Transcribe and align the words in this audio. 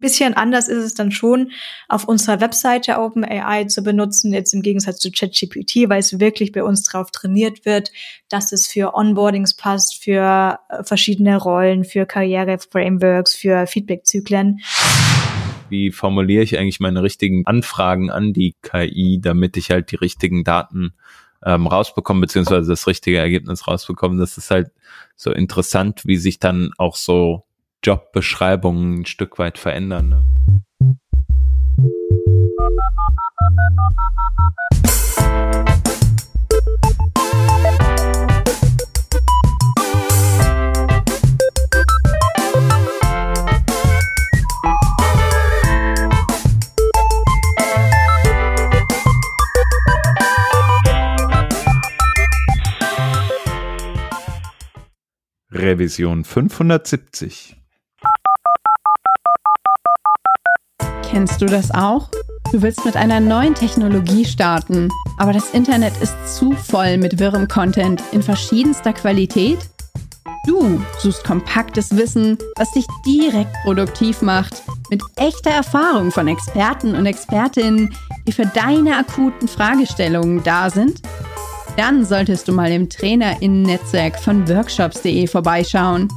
Bisschen 0.00 0.32
anders 0.32 0.68
ist 0.68 0.82
es 0.82 0.94
dann 0.94 1.12
schon, 1.12 1.52
auf 1.88 2.08
unserer 2.08 2.40
Webseite 2.40 2.98
OpenAI 2.98 3.64
zu 3.64 3.82
benutzen, 3.82 4.32
jetzt 4.32 4.54
im 4.54 4.62
Gegensatz 4.62 4.98
zu 4.98 5.10
ChatGPT, 5.10 5.88
weil 5.90 6.00
es 6.00 6.18
wirklich 6.18 6.52
bei 6.52 6.64
uns 6.64 6.82
drauf 6.84 7.10
trainiert 7.10 7.66
wird, 7.66 7.92
dass 8.30 8.52
es 8.52 8.66
für 8.66 8.94
Onboardings 8.94 9.54
passt, 9.54 10.02
für 10.02 10.58
äh, 10.70 10.82
verschiedene 10.84 11.36
Rollen, 11.36 11.84
für 11.84 12.06
Karriere-Frameworks, 12.06 13.36
für 13.36 13.66
Feedback-Zyklen. 13.66 14.60
Wie 15.68 15.90
formuliere 15.90 16.42
ich 16.42 16.58
eigentlich 16.58 16.80
meine 16.80 17.02
richtigen 17.02 17.46
Anfragen 17.46 18.10
an 18.10 18.32
die 18.32 18.56
KI, 18.62 19.20
damit 19.22 19.56
ich 19.56 19.70
halt 19.70 19.92
die 19.92 19.96
richtigen 19.96 20.44
Daten 20.44 20.94
ähm, 21.44 21.66
rausbekomme, 21.66 22.22
beziehungsweise 22.22 22.70
das 22.70 22.86
richtige 22.86 23.18
Ergebnis 23.18 23.66
rausbekomme. 23.66 24.18
Das 24.18 24.38
ist 24.38 24.50
halt 24.50 24.70
so 25.14 25.30
interessant, 25.30 26.02
wie 26.04 26.16
sich 26.16 26.38
dann 26.38 26.70
auch 26.76 26.96
so 26.96 27.44
Jobbeschreibungen 27.82 29.00
ein 29.00 29.06
Stück 29.06 29.38
weit 29.38 29.58
verändern. 29.58 30.08
Ne? 30.08 30.22
Revision 55.52 56.24
570. 56.24 57.59
Kennst 61.10 61.42
du 61.42 61.46
das 61.46 61.72
auch? 61.72 62.08
Du 62.52 62.62
willst 62.62 62.84
mit 62.84 62.96
einer 62.96 63.18
neuen 63.18 63.56
Technologie 63.56 64.24
starten, 64.24 64.90
aber 65.18 65.32
das 65.32 65.50
Internet 65.50 65.92
ist 66.00 66.14
zu 66.36 66.52
voll 66.52 66.98
mit 66.98 67.18
wirrem 67.18 67.48
Content 67.48 68.00
in 68.12 68.22
verschiedenster 68.22 68.92
Qualität? 68.92 69.58
Du 70.46 70.80
suchst 71.00 71.24
kompaktes 71.24 71.96
Wissen, 71.96 72.38
was 72.56 72.70
dich 72.70 72.86
direkt 73.04 73.52
produktiv 73.64 74.22
macht, 74.22 74.62
mit 74.88 75.02
echter 75.16 75.50
Erfahrung 75.50 76.12
von 76.12 76.28
Experten 76.28 76.94
und 76.94 77.06
Expertinnen, 77.06 77.92
die 78.28 78.32
für 78.32 78.46
deine 78.46 78.96
akuten 78.96 79.48
Fragestellungen 79.48 80.44
da 80.44 80.70
sind? 80.70 81.02
Dann 81.76 82.04
solltest 82.04 82.46
du 82.46 82.52
mal 82.52 82.70
im 82.70 82.88
Trainerinnen-Netzwerk 82.88 84.18
von 84.18 84.48
workshops.de 84.48 85.26
vorbeischauen. 85.26 86.08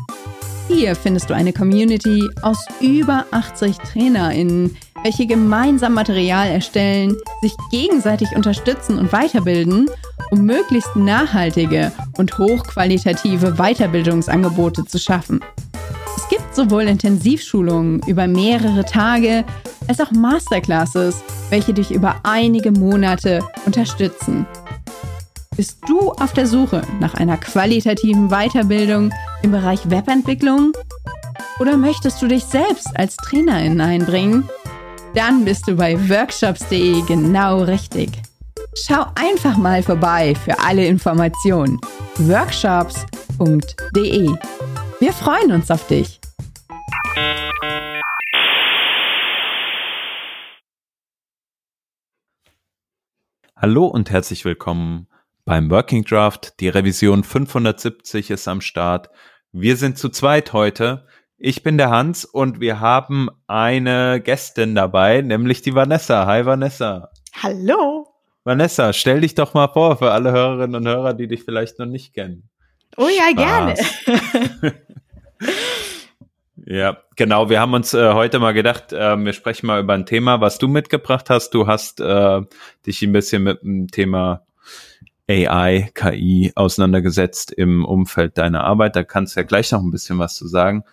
Hier 0.68 0.96
findest 0.96 1.30
du 1.30 1.36
eine 1.36 1.52
Community 1.52 2.24
aus 2.42 2.66
über 2.80 3.26
80 3.32 3.78
TrainerInnen, 3.78 4.76
welche 5.04 5.28
gemeinsam 5.28 5.94
Material 5.94 6.48
erstellen, 6.48 7.16
sich 7.42 7.54
gegenseitig 7.72 8.36
unterstützen 8.36 8.98
und 8.98 9.12
weiterbilden, 9.12 9.90
um 10.32 10.42
möglichst 10.46 10.96
nachhaltige 10.96 11.92
und 12.18 12.38
hochqualitative 12.38 13.54
Weiterbildungsangebote 13.58 14.86
zu 14.86 14.98
schaffen. 14.98 15.42
Es 16.16 16.30
gibt 16.30 16.56
sowohl 16.56 16.84
Intensivschulungen 16.84 18.02
über 18.08 18.28
mehrere 18.28 18.86
Tage 18.86 19.44
als 19.88 20.00
auch 20.00 20.12
Masterclasses, 20.12 21.22
welche 21.50 21.74
dich 21.74 21.92
über 21.92 22.16
einige 22.24 22.72
Monate 22.72 23.42
unterstützen. 23.66 24.46
Bist 25.56 25.78
du 25.88 26.12
auf 26.12 26.34
der 26.34 26.48
Suche 26.48 26.82
nach 27.00 27.14
einer 27.14 27.38
qualitativen 27.38 28.30
Weiterbildung 28.30 29.14
im 29.44 29.52
Bereich 29.52 29.90
Webentwicklung? 29.90 30.72
Oder 31.60 31.78
möchtest 31.78 32.22
du 32.22 32.28
dich 32.28 32.44
selbst 32.46 32.90
als 32.98 33.16
Trainerin 33.18 33.80
einbringen? 33.80 34.50
Dann 35.16 35.46
bist 35.46 35.68
du 35.68 35.76
bei 35.76 35.96
workshops.de 36.10 37.06
genau 37.06 37.62
richtig. 37.62 38.10
Schau 38.74 39.06
einfach 39.14 39.56
mal 39.58 39.84
vorbei 39.84 40.34
für 40.34 40.58
alle 40.58 40.88
Informationen. 40.88 41.80
workshops.de. 42.18 44.28
Wir 45.00 45.14
freuen 45.14 45.52
uns 45.52 45.70
auf 45.70 45.86
dich. 45.86 46.20
Hallo 53.56 53.86
und 53.86 54.10
herzlich 54.10 54.46
willkommen 54.46 55.06
beim 55.46 55.70
Working 55.70 56.06
Draft. 56.06 56.60
Die 56.60 56.70
Revision 56.70 57.24
570 57.24 58.32
ist 58.32 58.48
am 58.48 58.62
Start. 58.62 59.12
Wir 59.52 59.78
sind 59.78 60.00
zu 60.00 60.10
zweit 60.10 60.54
heute. 60.54 61.06
Ich 61.46 61.62
bin 61.62 61.78
der 61.78 61.90
Hans 61.90 62.24
und 62.24 62.62
wir 62.62 62.80
haben 62.80 63.28
eine 63.48 64.22
Gästin 64.22 64.76
dabei, 64.76 65.20
nämlich 65.20 65.62
die 65.62 65.76
Vanessa. 65.76 66.26
Hi 66.26 66.46
Vanessa. 66.46 67.10
Hallo. 67.34 68.08
Vanessa, 68.46 68.94
stell 68.94 69.20
dich 69.20 69.36
doch 69.36 69.54
mal 69.54 69.68
vor 69.68 69.98
für 69.98 70.12
alle 70.12 70.32
Hörerinnen 70.32 70.76
und 70.78 70.88
Hörer, 70.88 71.14
die 71.14 71.28
dich 71.28 71.44
vielleicht 71.44 71.80
noch 71.80 71.86
nicht 71.86 72.14
kennen. 72.14 72.48
Oh 72.96 73.10
ja, 73.10 73.30
Spaß. 73.32 74.06
gerne. 74.56 74.74
ja, 76.66 76.98
genau. 77.18 77.50
Wir 77.50 77.60
haben 77.60 77.74
uns 77.74 77.94
äh, 77.94 78.14
heute 78.14 78.40
mal 78.40 78.54
gedacht, 78.54 78.94
äh, 78.94 79.18
wir 79.18 79.34
sprechen 79.34 79.68
mal 79.68 79.82
über 79.82 79.96
ein 79.96 80.06
Thema, 80.06 80.40
was 80.40 80.60
du 80.60 80.70
mitgebracht 80.70 81.30
hast. 81.30 81.50
Du 81.50 81.68
hast 81.68 82.00
äh, 82.00 82.40
dich 82.88 83.02
ein 83.02 83.12
bisschen 83.12 83.44
mit 83.44 83.62
dem 83.64 83.90
Thema 83.90 84.46
AI, 85.30 85.90
KI 85.94 86.54
auseinandergesetzt 86.56 87.52
im 87.52 87.84
Umfeld 87.84 88.38
deiner 88.38 88.64
Arbeit. 88.64 88.96
Da 88.96 89.04
kannst 89.04 89.36
du 89.36 89.42
ja 89.42 89.46
gleich 89.46 89.74
noch 89.74 89.82
ein 89.82 89.92
bisschen 89.92 90.20
was 90.20 90.36
zu 90.36 90.48
sagen. 90.48 90.86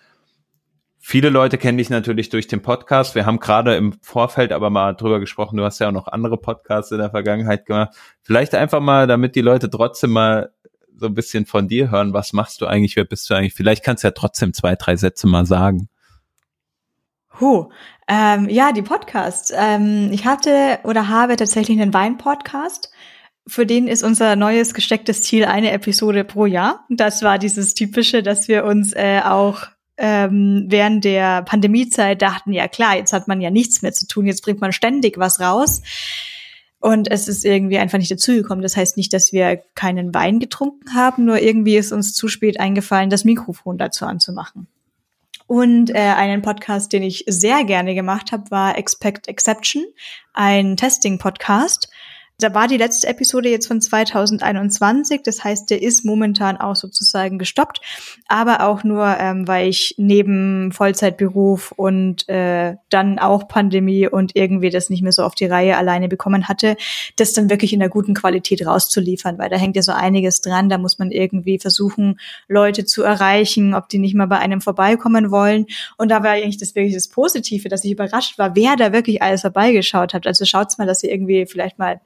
Viele 1.02 1.30
Leute 1.30 1.56
kennen 1.56 1.78
dich 1.78 1.88
natürlich 1.88 2.28
durch 2.28 2.46
den 2.46 2.60
Podcast. 2.60 3.14
Wir 3.14 3.24
haben 3.24 3.40
gerade 3.40 3.74
im 3.74 3.94
Vorfeld 4.02 4.52
aber 4.52 4.68
mal 4.68 4.94
drüber 4.94 5.18
gesprochen. 5.18 5.56
Du 5.56 5.64
hast 5.64 5.78
ja 5.78 5.88
auch 5.88 5.92
noch 5.92 6.08
andere 6.08 6.36
Podcasts 6.36 6.92
in 6.92 6.98
der 6.98 7.08
Vergangenheit 7.08 7.64
gemacht. 7.64 7.96
Vielleicht 8.20 8.54
einfach 8.54 8.80
mal, 8.80 9.06
damit 9.06 9.34
die 9.34 9.40
Leute 9.40 9.70
trotzdem 9.70 10.10
mal 10.10 10.52
so 10.94 11.06
ein 11.06 11.14
bisschen 11.14 11.46
von 11.46 11.68
dir 11.68 11.90
hören. 11.90 12.12
Was 12.12 12.34
machst 12.34 12.60
du 12.60 12.66
eigentlich? 12.66 12.96
Wer 12.96 13.04
bist 13.04 13.30
du 13.30 13.34
eigentlich? 13.34 13.54
Vielleicht 13.54 13.82
kannst 13.82 14.04
du 14.04 14.08
ja 14.08 14.12
trotzdem 14.12 14.52
zwei, 14.52 14.76
drei 14.76 14.96
Sätze 14.96 15.26
mal 15.26 15.46
sagen. 15.46 15.88
Huh. 17.40 17.70
Ähm, 18.06 18.50
ja, 18.50 18.72
die 18.72 18.82
Podcasts. 18.82 19.50
Ähm, 19.56 20.10
ich 20.12 20.26
hatte 20.26 20.80
oder 20.84 21.08
habe 21.08 21.36
tatsächlich 21.36 21.80
einen 21.80 21.94
Wein-Podcast 21.94 22.92
für 23.46 23.64
den 23.66 23.88
ist 23.88 24.02
unser 24.02 24.36
neues 24.36 24.74
gestecktes 24.74 25.22
Ziel 25.22 25.46
eine 25.46 25.72
Episode 25.72 26.24
pro 26.24 26.46
Jahr. 26.46 26.84
Das 26.90 27.22
war 27.22 27.38
dieses 27.38 27.74
typische, 27.74 28.22
dass 28.22 28.48
wir 28.48 28.64
uns 28.64 28.92
äh, 28.92 29.22
auch 29.24 29.66
ähm, 30.00 30.64
während 30.68 31.04
der 31.04 31.42
Pandemiezeit 31.42 32.22
dachten, 32.22 32.52
ja 32.52 32.66
klar, 32.68 32.96
jetzt 32.96 33.12
hat 33.12 33.28
man 33.28 33.40
ja 33.40 33.50
nichts 33.50 33.82
mehr 33.82 33.92
zu 33.92 34.06
tun, 34.06 34.26
jetzt 34.26 34.42
bringt 34.42 34.60
man 34.60 34.72
ständig 34.72 35.18
was 35.18 35.40
raus. 35.40 35.82
Und 36.80 37.10
es 37.10 37.28
ist 37.28 37.44
irgendwie 37.44 37.76
einfach 37.76 37.98
nicht 37.98 38.10
dazugekommen. 38.10 38.62
Das 38.62 38.76
heißt 38.76 38.96
nicht, 38.96 39.12
dass 39.12 39.32
wir 39.32 39.62
keinen 39.74 40.14
Wein 40.14 40.40
getrunken 40.40 40.94
haben, 40.94 41.26
nur 41.26 41.40
irgendwie 41.40 41.76
ist 41.76 41.92
uns 41.92 42.14
zu 42.14 42.26
spät 42.26 42.58
eingefallen, 42.58 43.10
das 43.10 43.26
Mikrofon 43.26 43.76
dazu 43.76 44.06
anzumachen. 44.06 44.66
Und 45.46 45.90
äh, 45.90 45.98
einen 45.98 46.40
Podcast, 46.40 46.92
den 46.94 47.02
ich 47.02 47.24
sehr 47.26 47.64
gerne 47.64 47.94
gemacht 47.94 48.32
habe, 48.32 48.50
war 48.50 48.78
Expect 48.78 49.28
Exception, 49.28 49.84
ein 50.32 50.78
Testing-Podcast 50.78 51.90
da 52.42 52.54
war 52.54 52.68
die 52.68 52.76
letzte 52.76 53.08
Episode 53.08 53.48
jetzt 53.48 53.66
von 53.66 53.80
2021, 53.80 55.22
das 55.22 55.44
heißt, 55.44 55.70
der 55.70 55.82
ist 55.82 56.04
momentan 56.04 56.56
auch 56.56 56.76
sozusagen 56.76 57.38
gestoppt, 57.38 57.80
aber 58.28 58.66
auch 58.66 58.84
nur, 58.84 59.16
ähm, 59.18 59.48
weil 59.48 59.68
ich 59.68 59.94
neben 59.98 60.72
Vollzeitberuf 60.72 61.72
und 61.72 62.28
äh, 62.28 62.76
dann 62.88 63.18
auch 63.18 63.48
Pandemie 63.48 64.06
und 64.06 64.32
irgendwie 64.34 64.70
das 64.70 64.90
nicht 64.90 65.02
mehr 65.02 65.12
so 65.12 65.22
auf 65.22 65.34
die 65.34 65.46
Reihe 65.46 65.76
alleine 65.76 66.08
bekommen 66.08 66.48
hatte, 66.48 66.76
das 67.16 67.32
dann 67.32 67.50
wirklich 67.50 67.72
in 67.72 67.80
der 67.80 67.88
guten 67.88 68.14
Qualität 68.14 68.66
rauszuliefern, 68.66 69.38
weil 69.38 69.50
da 69.50 69.56
hängt 69.56 69.76
ja 69.76 69.82
so 69.82 69.92
einiges 69.92 70.40
dran, 70.40 70.68
da 70.68 70.78
muss 70.78 70.98
man 70.98 71.10
irgendwie 71.10 71.58
versuchen, 71.58 72.18
Leute 72.48 72.84
zu 72.84 73.02
erreichen, 73.02 73.74
ob 73.74 73.88
die 73.88 73.98
nicht 73.98 74.14
mal 74.14 74.26
bei 74.26 74.38
einem 74.38 74.60
vorbeikommen 74.60 75.30
wollen. 75.30 75.66
Und 75.96 76.10
da 76.10 76.22
war 76.22 76.30
eigentlich 76.30 76.58
das 76.58 76.74
wirklich 76.74 76.94
das 76.94 77.08
Positive, 77.08 77.68
dass 77.68 77.84
ich 77.84 77.92
überrascht 77.92 78.38
war, 78.38 78.54
wer 78.54 78.76
da 78.76 78.92
wirklich 78.92 79.22
alles 79.22 79.42
vorbeigeschaut 79.42 80.14
hat. 80.14 80.26
Also 80.26 80.44
schaut's 80.44 80.78
mal, 80.78 80.86
dass 80.86 81.02
ihr 81.02 81.10
irgendwie 81.10 81.46
vielleicht 81.46 81.78
mal 81.78 82.00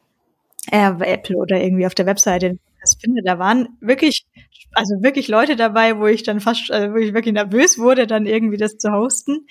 äh, 0.70 0.92
Apple 1.00 1.36
oder 1.36 1.60
irgendwie 1.60 1.86
auf 1.86 1.94
der 1.94 2.06
Webseite 2.06 2.58
das 2.80 2.96
finde. 3.00 3.22
Da 3.22 3.38
waren 3.38 3.68
wirklich, 3.80 4.26
also 4.72 5.02
wirklich 5.02 5.28
Leute 5.28 5.56
dabei, 5.56 5.98
wo 5.98 6.06
ich 6.06 6.22
dann 6.22 6.40
fast, 6.40 6.70
also 6.70 6.92
wo 6.92 6.96
ich 6.96 7.14
wirklich 7.14 7.34
nervös 7.34 7.78
wurde, 7.78 8.06
dann 8.06 8.26
irgendwie 8.26 8.56
das 8.56 8.78
zu 8.78 8.92
hosten. 8.92 9.46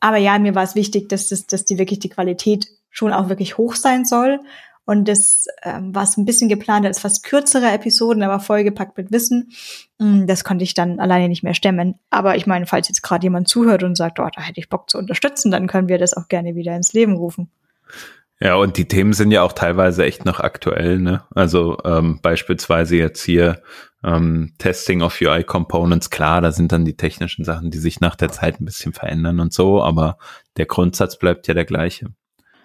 Aber 0.00 0.16
ja, 0.16 0.38
mir 0.38 0.54
war 0.54 0.64
es 0.64 0.74
wichtig, 0.74 1.08
dass 1.08 1.28
das, 1.28 1.46
dass 1.46 1.64
die 1.64 1.78
wirklich 1.78 1.98
die 2.00 2.08
Qualität 2.08 2.66
schon 2.90 3.12
auch 3.12 3.28
wirklich 3.28 3.58
hoch 3.58 3.74
sein 3.74 4.04
soll. 4.04 4.40
Und 4.84 5.06
das 5.06 5.46
ähm, 5.62 5.94
war 5.94 6.08
ein 6.16 6.24
bisschen 6.24 6.48
geplant 6.48 6.84
als 6.84 6.98
fast 6.98 7.22
kürzere 7.22 7.70
Episoden, 7.70 8.22
aber 8.24 8.40
vollgepackt 8.40 8.96
mit 8.96 9.12
Wissen. 9.12 9.52
Mm, 9.98 10.26
das 10.26 10.42
konnte 10.42 10.64
ich 10.64 10.74
dann 10.74 10.98
alleine 10.98 11.28
nicht 11.28 11.44
mehr 11.44 11.54
stemmen. 11.54 12.00
Aber 12.10 12.36
ich 12.36 12.48
meine, 12.48 12.66
falls 12.66 12.88
jetzt 12.88 13.02
gerade 13.02 13.24
jemand 13.24 13.46
zuhört 13.46 13.84
und 13.84 13.96
sagt, 13.96 14.18
oh, 14.18 14.28
da 14.34 14.42
hätte 14.42 14.58
ich 14.58 14.68
Bock 14.68 14.90
zu 14.90 14.98
unterstützen, 14.98 15.52
dann 15.52 15.68
können 15.68 15.88
wir 15.88 15.98
das 15.98 16.14
auch 16.14 16.26
gerne 16.26 16.56
wieder 16.56 16.74
ins 16.74 16.92
Leben 16.92 17.16
rufen. 17.16 17.48
Ja, 18.42 18.56
und 18.56 18.76
die 18.76 18.88
Themen 18.88 19.12
sind 19.12 19.30
ja 19.30 19.42
auch 19.44 19.52
teilweise 19.52 20.04
echt 20.04 20.24
noch 20.24 20.40
aktuell, 20.40 20.98
ne? 20.98 21.22
Also 21.32 21.78
ähm, 21.84 22.18
beispielsweise 22.20 22.96
jetzt 22.96 23.22
hier 23.22 23.62
ähm, 24.02 24.54
Testing 24.58 25.00
of 25.00 25.20
UI 25.20 25.44
Components, 25.44 26.10
klar, 26.10 26.40
da 26.40 26.50
sind 26.50 26.72
dann 26.72 26.84
die 26.84 26.96
technischen 26.96 27.44
Sachen, 27.44 27.70
die 27.70 27.78
sich 27.78 28.00
nach 28.00 28.16
der 28.16 28.30
Zeit 28.30 28.60
ein 28.60 28.64
bisschen 28.64 28.94
verändern 28.94 29.38
und 29.38 29.52
so, 29.52 29.80
aber 29.80 30.18
der 30.56 30.66
Grundsatz 30.66 31.18
bleibt 31.18 31.46
ja 31.46 31.54
der 31.54 31.66
gleiche. 31.66 32.06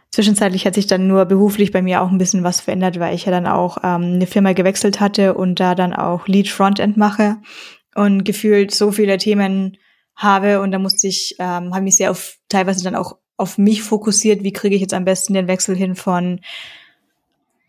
Zwischenzeitlich 0.09 0.65
hat 0.65 0.73
sich 0.73 0.87
dann 0.87 1.05
nur 1.05 1.25
beruflich 1.25 1.71
bei 1.71 1.83
mir 1.83 2.01
auch 2.01 2.09
ein 2.09 2.17
bisschen 2.17 2.43
was 2.43 2.59
verändert, 2.59 2.99
weil 2.99 3.13
ich 3.13 3.25
ja 3.25 3.31
dann 3.31 3.45
auch 3.45 3.77
ähm, 3.83 4.15
eine 4.15 4.25
Firma 4.25 4.53
gewechselt 4.53 4.99
hatte 4.99 5.35
und 5.35 5.59
da 5.59 5.75
dann 5.75 5.93
auch 5.93 6.27
Lead 6.27 6.49
Frontend 6.49 6.97
mache 6.97 7.37
und 7.93 8.23
gefühlt 8.23 8.73
so 8.73 8.91
viele 8.91 9.19
Themen 9.19 9.77
habe 10.15 10.59
und 10.59 10.71
da 10.71 10.79
musste 10.79 11.07
ich, 11.07 11.35
ähm, 11.37 11.71
habe 11.75 11.81
mich 11.81 11.97
sehr 11.97 12.09
auf 12.09 12.37
teilweise 12.49 12.83
dann 12.83 12.95
auch 12.95 13.17
auf 13.37 13.57
mich 13.57 13.83
fokussiert, 13.83 14.43
wie 14.43 14.53
kriege 14.53 14.75
ich 14.75 14.81
jetzt 14.81 14.93
am 14.93 15.05
besten 15.05 15.33
den 15.33 15.47
Wechsel 15.47 15.75
hin 15.75 15.95
von 15.95 16.41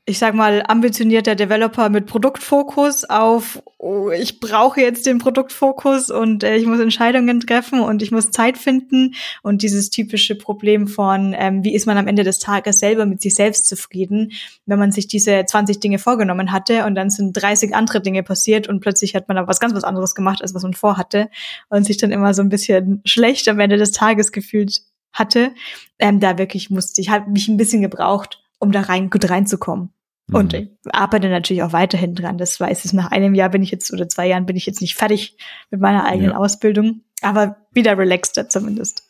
ich 0.08 0.18
sag 0.18 0.34
mal, 0.34 0.64
ambitionierter 0.66 1.34
Developer 1.34 1.90
mit 1.90 2.06
Produktfokus 2.06 3.04
auf, 3.04 3.62
oh, 3.76 4.08
ich 4.10 4.40
brauche 4.40 4.80
jetzt 4.80 5.04
den 5.04 5.18
Produktfokus 5.18 6.08
und 6.08 6.42
äh, 6.44 6.56
ich 6.56 6.64
muss 6.64 6.80
Entscheidungen 6.80 7.40
treffen 7.40 7.80
und 7.80 8.00
ich 8.00 8.10
muss 8.10 8.30
Zeit 8.30 8.56
finden. 8.56 9.14
Und 9.42 9.60
dieses 9.60 9.90
typische 9.90 10.34
Problem 10.34 10.88
von, 10.88 11.34
ähm, 11.36 11.62
wie 11.62 11.74
ist 11.74 11.84
man 11.84 11.98
am 11.98 12.06
Ende 12.06 12.24
des 12.24 12.38
Tages 12.38 12.78
selber 12.78 13.04
mit 13.04 13.20
sich 13.20 13.34
selbst 13.34 13.66
zufrieden, 13.66 14.32
wenn 14.64 14.78
man 14.78 14.92
sich 14.92 15.08
diese 15.08 15.44
20 15.44 15.78
Dinge 15.78 15.98
vorgenommen 15.98 16.52
hatte 16.52 16.86
und 16.86 16.94
dann 16.94 17.10
sind 17.10 17.34
30 17.34 17.74
andere 17.74 18.00
Dinge 18.00 18.22
passiert 18.22 18.66
und 18.66 18.80
plötzlich 18.80 19.14
hat 19.14 19.28
man 19.28 19.36
aber 19.36 19.48
was 19.48 19.60
ganz 19.60 19.74
was 19.74 19.84
anderes 19.84 20.14
gemacht, 20.14 20.40
als 20.40 20.54
was 20.54 20.62
man 20.62 20.72
vorhatte 20.72 21.28
und 21.68 21.84
sich 21.84 21.98
dann 21.98 22.12
immer 22.12 22.32
so 22.32 22.40
ein 22.40 22.48
bisschen 22.48 23.02
schlecht 23.04 23.46
am 23.46 23.60
Ende 23.60 23.76
des 23.76 23.90
Tages 23.90 24.32
gefühlt 24.32 24.80
hatte. 25.12 25.52
Ähm, 25.98 26.20
da 26.20 26.38
wirklich 26.38 26.70
musste 26.70 27.00
ich, 27.00 27.10
habe 27.10 27.30
mich 27.30 27.48
ein 27.48 27.56
bisschen 27.56 27.82
gebraucht, 27.82 28.42
um 28.58 28.72
da 28.72 28.82
rein 28.82 29.10
gut 29.10 29.28
reinzukommen. 29.28 29.90
Und 30.30 30.52
mhm. 30.52 30.58
ich 30.84 30.94
arbeite 30.94 31.28
natürlich 31.28 31.62
auch 31.62 31.72
weiterhin 31.72 32.14
dran. 32.14 32.38
Das 32.38 32.60
weiß 32.60 32.84
ich. 32.84 32.92
Nach 32.92 33.10
einem 33.10 33.34
Jahr 33.34 33.48
bin 33.48 33.62
ich 33.62 33.70
jetzt 33.70 33.92
oder 33.92 34.08
zwei 34.08 34.26
Jahren 34.26 34.46
bin 34.46 34.56
ich 34.56 34.66
jetzt 34.66 34.80
nicht 34.80 34.94
fertig 34.94 35.38
mit 35.70 35.80
meiner 35.80 36.04
eigenen 36.04 36.32
ja. 36.32 36.36
Ausbildung, 36.36 37.02
aber 37.22 37.56
wieder 37.72 37.96
relaxter 37.96 38.48
zumindest. 38.48 39.04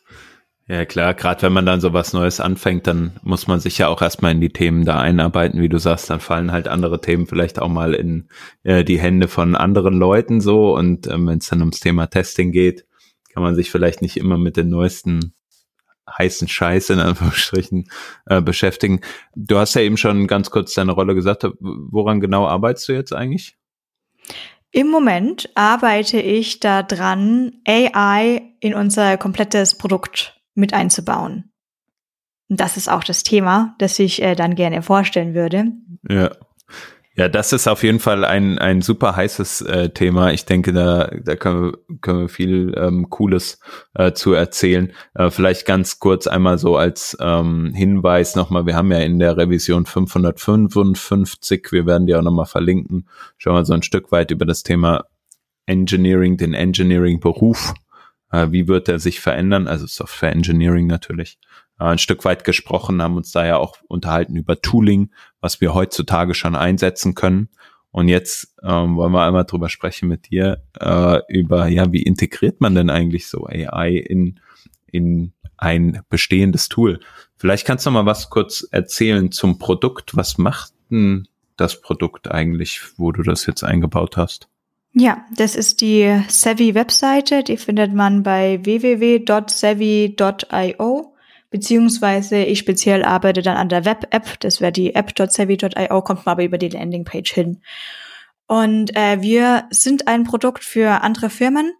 Ja, 0.67 0.85
klar, 0.85 1.15
gerade 1.15 1.41
wenn 1.41 1.51
man 1.51 1.65
dann 1.65 1.81
so 1.81 1.93
was 1.93 2.13
Neues 2.13 2.39
anfängt, 2.39 2.85
dann 2.85 3.19
muss 3.23 3.47
man 3.47 3.59
sich 3.59 3.79
ja 3.79 3.87
auch 3.87 4.03
erstmal 4.03 4.33
in 4.33 4.39
die 4.39 4.53
Themen 4.53 4.85
da 4.85 5.01
einarbeiten, 5.01 5.59
wie 5.61 5.67
du 5.67 5.79
sagst, 5.79 6.11
dann 6.11 6.19
fallen 6.19 6.51
halt 6.51 6.67
andere 6.67 7.01
Themen 7.01 7.25
vielleicht 7.25 7.59
auch 7.59 7.69
mal 7.69 7.95
in 7.95 8.29
äh, 8.61 8.83
die 8.83 8.99
Hände 8.99 9.27
von 9.27 9.55
anderen 9.55 9.95
Leuten 9.95 10.41
so 10.41 10.77
und 10.77 11.07
ähm, 11.07 11.25
wenn 11.25 11.39
es 11.39 11.49
dann 11.49 11.61
ums 11.61 11.79
Thema 11.79 12.05
Testing 12.05 12.51
geht, 12.51 12.85
kann 13.33 13.41
man 13.41 13.55
sich 13.55 13.71
vielleicht 13.71 14.03
nicht 14.03 14.15
immer 14.15 14.37
mit 14.37 14.57
den 14.57 14.69
neuesten 14.69 15.33
heißen 16.17 16.47
Scheiß 16.47 16.89
in 16.89 16.99
Anführungsstrichen 16.99 17.89
äh, 18.25 18.41
beschäftigen. 18.41 19.01
Du 19.35 19.57
hast 19.57 19.75
ja 19.75 19.81
eben 19.81 19.97
schon 19.97 20.27
ganz 20.27 20.49
kurz 20.51 20.73
deine 20.73 20.91
Rolle 20.91 21.15
gesagt. 21.15 21.47
Woran 21.59 22.19
genau 22.19 22.47
arbeitest 22.47 22.89
du 22.89 22.93
jetzt 22.93 23.13
eigentlich? 23.13 23.57
Im 24.71 24.89
Moment 24.89 25.49
arbeite 25.55 26.19
ich 26.19 26.59
daran, 26.59 27.53
AI 27.67 28.53
in 28.59 28.75
unser 28.75 29.17
komplettes 29.17 29.75
Produkt 29.75 30.39
mit 30.53 30.73
einzubauen. 30.73 31.51
Und 32.49 32.59
das 32.59 32.77
ist 32.77 32.89
auch 32.89 33.03
das 33.03 33.23
Thema, 33.23 33.75
das 33.79 33.97
ich 33.99 34.21
äh, 34.21 34.35
dann 34.35 34.55
gerne 34.55 34.81
vorstellen 34.81 35.33
würde. 35.33 35.71
Ja. 36.07 36.31
Ja, 37.19 37.27
das 37.27 37.51
ist 37.51 37.67
auf 37.67 37.83
jeden 37.83 37.99
Fall 37.99 38.23
ein, 38.23 38.59
ein 38.59 38.81
super 38.81 39.13
heißes 39.13 39.63
äh, 39.63 39.89
Thema. 39.89 40.31
Ich 40.31 40.45
denke, 40.45 40.71
da, 40.71 41.11
da 41.21 41.35
können, 41.35 41.63
wir, 41.63 41.97
können 41.99 42.21
wir 42.21 42.29
viel 42.29 42.73
ähm, 42.77 43.09
Cooles 43.09 43.59
äh, 43.93 44.13
zu 44.13 44.31
erzählen. 44.31 44.93
Äh, 45.15 45.29
vielleicht 45.29 45.65
ganz 45.65 45.99
kurz 45.99 46.27
einmal 46.27 46.57
so 46.57 46.77
als 46.77 47.17
ähm, 47.19 47.73
Hinweis 47.75 48.37
nochmal, 48.37 48.65
wir 48.67 48.77
haben 48.77 48.89
ja 48.89 48.99
in 48.99 49.19
der 49.19 49.35
Revision 49.35 49.85
555, 49.85 51.73
wir 51.73 51.85
werden 51.85 52.07
die 52.07 52.15
auch 52.15 52.21
nochmal 52.21 52.45
verlinken, 52.45 53.09
schon 53.37 53.51
mal 53.51 53.65
so 53.65 53.73
ein 53.73 53.83
Stück 53.83 54.13
weit 54.13 54.31
über 54.31 54.45
das 54.45 54.63
Thema 54.63 55.03
Engineering, 55.65 56.37
den 56.37 56.53
Engineering-Beruf. 56.53 57.73
Äh, 58.31 58.47
wie 58.51 58.67
wird 58.67 58.87
er 58.89 58.99
sich 58.99 59.19
verändern? 59.19 59.67
Also 59.67 59.85
Software 59.85 60.31
Engineering 60.31 60.87
natürlich 60.87 61.39
äh, 61.79 61.85
ein 61.85 61.97
Stück 61.97 62.25
weit 62.25 62.43
gesprochen, 62.43 63.01
haben 63.01 63.17
uns 63.17 63.31
da 63.31 63.45
ja 63.45 63.57
auch 63.57 63.77
unterhalten 63.87 64.35
über 64.35 64.61
Tooling, 64.61 65.11
was 65.41 65.61
wir 65.61 65.73
heutzutage 65.73 66.33
schon 66.33 66.55
einsetzen 66.55 67.15
können. 67.15 67.49
Und 67.91 68.07
jetzt 68.07 68.55
ähm, 68.63 68.95
wollen 68.97 69.13
wir 69.13 69.25
einmal 69.25 69.45
drüber 69.45 69.69
sprechen 69.69 70.09
mit 70.09 70.29
dir 70.29 70.63
äh, 70.79 71.19
über, 71.27 71.67
ja, 71.67 71.91
wie 71.91 72.03
integriert 72.03 72.61
man 72.61 72.75
denn 72.75 72.89
eigentlich 72.89 73.27
so 73.27 73.47
AI 73.47 73.93
in, 73.93 74.39
in 74.85 75.33
ein 75.57 76.03
bestehendes 76.09 76.69
Tool? 76.69 76.99
Vielleicht 77.35 77.65
kannst 77.65 77.85
du 77.85 77.91
mal 77.91 78.05
was 78.05 78.29
kurz 78.29 78.67
erzählen 78.69 79.31
zum 79.31 79.57
Produkt. 79.57 80.15
Was 80.15 80.37
macht 80.37 80.71
denn 80.91 81.27
das 81.57 81.81
Produkt 81.81 82.29
eigentlich, 82.29 82.81
wo 82.97 83.11
du 83.11 83.23
das 83.23 83.47
jetzt 83.47 83.63
eingebaut 83.63 84.17
hast? 84.17 84.49
Ja, 84.93 85.25
das 85.35 85.55
ist 85.55 85.81
die 85.81 86.23
Savvy 86.27 86.75
Webseite. 86.75 87.43
Die 87.43 87.57
findet 87.57 87.93
man 87.93 88.23
bei 88.23 88.59
www.savvy.io 88.63 91.09
beziehungsweise 91.49 92.43
ich 92.43 92.59
speziell 92.59 93.03
arbeite 93.03 93.41
dann 93.41 93.57
an 93.57 93.69
der 93.69 93.85
Web-App, 93.85 94.39
das 94.39 94.61
wäre 94.61 94.71
die 94.71 94.95
app.savvy.io, 94.95 96.01
kommt 96.01 96.25
man 96.25 96.33
aber 96.33 96.43
über 96.43 96.57
die 96.57 96.69
Landingpage 96.69 97.33
hin. 97.33 97.61
Und 98.47 98.95
äh, 98.95 99.21
wir 99.21 99.65
sind 99.69 100.07
ein 100.07 100.23
Produkt 100.23 100.63
für 100.63 101.01
andere 101.01 101.29
Firmen, 101.29 101.73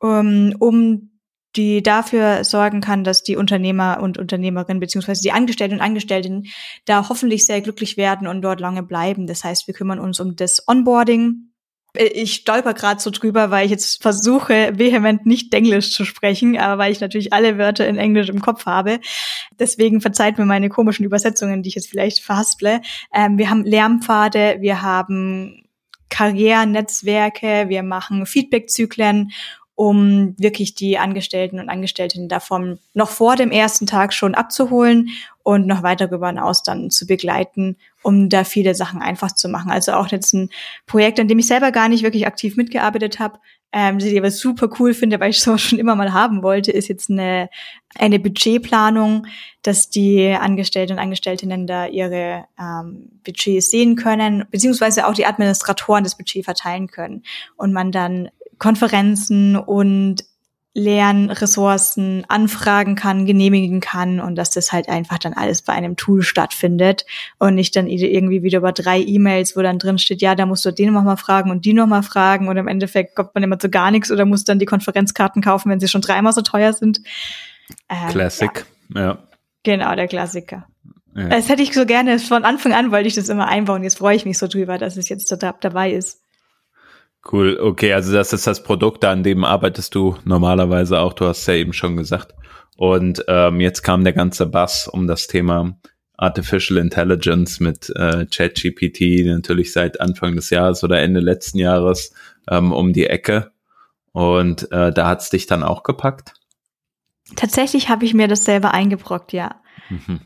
um, 0.00 0.54
um 0.58 1.10
die 1.54 1.82
dafür 1.82 2.44
sorgen 2.44 2.80
kann, 2.80 3.04
dass 3.04 3.22
die 3.22 3.36
Unternehmer 3.36 4.00
und 4.02 4.18
Unternehmerinnen 4.18 4.80
beziehungsweise 4.80 5.22
die 5.22 5.32
Angestellten 5.32 5.76
und 5.76 5.80
Angestellten 5.80 6.46
da 6.84 7.08
hoffentlich 7.08 7.46
sehr 7.46 7.62
glücklich 7.62 7.96
werden 7.96 8.26
und 8.26 8.42
dort 8.42 8.60
lange 8.60 8.82
bleiben. 8.82 9.26
Das 9.26 9.42
heißt, 9.42 9.66
wir 9.66 9.74
kümmern 9.74 9.98
uns 9.98 10.20
um 10.20 10.36
das 10.36 10.68
Onboarding, 10.68 11.52
ich 11.98 12.34
stolper 12.34 12.74
gerade 12.74 13.00
so 13.00 13.10
drüber, 13.10 13.50
weil 13.50 13.66
ich 13.66 13.70
jetzt 13.70 14.02
versuche, 14.02 14.72
vehement 14.78 15.26
nicht 15.26 15.52
Englisch 15.54 15.92
zu 15.92 16.04
sprechen, 16.04 16.58
aber 16.58 16.78
weil 16.78 16.92
ich 16.92 17.00
natürlich 17.00 17.32
alle 17.32 17.58
Wörter 17.58 17.86
in 17.86 17.98
Englisch 17.98 18.28
im 18.28 18.40
Kopf 18.40 18.66
habe. 18.66 19.00
Deswegen 19.58 20.00
verzeiht 20.00 20.38
mir 20.38 20.44
meine 20.44 20.68
komischen 20.68 21.04
Übersetzungen, 21.04 21.62
die 21.62 21.68
ich 21.70 21.74
jetzt 21.74 21.88
vielleicht 21.88 22.20
verhasple. 22.20 22.80
Ähm, 23.12 23.38
wir 23.38 23.50
haben 23.50 23.64
Lärmpfade, 23.64 24.56
wir 24.60 24.82
haben 24.82 25.64
Karrierenetzwerke, 26.08 27.66
wir 27.68 27.82
machen 27.82 28.26
Feedbackzyklen 28.26 29.32
um 29.76 30.34
wirklich 30.38 30.74
die 30.74 30.96
Angestellten 30.96 31.60
und 31.60 31.68
Angestellten 31.68 32.28
davon 32.28 32.78
noch 32.94 33.10
vor 33.10 33.36
dem 33.36 33.50
ersten 33.50 33.86
Tag 33.86 34.14
schon 34.14 34.34
abzuholen 34.34 35.10
und 35.42 35.66
noch 35.66 35.82
weiter 35.82 36.08
darüber 36.08 36.28
hinaus 36.28 36.62
dann 36.62 36.90
zu 36.90 37.06
begleiten, 37.06 37.76
um 38.06 38.28
da 38.28 38.44
viele 38.44 38.76
Sachen 38.76 39.02
einfach 39.02 39.32
zu 39.32 39.48
machen. 39.48 39.72
Also 39.72 39.92
auch 39.92 40.06
jetzt 40.06 40.32
ein 40.32 40.50
Projekt, 40.86 41.18
an 41.18 41.26
dem 41.26 41.40
ich 41.40 41.48
selber 41.48 41.72
gar 41.72 41.88
nicht 41.88 42.04
wirklich 42.04 42.24
aktiv 42.24 42.56
mitgearbeitet 42.56 43.18
habe, 43.18 43.40
ähm, 43.72 43.98
die 43.98 44.06
ich 44.06 44.16
aber 44.16 44.30
super 44.30 44.68
cool 44.78 44.94
finde, 44.94 45.18
weil 45.18 45.30
ich 45.30 45.40
sowas 45.40 45.60
schon 45.60 45.80
immer 45.80 45.96
mal 45.96 46.12
haben 46.12 46.44
wollte, 46.44 46.70
ist 46.70 46.86
jetzt 46.86 47.10
eine, 47.10 47.50
eine 47.96 48.20
Budgetplanung, 48.20 49.26
dass 49.62 49.90
die 49.90 50.28
Angestellten 50.28 50.92
und 50.92 50.98
Angestellten 51.00 51.66
da 51.66 51.86
ihre 51.88 52.44
ähm, 52.60 53.10
Budgets 53.24 53.70
sehen 53.70 53.96
können, 53.96 54.44
beziehungsweise 54.52 55.08
auch 55.08 55.14
die 55.14 55.26
Administratoren 55.26 56.04
das 56.04 56.16
Budget 56.16 56.44
verteilen 56.44 56.86
können 56.86 57.24
und 57.56 57.72
man 57.72 57.90
dann 57.90 58.28
Konferenzen 58.58 59.56
und 59.56 60.24
Lernressourcen 60.76 62.26
anfragen 62.28 62.96
kann, 62.96 63.24
genehmigen 63.24 63.80
kann 63.80 64.20
und 64.20 64.36
dass 64.36 64.50
das 64.50 64.72
halt 64.72 64.90
einfach 64.90 65.16
dann 65.16 65.32
alles 65.32 65.62
bei 65.62 65.72
einem 65.72 65.96
Tool 65.96 66.22
stattfindet 66.22 67.06
und 67.38 67.54
nicht 67.54 67.74
dann 67.76 67.86
irgendwie 67.86 68.42
wieder 68.42 68.58
über 68.58 68.72
drei 68.72 69.00
E-Mails, 69.00 69.56
wo 69.56 69.62
dann 69.62 69.78
drin 69.78 69.96
steht, 69.96 70.20
ja, 70.20 70.34
da 70.34 70.44
musst 70.44 70.66
du 70.66 70.72
den 70.72 70.92
nochmal 70.92 71.16
fragen 71.16 71.50
und 71.50 71.64
die 71.64 71.72
nochmal 71.72 72.02
fragen 72.02 72.48
und 72.48 72.58
im 72.58 72.68
Endeffekt 72.68 73.16
kommt 73.16 73.34
man 73.34 73.42
immer 73.42 73.58
zu 73.58 73.70
gar 73.70 73.90
nichts 73.90 74.10
oder 74.10 74.26
muss 74.26 74.44
dann 74.44 74.58
die 74.58 74.66
Konferenzkarten 74.66 75.40
kaufen, 75.40 75.70
wenn 75.70 75.80
sie 75.80 75.88
schon 75.88 76.02
dreimal 76.02 76.34
so 76.34 76.42
teuer 76.42 76.74
sind. 76.74 77.00
Ähm, 77.88 78.10
Classic, 78.10 78.66
ja. 78.94 79.00
ja. 79.00 79.18
Genau, 79.62 79.94
der 79.94 80.08
Klassiker. 80.08 80.66
Ja. 81.14 81.28
Das 81.28 81.48
hätte 81.48 81.62
ich 81.62 81.72
so 81.72 81.86
gerne, 81.86 82.18
von 82.18 82.44
Anfang 82.44 82.74
an 82.74 82.92
wollte 82.92 83.08
ich 83.08 83.14
das 83.14 83.30
immer 83.30 83.48
einbauen. 83.48 83.82
Jetzt 83.82 83.96
freue 83.96 84.14
ich 84.14 84.26
mich 84.26 84.36
so 84.36 84.46
drüber, 84.46 84.76
dass 84.76 84.98
es 84.98 85.08
jetzt 85.08 85.32
da, 85.32 85.54
dabei 85.58 85.92
ist. 85.92 86.20
Cool, 87.30 87.58
okay, 87.60 87.92
also 87.92 88.12
das 88.12 88.32
ist 88.32 88.46
das 88.46 88.62
Produkt, 88.62 89.04
an 89.04 89.22
dem 89.22 89.44
arbeitest 89.44 89.94
du 89.94 90.16
normalerweise 90.24 91.00
auch, 91.00 91.12
du 91.12 91.26
hast 91.26 91.46
ja 91.46 91.54
eben 91.54 91.72
schon 91.72 91.96
gesagt. 91.96 92.34
Und 92.76 93.24
ähm, 93.26 93.60
jetzt 93.60 93.82
kam 93.82 94.04
der 94.04 94.12
ganze 94.12 94.46
Bass 94.46 94.86
um 94.86 95.06
das 95.06 95.26
Thema 95.26 95.76
Artificial 96.16 96.78
Intelligence 96.78 97.58
mit 97.58 97.90
äh, 97.96 98.26
ChatGPT 98.26 99.26
natürlich 99.26 99.72
seit 99.72 100.00
Anfang 100.00 100.36
des 100.36 100.50
Jahres 100.50 100.84
oder 100.84 101.00
Ende 101.00 101.20
letzten 101.20 101.58
Jahres 101.58 102.14
ähm, 102.48 102.72
um 102.72 102.92
die 102.92 103.06
Ecke. 103.06 103.50
Und 104.12 104.70
äh, 104.72 104.92
da 104.92 105.08
hat's 105.08 105.30
dich 105.30 105.46
dann 105.46 105.62
auch 105.62 105.82
gepackt? 105.82 106.34
Tatsächlich 107.34 107.88
habe 107.88 108.04
ich 108.04 108.14
mir 108.14 108.28
das 108.28 108.44
selber 108.44 108.72
eingebrockt, 108.72 109.32
ja. 109.32 109.56
Mhm. 109.90 110.20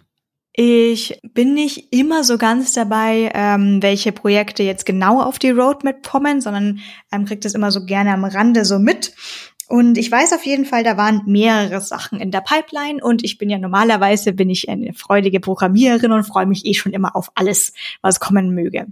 Ich 0.53 1.21
bin 1.23 1.55
nicht 1.55 1.93
immer 1.93 2.25
so 2.25 2.37
ganz 2.37 2.73
dabei, 2.73 3.31
ähm, 3.35 3.83
welche 3.83 4.11
Projekte 4.13 4.63
jetzt 4.65 4.85
genau 4.85 5.21
auf 5.23 5.39
die 5.39 5.51
Roadmap 5.51 6.03
kommen, 6.07 6.41
sondern 6.41 6.81
ähm, 7.13 7.25
kriegt 7.25 7.45
das 7.45 7.55
immer 7.55 7.71
so 7.71 7.85
gerne 7.85 8.13
am 8.13 8.25
Rande 8.25 8.65
so 8.65 8.79
mit 8.79 9.15
Und 9.69 9.97
ich 9.99 10.11
weiß 10.11 10.33
auf 10.33 10.45
jeden 10.45 10.65
Fall, 10.65 10.83
da 10.83 10.97
waren 10.97 11.23
mehrere 11.27 11.81
Sachen 11.81 12.19
in 12.19 12.33
der 12.33 12.41
Pipeline 12.41 13.01
und 13.03 13.23
ich 13.23 13.39
bin 13.39 13.49
ja 13.49 13.59
normalerweise 13.59 14.33
bin 14.33 14.51
ich 14.51 14.69
eine 14.69 14.93
freudige 14.95 15.39
Programmiererin 15.39 16.11
und 16.11 16.25
freue 16.25 16.47
mich 16.47 16.67
eh 16.67 16.75
schon 16.75 16.93
immer 16.93 17.15
auf 17.15 17.31
alles, 17.37 17.73
was 18.03 18.19
kommen 18.19 18.53
möge. 18.53 18.89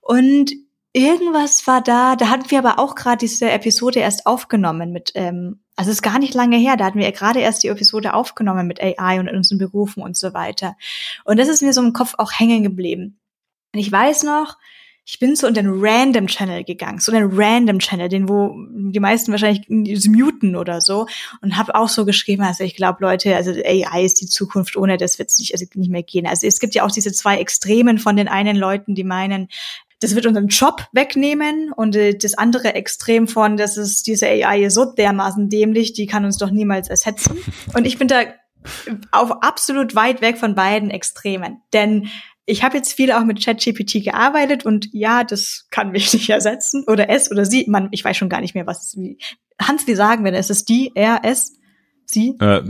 Und 0.00 0.52
irgendwas 0.94 1.66
war 1.66 1.82
da, 1.82 2.16
da 2.16 2.30
hatten 2.30 2.50
wir 2.50 2.58
aber 2.58 2.78
auch 2.78 2.94
gerade 2.94 3.18
diese 3.18 3.50
Episode 3.50 4.00
erst 4.00 4.26
aufgenommen 4.26 4.92
mit, 4.92 5.12
ähm, 5.14 5.60
also 5.76 5.90
ist 5.90 6.02
gar 6.02 6.18
nicht 6.18 6.34
lange 6.34 6.56
her, 6.56 6.76
da 6.76 6.84
hatten 6.84 6.98
wir 6.98 7.06
ja 7.06 7.10
gerade 7.10 7.40
erst 7.40 7.62
die 7.62 7.68
Episode 7.68 8.14
aufgenommen 8.14 8.66
mit 8.66 8.80
AI 8.80 9.18
und 9.18 9.28
unseren 9.28 9.58
Berufen 9.58 10.02
und 10.02 10.16
so 10.16 10.34
weiter. 10.34 10.76
Und 11.24 11.38
das 11.38 11.48
ist 11.48 11.62
mir 11.62 11.72
so 11.72 11.82
im 11.82 11.92
Kopf 11.92 12.14
auch 12.18 12.32
hängen 12.32 12.62
geblieben. 12.62 13.18
Und 13.72 13.80
ich 13.80 13.90
weiß 13.90 14.22
noch, 14.22 14.56
ich 15.06 15.18
bin 15.18 15.36
so 15.36 15.46
in 15.46 15.52
den 15.52 15.66
Random 15.68 16.26
Channel 16.28 16.64
gegangen, 16.64 16.98
so 16.98 17.12
den 17.12 17.28
Random 17.30 17.78
Channel, 17.78 18.08
den 18.08 18.26
wo 18.28 18.54
die 18.70 19.00
meisten 19.00 19.32
wahrscheinlich 19.32 19.68
muten 19.68 20.56
oder 20.56 20.80
so 20.80 21.06
und 21.42 21.58
habe 21.58 21.74
auch 21.74 21.90
so 21.90 22.06
geschrieben, 22.06 22.42
also 22.42 22.64
ich 22.64 22.74
glaube 22.74 22.98
Leute, 23.02 23.36
also 23.36 23.50
AI 23.50 24.02
ist 24.02 24.22
die 24.22 24.26
Zukunft, 24.26 24.76
ohne 24.76 24.96
das 24.96 25.18
wird 25.18 25.28
es 25.28 25.38
nicht, 25.38 25.52
also 25.52 25.66
nicht 25.74 25.90
mehr 25.90 26.02
gehen. 26.02 26.26
Also 26.26 26.46
es 26.46 26.58
gibt 26.58 26.74
ja 26.74 26.84
auch 26.84 26.90
diese 26.90 27.12
zwei 27.12 27.36
Extremen 27.36 27.98
von 27.98 28.16
den 28.16 28.28
einen 28.28 28.56
Leuten, 28.56 28.94
die 28.94 29.04
meinen, 29.04 29.48
das 30.04 30.14
wird 30.14 30.26
unseren 30.26 30.48
Job 30.48 30.86
wegnehmen 30.92 31.72
und 31.72 31.96
äh, 31.96 32.14
das 32.14 32.34
andere 32.34 32.74
Extrem 32.74 33.26
von, 33.26 33.56
das 33.56 33.78
ist 33.78 34.06
diese 34.06 34.26
AI 34.26 34.64
ist 34.64 34.74
so 34.74 34.84
dermaßen 34.84 35.48
dämlich, 35.48 35.94
die 35.94 36.06
kann 36.06 36.26
uns 36.26 36.36
doch 36.36 36.50
niemals 36.50 36.88
ersetzen. 36.88 37.38
Und 37.74 37.86
ich 37.86 37.98
bin 37.98 38.08
da 38.08 38.22
auf 39.12 39.42
absolut 39.42 39.94
weit 39.94 40.20
weg 40.20 40.36
von 40.36 40.54
beiden 40.54 40.90
Extremen, 40.90 41.62
denn 41.72 42.08
ich 42.46 42.62
habe 42.62 42.76
jetzt 42.76 42.92
viel 42.92 43.12
auch 43.12 43.24
mit 43.24 43.42
ChatGPT 43.42 44.04
gearbeitet 44.04 44.66
und 44.66 44.88
ja, 44.92 45.24
das 45.24 45.66
kann 45.70 45.92
mich 45.92 46.12
nicht 46.12 46.28
ersetzen 46.28 46.84
oder 46.86 47.08
es 47.08 47.30
oder 47.30 47.46
sie. 47.46 47.64
Man, 47.68 47.88
ich 47.90 48.04
weiß 48.04 48.16
schon 48.16 48.28
gar 48.28 48.42
nicht 48.42 48.54
mehr, 48.54 48.66
was 48.66 48.94
wie. 48.96 49.18
Hans, 49.60 49.86
wie 49.86 49.94
sagen 49.94 50.24
wir 50.24 50.32
denn? 50.32 50.40
Ist 50.40 50.50
es 50.50 50.66
die, 50.66 50.92
er, 50.94 51.20
es, 51.22 51.58
sie? 52.04 52.36
Äh, 52.40 52.62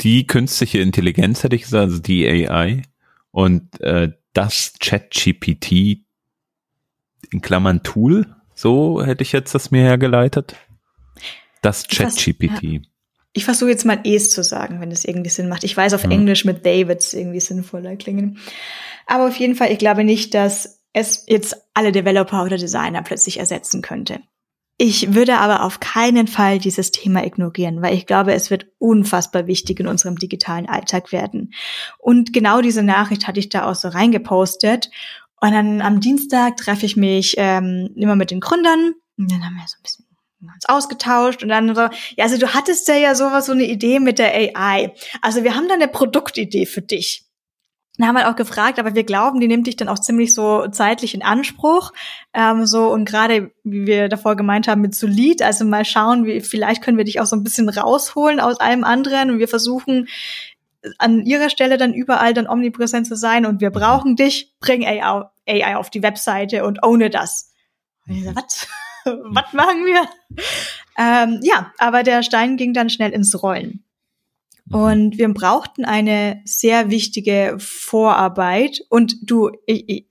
die 0.00 0.26
künstliche 0.26 0.78
Intelligenz 0.78 1.42
hätte 1.42 1.56
ich 1.56 1.62
gesagt, 1.62 1.90
also 1.90 1.98
die 1.98 2.26
AI 2.26 2.82
und 3.30 3.80
äh, 3.82 4.12
das 4.32 4.74
ChatGPT 4.80 6.05
in 7.32 7.40
Klammern 7.40 7.82
Tool, 7.82 8.26
so 8.54 9.02
hätte 9.04 9.22
ich 9.22 9.32
jetzt 9.32 9.54
das 9.54 9.70
mir 9.70 9.82
hergeleitet. 9.82 10.56
Das 11.62 11.86
ChatGPT. 11.88 12.62
Ja. 12.62 12.80
Ich 13.32 13.44
versuche 13.44 13.70
jetzt 13.70 13.84
mal 13.84 14.00
es 14.04 14.30
zu 14.30 14.42
sagen, 14.42 14.80
wenn 14.80 14.90
es 14.90 15.04
irgendwie 15.04 15.30
Sinn 15.30 15.48
macht. 15.48 15.64
Ich 15.64 15.76
weiß 15.76 15.94
auf 15.94 16.04
hm. 16.04 16.10
Englisch 16.10 16.44
mit 16.44 16.64
Davids 16.64 17.12
irgendwie 17.12 17.40
sinnvoller 17.40 17.96
klingen. 17.96 18.38
Aber 19.06 19.26
auf 19.26 19.36
jeden 19.36 19.54
Fall, 19.54 19.70
ich 19.72 19.78
glaube 19.78 20.04
nicht, 20.04 20.32
dass 20.32 20.82
es 20.92 21.24
jetzt 21.26 21.56
alle 21.74 21.92
Developer 21.92 22.42
oder 22.42 22.56
Designer 22.56 23.02
plötzlich 23.02 23.38
ersetzen 23.38 23.82
könnte. 23.82 24.20
Ich 24.78 25.14
würde 25.14 25.38
aber 25.38 25.62
auf 25.62 25.80
keinen 25.80 26.26
Fall 26.26 26.58
dieses 26.58 26.90
Thema 26.90 27.24
ignorieren, 27.24 27.80
weil 27.80 27.94
ich 27.94 28.06
glaube, 28.06 28.34
es 28.34 28.50
wird 28.50 28.66
unfassbar 28.78 29.46
wichtig 29.46 29.80
in 29.80 29.86
unserem 29.86 30.16
digitalen 30.16 30.68
Alltag 30.68 31.12
werden. 31.12 31.54
Und 31.98 32.34
genau 32.34 32.60
diese 32.60 32.82
Nachricht 32.82 33.26
hatte 33.26 33.40
ich 33.40 33.48
da 33.48 33.70
auch 33.70 33.74
so 33.74 33.88
reingepostet. 33.88 34.90
Und 35.40 35.52
dann 35.52 35.82
am 35.82 36.00
Dienstag 36.00 36.56
treffe 36.56 36.86
ich 36.86 36.96
mich 36.96 37.34
ähm, 37.36 37.90
immer 37.94 38.16
mit 38.16 38.30
den 38.30 38.40
Gründern. 38.40 38.94
Und 39.18 39.30
dann 39.30 39.44
haben 39.44 39.54
wir 39.54 39.64
so 39.66 39.76
ein 39.78 39.82
bisschen 39.82 40.06
uns 40.54 40.66
ausgetauscht 40.68 41.42
und 41.42 41.48
dann 41.48 41.74
so, 41.74 41.80
ja, 41.80 42.24
also 42.24 42.38
du 42.38 42.54
hattest 42.54 42.86
ja 42.88 42.94
ja 42.94 43.14
sowas, 43.14 43.46
so 43.46 43.52
eine 43.52 43.64
Idee 43.64 44.00
mit 44.00 44.18
der 44.18 44.32
AI. 44.34 44.92
Also 45.22 45.44
wir 45.44 45.54
haben 45.54 45.68
da 45.68 45.74
eine 45.74 45.88
Produktidee 45.88 46.66
für 46.66 46.82
dich. 46.82 47.24
Dann 47.98 48.08
haben 48.08 48.16
wir 48.16 48.28
auch 48.28 48.36
gefragt, 48.36 48.78
aber 48.78 48.94
wir 48.94 49.04
glauben, 49.04 49.40
die 49.40 49.48
nimmt 49.48 49.66
dich 49.66 49.76
dann 49.76 49.88
auch 49.88 49.98
ziemlich 49.98 50.34
so 50.34 50.66
zeitlich 50.68 51.14
in 51.14 51.22
Anspruch. 51.22 51.92
Ähm, 52.34 52.66
so 52.66 52.88
und 52.88 53.06
gerade, 53.06 53.52
wie 53.64 53.86
wir 53.86 54.08
davor 54.08 54.36
gemeint 54.36 54.68
haben, 54.68 54.82
mit 54.82 54.94
Solid, 54.94 55.40
also 55.40 55.64
mal 55.64 55.84
schauen, 55.84 56.26
wie 56.26 56.40
vielleicht 56.42 56.82
können 56.82 56.98
wir 56.98 57.04
dich 57.04 57.20
auch 57.20 57.26
so 57.26 57.36
ein 57.36 57.42
bisschen 57.42 57.68
rausholen 57.68 58.38
aus 58.38 58.60
allem 58.60 58.84
anderen 58.84 59.30
und 59.30 59.38
wir 59.38 59.48
versuchen 59.48 60.08
an 60.98 61.24
ihrer 61.24 61.50
Stelle 61.50 61.76
dann 61.76 61.94
überall 61.94 62.34
dann 62.34 62.48
omnipräsent 62.48 63.06
zu 63.06 63.16
sein 63.16 63.46
und 63.46 63.60
wir 63.60 63.70
brauchen 63.70 64.16
dich, 64.16 64.54
bring 64.60 64.84
AI, 64.84 65.24
AI 65.48 65.76
auf 65.76 65.90
die 65.90 66.02
Webseite 66.02 66.64
und 66.64 66.84
ohne 66.84 67.10
das. 67.10 67.52
Und 68.06 68.16
ich 68.16 68.24
so, 68.24 68.34
was? 68.34 68.68
was 69.04 69.52
machen 69.52 69.86
wir? 69.86 70.08
Ähm, 70.98 71.40
ja, 71.42 71.72
aber 71.78 72.02
der 72.02 72.22
Stein 72.22 72.56
ging 72.56 72.72
dann 72.72 72.90
schnell 72.90 73.12
ins 73.12 73.42
Rollen. 73.42 73.84
Mhm. 74.66 74.74
Und 74.74 75.18
wir 75.18 75.28
brauchten 75.32 75.84
eine 75.84 76.40
sehr 76.44 76.90
wichtige 76.90 77.56
Vorarbeit. 77.58 78.80
Und 78.88 79.16
du, 79.22 79.50
ich, 79.66 80.06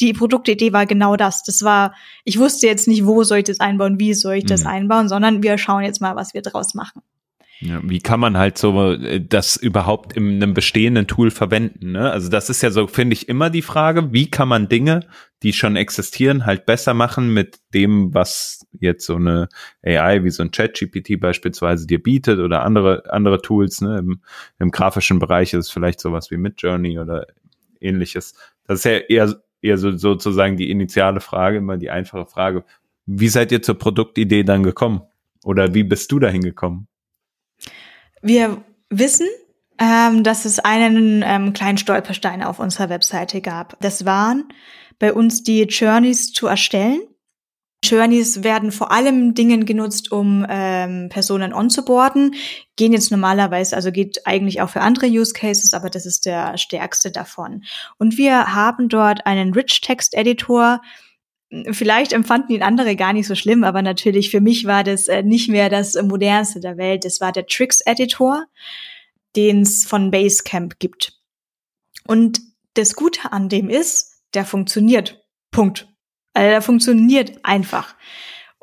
die 0.00 0.12
Produktidee 0.12 0.72
war 0.72 0.86
genau 0.86 1.16
das. 1.16 1.42
Das 1.42 1.62
war, 1.62 1.94
ich 2.24 2.38
wusste 2.38 2.66
jetzt 2.66 2.88
nicht, 2.88 3.06
wo 3.06 3.22
soll 3.24 3.38
ich 3.38 3.44
das 3.44 3.60
einbauen, 3.60 3.98
wie 3.98 4.14
soll 4.14 4.36
ich 4.36 4.46
das 4.46 4.62
mhm. 4.62 4.70
einbauen, 4.70 5.08
sondern 5.08 5.42
wir 5.42 5.58
schauen 5.58 5.84
jetzt 5.84 6.00
mal, 6.00 6.16
was 6.16 6.34
wir 6.34 6.42
draus 6.42 6.74
machen. 6.74 7.02
Ja, 7.64 7.80
wie 7.82 8.00
kann 8.00 8.20
man 8.20 8.36
halt 8.36 8.58
so 8.58 8.92
äh, 8.92 9.24
das 9.26 9.56
überhaupt 9.56 10.12
in 10.12 10.34
einem 10.34 10.52
bestehenden 10.52 11.06
Tool 11.06 11.30
verwenden? 11.30 11.92
Ne? 11.92 12.10
Also 12.10 12.28
das 12.28 12.50
ist 12.50 12.60
ja 12.60 12.70
so, 12.70 12.86
finde 12.86 13.14
ich, 13.14 13.26
immer 13.26 13.48
die 13.48 13.62
Frage, 13.62 14.12
wie 14.12 14.30
kann 14.30 14.48
man 14.48 14.68
Dinge, 14.68 15.00
die 15.42 15.54
schon 15.54 15.74
existieren, 15.74 16.44
halt 16.44 16.66
besser 16.66 16.92
machen 16.92 17.32
mit 17.32 17.60
dem, 17.72 18.12
was 18.12 18.66
jetzt 18.80 19.06
so 19.06 19.16
eine 19.16 19.48
AI 19.82 20.24
wie 20.24 20.30
so 20.30 20.42
ein 20.42 20.50
ChatGPT 20.50 21.18
beispielsweise 21.18 21.86
dir 21.86 22.02
bietet 22.02 22.38
oder 22.38 22.64
andere 22.64 23.10
andere 23.10 23.40
Tools. 23.40 23.80
Ne? 23.80 23.98
Im, 23.98 24.20
Im 24.58 24.70
grafischen 24.70 25.18
Bereich 25.18 25.54
ist 25.54 25.66
es 25.66 25.70
vielleicht 25.70 26.00
sowas 26.00 26.30
wie 26.30 26.36
Midjourney 26.36 26.98
oder 26.98 27.26
ähnliches. 27.80 28.34
Das 28.66 28.80
ist 28.80 28.84
ja 28.84 28.98
eher 28.98 29.42
eher 29.62 29.78
so 29.78 29.96
sozusagen 29.96 30.58
die 30.58 30.70
initiale 30.70 31.20
Frage, 31.20 31.56
immer 31.58 31.78
die 31.78 31.88
einfache 31.88 32.26
Frage. 32.26 32.64
Wie 33.06 33.28
seid 33.28 33.52
ihr 33.52 33.62
zur 33.62 33.78
Produktidee 33.78 34.44
dann 34.44 34.62
gekommen? 34.62 35.00
Oder 35.44 35.72
wie 35.72 35.84
bist 35.84 36.12
du 36.12 36.18
dahin 36.18 36.42
gekommen? 36.42 36.88
Wir 38.24 38.64
wissen, 38.88 39.26
ähm, 39.78 40.24
dass 40.24 40.46
es 40.46 40.58
einen 40.58 41.22
ähm, 41.22 41.52
kleinen 41.52 41.76
Stolperstein 41.76 42.42
auf 42.42 42.58
unserer 42.58 42.88
Webseite 42.88 43.42
gab. 43.42 43.78
Das 43.80 44.06
waren 44.06 44.48
bei 44.98 45.12
uns 45.12 45.42
die 45.42 45.64
Journeys 45.64 46.32
zu 46.32 46.46
erstellen. 46.46 47.02
Journeys 47.84 48.42
werden 48.42 48.72
vor 48.72 48.92
allem 48.92 49.34
Dingen 49.34 49.66
genutzt, 49.66 50.10
um 50.10 50.46
ähm, 50.48 51.10
Personen 51.10 51.52
onzuboarden. 51.52 52.34
Gehen 52.76 52.94
jetzt 52.94 53.10
normalerweise, 53.10 53.76
also 53.76 53.92
geht 53.92 54.26
eigentlich 54.26 54.62
auch 54.62 54.70
für 54.70 54.80
andere 54.80 55.06
Use 55.06 55.34
Cases, 55.34 55.74
aber 55.74 55.90
das 55.90 56.06
ist 56.06 56.24
der 56.24 56.56
stärkste 56.56 57.10
davon. 57.10 57.64
Und 57.98 58.16
wir 58.16 58.54
haben 58.54 58.88
dort 58.88 59.26
einen 59.26 59.52
Rich 59.52 59.82
Text 59.82 60.14
Editor, 60.14 60.80
Vielleicht 61.70 62.12
empfanden 62.12 62.54
ihn 62.54 62.62
andere 62.62 62.96
gar 62.96 63.12
nicht 63.12 63.26
so 63.26 63.34
schlimm, 63.34 63.64
aber 63.64 63.82
natürlich 63.82 64.30
für 64.30 64.40
mich 64.40 64.66
war 64.66 64.84
das 64.84 65.08
äh, 65.08 65.22
nicht 65.22 65.48
mehr 65.48 65.68
das 65.68 65.94
modernste 66.00 66.60
der 66.60 66.76
Welt. 66.76 67.04
Das 67.04 67.20
war 67.20 67.32
der 67.32 67.46
Tricks-Editor, 67.46 68.46
den 69.36 69.62
es 69.62 69.84
von 69.84 70.10
Basecamp 70.10 70.78
gibt. 70.78 71.18
Und 72.06 72.40
das 72.74 72.96
Gute 72.96 73.32
an 73.32 73.48
dem 73.48 73.68
ist, 73.68 74.22
der 74.34 74.44
funktioniert. 74.44 75.22
Punkt. 75.50 75.88
Also 76.32 76.50
der 76.50 76.62
funktioniert 76.62 77.38
einfach. 77.44 77.94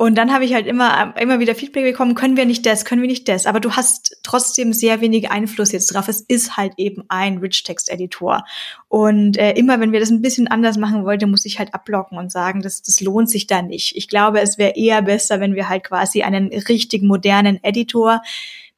Und 0.01 0.15
dann 0.15 0.33
habe 0.33 0.43
ich 0.45 0.55
halt 0.55 0.65
immer, 0.65 1.13
immer 1.19 1.39
wieder 1.39 1.53
Feedback 1.53 1.83
bekommen, 1.83 2.15
können 2.15 2.35
wir 2.35 2.45
nicht 2.45 2.65
das, 2.65 2.85
können 2.85 3.03
wir 3.03 3.07
nicht 3.07 3.27
das. 3.27 3.45
Aber 3.45 3.59
du 3.59 3.73
hast 3.73 4.17
trotzdem 4.23 4.73
sehr 4.73 4.99
wenig 4.99 5.29
Einfluss 5.29 5.71
jetzt 5.71 5.93
drauf. 5.93 6.07
Es 6.07 6.21
ist 6.21 6.57
halt 6.57 6.73
eben 6.77 7.03
ein 7.07 7.37
Rich-Text-Editor. 7.37 8.43
Und 8.87 9.37
äh, 9.37 9.51
immer, 9.51 9.79
wenn 9.79 9.91
wir 9.91 9.99
das 9.99 10.09
ein 10.09 10.23
bisschen 10.23 10.47
anders 10.47 10.77
machen 10.77 11.05
wollten, 11.05 11.29
muss 11.29 11.45
ich 11.45 11.59
halt 11.59 11.75
abblocken 11.75 12.17
und 12.17 12.31
sagen, 12.31 12.63
das, 12.63 12.81
das 12.81 12.99
lohnt 12.99 13.29
sich 13.29 13.45
da 13.45 13.61
nicht. 13.61 13.95
Ich 13.95 14.07
glaube, 14.07 14.41
es 14.41 14.57
wäre 14.57 14.73
eher 14.75 15.03
besser, 15.03 15.39
wenn 15.39 15.53
wir 15.53 15.69
halt 15.69 15.83
quasi 15.83 16.23
einen 16.23 16.47
richtig 16.47 17.03
modernen 17.03 17.63
Editor 17.63 18.23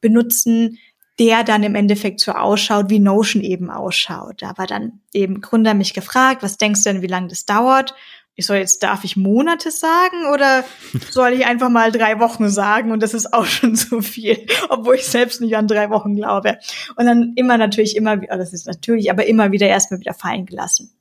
benutzen, 0.01 0.77
der 1.19 1.45
dann 1.45 1.63
im 1.63 1.75
Endeffekt 1.75 2.19
so 2.19 2.33
ausschaut, 2.33 2.89
wie 2.89 2.99
Notion 2.99 3.43
eben 3.43 3.69
ausschaut. 3.69 4.41
Da 4.41 4.57
war 4.57 4.67
dann 4.67 4.99
eben 5.13 5.39
Gründer 5.39 5.73
mich 5.73 5.93
gefragt, 5.93 6.43
was 6.43 6.57
denkst 6.57 6.83
du 6.83 6.91
denn, 6.91 7.01
wie 7.01 7.07
lange 7.07 7.29
das 7.29 7.45
dauert? 7.45 7.95
Ich 8.35 8.47
soll 8.47 8.57
jetzt, 8.57 8.81
darf 8.81 9.03
ich 9.03 9.15
Monate 9.15 9.69
sagen 9.69 10.25
oder 10.33 10.63
soll 11.11 11.33
ich 11.33 11.45
einfach 11.45 11.69
mal 11.69 11.91
drei 11.91 12.19
Wochen 12.19 12.49
sagen 12.49 12.91
und 12.91 13.03
das 13.03 13.13
ist 13.13 13.33
auch 13.33 13.45
schon 13.45 13.75
so 13.75 14.01
viel, 14.01 14.45
obwohl 14.69 14.95
ich 14.95 15.05
selbst 15.05 15.41
nicht 15.41 15.55
an 15.55 15.67
drei 15.67 15.89
Wochen 15.89 16.15
glaube. 16.15 16.57
Und 16.95 17.05
dann 17.05 17.33
immer 17.35 17.57
natürlich 17.57 17.95
immer, 17.95 18.17
oh, 18.17 18.37
das 18.37 18.53
ist 18.53 18.65
natürlich, 18.65 19.11
aber 19.11 19.25
immer 19.25 19.51
wieder 19.51 19.67
erstmal 19.67 19.99
wieder 19.99 20.13
fallen 20.13 20.45
gelassen. 20.45 20.91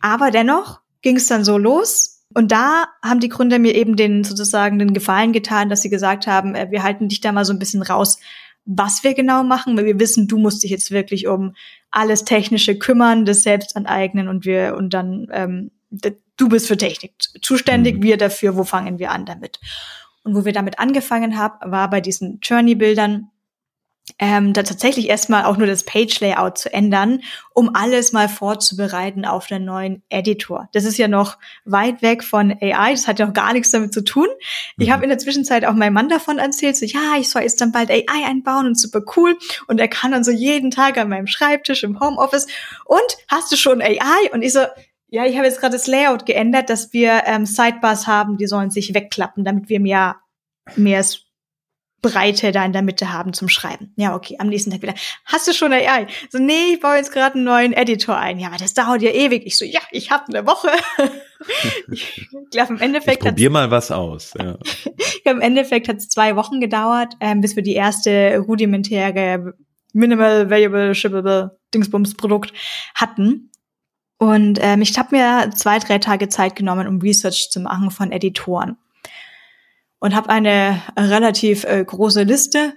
Aber 0.00 0.30
dennoch 0.30 0.80
ging 1.02 1.16
es 1.16 1.26
dann 1.26 1.44
so 1.44 1.56
los 1.56 2.22
und 2.34 2.52
da 2.52 2.86
haben 3.02 3.20
die 3.20 3.28
Gründer 3.28 3.58
mir 3.58 3.74
eben 3.74 3.96
den 3.96 4.22
sozusagen 4.22 4.78
den 4.78 4.92
Gefallen 4.92 5.32
getan, 5.32 5.68
dass 5.68 5.82
sie 5.82 5.90
gesagt 5.90 6.26
haben, 6.26 6.54
äh, 6.54 6.70
wir 6.70 6.82
halten 6.82 7.08
dich 7.08 7.20
da 7.20 7.32
mal 7.32 7.44
so 7.44 7.52
ein 7.52 7.58
bisschen 7.58 7.82
raus, 7.82 8.18
was 8.66 9.02
wir 9.02 9.14
genau 9.14 9.42
machen, 9.42 9.76
weil 9.76 9.86
wir 9.86 9.98
wissen, 9.98 10.28
du 10.28 10.38
musst 10.38 10.62
dich 10.62 10.70
jetzt 10.70 10.90
wirklich 10.90 11.26
um 11.26 11.54
alles 11.90 12.24
Technische 12.24 12.78
kümmern, 12.78 13.24
das 13.24 13.42
selbst 13.42 13.74
aneignen 13.74 14.28
und 14.28 14.44
wir 14.44 14.76
und 14.76 14.94
dann 14.94 15.26
ähm, 15.32 15.70
du 15.90 16.48
bist 16.48 16.68
für 16.68 16.76
Technik 16.76 17.12
zuständig, 17.42 17.96
mhm. 17.96 18.02
wir 18.02 18.16
dafür, 18.16 18.56
wo 18.56 18.64
fangen 18.64 18.98
wir 18.98 19.10
an 19.10 19.26
damit? 19.26 19.60
Und 20.22 20.34
wo 20.34 20.44
wir 20.44 20.52
damit 20.52 20.78
angefangen 20.78 21.38
haben, 21.38 21.70
war 21.70 21.88
bei 21.88 22.00
diesen 22.00 22.40
Journey-Bildern, 22.42 23.30
ähm, 24.18 24.52
da 24.52 24.62
tatsächlich 24.62 25.08
erstmal 25.08 25.44
auch 25.44 25.56
nur 25.56 25.66
das 25.66 25.84
Page-Layout 25.84 26.58
zu 26.58 26.72
ändern, 26.72 27.20
um 27.54 27.74
alles 27.74 28.12
mal 28.12 28.28
vorzubereiten 28.28 29.24
auf 29.24 29.50
einen 29.50 29.64
neuen 29.64 30.02
Editor. 30.08 30.68
Das 30.72 30.84
ist 30.84 30.98
ja 30.98 31.08
noch 31.08 31.38
weit 31.64 32.02
weg 32.02 32.24
von 32.24 32.50
AI, 32.60 32.92
das 32.92 33.06
hat 33.06 33.18
ja 33.18 33.28
auch 33.28 33.32
gar 33.32 33.52
nichts 33.52 33.70
damit 33.70 33.92
zu 33.92 34.02
tun. 34.02 34.26
Ich 34.78 34.88
mhm. 34.88 34.92
habe 34.92 35.04
in 35.04 35.10
der 35.10 35.18
Zwischenzeit 35.18 35.64
auch 35.64 35.74
meinem 35.74 35.94
Mann 35.94 36.08
davon 36.08 36.38
erzählt, 36.38 36.76
so 36.76 36.86
ja, 36.86 37.16
ich 37.18 37.30
soll 37.30 37.42
jetzt 37.42 37.60
dann 37.60 37.72
bald 37.72 37.90
AI 37.90 38.26
einbauen 38.26 38.66
und 38.66 38.78
super 38.78 39.02
cool. 39.16 39.36
Und 39.68 39.80
er 39.80 39.88
kann 39.88 40.12
dann 40.12 40.24
so 40.24 40.30
jeden 40.30 40.70
Tag 40.70 40.98
an 40.98 41.08
meinem 41.08 41.26
Schreibtisch 41.26 41.82
im 41.82 42.00
Homeoffice. 42.00 42.46
Und 42.84 43.16
hast 43.28 43.52
du 43.52 43.56
schon 43.56 43.80
AI? 43.80 44.30
Und 44.32 44.42
ich 44.42 44.52
so, 44.52 44.60
ja, 45.10 45.26
ich 45.26 45.36
habe 45.36 45.46
jetzt 45.46 45.60
gerade 45.60 45.76
das 45.76 45.86
Layout 45.86 46.26
geändert, 46.26 46.70
dass 46.70 46.92
wir 46.92 47.22
ähm, 47.26 47.46
Sidebars 47.46 48.06
haben, 48.06 48.36
die 48.36 48.46
sollen 48.46 48.70
sich 48.70 48.94
wegklappen, 48.94 49.44
damit 49.44 49.68
wir 49.68 49.80
mehr 49.80 50.16
mehr 50.76 51.04
Breite 52.02 52.50
da 52.52 52.64
in 52.64 52.72
der 52.72 52.82
Mitte 52.82 53.12
haben 53.12 53.32
zum 53.32 53.48
Schreiben. 53.48 53.92
Ja, 53.96 54.14
okay, 54.14 54.36
am 54.38 54.48
nächsten 54.48 54.70
Tag 54.70 54.82
wieder. 54.82 54.94
Hast 55.26 55.46
du 55.46 55.52
schon 55.52 55.72
AI? 55.72 56.06
So, 56.30 56.38
nee, 56.38 56.72
ich 56.74 56.80
baue 56.80 56.96
jetzt 56.96 57.12
gerade 57.12 57.34
einen 57.34 57.44
neuen 57.44 57.72
Editor 57.72 58.16
ein. 58.16 58.38
Ja, 58.38 58.48
aber 58.48 58.56
das 58.56 58.72
dauert 58.72 59.02
ja 59.02 59.10
ewig. 59.10 59.44
Ich 59.44 59.58
so, 59.58 59.64
ja, 59.64 59.80
ich 59.90 60.10
habe 60.10 60.24
eine 60.28 60.46
Woche. 60.46 60.70
ich 61.90 62.18
glaube, 62.50 62.74
im 62.74 62.80
Endeffekt. 62.80 63.22
Ich 63.22 63.28
probier 63.28 63.50
mal 63.50 63.70
was 63.70 63.90
aus. 63.90 64.34
Ja. 64.38 64.56
Im 65.24 65.40
Endeffekt 65.40 65.88
hat 65.88 65.98
es 65.98 66.08
zwei 66.08 66.34
Wochen 66.36 66.60
gedauert, 66.60 67.14
ähm, 67.20 67.40
bis 67.40 67.54
wir 67.54 67.62
die 67.62 67.74
erste 67.74 68.38
rudimentäre 68.38 69.54
Minimal 69.92 70.48
Variable 70.48 70.94
Shippable 70.94 71.58
Dingsbums 71.74 72.16
Produkt 72.16 72.52
hatten. 72.94 73.50
Und 74.20 74.58
ähm, 74.60 74.82
ich 74.82 74.98
habe 74.98 75.16
mir 75.16 75.50
zwei, 75.54 75.78
drei 75.78 75.96
Tage 75.96 76.28
Zeit 76.28 76.54
genommen, 76.54 76.86
um 76.86 77.00
Research 77.00 77.48
zu 77.50 77.58
machen 77.58 77.90
von 77.90 78.12
Editoren 78.12 78.76
und 79.98 80.14
habe 80.14 80.28
eine 80.28 80.82
relativ 80.94 81.64
äh, 81.64 81.82
große 81.82 82.24
Liste 82.24 82.74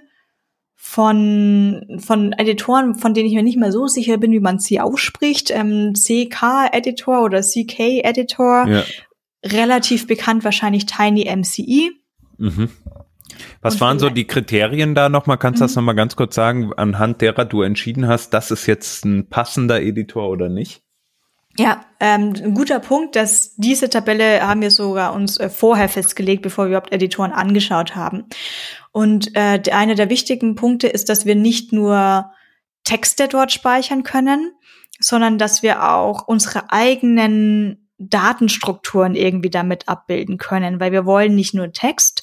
von, 0.74 2.00
von 2.02 2.32
Editoren, 2.32 2.94
von 2.94 3.12
denen 3.12 3.28
ich 3.28 3.34
mir 3.34 3.42
nicht 3.42 3.58
mehr 3.58 3.72
so 3.72 3.86
sicher 3.88 4.16
bin, 4.16 4.32
wie 4.32 4.40
man 4.40 4.58
sie 4.58 4.80
ausspricht. 4.80 5.50
Ähm, 5.50 5.92
CK-Editor 5.92 7.22
oder 7.22 7.42
CK-Editor. 7.42 8.66
Ja. 8.66 8.82
Relativ 9.44 10.06
bekannt 10.06 10.44
wahrscheinlich 10.44 10.86
Tiny 10.86 11.30
MCE. 11.30 11.90
Mhm. 12.38 12.70
Was 13.60 13.74
und 13.74 13.80
waren 13.82 13.98
so 13.98 14.08
die 14.08 14.26
Kriterien 14.26 14.94
da 14.94 15.10
nochmal? 15.10 15.36
Kannst 15.36 15.60
du 15.60 15.64
mhm. 15.64 15.68
das 15.68 15.76
nochmal 15.76 15.94
ganz 15.94 16.16
kurz 16.16 16.34
sagen, 16.34 16.72
anhand 16.74 17.20
derer 17.20 17.44
du 17.44 17.60
entschieden 17.60 18.08
hast, 18.08 18.32
das 18.32 18.50
ist 18.50 18.64
jetzt 18.64 19.04
ein 19.04 19.28
passender 19.28 19.82
Editor 19.82 20.30
oder 20.30 20.48
nicht? 20.48 20.83
Ja, 21.56 21.84
ähm, 22.00 22.34
ein 22.36 22.54
guter 22.54 22.80
Punkt, 22.80 23.14
dass 23.14 23.54
diese 23.56 23.88
Tabelle 23.88 24.44
haben 24.46 24.60
wir 24.60 24.72
sogar 24.72 25.14
uns 25.14 25.38
äh, 25.38 25.48
vorher 25.48 25.88
festgelegt, 25.88 26.42
bevor 26.42 26.64
wir 26.64 26.70
überhaupt 26.70 26.92
Editoren 26.92 27.32
angeschaut 27.32 27.94
haben. 27.94 28.24
Und 28.90 29.36
äh, 29.36 29.60
einer 29.72 29.94
der 29.94 30.10
wichtigen 30.10 30.56
Punkte 30.56 30.88
ist, 30.88 31.08
dass 31.08 31.26
wir 31.26 31.36
nicht 31.36 31.72
nur 31.72 32.30
Texte 32.82 33.28
dort 33.28 33.52
speichern 33.52 34.02
können, 34.02 34.52
sondern 34.98 35.38
dass 35.38 35.62
wir 35.62 35.90
auch 35.92 36.26
unsere 36.26 36.72
eigenen 36.72 37.88
Datenstrukturen 37.98 39.14
irgendwie 39.14 39.50
damit 39.50 39.88
abbilden 39.88 40.38
können, 40.38 40.80
weil 40.80 40.92
wir 40.92 41.06
wollen 41.06 41.34
nicht 41.34 41.54
nur 41.54 41.72
Text, 41.72 42.13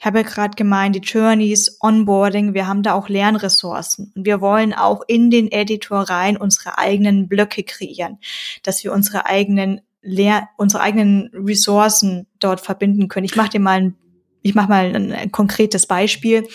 ich 0.00 0.06
habe 0.06 0.20
ja 0.20 0.24
gerade 0.24 0.56
gemeint, 0.56 0.96
die 0.96 1.00
Journeys, 1.00 1.76
Onboarding, 1.82 2.54
wir 2.54 2.66
haben 2.66 2.82
da 2.82 2.94
auch 2.94 3.10
Lernressourcen. 3.10 4.12
Und 4.16 4.24
wir 4.24 4.40
wollen 4.40 4.72
auch 4.72 5.02
in 5.06 5.30
den 5.30 5.52
Editor 5.52 6.00
rein 6.00 6.38
unsere 6.38 6.78
eigenen 6.78 7.28
Blöcke 7.28 7.64
kreieren, 7.64 8.18
dass 8.62 8.82
wir 8.82 8.94
unsere 8.94 9.26
eigenen 9.26 9.82
Lehr 10.00 10.48
unsere 10.56 10.82
eigenen 10.82 11.30
Ressourcen 11.34 12.26
dort 12.38 12.62
verbinden 12.62 13.08
können. 13.08 13.26
Ich 13.26 13.36
mache 13.36 13.50
dir 13.50 13.60
mal 13.60 13.78
ein, 13.78 13.96
ich 14.40 14.54
mache 14.54 14.70
mal 14.70 14.86
ein, 14.86 15.12
ein 15.12 15.32
konkretes 15.32 15.86
Beispiel, 15.86 16.48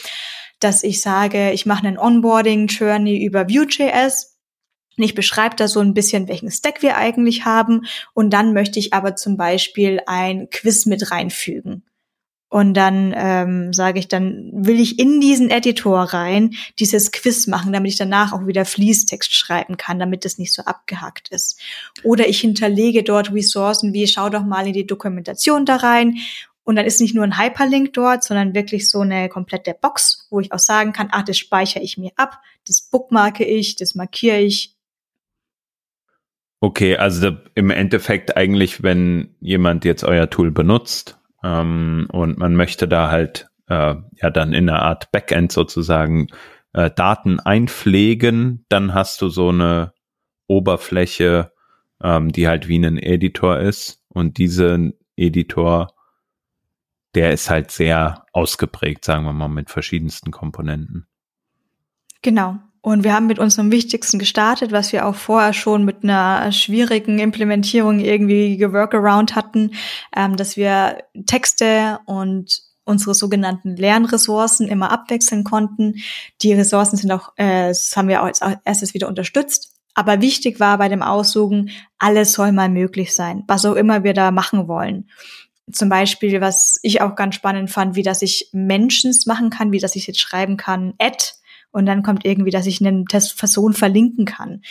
dass 0.60 0.82
ich 0.82 1.00
sage, 1.00 1.52
ich 1.52 1.68
mache 1.68 1.86
einen 1.86 2.00
Onboarding 2.00 2.66
Journey 2.66 3.24
über 3.24 3.48
Vue.js 3.48 4.32
ich 4.98 5.14
beschreibe 5.14 5.58
da 5.58 5.68
so 5.68 5.82
ein 5.82 5.94
bisschen, 5.94 6.30
welchen 6.30 6.50
Stack 6.50 6.82
wir 6.82 6.96
eigentlich 6.96 7.44
haben. 7.44 7.82
Und 8.14 8.32
dann 8.32 8.54
möchte 8.54 8.80
ich 8.80 8.94
aber 8.94 9.18
zum 9.18 9.36
Beispiel 9.36 10.00
ein 10.08 10.50
Quiz 10.50 10.86
mit 10.86 11.12
reinfügen. 11.12 11.84
Und 12.48 12.76
dann 12.76 13.14
ähm, 13.18 13.74
sage 13.74 14.00
ich, 14.00 14.08
dann 14.08 14.50
will 14.54 14.80
ich 14.80 15.00
in 15.00 15.20
diesen 15.20 15.50
Editor 15.50 16.00
rein 16.00 16.54
dieses 16.80 17.12
Quiz 17.12 17.48
machen, 17.48 17.74
damit 17.74 17.92
ich 17.92 17.98
danach 17.98 18.34
auch 18.34 18.46
wieder 18.46 18.66
Fließtext 18.66 19.34
schreiben 19.34 19.78
kann, 19.78 20.00
damit 20.00 20.26
es 20.26 20.38
nicht 20.38 20.54
so 20.54 20.64
abgehackt 20.64 21.30
ist. 21.30 21.60
Oder 22.04 22.28
ich 22.28 22.40
hinterlege 22.40 23.04
dort 23.04 23.34
Ressourcen 23.34 23.94
wie, 23.94 24.08
schau 24.08 24.30
doch 24.30 24.46
mal 24.46 24.68
in 24.68 24.74
die 24.74 24.88
Dokumentation 24.88 25.66
da 25.66 25.78
rein. 25.78 26.18
Und 26.64 26.78
dann 26.78 26.86
ist 26.86 27.02
nicht 27.02 27.14
nur 27.14 27.24
ein 27.24 27.38
Hyperlink 27.38 27.94
dort, 27.94 28.24
sondern 28.24 28.56
wirklich 28.56 28.90
so 28.90 29.02
eine 29.02 29.30
komplette 29.30 29.76
Box, 29.80 30.28
wo 30.30 30.40
ich 30.40 30.52
auch 30.52 30.60
sagen 30.60 30.94
kann, 30.94 31.10
ach, 31.12 31.24
das 31.24 31.38
speichere 31.38 31.84
ich 31.84 31.98
mir 31.98 32.12
ab, 32.16 32.40
das 32.68 32.82
bookmarke 32.82 33.44
ich, 33.44 33.76
das 33.76 33.96
markiere 33.96 34.40
ich. 34.40 34.76
Okay, 36.60 36.98
also 36.98 37.38
im 37.54 37.70
Endeffekt 37.70 38.36
eigentlich, 38.38 38.82
wenn 38.82 39.36
jemand 39.42 39.86
jetzt 39.86 40.04
euer 40.04 40.30
Tool 40.30 40.50
benutzt, 40.52 41.20
ähm, 41.46 42.08
und 42.12 42.40
man 42.40 42.56
möchte 42.56 42.88
da 42.88 43.12
halt 43.12 43.48
äh, 43.68 43.96
ja 44.16 44.30
dann 44.32 44.54
in 44.54 44.68
einer 44.68 44.82
Art 44.82 45.12
Backend 45.12 45.52
sozusagen 45.52 46.28
äh, 46.74 46.90
Daten 46.90 47.40
einpflegen, 47.40 48.66
dann 48.68 48.96
hast 48.96 49.22
du 49.22 49.30
so 49.30 49.50
eine 49.50 49.94
Oberfläche, 50.48 51.54
ähm, 52.02 52.32
die 52.32 52.48
halt 52.48 52.68
wie 52.68 52.84
ein 52.84 52.98
Editor 52.98 53.60
ist 53.60 54.02
und 54.10 54.40
diese 54.40 54.94
Editor, 55.16 55.94
der 57.14 57.32
ist 57.32 57.50
halt 57.52 57.70
sehr 57.70 58.26
ausgeprägt, 58.34 59.06
sagen 59.06 59.24
wir 59.26 59.34
mal, 59.34 59.48
mit 59.48 59.70
verschiedensten 59.70 60.32
Komponenten. 60.32 61.06
Genau. 62.24 62.58
Und 62.86 63.04
wir 63.04 63.16
haben 63.16 63.26
mit 63.26 63.40
unserem 63.40 63.72
Wichtigsten 63.72 64.20
gestartet, 64.20 64.72
was 64.72 64.94
wir 64.94 65.08
auch 65.08 65.16
vorher 65.16 65.54
schon 65.54 65.86
mit 65.86 66.04
einer 66.04 66.52
schwierigen 66.52 67.18
Implementierung 67.18 68.00
irgendwie 68.00 68.58
geworkaround 68.58 69.34
hatten, 69.36 69.72
ähm, 70.16 70.38
dass 70.38 70.56
wir 70.56 71.00
Texte 71.26 71.98
und 72.06 72.62
unsere 72.84 73.16
sogenannten 73.16 73.76
Lernressourcen 73.76 74.68
immer 74.68 74.92
abwechseln 74.92 75.44
konnten. 75.44 75.96
Die 76.44 76.54
Ressourcen 76.54 76.96
sind 76.96 77.12
auch, 77.12 77.34
äh, 77.38 77.70
das 77.70 77.98
haben 77.98 78.08
wir 78.08 78.22
auch 78.22 78.28
als 78.28 78.42
erstes 78.64 78.94
wieder 78.94 79.08
unterstützt. 79.08 79.72
Aber 79.96 80.22
wichtig 80.22 80.60
war 80.60 80.78
bei 80.78 80.88
dem 80.88 81.02
Aussuchen, 81.02 81.72
alles 81.98 82.34
soll 82.34 82.52
mal 82.52 82.70
möglich 82.70 83.16
sein, 83.16 83.46
was 83.48 83.66
auch 83.66 83.74
immer 83.74 84.04
wir 84.04 84.14
da 84.14 84.30
machen 84.30 84.68
wollen. 84.68 85.10
Zum 85.72 85.90
Beispiel, 85.90 86.40
was 86.40 86.78
ich 86.84 87.02
auch 87.02 87.16
ganz 87.16 87.34
spannend 87.34 87.72
fand, 87.72 87.96
wie 87.96 88.04
dass 88.04 88.22
ich 88.22 88.50
Mentions 88.54 89.26
machen 89.26 89.50
kann, 89.50 89.72
wie 89.72 89.80
dass 89.80 89.96
ich 89.96 90.06
jetzt 90.06 90.20
schreiben 90.20 90.56
kann, 90.56 90.94
add 91.00 91.18
und 91.76 91.86
dann 91.86 92.04
kommt 92.04 92.26
irgendwie, 92.26 92.52
dass 92.52 92.68
ich 92.68 92.80
eine 92.80 93.04
Person 93.04 93.74
verlinken 93.74 94.24
kann. 94.24 94.62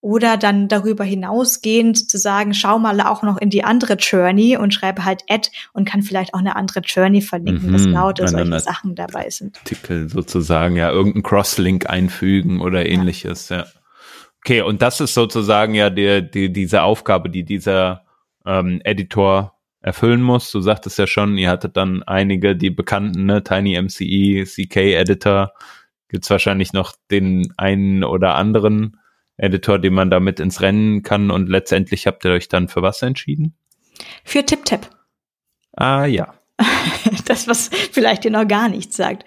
Oder 0.00 0.38
dann 0.38 0.68
darüber 0.68 1.04
hinausgehend 1.04 2.10
zu 2.10 2.16
sagen, 2.16 2.54
schau 2.54 2.78
mal 2.78 3.00
auch 3.02 3.22
noch 3.22 3.38
in 3.38 3.50
die 3.50 3.64
andere 3.64 3.94
Journey 3.94 4.56
und 4.56 4.72
schreibe 4.72 5.04
halt 5.04 5.22
Add 5.28 5.50
und 5.74 5.86
kann 5.86 6.02
vielleicht 6.02 6.32
auch 6.32 6.38
eine 6.38 6.56
andere 6.56 6.80
Journey 6.80 7.20
verlinken, 7.20 7.68
mhm, 7.68 7.72
dass 7.72 7.84
lauter 7.84 8.28
solche 8.28 8.60
Sachen 8.60 8.94
dabei 8.94 9.28
sind. 9.28 9.58
Artikel 9.58 10.08
sozusagen, 10.08 10.76
ja, 10.76 10.90
irgendeinen 10.90 11.22
Crosslink 11.22 11.88
einfügen 11.88 12.60
oder 12.60 12.86
ähnliches, 12.86 13.50
ja. 13.50 13.58
ja. 13.58 13.66
Okay, 14.38 14.62
und 14.62 14.80
das 14.80 15.00
ist 15.00 15.14
sozusagen 15.14 15.74
ja 15.74 15.90
die, 15.90 16.30
die, 16.30 16.52
diese 16.52 16.82
Aufgabe, 16.82 17.28
die 17.28 17.44
dieser 17.44 18.04
ähm, 18.46 18.80
Editor 18.84 19.54
erfüllen 19.80 20.22
muss. 20.22 20.50
Du 20.50 20.60
sagtest 20.60 20.98
ja 20.98 21.06
schon, 21.06 21.36
ihr 21.36 21.50
hattet 21.50 21.76
dann 21.76 22.02
einige, 22.02 22.56
die 22.56 22.70
bekannten, 22.70 23.26
ne, 23.26 23.42
Tiny 23.42 23.80
MCE, 23.80 24.44
CK 24.44 24.94
Editor, 24.94 25.52
gibt's 26.08 26.30
wahrscheinlich 26.30 26.72
noch 26.72 26.94
den 27.10 27.52
einen 27.56 28.04
oder 28.04 28.34
anderen 28.34 29.00
Editor, 29.36 29.78
den 29.78 29.94
man 29.94 30.10
damit 30.10 30.40
ins 30.40 30.60
Rennen 30.60 31.02
kann 31.02 31.30
und 31.30 31.48
letztendlich 31.48 32.06
habt 32.06 32.24
ihr 32.24 32.32
euch 32.32 32.48
dann 32.48 32.68
für 32.68 32.82
was 32.82 33.02
entschieden? 33.02 33.56
Für 34.24 34.44
TipTap. 34.44 34.90
Ah 35.72 36.04
ja. 36.04 36.34
das, 37.26 37.48
was 37.48 37.68
vielleicht 37.68 38.24
dir 38.24 38.30
noch 38.30 38.46
gar 38.46 38.68
nichts 38.68 38.96
sagt. 38.96 39.24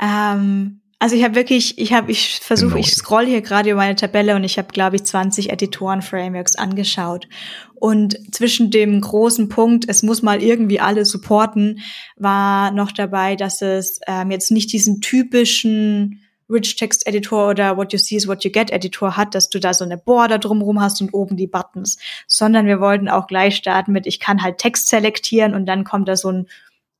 Ähm, 0.00 0.82
also 0.98 1.14
ich 1.14 1.24
habe 1.24 1.34
wirklich, 1.34 1.78
ich 1.78 1.92
habe, 1.92 2.10
ich 2.10 2.40
versuche, 2.40 2.70
genau. 2.70 2.80
ich 2.80 2.94
scroll 2.94 3.26
hier 3.26 3.42
gerade 3.42 3.70
über 3.70 3.80
meine 3.80 3.96
Tabelle 3.96 4.34
und 4.34 4.44
ich 4.44 4.56
habe, 4.56 4.68
glaube 4.68 4.96
ich, 4.96 5.04
20 5.04 5.50
Editoren-Frameworks 5.50 6.56
angeschaut. 6.56 7.28
Und 7.74 8.34
zwischen 8.34 8.70
dem 8.70 9.00
großen 9.02 9.50
Punkt, 9.50 9.84
es 9.88 10.02
muss 10.02 10.22
mal 10.22 10.42
irgendwie 10.42 10.80
alle 10.80 11.04
supporten, 11.04 11.80
war 12.16 12.70
noch 12.70 12.92
dabei, 12.92 13.36
dass 13.36 13.60
es 13.60 14.00
ähm, 14.06 14.30
jetzt 14.30 14.50
nicht 14.50 14.72
diesen 14.72 15.02
typischen 15.02 16.22
Rich 16.48 16.76
Text 16.76 17.06
Editor 17.06 17.50
oder 17.50 17.76
What 17.76 17.92
You 17.92 17.98
See 17.98 18.16
is 18.16 18.28
What 18.28 18.44
You 18.44 18.50
Get 18.50 18.70
Editor 18.70 19.16
hat, 19.16 19.34
dass 19.34 19.50
du 19.50 19.58
da 19.58 19.74
so 19.74 19.84
eine 19.84 19.98
Border 19.98 20.38
drumherum 20.38 20.80
hast 20.80 21.02
und 21.02 21.12
oben 21.12 21.36
die 21.36 21.48
Buttons, 21.48 21.98
sondern 22.26 22.66
wir 22.66 22.80
wollten 22.80 23.08
auch 23.08 23.26
gleich 23.26 23.56
starten 23.56 23.92
mit, 23.92 24.06
ich 24.06 24.20
kann 24.20 24.42
halt 24.42 24.58
Text 24.58 24.88
selektieren 24.88 25.54
und 25.54 25.66
dann 25.66 25.84
kommt 25.84 26.08
da 26.08 26.16
so 26.16 26.30
ein 26.30 26.46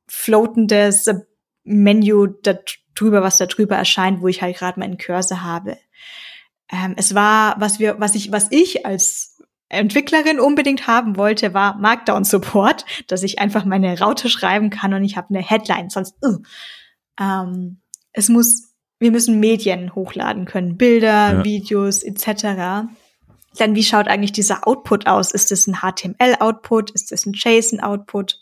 floatendes 0.09 1.09
Menü 1.65 2.29
drüber, 2.97 3.23
was 3.23 3.39
da 3.39 3.47
drüber 3.47 3.77
erscheint, 3.77 4.21
wo 4.21 4.29
ich 4.29 4.43
halt 4.43 4.57
gerade 4.57 4.81
meinen 4.81 4.99
Cursor 4.99 5.43
habe. 5.43 5.79
Ähm, 6.71 6.95
es 6.97 7.15
war, 7.15 7.55
was 7.61 7.79
wir, 7.79 8.01
was 8.01 8.15
ich, 8.15 8.33
was 8.33 8.49
ich 8.51 8.85
als 8.85 9.41
Entwicklerin 9.69 10.41
unbedingt 10.41 10.87
haben 10.87 11.17
wollte, 11.17 11.55
war 11.55 11.77
Markdown 11.77 12.25
Support, 12.25 12.85
dass 13.07 13.23
ich 13.23 13.39
einfach 13.39 13.65
meine 13.65 13.99
Raute 13.99 14.29
schreiben 14.29 14.71
kann 14.71 14.95
und 14.95 15.05
ich 15.05 15.17
habe 15.17 15.29
eine 15.31 15.43
Headline, 15.43 15.91
sonst 15.91 16.17
uh. 16.25 16.39
ähm, 17.21 17.81
es 18.13 18.29
muss 18.29 18.77
wir 18.99 19.11
müssen 19.11 19.41
Medien 19.41 19.95
hochladen 19.95 20.47
können, 20.47 20.77
Bilder, 20.77 21.35
ja. 21.35 21.45
Videos 21.45 22.03
etc. 22.03 22.89
Dann 23.59 23.75
wie 23.75 23.83
schaut 23.83 24.09
eigentlich 24.09 24.33
dieser 24.33 24.67
Output 24.67 25.07
aus? 25.07 25.33
Ist 25.33 25.53
es 25.53 25.67
ein 25.67 25.81
HTML-Output? 25.81 26.91
Ist 26.93 27.13
es 27.13 27.27
ein 27.27 27.35
JSON-Output? 27.35 28.41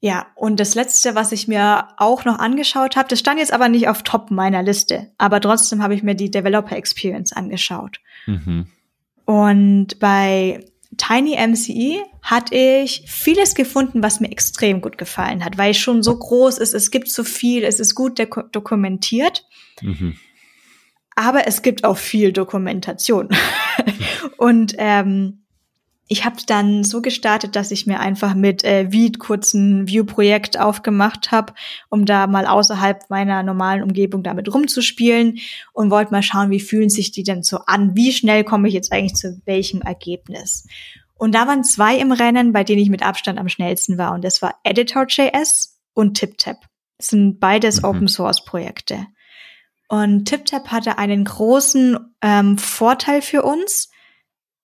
Ja, 0.00 0.28
und 0.36 0.60
das 0.60 0.76
letzte, 0.76 1.16
was 1.16 1.32
ich 1.32 1.48
mir 1.48 1.88
auch 1.96 2.24
noch 2.24 2.38
angeschaut 2.38 2.96
habe, 2.96 3.08
das 3.08 3.18
stand 3.18 3.40
jetzt 3.40 3.52
aber 3.52 3.68
nicht 3.68 3.88
auf 3.88 4.04
Top 4.04 4.30
meiner 4.30 4.62
Liste, 4.62 5.10
aber 5.18 5.40
trotzdem 5.40 5.82
habe 5.82 5.94
ich 5.94 6.04
mir 6.04 6.14
die 6.14 6.30
Developer 6.30 6.76
Experience 6.76 7.32
angeschaut. 7.32 8.00
Mhm. 8.26 8.66
Und 9.24 9.98
bei 9.98 10.64
Tiny 10.96 11.36
MCE 11.36 12.02
hatte 12.22 12.54
ich 12.54 13.04
vieles 13.06 13.54
gefunden, 13.54 14.02
was 14.02 14.20
mir 14.20 14.30
extrem 14.30 14.80
gut 14.80 14.98
gefallen 14.98 15.44
hat, 15.44 15.58
weil 15.58 15.72
es 15.72 15.78
schon 15.78 16.02
so 16.02 16.16
groß 16.16 16.58
ist, 16.58 16.74
es 16.74 16.90
gibt 16.90 17.10
so 17.10 17.24
viel, 17.24 17.64
es 17.64 17.80
ist 17.80 17.94
gut 17.94 18.20
dokumentiert. 18.52 19.44
Mhm. 19.82 20.16
Aber 21.16 21.48
es 21.48 21.62
gibt 21.62 21.84
auch 21.84 21.96
viel 21.96 22.32
Dokumentation. 22.32 23.28
und 24.38 24.74
ähm, 24.78 25.42
ich 26.08 26.24
habe 26.24 26.36
dann 26.46 26.84
so 26.84 27.02
gestartet, 27.02 27.54
dass 27.54 27.70
ich 27.70 27.86
mir 27.86 28.00
einfach 28.00 28.34
mit 28.34 28.64
äh, 28.64 28.90
Viet 28.90 29.18
kurzen 29.18 29.86
View-Projekt 29.86 30.58
aufgemacht 30.58 31.30
habe, 31.30 31.52
um 31.90 32.06
da 32.06 32.26
mal 32.26 32.46
außerhalb 32.46 33.10
meiner 33.10 33.42
normalen 33.42 33.82
Umgebung 33.82 34.22
damit 34.22 34.52
rumzuspielen 34.52 35.38
und 35.74 35.90
wollte 35.90 36.10
mal 36.10 36.22
schauen, 36.22 36.50
wie 36.50 36.60
fühlen 36.60 36.88
sich 36.88 37.12
die 37.12 37.24
denn 37.24 37.42
so 37.42 37.58
an, 37.66 37.94
wie 37.94 38.12
schnell 38.12 38.42
komme 38.42 38.68
ich 38.68 38.74
jetzt 38.74 38.90
eigentlich 38.90 39.16
zu 39.16 39.40
welchem 39.44 39.82
Ergebnis. 39.82 40.66
Und 41.14 41.34
da 41.34 41.46
waren 41.46 41.62
zwei 41.62 41.98
im 41.98 42.12
Rennen, 42.12 42.52
bei 42.52 42.64
denen 42.64 42.80
ich 42.80 42.90
mit 42.90 43.04
Abstand 43.04 43.38
am 43.38 43.50
schnellsten 43.50 43.98
war 43.98 44.14
und 44.14 44.24
das 44.24 44.40
war 44.40 44.54
Editor.js 44.64 45.78
und 45.92 46.14
TipTap. 46.14 46.56
Das 46.96 47.08
sind 47.08 47.38
beides 47.38 47.82
mhm. 47.82 47.88
Open-Source-Projekte. 47.88 49.06
Und 49.88 50.26
TipTap 50.26 50.68
hatte 50.68 50.98
einen 50.98 51.24
großen 51.24 51.98
ähm, 52.22 52.56
Vorteil 52.56 53.20
für 53.20 53.42
uns, 53.42 53.90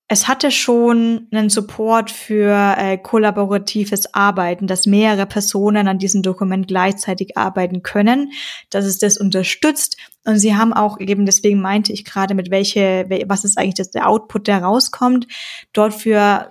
es 0.07 0.29
hatte 0.29 0.51
schon 0.51 1.29
einen 1.33 1.49
Support 1.49 2.11
für 2.11 2.77
äh, 2.77 2.99
kollaboratives 2.99 4.13
Arbeiten, 4.13 4.67
dass 4.67 4.87
mehrere 4.87 5.25
Personen 5.25 5.89
an 5.89 5.99
diesem 5.99 6.23
Dokument 6.23 6.69
gleichzeitig 6.69 7.39
arbeiten 7.39 7.83
können, 7.83 8.31
dass 8.69 8.85
es 8.85 8.99
das 8.99 9.17
unterstützt. 9.17 9.97
Und 10.25 10.39
sie 10.39 10.55
haben 10.55 10.75
auch 10.75 11.01
eben, 11.01 11.25
deswegen 11.25 11.61
meinte 11.61 11.93
ich 11.93 12.05
gerade, 12.05 12.35
mit 12.35 12.51
welche, 12.51 13.07
was 13.27 13.45
ist 13.45 13.57
eigentlich 13.57 13.75
das, 13.75 13.91
der 13.91 14.09
Output, 14.09 14.47
der 14.47 14.63
rauskommt, 14.63 15.27
dort 15.73 15.95
für 15.95 16.51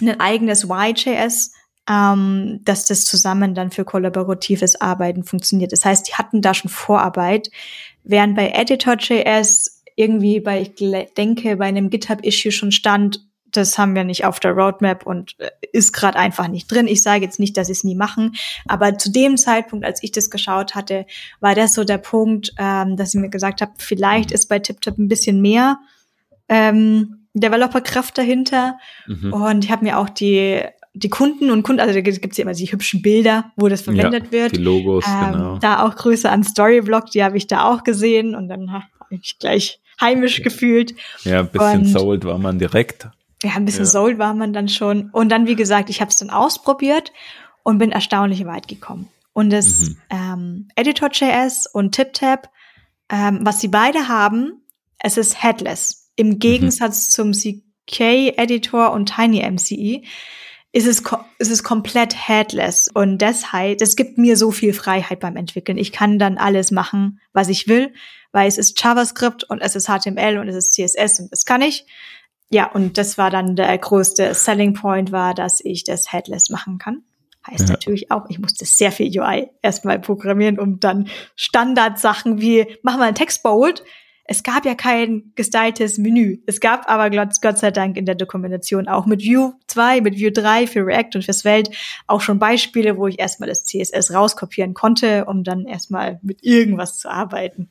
ein 0.00 0.20
eigenes 0.20 0.68
YJS, 0.70 1.52
ähm, 1.90 2.60
dass 2.62 2.86
das 2.86 3.04
zusammen 3.04 3.56
dann 3.56 3.72
für 3.72 3.84
kollaboratives 3.84 4.80
Arbeiten 4.80 5.24
funktioniert. 5.24 5.72
Das 5.72 5.84
heißt, 5.84 6.08
die 6.08 6.14
hatten 6.14 6.42
da 6.42 6.54
schon 6.54 6.70
Vorarbeit, 6.70 7.50
während 8.04 8.36
bei 8.36 8.50
Editor.js 8.50 9.81
irgendwie 9.96 10.40
bei, 10.40 10.60
ich 10.62 10.74
denke, 11.16 11.56
bei 11.56 11.66
einem 11.66 11.90
GitHub-Issue 11.90 12.52
schon 12.52 12.72
stand, 12.72 13.20
das 13.50 13.76
haben 13.78 13.94
wir 13.94 14.04
nicht 14.04 14.24
auf 14.24 14.40
der 14.40 14.52
Roadmap 14.52 15.06
und 15.06 15.36
äh, 15.38 15.50
ist 15.72 15.92
gerade 15.92 16.18
einfach 16.18 16.48
nicht 16.48 16.70
drin. 16.70 16.88
Ich 16.88 17.02
sage 17.02 17.24
jetzt 17.24 17.38
nicht, 17.38 17.56
dass 17.56 17.66
sie 17.66 17.74
es 17.74 17.84
nie 17.84 17.94
machen, 17.94 18.34
aber 18.66 18.96
zu 18.98 19.10
dem 19.10 19.36
Zeitpunkt, 19.36 19.84
als 19.84 20.02
ich 20.02 20.12
das 20.12 20.30
geschaut 20.30 20.74
hatte, 20.74 21.06
war 21.40 21.54
das 21.54 21.74
so 21.74 21.84
der 21.84 21.98
Punkt, 21.98 22.54
ähm, 22.58 22.96
dass 22.96 23.14
ich 23.14 23.20
mir 23.20 23.28
gesagt 23.28 23.60
habe, 23.60 23.72
vielleicht 23.78 24.30
mhm. 24.30 24.34
ist 24.34 24.48
bei 24.48 24.58
TipTap 24.58 24.98
ein 24.98 25.08
bisschen 25.08 25.42
mehr 25.42 25.78
ähm, 26.48 27.26
Developer-Kraft 27.34 28.16
dahinter. 28.16 28.78
Mhm. 29.06 29.32
Und 29.32 29.64
ich 29.64 29.70
habe 29.70 29.84
mir 29.84 29.98
auch 29.98 30.08
die 30.08 30.62
die 30.94 31.08
Kunden 31.08 31.50
und 31.50 31.62
Kunden, 31.62 31.80
also 31.80 31.94
da 31.94 32.00
gibt 32.02 32.32
es 32.32 32.36
ja 32.36 32.42
immer 32.42 32.52
die 32.52 32.70
hübschen 32.70 33.00
Bilder, 33.00 33.50
wo 33.56 33.68
das 33.68 33.80
verwendet 33.82 34.26
ja, 34.26 34.32
wird. 34.32 34.56
Die 34.56 34.60
Logos, 34.60 35.04
ähm, 35.06 35.32
genau. 35.32 35.58
Da 35.58 35.86
auch 35.86 35.96
Grüße 35.96 36.28
an 36.28 36.44
Storyblock, 36.44 37.10
die 37.10 37.24
habe 37.24 37.38
ich 37.38 37.46
da 37.46 37.64
auch 37.64 37.82
gesehen 37.82 38.34
und 38.34 38.48
dann 38.48 38.72
habe 38.72 38.84
ich 39.08 39.38
gleich 39.38 39.80
heimisch 40.00 40.38
ja. 40.38 40.44
gefühlt. 40.44 40.94
Ja, 41.24 41.40
ein 41.40 41.48
bisschen 41.48 41.80
und, 41.80 41.86
sold 41.86 42.24
war 42.24 42.38
man 42.38 42.58
direkt. 42.58 43.08
Ja, 43.42 43.54
ein 43.54 43.64
bisschen 43.64 43.84
ja. 43.84 43.90
sold 43.90 44.18
war 44.18 44.34
man 44.34 44.52
dann 44.52 44.68
schon. 44.68 45.10
Und 45.10 45.30
dann, 45.30 45.46
wie 45.46 45.56
gesagt, 45.56 45.90
ich 45.90 46.00
habe 46.00 46.10
es 46.10 46.18
dann 46.18 46.30
ausprobiert 46.30 47.12
und 47.62 47.78
bin 47.78 47.92
erstaunlich 47.92 48.44
weit 48.46 48.68
gekommen. 48.68 49.08
Und 49.32 49.50
das 49.50 49.80
mhm. 49.80 49.96
ähm, 50.10 50.68
Editor.js 50.76 51.66
und 51.72 51.92
TipTap, 51.92 52.50
ähm, 53.08 53.40
was 53.42 53.60
sie 53.60 53.68
beide 53.68 54.08
haben, 54.08 54.62
es 54.98 55.16
ist 55.16 55.42
headless. 55.42 56.10
Im 56.16 56.30
mhm. 56.30 56.38
Gegensatz 56.38 57.08
mhm. 57.18 57.32
zum 57.32 57.32
CK-Editor 57.32 58.92
und 58.92 59.14
TinyMCE 59.14 60.02
ist 60.74 60.86
es, 60.86 61.02
ist 61.38 61.50
es 61.50 61.62
komplett 61.62 62.28
headless. 62.28 62.88
Und 62.92 63.18
deshalb, 63.18 63.80
es 63.82 63.96
gibt 63.96 64.18
mir 64.18 64.36
so 64.36 64.50
viel 64.50 64.72
Freiheit 64.72 65.20
beim 65.20 65.36
Entwickeln. 65.36 65.76
Ich 65.76 65.92
kann 65.92 66.18
dann 66.18 66.38
alles 66.38 66.70
machen, 66.70 67.20
was 67.32 67.48
ich 67.48 67.68
will 67.68 67.92
weil 68.32 68.48
es 68.48 68.58
ist 68.58 68.82
JavaScript 68.82 69.44
und 69.44 69.60
es 69.60 69.76
ist 69.76 69.86
HTML 69.86 70.38
und 70.38 70.48
es 70.48 70.56
ist 70.56 70.72
CSS 70.74 71.20
und 71.20 71.32
das 71.32 71.44
kann 71.44 71.62
ich. 71.62 71.86
Ja, 72.50 72.70
und 72.70 72.98
das 72.98 73.16
war 73.16 73.30
dann 73.30 73.56
der 73.56 73.78
größte 73.78 74.34
Selling 74.34 74.74
Point 74.74 75.12
war, 75.12 75.32
dass 75.32 75.64
ich 75.64 75.84
das 75.84 76.12
Headless 76.12 76.50
machen 76.50 76.78
kann. 76.78 77.02
Heißt 77.46 77.68
ja. 77.68 77.72
natürlich 77.72 78.10
auch, 78.10 78.26
ich 78.28 78.38
musste 78.38 78.64
sehr 78.64 78.92
viel 78.92 79.08
UI 79.18 79.50
erstmal 79.62 79.98
programmieren, 79.98 80.58
um 80.58 80.78
dann 80.78 81.08
Standardsachen 81.34 82.40
wie, 82.40 82.66
machen 82.82 83.00
wir 83.00 83.06
ein 83.06 83.14
Textbold. 83.14 83.82
Es 84.24 84.44
gab 84.44 84.64
ja 84.64 84.74
kein 84.74 85.32
gestyltes 85.34 85.98
Menü. 85.98 86.38
Es 86.46 86.60
gab 86.60 86.88
aber 86.88 87.10
Gott 87.10 87.58
sei 87.58 87.70
Dank 87.72 87.96
in 87.96 88.06
der 88.06 88.14
Dokumentation 88.14 88.86
auch 88.86 89.06
mit 89.06 89.22
Vue 89.22 89.54
2, 89.66 90.00
mit 90.00 90.20
Vue 90.20 90.30
3 90.30 90.68
für 90.68 90.86
React 90.86 91.16
und 91.16 91.24
fürs 91.24 91.44
Welt 91.44 91.70
auch 92.06 92.20
schon 92.20 92.38
Beispiele, 92.38 92.96
wo 92.96 93.08
ich 93.08 93.18
erstmal 93.18 93.48
das 93.48 93.64
CSS 93.64 94.12
rauskopieren 94.12 94.74
konnte, 94.74 95.24
um 95.24 95.42
dann 95.42 95.66
erstmal 95.66 96.20
mit 96.22 96.44
irgendwas 96.44 96.98
zu 96.98 97.10
arbeiten. 97.10 97.70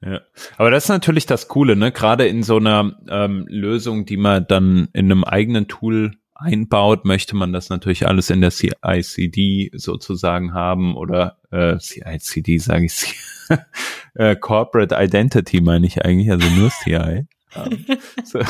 Ja, 0.00 0.20
aber 0.56 0.70
das 0.70 0.84
ist 0.84 0.90
natürlich 0.90 1.26
das 1.26 1.48
Coole, 1.48 1.74
ne? 1.74 1.90
Gerade 1.90 2.26
in 2.26 2.42
so 2.42 2.56
einer 2.56 2.96
ähm, 3.08 3.46
Lösung, 3.48 4.06
die 4.06 4.16
man 4.16 4.46
dann 4.46 4.88
in 4.92 5.06
einem 5.06 5.24
eigenen 5.24 5.66
Tool 5.66 6.12
einbaut, 6.38 7.04
möchte 7.04 7.34
man 7.34 7.52
das 7.52 7.68
natürlich 7.68 8.06
alles 8.06 8.30
in 8.30 8.40
der 8.40 8.52
CICD 8.52 9.70
sozusagen 9.74 10.54
haben 10.54 10.96
oder 10.96 11.38
äh, 11.50 11.78
CICD 11.78 12.58
sage 12.58 12.86
ich, 12.86 13.16
äh, 14.14 14.36
Corporate 14.36 14.94
Identity 14.96 15.60
meine 15.60 15.86
ich 15.86 16.04
eigentlich, 16.04 16.30
also 16.30 16.48
nur 16.50 16.70
CI. 16.70 17.26
um, 17.56 17.64
ähm, 17.88 17.98
so. 18.24 18.40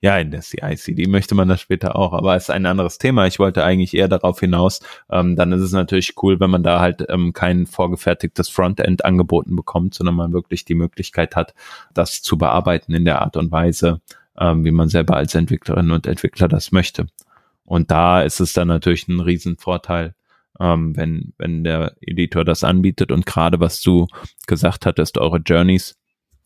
Ja, 0.00 0.18
in 0.18 0.30
der 0.30 0.40
CI/CD 0.40 1.06
möchte 1.06 1.34
man 1.34 1.48
das 1.48 1.60
später 1.60 1.96
auch, 1.96 2.12
aber 2.12 2.36
es 2.36 2.44
ist 2.44 2.50
ein 2.50 2.66
anderes 2.66 2.98
Thema. 2.98 3.26
Ich 3.26 3.38
wollte 3.38 3.64
eigentlich 3.64 3.94
eher 3.94 4.08
darauf 4.08 4.40
hinaus. 4.40 4.80
Ähm, 5.10 5.36
dann 5.36 5.52
ist 5.52 5.62
es 5.62 5.72
natürlich 5.72 6.14
cool, 6.22 6.40
wenn 6.40 6.50
man 6.50 6.62
da 6.62 6.80
halt 6.80 7.04
ähm, 7.08 7.32
kein 7.32 7.66
vorgefertigtes 7.66 8.48
Frontend 8.48 9.04
angeboten 9.04 9.56
bekommt, 9.56 9.94
sondern 9.94 10.14
man 10.14 10.32
wirklich 10.32 10.64
die 10.64 10.74
Möglichkeit 10.74 11.36
hat, 11.36 11.54
das 11.94 12.22
zu 12.22 12.38
bearbeiten 12.38 12.94
in 12.94 13.04
der 13.04 13.22
Art 13.22 13.36
und 13.36 13.52
Weise, 13.52 14.00
ähm, 14.38 14.64
wie 14.64 14.70
man 14.70 14.88
selber 14.88 15.16
als 15.16 15.34
Entwicklerin 15.34 15.90
und 15.90 16.06
Entwickler 16.06 16.48
das 16.48 16.72
möchte. 16.72 17.06
Und 17.64 17.90
da 17.90 18.22
ist 18.22 18.40
es 18.40 18.52
dann 18.52 18.68
natürlich 18.68 19.08
ein 19.08 19.20
Riesenvorteil, 19.20 20.14
ähm, 20.60 20.96
wenn, 20.96 21.32
wenn 21.36 21.64
der 21.64 21.94
Editor 22.00 22.44
das 22.44 22.64
anbietet. 22.64 23.10
Und 23.10 23.26
gerade 23.26 23.60
was 23.60 23.80
du 23.80 24.06
gesagt 24.46 24.86
hattest, 24.86 25.18
eure 25.18 25.38
Journeys, 25.38 25.96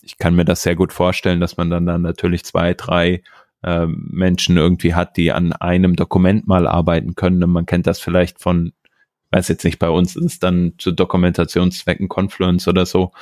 ich 0.03 0.19
kann 0.19 0.35
mir 0.35 0.45
das 0.45 0.63
sehr 0.63 0.77
gut 0.77 0.93
vorstellen, 0.93 1.41
dass 1.41 1.57
man 1.57 1.71
dann, 1.71 1.87
dann 1.87 2.03
natürlich 2.03 2.45
zwei, 2.45 2.75
drei 2.75 3.23
äh, 3.63 3.87
Menschen 3.87 4.57
irgendwie 4.57 4.95
hat, 4.95 5.17
die 5.17 5.33
an 5.33 5.53
einem 5.53 5.97
Dokument 5.97 6.47
mal 6.47 6.67
arbeiten 6.67 7.15
können. 7.15 7.43
Und 7.43 7.51
man 7.51 7.67
kennt 7.67 7.87
das 7.87 8.01
vielleicht 8.01 8.41
von, 8.41 8.73
weiß 9.31 9.49
jetzt 9.49 9.65
nicht, 9.65 9.79
bei 9.79 9.91
uns 9.91 10.17
ist 10.17 10.25
es 10.25 10.39
dann 10.39 10.75
zu 10.79 10.93
Dokumentationszwecken 10.93 12.09
Confluence 12.09 12.69
oder 12.69 12.87
so. 12.87 13.13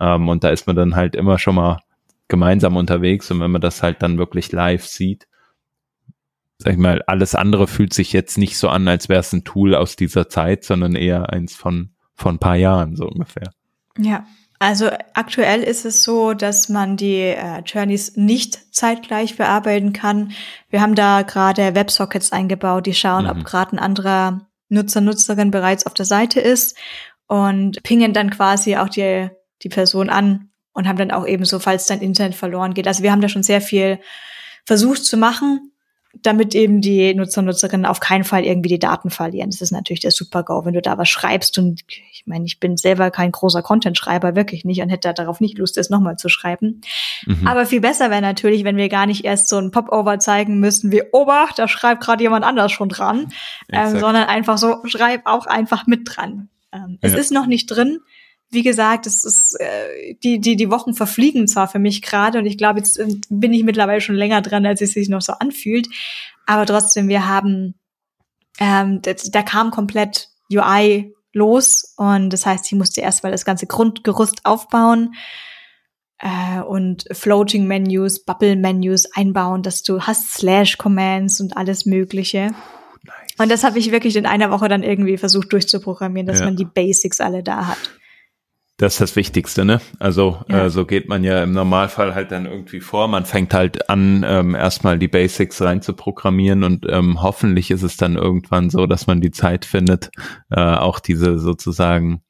Ähm, 0.00 0.28
und 0.28 0.44
da 0.44 0.50
ist 0.50 0.66
man 0.66 0.76
dann 0.76 0.96
halt 0.96 1.14
immer 1.14 1.38
schon 1.38 1.56
mal 1.56 1.80
gemeinsam 2.28 2.76
unterwegs. 2.76 3.30
Und 3.30 3.40
wenn 3.40 3.50
man 3.50 3.60
das 3.60 3.82
halt 3.82 4.02
dann 4.02 4.18
wirklich 4.18 4.52
live 4.52 4.86
sieht, 4.86 5.26
sag 6.58 6.72
ich 6.72 6.78
mal, 6.78 7.02
alles 7.06 7.34
andere 7.34 7.66
fühlt 7.66 7.94
sich 7.94 8.12
jetzt 8.12 8.36
nicht 8.36 8.58
so 8.58 8.68
an, 8.68 8.88
als 8.88 9.08
wäre 9.08 9.20
es 9.20 9.32
ein 9.32 9.44
Tool 9.44 9.74
aus 9.74 9.96
dieser 9.96 10.28
Zeit, 10.28 10.64
sondern 10.64 10.96
eher 10.96 11.30
eins 11.32 11.54
von, 11.54 11.90
von 12.14 12.34
ein 12.34 12.40
paar 12.40 12.56
Jahren, 12.56 12.96
so 12.96 13.06
ungefähr. 13.06 13.52
Ja, 13.96 14.26
also 14.58 14.90
aktuell 15.14 15.62
ist 15.62 15.84
es 15.84 16.02
so, 16.02 16.34
dass 16.34 16.68
man 16.68 16.96
die 16.96 17.20
äh, 17.20 17.60
Journeys 17.64 18.16
nicht 18.16 18.74
zeitgleich 18.74 19.36
bearbeiten 19.36 19.92
kann. 19.92 20.32
Wir 20.68 20.80
haben 20.80 20.94
da 20.94 21.22
gerade 21.22 21.74
Websockets 21.74 22.32
eingebaut, 22.32 22.86
die 22.86 22.94
schauen, 22.94 23.24
mhm. 23.24 23.30
ob 23.30 23.44
gerade 23.44 23.76
ein 23.76 23.78
anderer 23.78 24.48
Nutzer, 24.68 25.00
Nutzerin 25.00 25.50
bereits 25.50 25.86
auf 25.86 25.94
der 25.94 26.04
Seite 26.06 26.40
ist 26.40 26.76
und 27.26 27.82
pingen 27.84 28.12
dann 28.12 28.30
quasi 28.30 28.76
auch 28.76 28.88
die, 28.88 29.30
die 29.62 29.68
Person 29.68 30.10
an 30.10 30.50
und 30.72 30.88
haben 30.88 30.98
dann 30.98 31.10
auch 31.12 31.26
eben 31.26 31.44
so, 31.44 31.58
falls 31.58 31.86
dein 31.86 32.00
Internet 32.00 32.34
verloren 32.34 32.74
geht. 32.74 32.88
Also 32.88 33.02
wir 33.02 33.12
haben 33.12 33.20
da 33.20 33.28
schon 33.28 33.42
sehr 33.42 33.60
viel 33.60 34.00
versucht 34.66 35.04
zu 35.04 35.16
machen, 35.16 35.72
damit 36.22 36.54
eben 36.54 36.80
die 36.80 37.14
Nutzer 37.14 37.40
und 37.40 37.46
Nutzerinnen 37.46 37.86
auf 37.86 38.00
keinen 38.00 38.24
Fall 38.24 38.44
irgendwie 38.44 38.68
die 38.68 38.78
Daten 38.78 39.10
verlieren. 39.10 39.50
Das 39.50 39.60
ist 39.60 39.70
natürlich 39.70 40.00
der 40.00 40.10
Super-GO, 40.10 40.64
wenn 40.64 40.74
du 40.74 40.82
da 40.82 40.98
was 40.98 41.08
schreibst 41.08 41.58
und 41.58 41.82
ich 41.88 42.24
meine, 42.26 42.44
ich 42.44 42.60
bin 42.60 42.76
selber 42.76 43.10
kein 43.10 43.32
großer 43.32 43.62
Content-Schreiber, 43.62 44.36
wirklich 44.36 44.64
nicht 44.64 44.80
und 44.80 44.88
hätte 44.88 45.12
darauf 45.14 45.40
nicht 45.40 45.58
Lust, 45.58 45.76
das 45.76 45.90
nochmal 45.90 46.16
zu 46.16 46.28
schreiben. 46.28 46.80
Mhm. 47.26 47.46
Aber 47.46 47.66
viel 47.66 47.80
besser 47.80 48.10
wäre 48.10 48.22
natürlich, 48.22 48.64
wenn 48.64 48.76
wir 48.76 48.88
gar 48.88 49.06
nicht 49.06 49.24
erst 49.24 49.48
so 49.48 49.56
ein 49.56 49.70
Pop-Over 49.70 50.18
zeigen 50.18 50.60
müssten 50.60 50.92
wie, 50.92 51.02
Obacht, 51.12 51.58
da 51.58 51.68
schreibt 51.68 52.02
gerade 52.02 52.22
jemand 52.22 52.44
anders 52.44 52.72
schon 52.72 52.88
dran, 52.88 53.32
ähm, 53.72 53.98
sondern 53.98 54.24
einfach 54.24 54.58
so, 54.58 54.76
schreib 54.84 55.22
auch 55.26 55.46
einfach 55.46 55.86
mit 55.86 56.02
dran. 56.04 56.48
Ähm, 56.72 56.98
ja. 57.02 57.08
Es 57.08 57.14
ist 57.14 57.32
noch 57.32 57.46
nicht 57.46 57.66
drin. 57.66 58.00
Wie 58.50 58.62
gesagt, 58.62 59.06
es 59.06 59.24
ist 59.24 59.60
äh, 59.60 60.14
die 60.22 60.40
die 60.40 60.56
die 60.56 60.70
Wochen 60.70 60.94
verfliegen 60.94 61.46
zwar 61.46 61.68
für 61.68 61.78
mich 61.78 62.02
gerade 62.02 62.38
und 62.38 62.46
ich 62.46 62.58
glaube, 62.58 62.78
jetzt 62.78 62.98
äh, 62.98 63.06
bin 63.28 63.52
ich 63.52 63.64
mittlerweile 63.64 64.00
schon 64.00 64.14
länger 64.14 64.40
dran, 64.42 64.66
als 64.66 64.80
es 64.80 64.92
sich 64.92 65.08
noch 65.08 65.22
so 65.22 65.34
anfühlt, 65.34 65.88
aber 66.46 66.66
trotzdem, 66.66 67.08
wir 67.08 67.28
haben 67.28 67.74
ähm, 68.58 69.00
da 69.02 69.42
kam 69.42 69.70
komplett 69.70 70.28
UI 70.50 71.14
los 71.32 71.94
und 71.96 72.30
das 72.30 72.46
heißt, 72.46 72.66
ich 72.66 72.78
musste 72.78 73.00
erstmal 73.00 73.32
das 73.32 73.44
ganze 73.44 73.66
Grundgerüst 73.66 74.44
aufbauen 74.44 75.14
äh, 76.18 76.60
und 76.60 77.04
Floating 77.12 77.66
Menus, 77.66 78.24
Bubble 78.24 78.56
Menus 78.56 79.06
einbauen, 79.14 79.62
dass 79.62 79.82
du 79.82 80.02
hast 80.02 80.34
Slash 80.34 80.78
Commands 80.78 81.40
und 81.40 81.56
alles 81.56 81.86
Mögliche. 81.86 82.50
Und 83.38 83.50
das 83.50 83.62
habe 83.62 83.78
ich 83.78 83.92
wirklich 83.92 84.16
in 84.16 84.26
einer 84.26 84.50
Woche 84.50 84.68
dann 84.68 84.82
irgendwie 84.82 85.16
versucht 85.16 85.52
durchzuprogrammieren, 85.52 86.26
dass 86.26 86.40
ja. 86.40 86.46
man 86.46 86.56
die 86.56 86.64
Basics 86.64 87.20
alle 87.20 87.42
da 87.42 87.68
hat. 87.68 87.97
Das 88.78 88.94
ist 88.94 89.00
das 89.00 89.16
Wichtigste, 89.16 89.64
ne? 89.64 89.80
Also 89.98 90.38
ja. 90.48 90.66
äh, 90.66 90.70
so 90.70 90.86
geht 90.86 91.08
man 91.08 91.24
ja 91.24 91.42
im 91.42 91.50
Normalfall 91.50 92.14
halt 92.14 92.30
dann 92.30 92.46
irgendwie 92.46 92.80
vor. 92.80 93.08
Man 93.08 93.24
fängt 93.24 93.52
halt 93.52 93.90
an, 93.90 94.24
ähm, 94.24 94.54
erstmal 94.54 95.00
die 95.00 95.08
Basics 95.08 95.60
rein 95.60 95.82
zu 95.82 95.94
programmieren 95.94 96.62
und 96.62 96.86
ähm, 96.88 97.20
hoffentlich 97.20 97.72
ist 97.72 97.82
es 97.82 97.96
dann 97.96 98.14
irgendwann 98.14 98.70
so, 98.70 98.86
dass 98.86 99.08
man 99.08 99.20
die 99.20 99.32
Zeit 99.32 99.64
findet, 99.64 100.10
äh, 100.50 100.60
auch 100.60 101.00
diese 101.00 101.40
sozusagen 101.40 102.22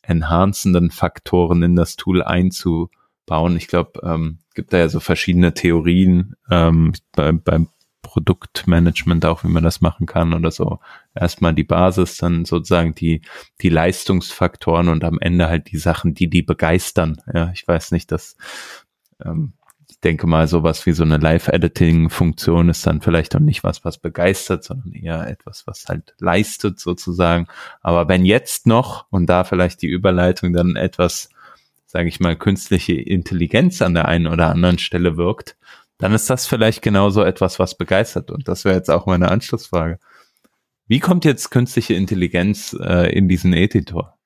enhancenden 0.00 0.92
Faktoren 0.92 1.64
in 1.64 1.74
das 1.74 1.96
Tool 1.96 2.22
einzubauen. 2.22 3.56
Ich 3.56 3.66
glaube, 3.66 4.00
ähm, 4.04 4.38
gibt 4.54 4.72
da 4.72 4.78
ja 4.78 4.88
so 4.88 5.00
verschiedene 5.00 5.52
Theorien 5.52 6.36
ähm, 6.48 6.92
bei, 7.10 7.32
beim 7.32 7.70
Produktmanagement 8.02 9.24
auch, 9.26 9.44
wie 9.44 9.48
man 9.48 9.64
das 9.64 9.80
machen 9.80 10.06
kann 10.06 10.32
oder 10.34 10.50
so. 10.50 10.78
Erstmal 11.14 11.54
die 11.54 11.64
Basis, 11.64 12.16
dann 12.16 12.44
sozusagen 12.44 12.94
die, 12.94 13.22
die 13.60 13.68
Leistungsfaktoren 13.68 14.88
und 14.88 15.04
am 15.04 15.18
Ende 15.20 15.48
halt 15.48 15.70
die 15.70 15.78
Sachen, 15.78 16.14
die 16.14 16.28
die 16.28 16.42
begeistern. 16.42 17.20
Ja, 17.32 17.50
ich 17.52 17.66
weiß 17.66 17.92
nicht, 17.92 18.10
dass, 18.12 18.36
ähm, 19.24 19.52
ich 19.90 20.00
denke 20.00 20.26
mal, 20.26 20.46
sowas 20.46 20.86
wie 20.86 20.92
so 20.92 21.02
eine 21.02 21.18
Live-Editing-Funktion 21.18 22.68
ist 22.68 22.86
dann 22.86 23.00
vielleicht 23.00 23.34
auch 23.34 23.40
nicht 23.40 23.64
was, 23.64 23.84
was 23.84 23.98
begeistert, 23.98 24.64
sondern 24.64 24.92
eher 24.92 25.26
etwas, 25.26 25.66
was 25.66 25.86
halt 25.88 26.14
leistet 26.18 26.78
sozusagen. 26.78 27.46
Aber 27.80 28.08
wenn 28.08 28.24
jetzt 28.24 28.66
noch, 28.66 29.06
und 29.10 29.26
da 29.26 29.44
vielleicht 29.44 29.82
die 29.82 29.88
Überleitung 29.88 30.52
dann 30.52 30.76
etwas, 30.76 31.30
sage 31.86 32.08
ich 32.08 32.20
mal, 32.20 32.36
künstliche 32.36 32.94
Intelligenz 32.94 33.82
an 33.82 33.94
der 33.94 34.06
einen 34.06 34.26
oder 34.26 34.50
anderen 34.50 34.78
Stelle 34.78 35.16
wirkt, 35.16 35.56
dann 35.98 36.12
ist 36.12 36.30
das 36.30 36.46
vielleicht 36.46 36.80
genauso 36.80 37.22
etwas, 37.22 37.58
was 37.58 37.76
begeistert. 37.76 38.30
Und 38.30 38.48
das 38.48 38.64
wäre 38.64 38.76
jetzt 38.76 38.90
auch 38.90 39.06
meine 39.06 39.30
Anschlussfrage. 39.30 39.98
Wie 40.86 41.00
kommt 41.00 41.24
jetzt 41.24 41.50
künstliche 41.50 41.94
Intelligenz 41.94 42.74
äh, 42.80 43.12
in 43.12 43.28
diesen 43.28 43.52
Editor? 43.52 44.16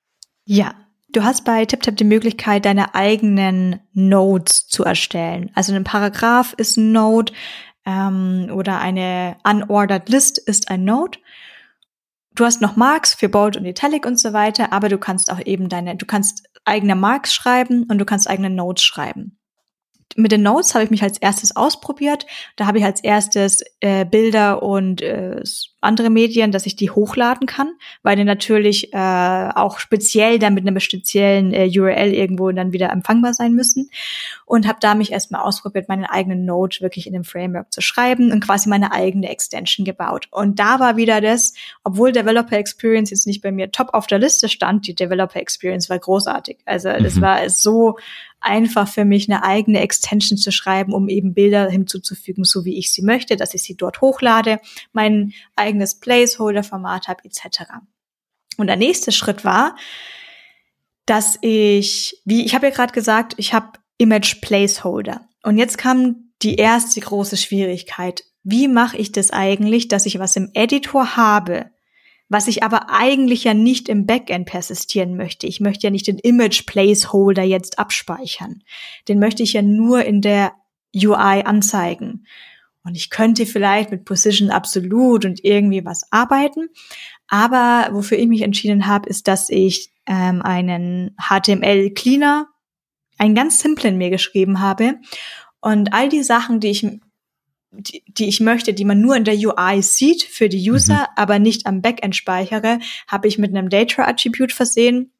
Ja, 0.44 0.74
du 1.12 1.24
hast 1.24 1.44
bei 1.44 1.64
TipTap 1.64 1.96
die 1.96 2.04
Möglichkeit, 2.04 2.66
deine 2.66 2.94
eigenen 2.94 3.80
Nodes 3.94 4.68
zu 4.68 4.84
erstellen. 4.84 5.50
Also 5.54 5.74
ein 5.74 5.84
Paragraph 5.84 6.52
ist 6.58 6.76
ein 6.76 6.92
Node 6.92 7.32
ähm, 7.86 8.48
oder 8.52 8.80
eine 8.80 9.36
unordered 9.42 10.08
List 10.08 10.38
ist 10.38 10.70
ein 10.70 10.84
Node. 10.84 11.18
Du 12.34 12.44
hast 12.44 12.60
noch 12.60 12.76
Marks 12.76 13.14
für 13.14 13.28
Bold 13.28 13.56
und 13.56 13.64
Italic 13.64 14.06
und 14.06 14.18
so 14.18 14.32
weiter, 14.32 14.72
aber 14.72 14.88
du 14.88 14.98
kannst 14.98 15.32
auch 15.32 15.40
eben 15.44 15.68
deine, 15.68 15.96
du 15.96 16.06
kannst 16.06 16.48
eigene 16.64 16.94
Marks 16.94 17.34
schreiben 17.34 17.84
und 17.84 17.98
du 17.98 18.04
kannst 18.04 18.28
eigene 18.28 18.50
Nodes 18.50 18.84
schreiben 18.84 19.38
mit 20.16 20.32
den 20.32 20.42
Notes 20.42 20.74
habe 20.74 20.84
ich 20.84 20.90
mich 20.90 21.02
als 21.02 21.18
erstes 21.18 21.56
ausprobiert. 21.56 22.26
Da 22.56 22.66
habe 22.66 22.78
ich 22.78 22.84
als 22.84 23.02
erstes 23.02 23.62
äh, 23.80 24.04
Bilder 24.04 24.62
und 24.62 25.02
äh, 25.02 25.40
andere 25.82 26.10
Medien, 26.10 26.52
dass 26.52 26.66
ich 26.66 26.76
die 26.76 26.90
hochladen 26.90 27.46
kann, 27.46 27.74
weil 28.02 28.16
die 28.16 28.24
natürlich 28.24 28.92
äh, 28.92 28.96
auch 29.54 29.78
speziell 29.78 30.38
dann 30.38 30.54
mit 30.54 30.66
einer 30.66 30.80
speziellen 30.80 31.52
äh, 31.52 31.68
URL 31.68 32.12
irgendwo 32.12 32.50
dann 32.52 32.72
wieder 32.72 32.90
empfangbar 32.90 33.34
sein 33.34 33.52
müssen. 33.52 33.90
Und 34.46 34.66
habe 34.66 34.78
da 34.80 34.94
mich 34.94 35.12
erstmal 35.12 35.42
ausprobiert, 35.42 35.88
meinen 35.88 36.04
eigenen 36.04 36.44
Node 36.44 36.78
wirklich 36.80 37.06
in 37.06 37.12
dem 37.12 37.24
Framework 37.24 37.72
zu 37.72 37.80
schreiben 37.80 38.32
und 38.32 38.44
quasi 38.44 38.68
meine 38.68 38.92
eigene 38.92 39.28
Extension 39.28 39.84
gebaut. 39.84 40.28
Und 40.30 40.58
da 40.58 40.78
war 40.78 40.96
wieder 40.96 41.20
das, 41.20 41.54
obwohl 41.84 42.12
Developer 42.12 42.56
Experience 42.56 43.10
jetzt 43.10 43.26
nicht 43.26 43.42
bei 43.42 43.50
mir 43.50 43.70
top 43.70 43.88
auf 43.92 44.06
der 44.06 44.18
Liste 44.18 44.48
stand, 44.48 44.86
die 44.86 44.94
Developer 44.94 45.40
Experience 45.40 45.90
war 45.90 45.98
großartig. 45.98 46.58
Also 46.64 46.90
das 46.90 47.16
mhm. 47.16 47.20
war 47.20 47.50
so 47.50 47.96
einfach 48.42 48.88
für 48.88 49.04
mich 49.04 49.30
eine 49.30 49.42
eigene 49.44 49.80
Extension 49.80 50.36
zu 50.36 50.52
schreiben, 50.52 50.92
um 50.92 51.08
eben 51.08 51.34
Bilder 51.34 51.68
hinzuzufügen, 51.68 52.44
so 52.44 52.64
wie 52.64 52.76
ich 52.78 52.92
sie 52.92 53.02
möchte, 53.02 53.36
dass 53.36 53.54
ich 53.54 53.62
sie 53.62 53.76
dort 53.76 54.00
hochlade, 54.00 54.60
mein 54.92 55.32
eigenes 55.72 55.98
Placeholder-Format 55.98 57.08
habe, 57.08 57.24
etc. 57.24 57.64
Und 58.56 58.66
der 58.66 58.76
nächste 58.76 59.12
Schritt 59.12 59.44
war, 59.44 59.76
dass 61.06 61.38
ich, 61.40 62.20
wie 62.24 62.44
ich 62.44 62.54
habe 62.54 62.68
ja 62.68 62.72
gerade 62.72 62.92
gesagt, 62.92 63.34
ich 63.38 63.54
habe 63.54 63.78
Image 63.98 64.40
Placeholder. 64.40 65.22
Und 65.42 65.58
jetzt 65.58 65.78
kam 65.78 66.32
die 66.42 66.56
erste 66.56 67.00
große 67.00 67.36
Schwierigkeit. 67.36 68.24
Wie 68.44 68.68
mache 68.68 68.96
ich 68.96 69.12
das 69.12 69.30
eigentlich, 69.30 69.88
dass 69.88 70.06
ich 70.06 70.18
was 70.18 70.36
im 70.36 70.50
Editor 70.54 71.16
habe, 71.16 71.70
was 72.28 72.48
ich 72.48 72.62
aber 72.62 72.90
eigentlich 72.90 73.44
ja 73.44 73.54
nicht 73.54 73.88
im 73.88 74.06
Backend 74.06 74.46
persistieren 74.46 75.16
möchte. 75.16 75.46
Ich 75.46 75.60
möchte 75.60 75.86
ja 75.86 75.90
nicht 75.90 76.06
den 76.06 76.18
Image 76.18 76.66
Placeholder 76.66 77.42
jetzt 77.42 77.78
abspeichern. 77.78 78.62
Den 79.08 79.18
möchte 79.18 79.42
ich 79.42 79.52
ja 79.52 79.62
nur 79.62 80.04
in 80.04 80.20
der 80.22 80.52
UI 80.94 81.42
anzeigen. 81.44 82.26
Und 82.84 82.96
ich 82.96 83.10
könnte 83.10 83.46
vielleicht 83.46 83.90
mit 83.90 84.04
Position 84.04 84.50
Absolute 84.50 85.28
und 85.28 85.44
irgendwie 85.44 85.84
was 85.84 86.10
arbeiten. 86.10 86.68
Aber 87.28 87.88
wofür 87.92 88.18
ich 88.18 88.28
mich 88.28 88.42
entschieden 88.42 88.86
habe, 88.86 89.08
ist, 89.08 89.28
dass 89.28 89.48
ich 89.50 89.92
ähm, 90.06 90.42
einen 90.42 91.16
HTML 91.16 91.90
Cleaner, 91.90 92.48
einen 93.18 93.34
ganz 93.34 93.60
simplen 93.60 93.98
mir 93.98 94.10
geschrieben 94.10 94.60
habe. 94.60 94.96
Und 95.60 95.92
all 95.92 96.08
die 96.08 96.24
Sachen, 96.24 96.58
die 96.58 96.70
ich 96.70 96.86
die, 97.72 98.02
die 98.06 98.28
ich 98.28 98.40
möchte, 98.40 98.74
die 98.74 98.84
man 98.84 99.00
nur 99.00 99.16
in 99.16 99.24
der 99.24 99.34
UI 99.34 99.82
sieht 99.82 100.22
für 100.22 100.48
die 100.48 100.70
User, 100.70 100.94
mhm. 100.94 101.06
aber 101.16 101.38
nicht 101.38 101.66
am 101.66 101.80
Backend 101.80 102.14
speichere, 102.14 102.78
habe 103.08 103.28
ich 103.28 103.38
mit 103.38 103.50
einem 103.50 103.70
Data 103.70 104.04
Attribute 104.04 104.52
versehen. 104.52 105.12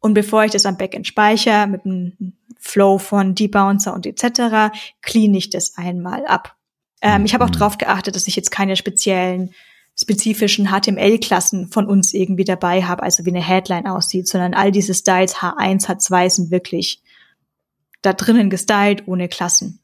Und 0.00 0.14
bevor 0.14 0.44
ich 0.44 0.52
das 0.52 0.66
am 0.66 0.78
Backend 0.78 1.06
speichere, 1.06 1.66
mit 1.66 1.84
einem 1.84 2.34
Flow 2.58 2.98
von 2.98 3.34
Debouncer 3.34 3.94
und 3.94 4.06
etc., 4.06 4.74
clean 5.02 5.34
ich 5.34 5.50
das 5.50 5.76
einmal 5.76 6.26
ab. 6.26 6.56
Ähm, 7.02 7.24
ich 7.24 7.34
habe 7.34 7.44
auch 7.44 7.48
mhm. 7.48 7.54
darauf 7.54 7.78
geachtet, 7.78 8.14
dass 8.14 8.26
ich 8.26 8.36
jetzt 8.36 8.50
keine 8.50 8.76
speziellen 8.76 9.54
spezifischen 9.98 10.68
HTML-Klassen 10.68 11.68
von 11.68 11.86
uns 11.86 12.14
irgendwie 12.14 12.44
dabei 12.44 12.84
habe, 12.84 13.02
also 13.02 13.26
wie 13.26 13.30
eine 13.30 13.46
Headline 13.46 13.86
aussieht, 13.86 14.28
sondern 14.28 14.54
all 14.54 14.70
diese 14.72 14.94
Styles 14.94 15.36
H1, 15.36 15.86
H2 15.86 16.30
sind 16.30 16.50
wirklich 16.50 17.02
da 18.00 18.14
drinnen 18.14 18.48
gestylt 18.48 19.06
ohne 19.06 19.28
Klassen. 19.28 19.80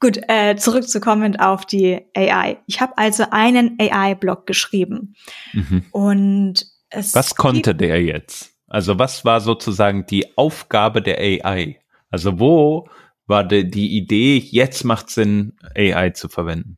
Gut, 0.00 0.20
äh, 0.28 0.56
zurückzukommen 0.56 1.36
auf 1.36 1.64
die 1.64 2.02
AI. 2.14 2.58
Ich 2.66 2.82
habe 2.82 2.98
also 2.98 3.24
einen 3.30 3.78
AI-Blog 3.80 4.46
geschrieben. 4.46 5.14
Mhm. 5.54 5.84
Und 5.90 6.66
es 6.90 7.14
was 7.14 7.34
konnte 7.34 7.74
der 7.74 8.02
jetzt? 8.02 8.52
Also 8.66 8.98
was 8.98 9.24
war 9.24 9.40
sozusagen 9.40 10.04
die 10.04 10.36
Aufgabe 10.36 11.00
der 11.00 11.18
AI? 11.18 11.78
Also 12.10 12.38
wo 12.38 12.88
war 13.26 13.44
die, 13.44 13.70
die 13.70 13.96
Idee, 13.96 14.38
jetzt 14.38 14.84
macht 14.84 15.10
Sinn, 15.10 15.56
AI 15.76 16.10
zu 16.10 16.28
verwenden? 16.28 16.76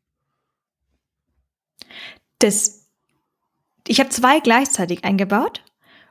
Das, 2.38 2.88
ich 3.86 4.00
habe 4.00 4.10
zwei 4.10 4.40
gleichzeitig 4.40 5.04
eingebaut. 5.04 5.62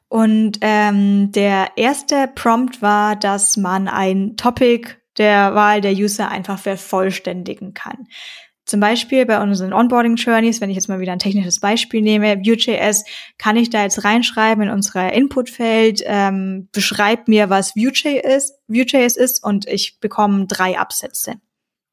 Und 0.08 0.60
ähm, 0.62 1.32
der 1.32 1.72
erste 1.78 2.30
Prompt 2.34 2.82
war, 2.82 3.16
dass 3.16 3.58
man 3.58 3.88
ein 3.88 4.38
Topic 4.38 4.90
der 5.18 5.56
Wahl 5.56 5.82
der 5.82 5.94
User 5.94 6.30
einfach 6.30 6.60
vervollständigen 6.60 7.74
kann. 7.74 8.08
Zum 8.66 8.80
Beispiel 8.80 9.26
bei 9.28 9.42
unseren 9.42 9.74
Onboarding 9.74 10.16
Journeys, 10.16 10.60
wenn 10.60 10.72
ich 10.72 10.76
jetzt 10.76 10.90
mal 10.90 11.00
wieder 11.00 11.12
ein 11.12 11.20
technisches 11.20 11.60
Beispiel 11.60 12.02
nehme, 12.02 12.38
Vue.js, 12.40 13.06
kann 13.38 13.58
ich 13.58 13.70
da 13.70 13.84
jetzt 13.84 14.04
reinschreiben 14.04 14.64
in 14.64 14.70
unser 14.72 15.14
Inputfeld, 15.14 16.02
ähm, 16.06 16.68
beschreib 16.72 17.28
mir, 17.28 17.52
was 17.52 17.76
Vue.js 17.76 18.24
ist, 18.24 18.55
Vue.js 18.68 19.16
ist 19.16 19.44
und 19.44 19.68
ich 19.68 20.00
bekomme 20.00 20.48
drei 20.48 20.78
Absätze. 20.78 21.36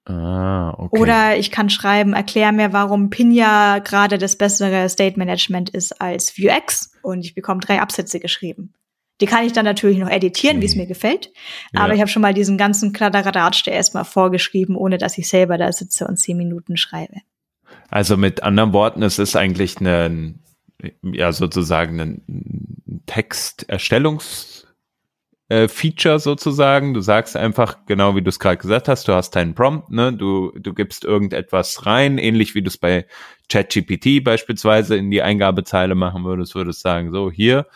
Ah, 0.05 0.75
okay. 0.79 1.01
Oder 1.01 1.37
ich 1.37 1.51
kann 1.51 1.71
schreiben, 1.71 2.13
erklär 2.13 2.51
mir, 2.51 2.73
warum 2.73 3.11
Pinja 3.11 3.79
gerade 3.79 4.19
das 4.19 4.37
bessere 4.37 4.89
State 4.89 5.19
Management 5.19 5.71
ist 5.71 6.01
als 6.01 6.37
Vuex 6.37 6.93
und 7.03 7.21
ich 7.21 7.35
bekomme 7.35 7.61
drei 7.61 7.81
Absätze 7.81 8.19
geschrieben. 8.19 8.75
Die 9.21 9.27
kann 9.27 9.47
ich 9.47 9.53
dann 9.53 9.65
natürlich 9.65 9.99
noch 9.99 10.11
editieren, 10.11 10.61
wie 10.61 10.67
es 10.67 10.75
mir 10.75 10.87
gefällt. 10.87 11.31
Ja. 11.73 11.83
Aber 11.83 11.95
ich 11.95 12.01
habe 12.01 12.11
schon 12.11 12.23
mal 12.23 12.35
diesen 12.35 12.59
ganzen 12.59 12.93
Kladderadatsch 12.93 13.65
der 13.65 13.75
erstmal 13.75 14.05
vorgeschrieben, 14.05 14.75
ohne 14.75 14.99
dass 14.99 15.17
ich 15.19 15.29
selber 15.29 15.59
da 15.59 15.71
sitze 15.71 16.09
und 16.09 16.17
zehn 16.17 16.37
Minuten 16.37 16.77
schreibe. 16.77 17.19
Also 17.89 18.17
mit 18.17 18.43
anderen 18.43 18.73
Worten, 18.73 19.03
es 19.05 19.21
ist 19.21 19.37
eigentlich 19.37 19.81
ein, 19.81 20.41
ja, 21.03 21.31
sozusagen 21.31 22.01
ein 22.01 23.05
Texterstellungs- 23.07 24.62
äh, 25.53 25.69
Feature 25.69 26.19
sozusagen. 26.19 26.95
Du 26.95 27.01
sagst 27.01 27.37
einfach, 27.37 27.85
genau 27.87 28.17
wie 28.17 28.23
du 28.23 28.31
es 28.31 28.39
gerade 28.39 28.57
gesagt 28.57 28.89
hast, 28.89 29.07
du 29.07 29.13
hast 29.13 29.37
deinen 29.37 29.55
Prompt, 29.55 29.91
ne? 29.91 30.13
Du, 30.13 30.51
du 30.59 30.73
gibst 30.73 31.05
irgendetwas 31.05 31.85
rein, 31.85 32.17
ähnlich 32.19 32.55
wie 32.55 32.63
du 32.63 32.69
es 32.69 32.79
bei 32.79 33.07
ChatGPT 33.51 34.25
beispielsweise 34.25 34.97
in 34.97 35.11
die 35.11 35.21
Eingabezeile 35.23 35.95
machen 35.95 36.25
würdest, 36.25 36.55
würdest 36.55 36.81
sagen, 36.81 37.13
so 37.13 37.31
hier, 37.31 37.67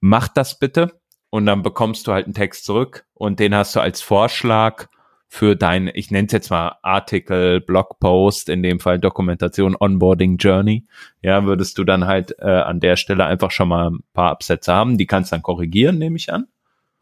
mach 0.00 0.28
das 0.28 0.58
bitte. 0.58 1.00
und 1.34 1.46
dann 1.46 1.62
bekommst 1.64 2.06
du 2.06 2.12
halt 2.12 2.26
einen 2.26 2.34
Text 2.34 2.64
zurück 2.64 3.06
und 3.12 3.40
den 3.40 3.56
hast 3.56 3.74
du 3.74 3.80
als 3.80 4.00
Vorschlag 4.00 4.86
für 5.26 5.56
dein, 5.56 5.90
ich 5.92 6.12
nenne 6.12 6.26
es 6.26 6.32
jetzt 6.32 6.50
mal 6.50 6.76
Artikel, 6.82 7.60
Blogpost, 7.60 8.48
in 8.48 8.62
dem 8.62 8.78
Fall 8.78 9.00
Dokumentation, 9.00 9.74
Onboarding 9.76 10.36
Journey. 10.36 10.86
Ja, 11.22 11.44
würdest 11.44 11.76
du 11.78 11.82
dann 11.82 12.06
halt 12.06 12.36
äh, 12.38 12.44
an 12.44 12.78
der 12.78 12.94
Stelle 12.94 13.26
einfach 13.26 13.50
schon 13.50 13.66
mal 13.66 13.90
ein 13.90 14.04
paar 14.12 14.30
Absätze 14.30 14.72
haben, 14.72 14.96
die 14.96 15.06
kannst 15.06 15.32
dann 15.32 15.42
korrigieren, 15.42 15.98
nehme 15.98 16.16
ich 16.18 16.32
an. 16.32 16.46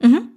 Mhm. 0.02 0.28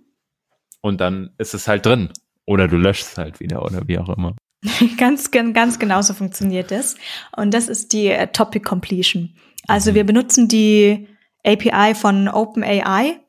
Und 0.82 1.02
dann 1.02 1.32
ist 1.38 1.54
es 1.54 1.68
halt 1.68 1.86
drin. 1.86 2.10
Oder 2.46 2.68
du 2.68 2.78
löschst 2.78 3.12
es 3.12 3.18
halt 3.18 3.40
wieder 3.40 3.64
oder 3.64 3.88
wie 3.88 3.98
auch 3.98 4.10
immer. 4.10 4.36
ganz, 4.98 5.32
ganz 5.32 5.80
genau 5.80 6.02
so 6.02 6.14
funktioniert 6.14 6.72
das. 6.72 6.96
Und 7.36 7.54
das 7.54 7.68
ist 7.68 7.94
die 7.94 8.08
äh, 8.08 8.28
Topic 8.28 8.64
Completion. 8.64 9.36
Also 9.68 9.92
mhm. 9.92 9.96
wir 9.96 10.04
benutzen 10.06 10.48
die 10.48 11.08
API 11.44 11.96
von 11.96 12.28
OpenAI 12.28 13.20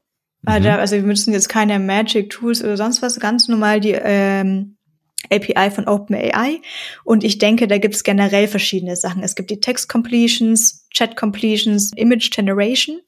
Mhm. 0.46 0.66
Also 0.66 0.96
wir 0.96 1.02
müssen 1.02 1.32
jetzt 1.32 1.48
keine 1.48 1.78
Magic 1.78 2.30
Tools 2.30 2.62
oder 2.62 2.76
sonst 2.76 3.02
was, 3.02 3.18
ganz 3.18 3.48
normal 3.48 3.80
die 3.80 3.92
ähm, 3.92 4.76
API 5.30 5.70
von 5.70 5.88
OpenAI. 5.88 6.60
Und 7.04 7.24
ich 7.24 7.38
denke, 7.38 7.66
da 7.66 7.78
gibt 7.78 7.94
es 7.94 8.04
generell 8.04 8.46
verschiedene 8.46 8.96
Sachen. 8.96 9.22
Es 9.22 9.34
gibt 9.34 9.50
die 9.50 9.60
Text 9.60 9.88
Completions, 9.88 10.86
Chat 10.90 11.16
Completions, 11.16 11.92
Image 11.96 12.30
Generation. 12.30 13.00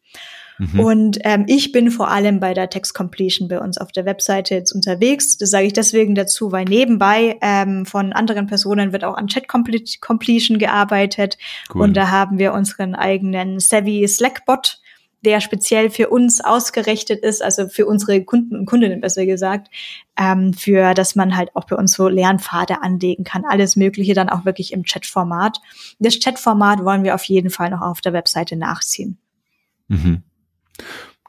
Mhm. 0.59 0.81
Und 0.81 1.19
ähm, 1.23 1.45
ich 1.47 1.73
bin 1.73 1.91
vor 1.91 2.09
allem 2.11 2.41
bei 2.41 2.53
der 2.53 2.69
Text 2.69 2.95
Completion 2.95 3.49
bei 3.49 3.61
uns 3.61 3.79
auf 3.79 3.93
der 3.93 4.05
Webseite 4.05 4.55
jetzt 4.55 4.73
unterwegs. 4.73 5.39
Das 5.39 5.51
sage 5.51 5.67
ich 5.67 5.73
deswegen 5.73 6.15
dazu, 6.15 6.53
weil 6.53 6.65
nebenbei 6.65 7.39
ähm, 7.41 7.87
von 7.87 8.13
anderen 8.13 8.47
Personen 8.47 8.93
wird 8.93 9.05
auch 9.05 9.17
an 9.17 9.29
Chat 9.29 9.47
Completion 9.49 10.59
gearbeitet. 10.59 11.39
Cool. 11.73 11.83
Und 11.83 11.97
da 11.97 12.11
haben 12.11 12.39
wir 12.39 12.53
unseren 12.53 12.95
eigenen 12.95 13.61
Savvy 13.61 14.07
Slack 14.09 14.45
Bot, 14.45 14.81
der 15.25 15.41
speziell 15.41 15.91
für 15.91 16.09
uns 16.09 16.41
ausgerichtet 16.45 17.23
ist, 17.23 17.43
also 17.43 17.69
für 17.69 17.87
unsere 17.87 18.23
Kunden 18.25 18.57
und 18.57 18.67
Kundinnen 18.67 19.01
besser 19.01 19.27
gesagt, 19.27 19.69
ähm, 20.17 20.53
für 20.53 20.95
dass 20.95 21.17
man 21.17 21.37
halt 21.37 21.55
auch 21.55 21.65
bei 21.65 21.77
uns 21.77 21.93
so 21.93 22.09
Lernpfade 22.09 22.83
anlegen 22.83 23.25
kann, 23.25 23.45
alles 23.45 23.77
Mögliche 23.77 24.15
dann 24.15 24.29
auch 24.29 24.45
wirklich 24.45 24.73
im 24.73 24.85
Chatformat. 24.85 25.61
Das 25.99 26.19
Chatformat 26.19 26.85
wollen 26.85 27.05
wir 27.05 27.15
auf 27.15 27.25
jeden 27.25 27.51
Fall 27.51 27.71
noch 27.71 27.83
auf 27.83 28.01
der 28.01 28.13
Webseite 28.13 28.57
nachziehen. 28.57 29.19
Mhm. 29.89 30.23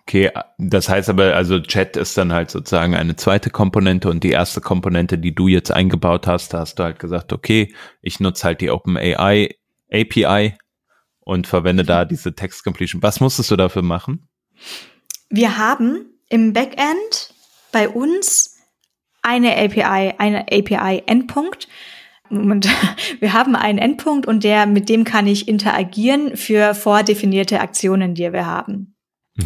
Okay, 0.10 0.32
das 0.58 0.90
heißt 0.90 1.10
aber, 1.10 1.36
also 1.36 1.60
Chat 1.60 1.96
ist 1.96 2.18
dann 2.18 2.34
halt 2.34 2.50
sozusagen 2.50 2.96
eine 2.96 3.16
zweite 3.16 3.52
Komponente 3.52 4.10
und 4.10 4.24
die 4.24 4.32
erste 4.32 4.60
Komponente, 4.60 5.20
die 5.20 5.36
du 5.36 5.48
jetzt 5.48 5.72
eingebaut 5.72 6.26
hast, 6.26 6.54
da 6.54 6.62
hast 6.62 6.80
du 6.80 6.84
halt 6.84 6.98
gesagt, 6.98 7.32
okay, 7.32 7.76
ich 8.02 8.20
nutze 8.20 8.46
halt 8.46 8.62
die 8.62 8.72
OpenAI 8.72 9.56
API 9.92 10.56
und 11.20 11.46
verwende 11.46 11.84
da 11.84 12.06
diese 12.06 12.34
Text 12.34 12.64
Completion. 12.64 13.04
Was 13.04 13.20
musstest 13.20 13.52
du 13.52 13.56
dafür 13.56 13.84
machen? 13.84 14.28
Wir 15.30 15.58
haben 15.58 16.08
im 16.28 16.54
Backend 16.54 17.36
bei 17.72 17.88
uns 17.88 18.58
eine 19.22 19.58
API, 19.58 20.16
eine 20.18 20.48
API 20.52 21.04
Endpunkt. 21.06 21.68
Und 22.32 22.68
wir 23.20 23.34
haben 23.34 23.56
einen 23.56 23.78
Endpunkt 23.78 24.26
und 24.26 24.44
der, 24.44 24.66
mit 24.66 24.90
dem 24.90 25.04
kann 25.04 25.28
ich 25.28 25.48
interagieren 25.48 26.36
für 26.36 26.74
vordefinierte 26.74 27.60
Aktionen, 27.60 28.16
die 28.16 28.34
wir 28.34 28.48
haben. 28.48 28.96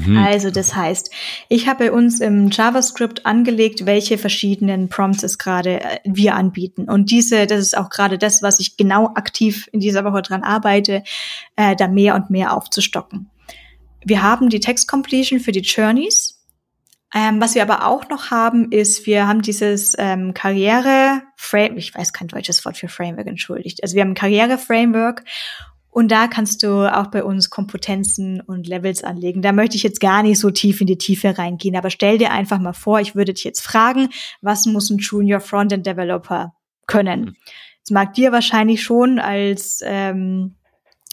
Mhm. 0.05 0.17
Also 0.17 0.49
das 0.49 0.75
heißt, 0.75 1.11
ich 1.49 1.67
habe 1.67 1.85
bei 1.85 1.91
uns 1.91 2.19
im 2.19 2.49
JavaScript 2.49 3.25
angelegt, 3.25 3.85
welche 3.85 4.17
verschiedenen 4.17 4.89
Prompts 4.89 5.23
es 5.23 5.37
gerade 5.37 5.81
äh, 5.81 5.99
wir 6.05 6.35
anbieten. 6.35 6.89
Und 6.89 7.11
diese, 7.11 7.47
das 7.47 7.59
ist 7.59 7.77
auch 7.77 7.89
gerade 7.89 8.17
das, 8.17 8.41
was 8.41 8.59
ich 8.59 8.77
genau 8.77 9.07
aktiv 9.15 9.69
in 9.71 9.79
dieser 9.79 10.03
Woche 10.03 10.21
dran 10.21 10.43
arbeite, 10.43 11.03
äh, 11.55 11.75
da 11.75 11.87
mehr 11.87 12.15
und 12.15 12.29
mehr 12.29 12.53
aufzustocken. 12.53 13.29
Wir 14.05 14.21
haben 14.21 14.49
die 14.49 14.59
Text 14.59 14.87
Completion 14.87 15.39
für 15.39 15.51
die 15.51 15.61
Journeys. 15.61 16.39
Ähm, 17.15 17.39
was 17.39 17.53
wir 17.53 17.61
aber 17.61 17.85
auch 17.85 18.09
noch 18.09 18.31
haben, 18.31 18.71
ist, 18.71 19.05
wir 19.05 19.27
haben 19.27 19.43
dieses 19.43 19.95
ähm, 19.99 20.33
Karriere 20.33 21.21
Frame, 21.35 21.77
ich 21.77 21.93
weiß 21.93 22.11
kein 22.11 22.27
deutsches 22.27 22.65
Wort 22.65 22.75
für 22.75 22.87
Framework, 22.87 23.27
entschuldigt. 23.27 23.83
Also 23.83 23.95
wir 23.95 24.01
haben 24.01 24.11
ein 24.11 24.15
Karriere 24.15 24.57
Framework 24.57 25.23
und 25.93 26.09
da 26.09 26.27
kannst 26.27 26.63
du 26.63 26.91
auch 26.91 27.07
bei 27.07 27.23
uns 27.23 27.51
Kompetenzen 27.51 28.41
und 28.41 28.67
Levels 28.67 29.03
anlegen. 29.03 29.43
Da 29.43 29.51
möchte 29.51 29.75
ich 29.75 29.83
jetzt 29.83 29.99
gar 29.99 30.23
nicht 30.23 30.39
so 30.39 30.49
tief 30.49 30.81
in 30.81 30.87
die 30.87 30.97
Tiefe 30.97 31.37
reingehen, 31.37 31.75
aber 31.75 31.91
stell 31.91 32.17
dir 32.17 32.31
einfach 32.31 32.59
mal 32.59 32.73
vor, 32.73 32.99
ich 32.99 33.15
würde 33.15 33.33
dich 33.33 33.43
jetzt 33.43 33.61
fragen, 33.61 34.09
was 34.41 34.65
muss 34.65 34.89
ein 34.89 34.97
Junior 34.97 35.39
Frontend 35.39 35.85
Developer 35.85 36.53
können? 36.87 37.37
Es 37.83 37.91
mhm. 37.91 37.93
mag 37.93 38.13
dir 38.15 38.31
wahrscheinlich 38.31 38.81
schon 38.81 39.19
als 39.19 39.81
ähm, 39.85 40.55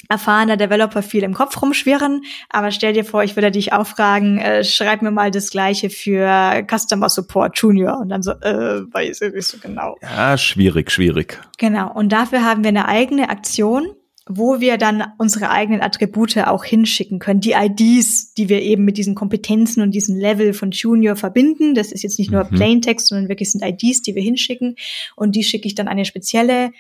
erfahrener 0.09 0.57
Developer 0.57 1.03
viel 1.03 1.25
im 1.25 1.35
Kopf 1.35 1.61
rumschwirren, 1.61 2.23
aber 2.49 2.71
stell 2.71 2.95
dir 2.95 3.05
vor, 3.05 3.23
ich 3.23 3.37
würde 3.37 3.51
dich 3.51 3.75
auch 3.75 3.87
fragen, 3.87 4.39
äh, 4.39 4.65
schreib 4.65 5.03
mir 5.03 5.11
mal 5.11 5.31
das 5.31 5.51
gleiche 5.51 5.91
für 5.91 6.65
Customer 6.67 7.11
Support 7.11 7.59
Junior 7.59 7.99
und 8.01 8.09
dann 8.09 8.23
so, 8.23 8.33
äh, 8.33 8.81
weiß 8.91 9.21
ich 9.21 9.35
nicht 9.35 9.47
so 9.47 9.59
genau. 9.59 9.97
Ja, 10.01 10.39
schwierig, 10.39 10.91
schwierig. 10.91 11.39
Genau, 11.59 11.93
und 11.93 12.11
dafür 12.11 12.43
haben 12.45 12.65
wir 12.65 12.69
eine 12.69 12.89
eigene 12.89 13.29
Aktion, 13.29 13.95
wo 14.29 14.61
wir 14.61 14.77
dann 14.77 15.05
unsere 15.19 15.51
eigenen 15.51 15.81
Attribute 15.81 16.37
auch 16.39 16.65
hinschicken 16.65 17.19
können. 17.19 17.41
Die 17.41 17.53
IDs, 17.53 18.35
die 18.35 18.49
wir 18.49 18.63
eben 18.63 18.85
mit 18.85 18.97
diesen 18.97 19.15
Kompetenzen 19.15 19.83
und 19.83 19.93
diesem 19.93 20.17
Level 20.17 20.53
von 20.53 20.71
Junior 20.71 21.17
verbinden. 21.17 21.75
Das 21.75 21.91
ist 21.91 22.03
jetzt 22.03 22.19
nicht 22.19 22.31
nur 22.31 22.45
mhm. 22.45 22.57
Plaintext, 22.57 23.09
sondern 23.09 23.29
wirklich 23.29 23.51
sind 23.51 23.65
IDs, 23.65 24.03
die 24.03 24.15
wir 24.15 24.23
hinschicken. 24.23 24.77
Und 25.17 25.37
die 25.37 25.43
schicke 25.43 25.67
ich 25.67 25.75
dann 25.75 25.89
eine 25.89 26.05
spezielle 26.05 26.71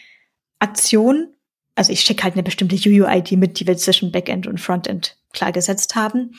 Aktion. 0.58 1.28
Also 1.74 1.92
ich 1.92 2.00
schicke 2.02 2.24
halt 2.24 2.34
eine 2.34 2.42
bestimmte 2.42 2.76
UUID 2.76 3.32
mit, 3.32 3.58
die 3.58 3.66
wir 3.66 3.76
zwischen 3.76 4.12
Backend 4.12 4.46
und 4.46 4.60
Frontend 4.60 5.16
klar 5.32 5.52
gesetzt 5.52 5.96
haben. 5.96 6.32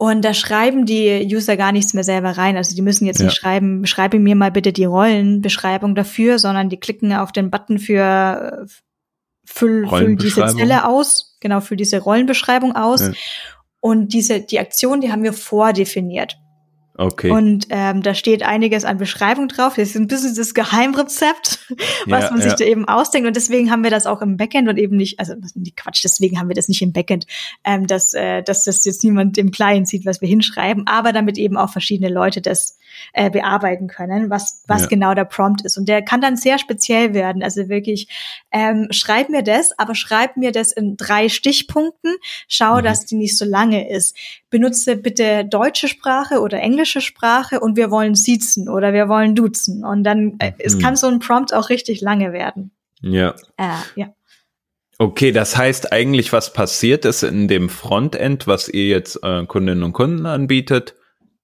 Und 0.00 0.24
da 0.24 0.32
schreiben 0.32 0.86
die 0.86 1.28
User 1.28 1.56
gar 1.56 1.72
nichts 1.72 1.92
mehr 1.92 2.04
selber 2.04 2.30
rein. 2.30 2.56
Also 2.56 2.76
die 2.76 2.82
müssen 2.82 3.04
jetzt 3.04 3.18
ja. 3.18 3.26
nicht 3.26 3.36
schreiben, 3.36 3.84
schreibe 3.84 4.20
mir 4.20 4.36
mal 4.36 4.52
bitte 4.52 4.72
die 4.72 4.84
Rollenbeschreibung 4.84 5.96
dafür, 5.96 6.38
sondern 6.38 6.68
die 6.68 6.76
klicken 6.76 7.12
auf 7.12 7.32
den 7.32 7.50
Button 7.50 7.80
für 7.80 8.66
füll, 9.48 9.88
füll 9.88 10.16
diese 10.16 10.46
Zelle 10.46 10.86
aus, 10.86 11.36
genau, 11.40 11.60
füll 11.60 11.76
diese 11.76 11.98
Rollenbeschreibung 11.98 12.76
aus. 12.76 13.00
Ja. 13.00 13.12
Und 13.80 14.12
diese, 14.12 14.40
die 14.40 14.58
Aktion, 14.58 15.00
die 15.00 15.10
haben 15.10 15.22
wir 15.22 15.32
vordefiniert. 15.32 16.38
Okay. 17.00 17.30
Und 17.30 17.68
ähm, 17.70 18.02
da 18.02 18.12
steht 18.12 18.42
einiges 18.42 18.84
an 18.84 18.98
Beschreibung 18.98 19.46
drauf. 19.46 19.76
Das 19.76 19.90
ist 19.90 19.96
ein 19.96 20.08
bisschen 20.08 20.34
das 20.34 20.52
Geheimrezept, 20.52 21.60
was 22.06 22.24
ja, 22.24 22.30
man 22.30 22.40
sich 22.40 22.50
ja. 22.50 22.56
da 22.56 22.64
eben 22.64 22.88
ausdenkt. 22.88 23.28
Und 23.28 23.36
deswegen 23.36 23.70
haben 23.70 23.84
wir 23.84 23.90
das 23.90 24.04
auch 24.06 24.20
im 24.20 24.36
Backend 24.36 24.68
und 24.68 24.78
eben 24.78 24.96
nicht, 24.96 25.20
also 25.20 25.34
Quatsch, 25.76 26.02
deswegen 26.02 26.40
haben 26.40 26.48
wir 26.48 26.56
das 26.56 26.68
nicht 26.68 26.82
im 26.82 26.92
Backend, 26.92 27.26
ähm, 27.64 27.86
dass, 27.86 28.14
äh, 28.14 28.42
dass 28.42 28.64
das 28.64 28.84
jetzt 28.84 29.04
niemand 29.04 29.38
im 29.38 29.52
Client 29.52 29.86
sieht, 29.86 30.06
was 30.06 30.20
wir 30.20 30.28
hinschreiben, 30.28 30.88
aber 30.88 31.12
damit 31.12 31.38
eben 31.38 31.56
auch 31.56 31.70
verschiedene 31.70 32.12
Leute 32.12 32.40
das 32.40 32.78
äh, 33.12 33.30
bearbeiten 33.30 33.88
können, 33.88 34.30
was, 34.30 34.62
was 34.66 34.82
ja. 34.82 34.88
genau 34.88 35.14
der 35.14 35.24
Prompt 35.24 35.64
ist. 35.64 35.78
Und 35.78 35.88
der 35.88 36.02
kann 36.02 36.20
dann 36.20 36.36
sehr 36.36 36.58
speziell 36.58 37.14
werden. 37.14 37.42
Also 37.42 37.68
wirklich, 37.68 38.08
ähm, 38.50 38.88
schreib 38.90 39.28
mir 39.28 39.42
das, 39.42 39.78
aber 39.78 39.94
schreib 39.94 40.36
mir 40.36 40.52
das 40.52 40.72
in 40.72 40.96
drei 40.96 41.28
Stichpunkten. 41.28 42.14
Schau, 42.48 42.78
mhm. 42.78 42.84
dass 42.84 43.06
die 43.06 43.16
nicht 43.16 43.36
so 43.36 43.44
lange 43.44 43.90
ist. 43.90 44.16
Benutze 44.50 44.96
bitte 44.96 45.44
deutsche 45.44 45.88
Sprache 45.88 46.40
oder 46.40 46.60
englische 46.60 47.00
Sprache 47.00 47.60
und 47.60 47.76
wir 47.76 47.90
wollen 47.90 48.14
siezen 48.14 48.68
oder 48.68 48.92
wir 48.92 49.08
wollen 49.08 49.34
duzen. 49.34 49.84
Und 49.84 50.04
dann, 50.04 50.36
äh, 50.38 50.50
mhm. 50.50 50.56
es 50.58 50.78
kann 50.78 50.96
so 50.96 51.06
ein 51.06 51.18
Prompt 51.18 51.52
auch 51.54 51.68
richtig 51.68 52.00
lange 52.00 52.32
werden. 52.32 52.70
Ja. 53.00 53.34
Äh, 53.56 53.74
ja. 53.94 54.12
Okay, 55.00 55.30
das 55.30 55.56
heißt 55.56 55.92
eigentlich, 55.92 56.32
was 56.32 56.52
passiert 56.52 57.04
ist 57.04 57.22
in 57.22 57.46
dem 57.46 57.68
Frontend, 57.68 58.48
was 58.48 58.68
ihr 58.68 58.88
jetzt 58.88 59.20
äh, 59.22 59.46
Kundinnen 59.46 59.84
und 59.84 59.92
Kunden 59.92 60.26
anbietet, 60.26 60.96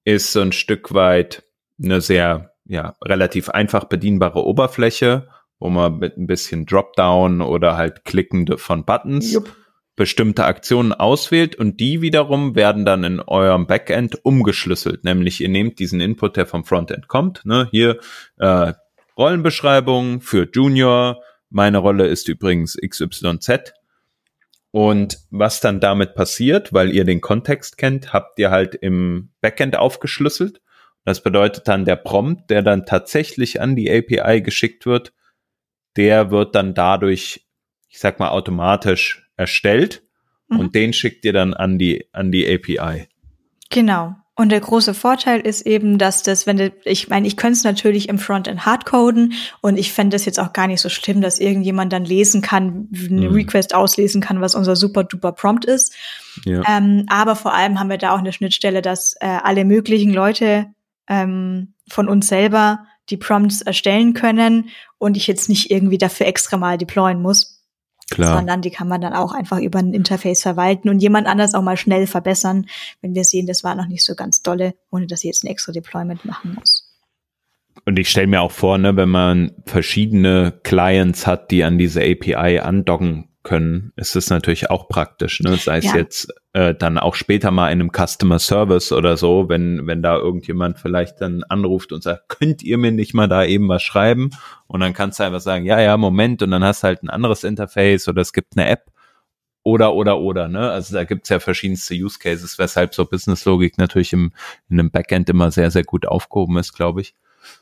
ist 0.05 0.33
so 0.33 0.41
ein 0.41 0.51
Stück 0.51 0.93
weit 0.93 1.44
eine 1.83 2.01
sehr, 2.01 2.55
ja, 2.65 2.95
relativ 3.03 3.49
einfach 3.49 3.85
bedienbare 3.85 4.45
Oberfläche, 4.45 5.29
wo 5.59 5.69
man 5.69 5.99
mit 5.99 6.17
ein 6.17 6.27
bisschen 6.27 6.67
Dropdown 6.67 7.41
oder 7.41 7.77
halt 7.77 8.05
Klicken 8.05 8.47
von 8.59 8.85
Buttons 8.85 9.33
Jupp. 9.33 9.55
bestimmte 9.97 10.45
Aktionen 10.45 10.93
auswählt 10.93 11.57
und 11.57 11.81
die 11.81 12.01
wiederum 12.01 12.55
werden 12.55 12.85
dann 12.85 13.05
in 13.05 13.21
eurem 13.21 13.67
Backend 13.67 14.25
umgeschlüsselt. 14.25 15.05
Nämlich 15.05 15.41
ihr 15.41 15.49
nehmt 15.49 15.79
diesen 15.79 16.01
Input, 16.01 16.37
der 16.37 16.47
vom 16.47 16.65
Frontend 16.65 17.09
kommt, 17.09 17.45
ne, 17.45 17.69
hier 17.71 17.99
äh, 18.39 18.73
Rollenbeschreibung 19.17 20.21
für 20.21 20.49
Junior, 20.53 21.23
meine 21.51 21.79
Rolle 21.79 22.09
ist 22.09 22.29
übrigens 22.29 22.77
XYZ 22.77 23.75
und 24.73 25.19
was 25.31 25.61
dann 25.61 25.79
damit 25.79 26.17
passiert, 26.17 26.73
weil 26.73 26.93
ihr 26.93 27.05
den 27.05 27.21
Kontext 27.21 27.79
kennt, 27.79 28.13
habt 28.13 28.41
ihr 28.41 28.51
halt 28.51 28.75
im 28.75 29.31
Backend 29.41 29.77
aufgeschlüsselt. 29.77 30.61
Das 31.05 31.23
bedeutet 31.23 31.69
dann 31.69 31.85
der 31.85 31.97
Prompt, 31.97 32.51
der 32.51 32.63
dann 32.63 32.87
tatsächlich 32.87 33.61
an 33.61 33.77
die 33.77 33.91
API 33.91 34.41
geschickt 34.41 34.87
wird, 34.87 35.13
der 35.97 36.31
wird 36.31 36.55
dann 36.55 36.75
dadurch, 36.75 37.47
ich 37.89 37.99
sag 37.99 38.19
mal, 38.19 38.31
automatisch 38.31 39.29
erstellt 39.37 40.03
mhm. 40.49 40.61
und 40.61 40.75
den 40.75 40.93
schickt 40.93 41.25
ihr 41.25 41.33
dann 41.33 41.55
an 41.55 41.79
die, 41.79 42.09
an 42.13 42.33
die 42.33 42.47
API. 42.47 43.09
Genau. 43.71 44.15
Und 44.37 44.49
der 44.51 44.61
große 44.61 44.95
Vorteil 44.95 45.41
ist 45.41 45.65
eben, 45.65 45.97
dass 45.97 46.25
das, 46.25 46.45
wenn 46.45 46.57
du, 46.57 46.73
ich 46.85 47.09
meine, 47.09 47.25
ich 47.29 47.37
könnte 47.37 47.53
es 47.53 47.63
natürlich 47.63 48.09
im 48.09 48.19
Frontend 48.19 48.67
hardcoden 48.67 49.35
und 49.61 49.79
ich 49.79 49.93
fände 49.93 50.17
das 50.17 50.25
jetzt 50.25 50.41
auch 50.41 50.53
gar 50.53 50.67
nicht 50.67 50.81
so 50.81 50.89
schlimm, 50.89 51.21
dass 51.21 51.39
irgendjemand 51.39 51.93
dann 51.93 52.05
lesen 52.05 52.43
kann, 52.43 52.89
eine 52.93 53.29
mhm. 53.29 53.35
Request 53.35 53.77
auslesen 53.77 54.21
kann, 54.21 54.41
was 54.41 54.57
unser 54.57 54.75
super 54.75 55.05
duper 55.05 55.31
Prompt 55.31 55.65
ist. 55.65 55.95
Ja. 56.45 56.63
Ähm, 56.69 57.07
aber 57.09 57.37
vor 57.37 57.55
allem 57.55 57.79
haben 57.79 57.91
wir 57.91 57.99
da 57.99 58.13
auch 58.13 58.19
eine 58.19 58.33
Schnittstelle, 58.33 58.83
dass 58.83 59.15
äh, 59.21 59.27
alle 59.27 59.65
möglichen 59.65 60.13
Leute 60.13 60.67
ähm, 61.09 61.75
von 61.89 62.09
uns 62.09 62.29
selber 62.29 62.87
die 63.11 63.17
Prompts 63.17 63.63
erstellen 63.63 64.15
können 64.15 64.71
und 64.99 65.17
ich 65.17 65.27
jetzt 65.27 65.49
nicht 65.49 65.71
irgendwie 65.71 65.99
dafür 65.99 66.27
extra 66.27 66.57
mal 66.57 66.79
deployen 66.79 67.21
muss. 67.21 67.55
Klar. 68.11 68.37
sondern 68.37 68.61
die 68.61 68.71
kann 68.71 68.87
man 68.87 69.01
dann 69.01 69.15
auch 69.15 69.33
einfach 69.33 69.59
über 69.59 69.79
ein 69.79 69.95
Interface 69.95 70.43
verwalten 70.43 70.91
und 70.91 71.01
jemand 71.01 71.27
anders 71.27 71.55
auch 71.55 71.63
mal 71.63 71.79
schnell 71.79 72.07
verbessern, 72.07 72.67
wenn 73.01 73.15
wir 73.15 73.25
sehen, 73.25 73.47
das 73.47 73.65
war 73.65 73.75
noch 73.75 73.87
nicht 73.87 74.05
so 74.05 74.15
ganz 74.15 74.43
dolle, 74.43 74.75
ohne 74.91 75.07
dass 75.07 75.21
sie 75.21 75.29
jetzt 75.29 75.43
ein 75.43 75.47
extra 75.47 75.73
Deployment 75.73 76.23
machen 76.27 76.55
muss. 76.55 76.95
Und 77.87 77.99
ich 77.99 78.11
stelle 78.11 78.27
mir 78.27 78.43
auch 78.43 78.53
vor, 78.53 78.77
ne, 78.77 78.95
wenn 78.97 79.09
man 79.09 79.53
verschiedene 79.65 80.53
Clients 80.63 81.27
hat, 81.27 81.51
die 81.51 81.65
an 81.65 81.79
diese 81.79 82.03
API 82.03 82.61
andocken 82.61 83.31
können, 83.43 83.93
ist 83.97 84.17
es 84.17 84.31
natürlich 84.31 84.71
auch 84.71 84.89
praktisch, 84.89 85.41
ne? 85.41 85.57
Sei 85.57 85.79
es 85.79 85.85
ja. 85.87 85.97
jetzt 85.97 86.33
äh, 86.55 86.75
dann 86.75 86.99
auch 86.99 87.17
später 87.17 87.51
mal 87.51 87.71
in 87.71 87.81
einem 87.81 87.91
Customer 87.91 88.39
Service 88.39 88.93
oder 88.93 89.17
so, 89.17 89.49
wenn, 89.49 89.87
wenn 89.87 90.03
da 90.03 90.17
irgendjemand 90.17 90.79
vielleicht 90.79 91.21
dann 91.21 91.43
anruft 91.43 91.93
und 91.93 92.03
sagt, 92.03 92.29
könnt 92.29 92.63
ihr 92.63 92.79
mir 92.79 92.93
nicht 92.93 93.13
mal 93.13 93.29
da 93.29 93.45
eben 93.45 93.69
was 93.69 93.83
schreiben? 93.83 94.31
Und 94.69 94.81
dann 94.81 94.95
kannst 94.95 95.19
du 95.19 95.25
einfach 95.25 95.41
sagen, 95.41 95.67
ja, 95.67 95.81
ja, 95.81 95.97
Moment, 95.97 96.43
und 96.43 96.53
dann 96.53 96.65
hast 96.65 96.83
du 96.83 96.87
halt 96.87 97.03
ein 97.03 97.11
anderes 97.11 97.45
Interface 97.45 98.09
oder 98.09 98.23
es 98.23 98.33
gibt 98.33 98.57
eine 98.57 98.69
App 98.69 98.93
oder, 99.65 99.95
oder, 99.95 100.21
oder, 100.21 100.47
ne? 100.47 100.71
Also 100.71 100.95
da 100.95 101.05
gibt's 101.05 101.29
ja 101.29 101.41
verschiedenste 101.41 101.95
Use 101.95 102.19
Cases, 102.21 102.59
weshalb 102.59 102.95
so 102.95 103.05
Business 103.05 103.45
Logik 103.47 103.77
natürlich 103.77 104.13
im, 104.13 104.33
in 104.69 104.79
einem 104.79 104.91
Backend 104.91 105.29
immer 105.31 105.51
sehr, 105.51 105.73
sehr 105.73 105.85
gut 105.85 106.07
aufgehoben 106.07 106.59
ist, 106.59 106.73
glaube 106.73 107.01
ich. 107.01 107.15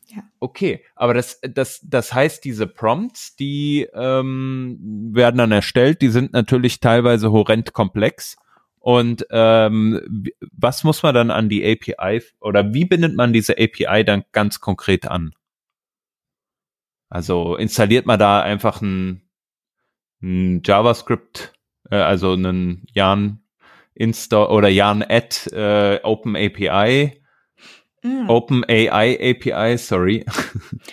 Ja. 0.09 0.22
Okay, 0.38 0.84
aber 0.97 1.14
das, 1.14 1.40
das, 1.40 1.80
das 1.82 2.12
heißt, 2.12 2.45
diese 2.45 2.66
Prompts, 2.66 3.36
die 3.36 3.88
ähm, 3.95 5.11
werden 5.14 5.38
dann 5.38 5.53
erstellt, 5.53 6.03
die 6.03 6.09
sind 6.09 6.32
natürlich 6.34 6.80
teilweise 6.80 7.32
horrend 7.32 7.72
komplex. 7.72 8.36
Und 8.82 9.24
ähm, 9.30 10.26
was 10.50 10.82
muss 10.82 11.04
man 11.04 11.14
dann 11.14 11.30
an 11.30 11.48
die 11.48 11.64
API 11.64 12.20
oder 12.40 12.74
wie 12.74 12.84
bindet 12.84 13.14
man 13.14 13.32
diese 13.32 13.52
API 13.52 14.04
dann 14.04 14.24
ganz 14.32 14.58
konkret 14.58 15.06
an? 15.06 15.34
Also 17.08 17.54
installiert 17.54 18.06
man 18.06 18.18
da 18.18 18.42
einfach 18.42 18.82
ein, 18.82 19.22
ein 20.20 20.62
JavaScript, 20.64 21.52
äh, 21.90 21.94
also 21.96 22.32
einen 22.32 22.84
Yarn 22.92 23.44
Install 23.94 24.48
oder 24.48 24.68
Yarn 24.68 25.04
Add 25.08 25.50
äh, 25.52 26.00
Open 26.02 26.34
API 26.34 27.21
Mm. 28.03 28.28
Open 28.28 28.64
AI 28.68 29.16
API, 29.20 29.78
sorry. 29.78 30.24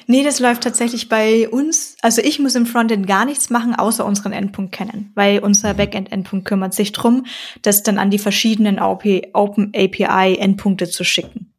Nee, 0.07 0.24
das 0.24 0.39
läuft 0.39 0.64
tatsächlich 0.64 1.10
bei 1.10 1.49
uns. 1.49 1.95
Also 2.01 2.22
ich 2.22 2.39
muss 2.39 2.55
im 2.55 2.66
Frontend 2.66 3.07
gar 3.07 3.26
nichts 3.26 3.49
machen, 3.49 3.76
außer 3.76 4.05
unseren 4.05 4.32
Endpunkt 4.32 4.72
kennen, 4.72 5.12
weil 5.16 5.39
unser 5.39 5.74
Backend-Endpunkt 5.74 6.45
kümmert 6.45 6.74
sich 6.74 6.91
drum, 6.91 7.26
das 7.62 7.84
dann 7.84 7.97
an 7.97 8.12
die 8.12 8.20
verschiedenen 8.20 8.80
Open 8.80 9.72
API 9.76 10.38
Endpunkte 10.38 10.89
zu 10.89 11.03
schicken. 11.03 11.51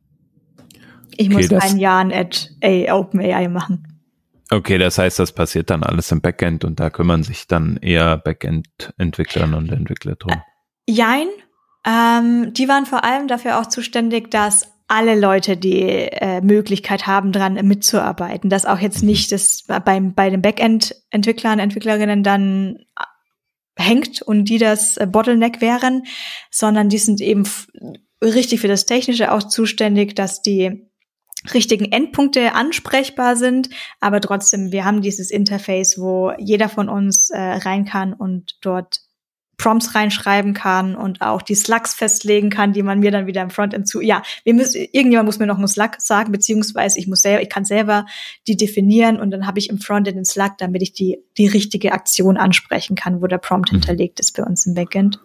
Ich 1.16 1.28
okay, 1.32 1.48
muss 1.48 1.52
ein 1.52 1.78
Jahr 1.78 2.06
at 2.12 2.50
Open 2.62 3.20
AI 3.20 3.48
machen. 3.48 3.90
Okay, 4.50 4.78
das 4.78 4.98
heißt, 4.98 5.18
das 5.18 5.32
passiert 5.32 5.70
dann 5.70 5.84
alles 5.84 6.10
im 6.10 6.20
Backend 6.20 6.64
und 6.64 6.80
da 6.80 6.90
kümmern 6.90 7.22
sich 7.22 7.46
dann 7.46 7.76
eher 7.76 8.16
Backend-Entwickler 8.16 9.56
und 9.56 9.70
Entwickler 9.70 10.16
drum. 10.16 10.32
Äh, 10.32 10.92
jein. 10.92 11.28
Ähm, 11.86 12.52
die 12.52 12.68
waren 12.68 12.84
vor 12.84 13.04
allem 13.04 13.28
dafür 13.28 13.60
auch 13.60 13.66
zuständig, 13.66 14.30
dass 14.30 14.68
alle 14.90 15.18
Leute 15.18 15.56
die 15.56 15.82
äh, 15.82 16.40
Möglichkeit 16.40 17.06
haben, 17.06 17.30
dran 17.30 17.54
mitzuarbeiten. 17.66 18.50
Dass 18.50 18.66
auch 18.66 18.80
jetzt 18.80 19.02
nicht 19.02 19.30
das 19.30 19.64
beim, 19.84 20.14
bei 20.14 20.30
den 20.30 20.42
Backend-Entwicklern, 20.42 21.60
Entwicklerinnen 21.60 22.24
dann 22.24 22.76
äh, 22.98 23.82
hängt 23.82 24.20
und 24.20 24.46
die 24.46 24.58
das 24.58 24.96
äh, 24.96 25.06
Bottleneck 25.06 25.60
wären, 25.60 26.02
sondern 26.50 26.88
die 26.88 26.98
sind 26.98 27.20
eben 27.20 27.44
richtig 28.22 28.60
für 28.60 28.68
das 28.68 28.84
Technische 28.84 29.32
auch 29.32 29.44
zuständig, 29.44 30.16
dass 30.16 30.42
die 30.42 30.90
richtigen 31.54 31.90
Endpunkte 31.92 32.54
ansprechbar 32.54 33.36
sind, 33.36 33.70
aber 34.00 34.20
trotzdem, 34.20 34.72
wir 34.72 34.84
haben 34.84 35.02
dieses 35.02 35.30
Interface, 35.30 35.98
wo 35.98 36.32
jeder 36.36 36.68
von 36.68 36.88
uns 36.88 37.30
äh, 37.30 37.38
rein 37.38 37.84
kann 37.84 38.12
und 38.12 38.58
dort 38.60 39.00
Prompts 39.60 39.94
reinschreiben 39.94 40.54
kann 40.54 40.94
und 40.94 41.20
auch 41.20 41.42
die 41.42 41.54
Slugs 41.54 41.92
festlegen 41.94 42.48
kann, 42.48 42.72
die 42.72 42.82
man 42.82 43.00
mir 43.00 43.10
dann 43.10 43.26
wieder 43.26 43.42
im 43.42 43.50
Frontend 43.50 43.86
zu. 43.86 44.00
Ja, 44.00 44.22
wir 44.44 44.54
müssen, 44.54 44.78
irgendjemand 44.92 45.26
muss 45.26 45.38
mir 45.38 45.46
noch 45.46 45.58
einen 45.58 45.68
Slug 45.68 45.96
sagen, 45.98 46.32
beziehungsweise 46.32 46.98
ich 46.98 47.06
muss 47.06 47.20
selber, 47.20 47.42
ich 47.42 47.50
kann 47.50 47.66
selber 47.66 48.06
die 48.48 48.56
definieren 48.56 49.20
und 49.20 49.30
dann 49.30 49.46
habe 49.46 49.58
ich 49.58 49.68
im 49.68 49.78
Frontend 49.78 50.16
den 50.16 50.24
Slug, 50.24 50.52
damit 50.58 50.80
ich 50.80 50.94
die, 50.94 51.18
die 51.36 51.46
richtige 51.46 51.92
Aktion 51.92 52.38
ansprechen 52.38 52.96
kann, 52.96 53.20
wo 53.20 53.26
der 53.26 53.36
Prompt 53.36 53.70
mhm. 53.70 53.76
hinterlegt 53.76 54.18
ist 54.18 54.34
bei 54.34 54.44
uns 54.44 54.64
im 54.66 54.74
Backend. 54.74 55.20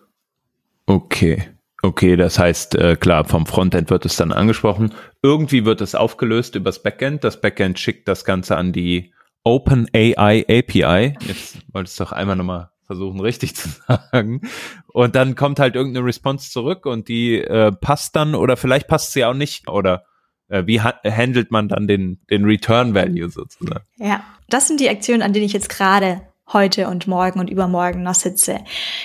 Okay. 0.85 1.43
Okay, 1.81 2.15
das 2.15 2.39
heißt, 2.39 2.75
äh, 2.75 2.95
klar, 2.95 3.25
vom 3.25 3.45
Frontend 3.45 3.91
wird 3.91 4.05
es 4.05 4.15
dann 4.15 4.31
angesprochen. 4.31 4.93
Irgendwie 5.21 5.65
wird 5.65 5.81
es 5.81 5.93
aufgelöst 5.93 6.55
übers 6.55 6.81
Backend. 6.81 7.23
Das 7.23 7.39
Backend 7.39 7.79
schickt 7.79 8.07
das 8.07 8.25
Ganze 8.25 8.57
an 8.57 8.73
die 8.73 9.13
OpenAI 9.43 10.45
API. 10.49 11.15
Jetzt 11.25 11.59
wolltest 11.71 11.99
du 11.99 12.03
doch 12.03 12.11
einmal 12.11 12.35
nochmal 12.35 12.71
versuchen 12.85 13.19
richtig 13.21 13.55
zu 13.55 13.69
sagen. 13.87 14.41
Und 14.87 15.15
dann 15.15 15.35
kommt 15.35 15.59
halt 15.59 15.75
irgendeine 15.75 16.05
Response 16.05 16.49
zurück 16.49 16.85
und 16.85 17.07
die 17.07 17.39
äh, 17.41 17.71
passt 17.71 18.15
dann 18.15 18.35
oder 18.35 18.57
vielleicht 18.57 18.87
passt 18.87 19.13
sie 19.13 19.25
auch 19.25 19.33
nicht 19.33 19.67
oder 19.67 20.05
äh, 20.47 20.63
wie 20.65 20.81
ha 20.81 20.93
handelt 21.03 21.51
man 21.51 21.67
dann 21.67 21.87
den, 21.87 22.19
den 22.29 22.45
Return 22.45 22.93
Value 22.93 23.29
sozusagen? 23.29 23.85
Ja, 23.97 24.23
das 24.49 24.67
sind 24.67 24.79
die 24.79 24.89
Aktionen, 24.89 25.21
an 25.21 25.33
denen 25.33 25.45
ich 25.45 25.53
jetzt 25.53 25.69
gerade 25.69 26.21
heute 26.51 26.87
und 26.87 27.07
morgen 27.07 27.39
und 27.39 27.49
übermorgen 27.49 28.03
noch 28.03 28.13
sitze. 28.13 28.59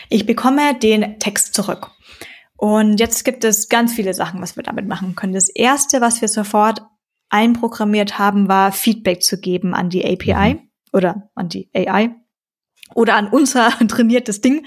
Ich 0.08 0.26
bekomme 0.26 0.74
den 0.78 1.18
Text 1.18 1.54
zurück. 1.54 1.90
Und 2.56 3.00
jetzt 3.00 3.24
gibt 3.24 3.44
es 3.44 3.70
ganz 3.70 3.94
viele 3.94 4.12
Sachen, 4.12 4.42
was 4.42 4.56
wir 4.56 4.62
damit 4.62 4.86
machen 4.86 5.16
können. 5.16 5.32
Das 5.32 5.48
erste, 5.48 6.02
was 6.02 6.20
wir 6.20 6.28
sofort 6.28 6.82
einprogrammiert 7.30 8.18
haben, 8.18 8.48
war 8.48 8.72
Feedback 8.72 9.22
zu 9.22 9.40
geben 9.40 9.72
an 9.72 9.88
die 9.88 10.04
API 10.04 10.54
mhm. 10.54 10.70
oder 10.92 11.30
an 11.34 11.48
die 11.48 11.70
AI 11.74 12.10
oder 12.94 13.14
an 13.14 13.28
unser 13.28 13.70
trainiertes 13.88 14.40
Ding, 14.40 14.66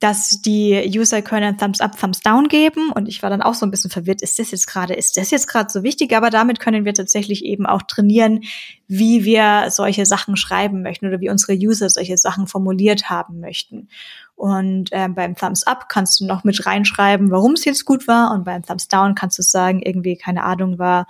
dass 0.00 0.40
die 0.42 0.90
User 0.94 1.22
können 1.22 1.58
Thumbs 1.58 1.80
up, 1.80 1.98
Thumbs 1.98 2.20
down 2.20 2.48
geben. 2.48 2.92
Und 2.92 3.08
ich 3.08 3.22
war 3.22 3.30
dann 3.30 3.42
auch 3.42 3.54
so 3.54 3.66
ein 3.66 3.70
bisschen 3.70 3.90
verwirrt, 3.90 4.22
ist 4.22 4.38
das 4.38 4.52
jetzt 4.52 4.66
gerade, 4.68 4.94
ist 4.94 5.16
das 5.16 5.30
jetzt 5.30 5.48
gerade 5.48 5.70
so 5.70 5.82
wichtig? 5.82 6.14
Aber 6.16 6.30
damit 6.30 6.60
können 6.60 6.84
wir 6.84 6.94
tatsächlich 6.94 7.44
eben 7.44 7.66
auch 7.66 7.82
trainieren, 7.82 8.44
wie 8.86 9.24
wir 9.24 9.66
solche 9.70 10.06
Sachen 10.06 10.36
schreiben 10.36 10.82
möchten 10.82 11.06
oder 11.08 11.20
wie 11.20 11.30
unsere 11.30 11.54
User 11.54 11.88
solche 11.88 12.16
Sachen 12.16 12.46
formuliert 12.46 13.10
haben 13.10 13.40
möchten. 13.40 13.88
Und 14.36 14.92
äh, 14.92 15.08
beim 15.08 15.34
Thumbs 15.34 15.64
up 15.64 15.88
kannst 15.88 16.20
du 16.20 16.26
noch 16.26 16.44
mit 16.44 16.64
reinschreiben, 16.64 17.32
warum 17.32 17.54
es 17.54 17.64
jetzt 17.64 17.84
gut 17.84 18.06
war. 18.06 18.32
Und 18.32 18.44
beim 18.44 18.62
Thumbs 18.62 18.86
down 18.86 19.16
kannst 19.16 19.38
du 19.38 19.42
sagen, 19.42 19.82
irgendwie, 19.82 20.16
keine 20.16 20.44
Ahnung, 20.44 20.78
war 20.78 21.08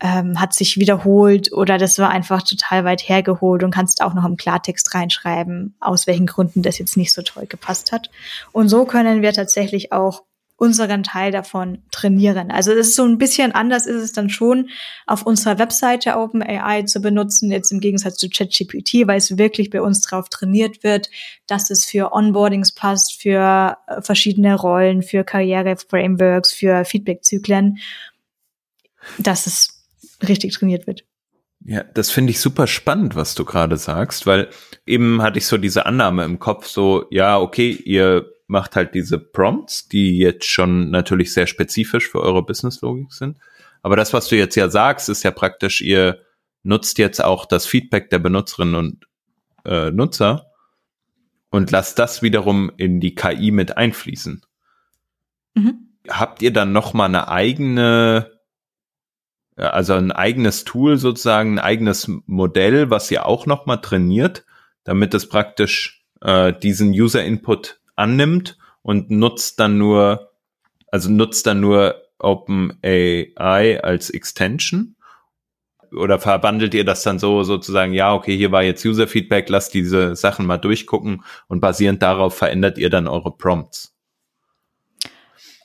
ähm, 0.00 0.40
hat 0.40 0.52
sich 0.52 0.78
wiederholt 0.78 1.52
oder 1.52 1.78
das 1.78 1.98
war 1.98 2.10
einfach 2.10 2.42
total 2.42 2.84
weit 2.84 3.08
hergeholt 3.08 3.62
und 3.62 3.70
kannst 3.70 4.02
auch 4.02 4.14
noch 4.14 4.24
im 4.24 4.36
Klartext 4.36 4.94
reinschreiben, 4.94 5.74
aus 5.80 6.06
welchen 6.06 6.26
Gründen 6.26 6.62
das 6.62 6.78
jetzt 6.78 6.96
nicht 6.96 7.12
so 7.12 7.22
toll 7.22 7.46
gepasst 7.46 7.92
hat. 7.92 8.10
Und 8.52 8.68
so 8.68 8.84
können 8.84 9.22
wir 9.22 9.32
tatsächlich 9.32 9.92
auch 9.92 10.22
unseren 10.58 11.02
Teil 11.02 11.32
davon 11.32 11.82
trainieren. 11.90 12.50
Also 12.50 12.72
es 12.72 12.88
ist 12.88 12.96
so 12.96 13.04
ein 13.04 13.18
bisschen 13.18 13.52
anders 13.52 13.86
ist 13.86 14.02
es 14.02 14.12
dann 14.12 14.30
schon 14.30 14.70
auf 15.06 15.24
unserer 15.24 15.58
Webseite 15.58 16.16
OpenAI 16.16 16.82
zu 16.84 17.00
benutzen, 17.00 17.50
jetzt 17.50 17.72
im 17.72 17.80
Gegensatz 17.80 18.16
zu 18.16 18.30
ChatGPT, 18.30 19.06
weil 19.06 19.18
es 19.18 19.36
wirklich 19.36 19.68
bei 19.68 19.82
uns 19.82 20.00
drauf 20.00 20.30
trainiert 20.30 20.82
wird, 20.82 21.10
dass 21.46 21.68
es 21.68 21.84
für 21.84 22.12
Onboardings 22.12 22.72
passt, 22.72 23.20
für 23.20 23.76
äh, 23.86 24.00
verschiedene 24.00 24.54
Rollen, 24.54 25.02
für 25.02 25.24
Karriere-Frameworks, 25.24 26.54
für 26.54 26.86
Feedback-Zyklen. 26.86 27.78
Das 29.18 29.46
ist 29.46 29.75
richtig 30.26 30.54
trainiert 30.54 30.86
wird. 30.86 31.04
Ja, 31.64 31.82
das 31.82 32.10
finde 32.10 32.30
ich 32.30 32.40
super 32.40 32.66
spannend, 32.66 33.16
was 33.16 33.34
du 33.34 33.44
gerade 33.44 33.76
sagst, 33.76 34.26
weil 34.26 34.48
eben 34.86 35.22
hatte 35.22 35.38
ich 35.38 35.46
so 35.46 35.56
diese 35.56 35.86
Annahme 35.86 36.24
im 36.24 36.38
Kopf, 36.38 36.66
so, 36.66 37.06
ja, 37.10 37.38
okay, 37.38 37.70
ihr 37.70 38.30
macht 38.46 38.76
halt 38.76 38.94
diese 38.94 39.18
Prompts, 39.18 39.88
die 39.88 40.18
jetzt 40.18 40.46
schon 40.46 40.90
natürlich 40.90 41.32
sehr 41.32 41.46
spezifisch 41.46 42.08
für 42.08 42.20
eure 42.20 42.44
Businesslogik 42.44 43.12
sind. 43.12 43.38
Aber 43.82 43.96
das, 43.96 44.12
was 44.12 44.28
du 44.28 44.36
jetzt 44.36 44.54
ja 44.54 44.68
sagst, 44.68 45.08
ist 45.08 45.24
ja 45.24 45.30
praktisch, 45.30 45.80
ihr 45.80 46.20
nutzt 46.62 46.98
jetzt 46.98 47.22
auch 47.22 47.46
das 47.46 47.66
Feedback 47.66 48.10
der 48.10 48.18
Benutzerinnen 48.18 48.74
und 48.74 49.06
äh, 49.64 49.90
Nutzer 49.90 50.46
und 51.50 51.70
lasst 51.70 51.98
das 51.98 52.22
wiederum 52.22 52.70
in 52.76 53.00
die 53.00 53.14
KI 53.14 53.50
mit 53.50 53.76
einfließen. 53.76 54.42
Mhm. 55.54 55.88
Habt 56.08 56.42
ihr 56.42 56.52
dann 56.52 56.72
noch 56.72 56.94
mal 56.94 57.06
eine 57.06 57.28
eigene 57.28 58.35
also 59.56 59.94
ein 59.94 60.12
eigenes 60.12 60.64
Tool 60.64 60.98
sozusagen, 60.98 61.54
ein 61.54 61.64
eigenes 61.64 62.10
Modell, 62.26 62.90
was 62.90 63.10
ihr 63.10 63.26
auch 63.26 63.46
nochmal 63.46 63.80
trainiert, 63.80 64.44
damit 64.84 65.14
es 65.14 65.28
praktisch 65.28 66.04
äh, 66.20 66.52
diesen 66.52 66.90
User-Input 66.90 67.80
annimmt 67.96 68.58
und 68.82 69.10
nutzt 69.10 69.58
dann 69.58 69.78
nur, 69.78 70.32
also 70.92 71.10
nutzt 71.10 71.46
dann 71.46 71.60
nur 71.60 72.02
OpenAI 72.18 73.80
als 73.82 74.10
Extension? 74.10 74.96
Oder 75.92 76.18
verbandelt 76.18 76.74
ihr 76.74 76.84
das 76.84 77.02
dann 77.02 77.18
so 77.18 77.42
sozusagen, 77.42 77.92
ja, 77.94 78.12
okay, 78.12 78.36
hier 78.36 78.52
war 78.52 78.62
jetzt 78.62 78.84
User-Feedback, 78.84 79.48
lasst 79.48 79.72
diese 79.72 80.16
Sachen 80.16 80.44
mal 80.44 80.58
durchgucken 80.58 81.24
und 81.48 81.60
basierend 81.60 82.02
darauf 82.02 82.36
verändert 82.36 82.76
ihr 82.76 82.90
dann 82.90 83.08
eure 83.08 83.30
Prompts? 83.30 83.95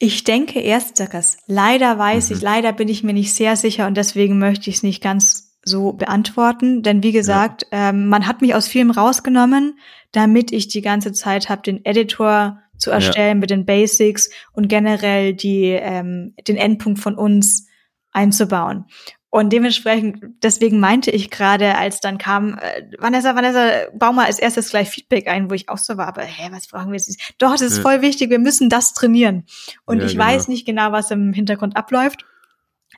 Ich 0.03 0.23
denke 0.23 0.63
ersteres. 0.63 1.37
Leider 1.45 1.95
weiß 1.99 2.31
mhm. 2.31 2.35
ich, 2.35 2.41
leider 2.41 2.73
bin 2.73 2.87
ich 2.87 3.03
mir 3.03 3.13
nicht 3.13 3.35
sehr 3.35 3.55
sicher 3.55 3.85
und 3.85 3.95
deswegen 3.95 4.39
möchte 4.39 4.67
ich 4.71 4.77
es 4.77 4.83
nicht 4.83 5.03
ganz 5.03 5.59
so 5.63 5.93
beantworten. 5.93 6.81
Denn 6.81 7.03
wie 7.03 7.11
gesagt, 7.11 7.67
ja. 7.71 7.89
ähm, 7.89 8.07
man 8.07 8.25
hat 8.25 8.41
mich 8.41 8.55
aus 8.55 8.67
Filmen 8.67 8.89
rausgenommen, 8.89 9.77
damit 10.11 10.51
ich 10.51 10.67
die 10.67 10.81
ganze 10.81 11.11
Zeit 11.11 11.49
habe, 11.49 11.61
den 11.61 11.85
Editor 11.85 12.63
zu 12.79 12.89
erstellen 12.89 13.37
ja. 13.37 13.41
mit 13.41 13.51
den 13.51 13.67
Basics 13.67 14.31
und 14.53 14.69
generell 14.69 15.35
die, 15.35 15.65
ähm, 15.65 16.33
den 16.47 16.57
Endpunkt 16.57 16.99
von 16.99 17.13
uns 17.13 17.67
einzubauen. 18.11 18.85
Und 19.33 19.53
dementsprechend, 19.53 20.43
deswegen 20.43 20.81
meinte 20.81 21.09
ich 21.09 21.31
gerade, 21.31 21.77
als 21.77 22.01
dann 22.01 22.17
kam, 22.17 22.57
äh, 22.57 22.83
Vanessa, 22.99 23.33
Vanessa, 23.33 23.87
bau 23.93 24.11
mal 24.11 24.25
als 24.25 24.39
erstes 24.39 24.69
gleich 24.69 24.89
Feedback 24.89 25.29
ein, 25.29 25.49
wo 25.49 25.53
ich 25.53 25.69
auch 25.69 25.77
so 25.77 25.95
war, 25.95 26.09
aber 26.09 26.23
hä, 26.23 26.49
was 26.51 26.67
brauchen 26.67 26.91
wir 26.91 26.99
jetzt? 26.99 27.17
Doch, 27.37 27.53
das 27.53 27.61
ist 27.61 27.77
ja. 27.77 27.81
voll 27.81 28.01
wichtig, 28.01 28.29
wir 28.29 28.39
müssen 28.39 28.69
das 28.69 28.93
trainieren. 28.93 29.45
Und 29.85 29.99
ja, 29.99 30.05
ich 30.05 30.13
genau. 30.13 30.25
weiß 30.25 30.49
nicht 30.49 30.65
genau, 30.65 30.91
was 30.91 31.11
im 31.11 31.31
Hintergrund 31.31 31.77
abläuft, 31.77 32.25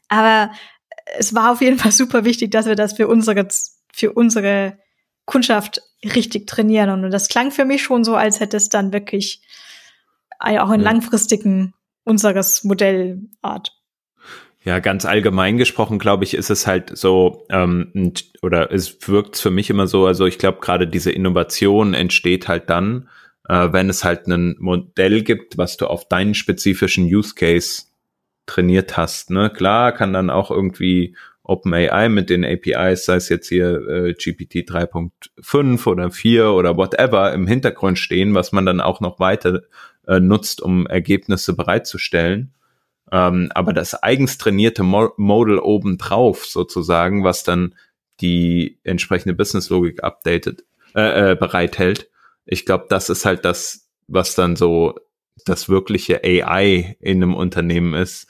aber 0.09 0.51
es 1.19 1.35
war 1.35 1.51
auf 1.51 1.61
jeden 1.61 1.77
Fall 1.77 1.91
super 1.93 2.25
wichtig, 2.25 2.49
dass 2.49 2.65
wir 2.65 2.75
das 2.75 2.93
für 2.93 3.07
unsere, 3.07 3.47
für 3.93 4.11
unsere 4.13 4.79
Kundschaft 5.25 5.83
richtig 6.03 6.47
trainieren. 6.47 6.89
Und 6.89 7.11
das 7.11 7.27
klang 7.27 7.51
für 7.51 7.63
mich 7.63 7.83
schon 7.83 8.03
so, 8.03 8.15
als 8.15 8.39
hätte 8.39 8.57
es 8.57 8.69
dann 8.69 8.91
wirklich 8.91 9.43
auch 10.39 10.71
einen 10.71 10.83
ja. 10.83 10.91
langfristigen 10.91 11.75
unseres 12.03 12.63
Modellart. 12.63 13.71
Ja, 14.65 14.79
ganz 14.79 15.03
allgemein 15.03 15.57
gesprochen, 15.57 15.99
glaube 15.99 16.23
ich, 16.23 16.35
ist 16.35 16.49
es 16.49 16.67
halt 16.67 16.97
so, 16.97 17.45
ähm, 17.49 18.13
oder 18.41 18.71
es 18.71 18.97
wirkt 19.07 19.37
für 19.37 19.51
mich 19.51 19.69
immer 19.69 19.87
so, 19.87 20.05
also 20.05 20.25
ich 20.25 20.37
glaube, 20.37 20.59
gerade 20.61 20.87
diese 20.87 21.11
Innovation 21.11 21.93
entsteht 21.93 22.47
halt 22.47 22.69
dann, 22.69 23.09
äh, 23.49 23.73
wenn 23.73 23.89
es 23.89 24.05
halt 24.05 24.27
ein 24.27 24.55
Modell 24.59 25.23
gibt, 25.23 25.57
was 25.57 25.75
du 25.75 25.87
auf 25.87 26.07
deinen 26.07 26.33
spezifischen 26.33 27.03
Use 27.03 27.35
Case 27.35 27.83
trainiert 28.45 28.95
hast. 28.95 29.31
Ne? 29.31 29.49
Klar, 29.49 29.91
kann 29.91 30.13
dann 30.13 30.29
auch 30.29 30.49
irgendwie 30.49 31.15
OpenAI 31.43 32.07
mit 32.07 32.29
den 32.29 32.45
APIs, 32.45 33.03
sei 33.03 33.15
es 33.15 33.27
jetzt 33.27 33.49
hier 33.49 33.85
äh, 33.87 34.13
GPT 34.13 34.65
3.5 34.69 35.87
oder 35.87 36.09
4 36.09 36.51
oder 36.51 36.77
whatever, 36.77 37.33
im 37.33 37.47
Hintergrund 37.47 37.99
stehen, 37.99 38.33
was 38.33 38.53
man 38.53 38.65
dann 38.65 38.79
auch 38.79 39.01
noch 39.01 39.19
weiter 39.19 39.63
äh, 40.07 40.21
nutzt, 40.21 40.61
um 40.61 40.87
Ergebnisse 40.87 41.53
bereitzustellen. 41.53 42.53
Ähm, 43.13 43.51
aber 43.53 43.73
das 43.73 43.93
eigens 43.93 44.39
trainierte 44.39 44.81
Mo 44.81 45.11
Model 45.17 45.59
obendrauf 45.59 46.45
sozusagen, 46.47 47.23
was 47.23 47.43
dann 47.43 47.75
die 48.21 48.79
entsprechende 48.83 49.35
Businesslogik 49.35 50.03
updated, 50.03 50.65
äh, 50.95 51.31
äh, 51.31 51.35
bereithält. 51.35 52.09
Ich 52.45 52.65
glaube, 52.65 52.87
das 52.89 53.11
ist 53.11 53.23
halt 53.23 53.45
das, 53.45 53.87
was 54.07 54.33
dann 54.33 54.55
so 54.55 54.95
das 55.45 55.69
wirkliche 55.69 56.23
AI 56.23 56.97
in 56.99 57.21
einem 57.21 57.35
Unternehmen 57.35 57.93
ist, 57.93 58.27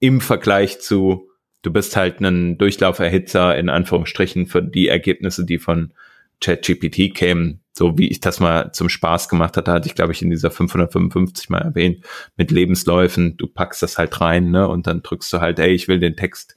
im 0.00 0.20
Vergleich 0.20 0.80
zu, 0.80 1.30
du 1.62 1.72
bist 1.72 1.96
halt 1.96 2.20
ein 2.20 2.58
Durchlauferhitzer 2.58 3.56
in 3.56 3.70
Anführungsstrichen 3.70 4.46
für 4.46 4.62
die 4.62 4.88
Ergebnisse, 4.88 5.46
die 5.46 5.58
von 5.58 5.94
ChatGPT 6.42 7.14
kämen, 7.14 7.60
so 7.76 7.98
wie 7.98 8.08
ich 8.08 8.20
das 8.20 8.40
mal 8.40 8.72
zum 8.72 8.88
Spaß 8.88 9.28
gemacht 9.28 9.56
hatte, 9.56 9.70
hatte 9.70 9.88
ich, 9.88 9.94
glaube 9.94 10.12
ich, 10.12 10.22
in 10.22 10.30
dieser 10.30 10.50
555 10.50 11.50
mal 11.50 11.60
erwähnt, 11.60 12.04
mit 12.36 12.50
Lebensläufen, 12.50 13.36
du 13.36 13.46
packst 13.46 13.82
das 13.82 13.98
halt 13.98 14.18
rein, 14.20 14.50
ne, 14.50 14.66
und 14.66 14.86
dann 14.86 15.02
drückst 15.02 15.32
du 15.32 15.40
halt, 15.40 15.58
ey, 15.58 15.72
ich 15.72 15.86
will 15.86 15.98
den 15.98 16.16
Text 16.16 16.56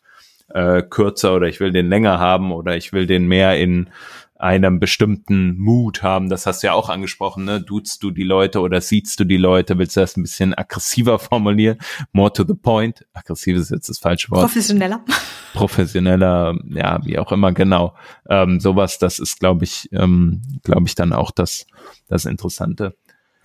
äh, 0.53 0.82
kürzer 0.82 1.36
oder 1.36 1.47
ich 1.47 1.59
will 1.59 1.72
den 1.72 1.89
länger 1.89 2.20
haben 2.20 2.51
oder 2.51 2.78
ich 2.78 2.93
will 2.93 3.05
den 3.05 3.28
mehr 3.28 3.59
in 3.59 3.89
einem 4.39 4.79
bestimmten 4.79 5.57
Mut 5.57 6.01
haben. 6.01 6.29
Das 6.29 6.45
hast 6.45 6.63
du 6.63 6.67
ja 6.67 6.73
auch 6.73 6.87
angesprochen, 6.87 7.43
ne? 7.43 7.61
Duzt 7.61 8.01
du 8.03 8.09
die 8.09 8.23
Leute 8.23 8.61
oder 8.61 8.79
siehst 8.79 9.19
du 9.19 9.25
die 9.25 9.37
Leute? 9.37 9.77
Willst 9.77 9.97
du 9.97 9.99
das 9.99 10.15
ein 10.15 10.23
bisschen 10.23 10.57
aggressiver 10.57 11.19
formulieren? 11.19 11.77
More 12.13 12.31
to 12.31 12.45
the 12.47 12.53
point. 12.53 13.05
Aggressiv 13.13 13.57
ist 13.57 13.69
jetzt 13.69 13.89
das 13.89 13.99
falsche 13.99 14.31
Wort. 14.31 14.41
Professioneller. 14.41 15.03
Professioneller, 15.53 16.57
ja, 16.69 17.05
wie 17.05 17.19
auch 17.19 17.33
immer, 17.33 17.51
genau. 17.51 17.95
Ähm, 18.29 18.61
sowas, 18.61 18.97
das 18.97 19.19
ist, 19.19 19.39
glaube 19.39 19.65
ich, 19.65 19.89
ähm, 19.91 20.41
glaube 20.63 20.87
ich, 20.87 20.95
dann 20.95 21.11
auch 21.11 21.31
das, 21.31 21.67
das 22.07 22.23
Interessante. 22.23 22.95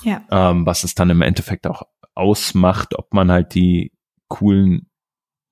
Ja. 0.03 0.23
Ähm, 0.31 0.65
was 0.65 0.85
es 0.85 0.95
dann 0.95 1.11
im 1.11 1.23
Endeffekt 1.23 1.67
auch 1.67 1.83
ausmacht, 2.15 2.97
ob 2.97 3.13
man 3.13 3.33
halt 3.33 3.55
die 3.55 3.91
coolen 4.29 4.89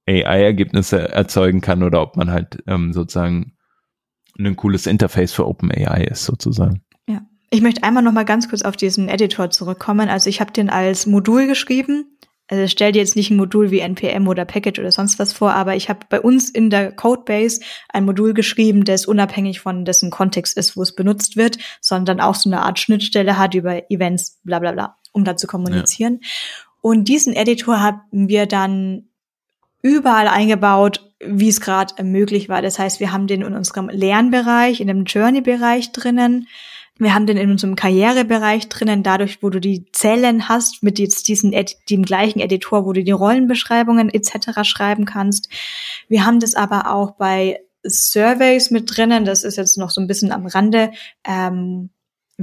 AI-Ergebnisse 0.08 1.08
erzeugen 1.08 1.60
kann 1.60 1.82
oder 1.82 2.00
ob 2.00 2.16
man 2.16 2.30
halt 2.30 2.62
ähm, 2.68 2.92
sozusagen 2.92 3.56
ein 4.38 4.56
cooles 4.56 4.86
Interface 4.86 5.32
für 5.32 5.46
OpenAI 5.46 6.04
ist 6.04 6.24
sozusagen. 6.24 6.82
Ja. 7.08 7.22
Ich 7.50 7.60
möchte 7.60 7.82
einmal 7.82 8.02
noch 8.02 8.12
mal 8.12 8.24
ganz 8.24 8.48
kurz 8.48 8.62
auf 8.62 8.76
diesen 8.76 9.08
Editor 9.08 9.50
zurückkommen. 9.50 10.08
Also 10.08 10.30
ich 10.30 10.40
habe 10.40 10.52
den 10.52 10.70
als 10.70 11.06
Modul 11.06 11.46
geschrieben. 11.46 12.18
Also 12.48 12.66
stell 12.66 12.92
dir 12.92 12.98
jetzt 12.98 13.16
nicht 13.16 13.30
ein 13.30 13.36
Modul 13.36 13.70
wie 13.70 13.80
NPM 13.80 14.28
oder 14.28 14.44
Package 14.44 14.78
oder 14.78 14.92
sonst 14.92 15.18
was 15.18 15.32
vor, 15.32 15.54
aber 15.54 15.74
ich 15.74 15.88
habe 15.88 16.00
bei 16.10 16.20
uns 16.20 16.50
in 16.50 16.68
der 16.68 16.92
Codebase 16.92 17.60
ein 17.88 18.04
Modul 18.04 18.34
geschrieben, 18.34 18.84
das 18.84 19.06
unabhängig 19.06 19.60
von 19.60 19.84
dessen 19.84 20.10
Kontext 20.10 20.58
ist, 20.58 20.76
wo 20.76 20.82
es 20.82 20.94
benutzt 20.94 21.36
wird, 21.36 21.56
sondern 21.80 22.20
auch 22.20 22.34
so 22.34 22.50
eine 22.50 22.60
Art 22.60 22.78
Schnittstelle 22.78 23.38
hat 23.38 23.54
über 23.54 23.90
Events, 23.90 24.40
bla 24.44 24.58
bla 24.58 24.72
bla, 24.72 24.96
um 25.12 25.24
da 25.24 25.36
zu 25.36 25.46
kommunizieren. 25.46 26.18
Ja. 26.20 26.28
Und 26.82 27.08
diesen 27.08 27.32
Editor 27.32 27.80
haben 27.80 28.00
wir 28.10 28.46
dann 28.46 29.08
überall 29.80 30.28
eingebaut, 30.28 31.11
wie 31.24 31.48
es 31.48 31.60
gerade 31.60 32.02
möglich 32.02 32.48
war. 32.48 32.62
Das 32.62 32.78
heißt, 32.78 33.00
wir 33.00 33.12
haben 33.12 33.26
den 33.26 33.42
in 33.42 33.54
unserem 33.54 33.88
Lernbereich, 33.88 34.80
in 34.80 34.88
dem 34.88 35.04
Journey-Bereich 35.04 35.92
drinnen. 35.92 36.48
Wir 36.98 37.14
haben 37.14 37.26
den 37.26 37.36
in 37.36 37.50
unserem 37.50 37.74
Karrierebereich 37.74 38.68
drinnen, 38.68 39.02
dadurch, 39.02 39.42
wo 39.42 39.50
du 39.50 39.60
die 39.60 39.86
Zellen 39.92 40.48
hast, 40.48 40.82
mit 40.82 40.98
jetzt 40.98 41.26
diesen, 41.28 41.54
dem 41.90 42.02
gleichen 42.02 42.40
Editor, 42.40 42.84
wo 42.86 42.92
du 42.92 43.02
die 43.02 43.10
Rollenbeschreibungen 43.10 44.08
etc. 44.10 44.62
schreiben 44.62 45.04
kannst. 45.04 45.48
Wir 46.08 46.26
haben 46.26 46.38
das 46.38 46.54
aber 46.54 46.92
auch 46.92 47.12
bei 47.12 47.60
Surveys 47.84 48.70
mit 48.70 48.96
drinnen. 48.96 49.24
Das 49.24 49.42
ist 49.44 49.56
jetzt 49.56 49.78
noch 49.78 49.90
so 49.90 50.00
ein 50.00 50.06
bisschen 50.06 50.32
am 50.32 50.46
Rande. 50.46 50.92
Ähm, 51.24 51.90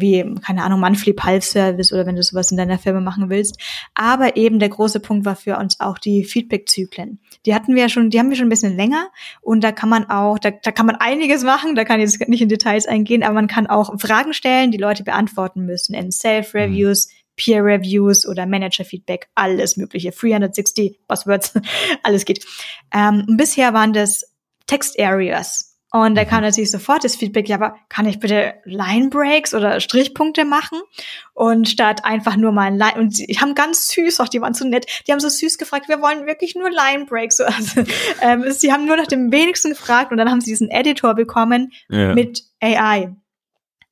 wie, 0.02 0.36
keine 0.46 0.64
Ahnung, 0.64 0.80
Monthly 0.80 1.14
Pulse 1.14 1.50
Service 1.50 1.94
oder 1.94 2.06
wenn 2.06 2.16
du 2.16 2.24
sowas 2.24 2.52
in 2.52 2.58
deiner 2.58 2.78
Firma 2.78 3.00
machen 3.00 3.30
willst. 3.30 3.60
Aber 3.94 4.36
eben 4.38 4.60
der 4.60 4.70
große 4.70 5.00
Punkt 5.00 5.26
war 5.26 5.36
für 5.36 5.58
uns 5.58 5.80
auch 5.80 5.98
die 5.98 6.24
Feedback-Zyklen. 6.24 7.20
Die 7.46 7.54
hatten 7.54 7.76
wir 7.76 7.84
ja 7.84 7.90
schon, 7.90 8.10
die 8.10 8.20
haben 8.20 8.30
wir 8.30 8.38
schon 8.38 8.48
ein 8.48 8.50
bisschen 8.50 8.76
länger 8.76 9.10
und 9.42 9.64
da 9.64 9.72
kann 9.72 9.90
man 9.90 10.10
auch, 10.10 10.40
da, 10.40 10.52
da 10.52 10.72
kann 10.72 10.86
man 10.86 10.96
einiges 10.96 11.44
machen, 11.44 11.76
da 11.76 11.84
kann 11.84 12.00
ich 12.00 12.12
jetzt 12.12 12.28
nicht 12.28 12.42
in 12.42 12.50
Details 12.50 12.88
eingehen, 12.88 13.24
aber 13.24 13.34
man 13.34 13.48
kann 13.48 13.68
auch 13.68 14.00
Fragen 14.00 14.34
stellen, 14.34 14.72
die 14.72 14.78
Leute 14.78 15.04
beantworten 15.04 15.66
müssen 15.66 15.94
in 15.94 16.12
Self-Reviews, 16.12 17.08
mhm. 17.08 17.20
Peer 17.36 17.64
Reviews 17.64 18.28
oder 18.28 18.46
Manager 18.46 18.84
Feedback, 18.84 19.30
alles 19.34 19.78
mögliche, 19.78 20.12
360 20.12 21.00
Buzzwords, 21.08 21.54
alles 22.04 22.26
geht. 22.26 22.46
Ähm, 22.94 23.26
bisher 23.38 23.74
waren 23.74 23.94
das 23.94 24.26
Text 24.68 25.00
Areas, 25.00 25.69
und 25.92 26.16
da 26.16 26.24
kam 26.24 26.40
mhm. 26.40 26.46
natürlich 26.46 26.70
sofort 26.70 27.04
das 27.04 27.16
Feedback, 27.16 27.50
ja, 27.50 27.56
aber 27.56 27.76
kann 27.90 28.06
ich 28.06 28.20
bitte 28.20 28.54
Line 28.64 29.10
Breaks 29.10 29.56
oder 29.56 29.80
Strichpunkte 29.80 30.46
machen? 30.46 30.80
Und 31.34 31.68
statt 31.68 32.06
einfach 32.06 32.36
nur 32.36 32.52
mal 32.52 32.68
ein 32.68 32.78
Line, 32.78 32.96
und 32.96 33.18
die 33.18 33.40
haben 33.40 33.56
ganz 33.56 33.88
süß, 33.88 34.20
auch 34.20 34.28
die 34.28 34.40
waren 34.42 34.54
so 34.54 34.68
nett, 34.68 34.86
die 35.08 35.12
haben 35.12 35.20
so 35.20 35.30
süß 35.30 35.58
gefragt, 35.58 35.90
wir 35.90 36.02
wollen 36.02 36.28
wirklich 36.28 36.56
nur 36.56 36.70
Line 36.70 37.06
Breaks. 37.06 37.40
Also, 37.42 37.82
ähm, 38.22 38.46
sie 38.52 38.72
haben 38.72 38.86
nur 38.86 38.96
nach 38.96 39.08
dem 39.08 39.32
wenigsten 39.32 39.70
gefragt 39.72 40.12
und 40.12 40.18
dann 40.18 40.30
haben 40.30 40.40
sie 40.40 40.52
diesen 40.52 40.70
Editor 40.70 41.16
bekommen 41.16 41.72
ja. 41.90 42.14
mit 42.14 42.44
AI. 42.62 43.16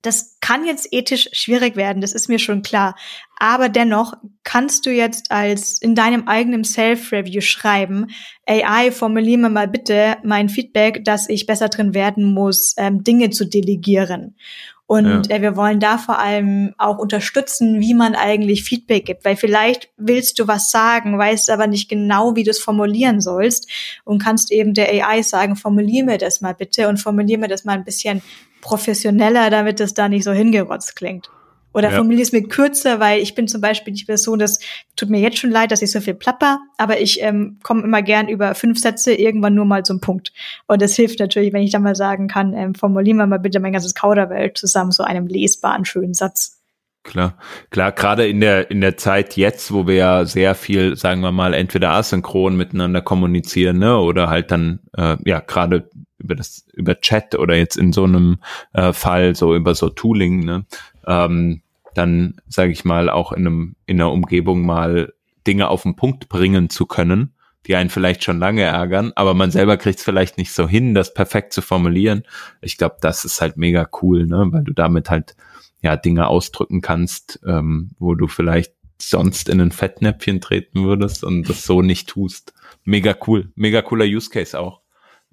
Das 0.07 0.37
kann 0.39 0.65
jetzt 0.65 0.87
ethisch 0.91 1.27
schwierig 1.33 1.75
werden, 1.75 1.99
das 1.99 2.13
ist 2.13 2.29
mir 2.29 2.39
schon 2.39 2.61
klar. 2.61 2.95
Aber 3.35 3.67
dennoch 3.67 4.13
kannst 4.45 4.85
du 4.85 4.89
jetzt 4.89 5.31
als 5.31 5.81
in 5.81 5.95
deinem 5.95 6.29
eigenen 6.29 6.63
Self-Review 6.63 7.41
schreiben, 7.41 8.07
AI, 8.45 8.91
formuliere 8.91 9.41
mir 9.41 9.49
mal 9.49 9.67
bitte 9.67 10.15
mein 10.23 10.47
Feedback, 10.47 11.03
dass 11.03 11.27
ich 11.27 11.45
besser 11.45 11.67
drin 11.67 11.93
werden 11.93 12.23
muss, 12.23 12.73
ähm, 12.77 13.03
Dinge 13.03 13.31
zu 13.31 13.43
delegieren. 13.43 14.37
Und 14.85 15.27
ja. 15.27 15.35
äh, 15.35 15.41
wir 15.41 15.57
wollen 15.57 15.81
da 15.81 15.97
vor 15.97 16.17
allem 16.19 16.73
auch 16.77 16.97
unterstützen, 16.97 17.81
wie 17.81 17.93
man 17.93 18.15
eigentlich 18.15 18.63
Feedback 18.63 19.05
gibt, 19.05 19.25
weil 19.25 19.35
vielleicht 19.35 19.89
willst 19.97 20.39
du 20.39 20.47
was 20.47 20.71
sagen, 20.71 21.17
weißt 21.17 21.49
aber 21.49 21.67
nicht 21.67 21.89
genau, 21.89 22.37
wie 22.37 22.45
du 22.45 22.51
es 22.51 22.59
formulieren 22.59 23.19
sollst 23.19 23.69
und 24.05 24.23
kannst 24.23 24.49
eben 24.49 24.73
der 24.73 24.87
AI 24.87 25.21
sagen, 25.23 25.57
formulier 25.57 26.05
mir 26.05 26.17
das 26.17 26.39
mal 26.39 26.53
bitte 26.53 26.87
und 26.87 27.01
formulier 27.01 27.37
mir 27.37 27.49
das 27.49 27.65
mal 27.65 27.73
ein 27.73 27.83
bisschen 27.83 28.21
professioneller, 28.67 29.49
damit 29.49 29.79
es 29.79 29.93
da 29.93 30.09
nicht 30.09 30.25
so 30.25 30.33
hingerotzt 30.33 30.97
klingt. 30.97 31.29
Oder 31.73 31.91
ja. 31.91 31.95
formuliere 31.95 32.23
es 32.23 32.33
mir 32.33 32.43
kürzer, 32.43 32.99
weil 32.99 33.21
ich 33.21 33.33
bin 33.33 33.47
zum 33.47 33.61
Beispiel 33.61 33.93
die 33.93 34.03
Person, 34.03 34.39
das 34.39 34.59
tut 34.95 35.09
mir 35.09 35.21
jetzt 35.21 35.37
schon 35.37 35.51
leid, 35.51 35.71
dass 35.71 35.81
ich 35.81 35.91
so 35.91 36.01
viel 36.01 36.15
plapper, 36.15 36.59
aber 36.77 36.99
ich 36.99 37.21
ähm, 37.21 37.59
komme 37.63 37.83
immer 37.83 38.01
gern 38.01 38.27
über 38.27 38.55
fünf 38.55 38.79
Sätze 38.79 39.13
irgendwann 39.13 39.55
nur 39.55 39.65
mal 39.65 39.85
zum 39.85 40.01
Punkt. 40.01 40.33
Und 40.65 40.81
das 40.81 40.95
hilft 40.95 41.19
natürlich, 41.19 41.53
wenn 41.53 41.61
ich 41.61 41.71
dann 41.71 41.83
mal 41.83 41.95
sagen 41.95 42.27
kann, 42.27 42.53
ähm, 42.53 42.75
formulieren 42.75 43.17
wir 43.17 43.27
mal 43.27 43.39
bitte 43.39 43.59
mein 43.59 43.73
ganzes 43.73 43.93
Kauderwelt 43.93 44.57
zusammen 44.57 44.91
zu 44.91 45.03
einem 45.03 45.27
lesbaren, 45.27 45.85
schönen 45.85 46.13
Satz. 46.13 46.57
Klar, 47.03 47.37
klar, 47.69 47.93
gerade 47.93 48.27
in 48.27 48.41
der, 48.41 48.69
in 48.69 48.81
der 48.81 48.97
Zeit 48.97 49.37
jetzt, 49.37 49.71
wo 49.71 49.87
wir 49.87 49.95
ja 49.95 50.25
sehr 50.25 50.55
viel, 50.55 50.97
sagen 50.97 51.21
wir 51.21 51.31
mal, 51.31 51.53
entweder 51.53 51.91
asynchron 51.91 52.57
miteinander 52.57 53.01
kommunizieren, 53.01 53.77
ne, 53.77 53.97
oder 53.97 54.29
halt 54.29 54.51
dann, 54.51 54.79
äh, 54.97 55.15
ja, 55.23 55.39
gerade 55.39 55.89
über 56.17 56.35
das, 56.35 56.65
über 56.73 56.99
Chat 56.99 57.35
oder 57.35 57.55
jetzt 57.55 57.77
in 57.77 57.93
so 57.93 58.03
einem 58.03 58.39
äh, 58.73 58.93
Fall 58.93 59.35
so 59.35 59.55
über 59.55 59.75
so 59.75 59.89
Tooling, 59.89 60.45
ne, 60.45 60.65
ähm, 61.05 61.61
dann, 61.93 62.35
sage 62.47 62.71
ich 62.71 62.85
mal, 62.85 63.09
auch 63.09 63.31
in 63.31 63.47
einem, 63.47 63.75
in 63.85 63.99
einer 63.99 64.11
Umgebung 64.11 64.65
mal 64.65 65.13
Dinge 65.47 65.69
auf 65.69 65.83
den 65.83 65.95
Punkt 65.95 66.29
bringen 66.29 66.69
zu 66.69 66.85
können, 66.85 67.33
die 67.65 67.75
einen 67.75 67.89
vielleicht 67.89 68.23
schon 68.23 68.39
lange 68.39 68.63
ärgern, 68.63 69.13
aber 69.15 69.33
man 69.33 69.51
selber 69.51 69.77
kriegt 69.77 69.99
es 69.99 70.05
vielleicht 70.05 70.37
nicht 70.37 70.53
so 70.53 70.67
hin, 70.67 70.93
das 70.93 71.13
perfekt 71.13 71.53
zu 71.53 71.61
formulieren. 71.61 72.23
Ich 72.61 72.77
glaube, 72.77 72.97
das 73.01 73.25
ist 73.25 73.41
halt 73.41 73.57
mega 73.57 73.89
cool, 74.01 74.25
ne, 74.27 74.47
weil 74.51 74.63
du 74.63 74.73
damit 74.73 75.09
halt 75.09 75.35
ja 75.81 75.95
Dinge 75.95 76.27
ausdrücken 76.27 76.81
kannst, 76.81 77.39
ähm, 77.45 77.91
wo 77.99 78.15
du 78.15 78.27
vielleicht 78.27 78.73
sonst 78.99 79.49
in 79.49 79.61
ein 79.61 79.71
Fettnäpfchen 79.71 80.41
treten 80.41 80.83
würdest 80.83 81.23
und 81.23 81.47
das 81.47 81.63
so 81.63 81.81
nicht 81.81 82.09
tust. 82.09 82.53
Mega 82.83 83.15
cool, 83.27 83.51
mega 83.55 83.81
cooler 83.81 84.05
Use 84.05 84.29
Case 84.29 84.59
auch. 84.59 84.81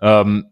Ähm, 0.01 0.47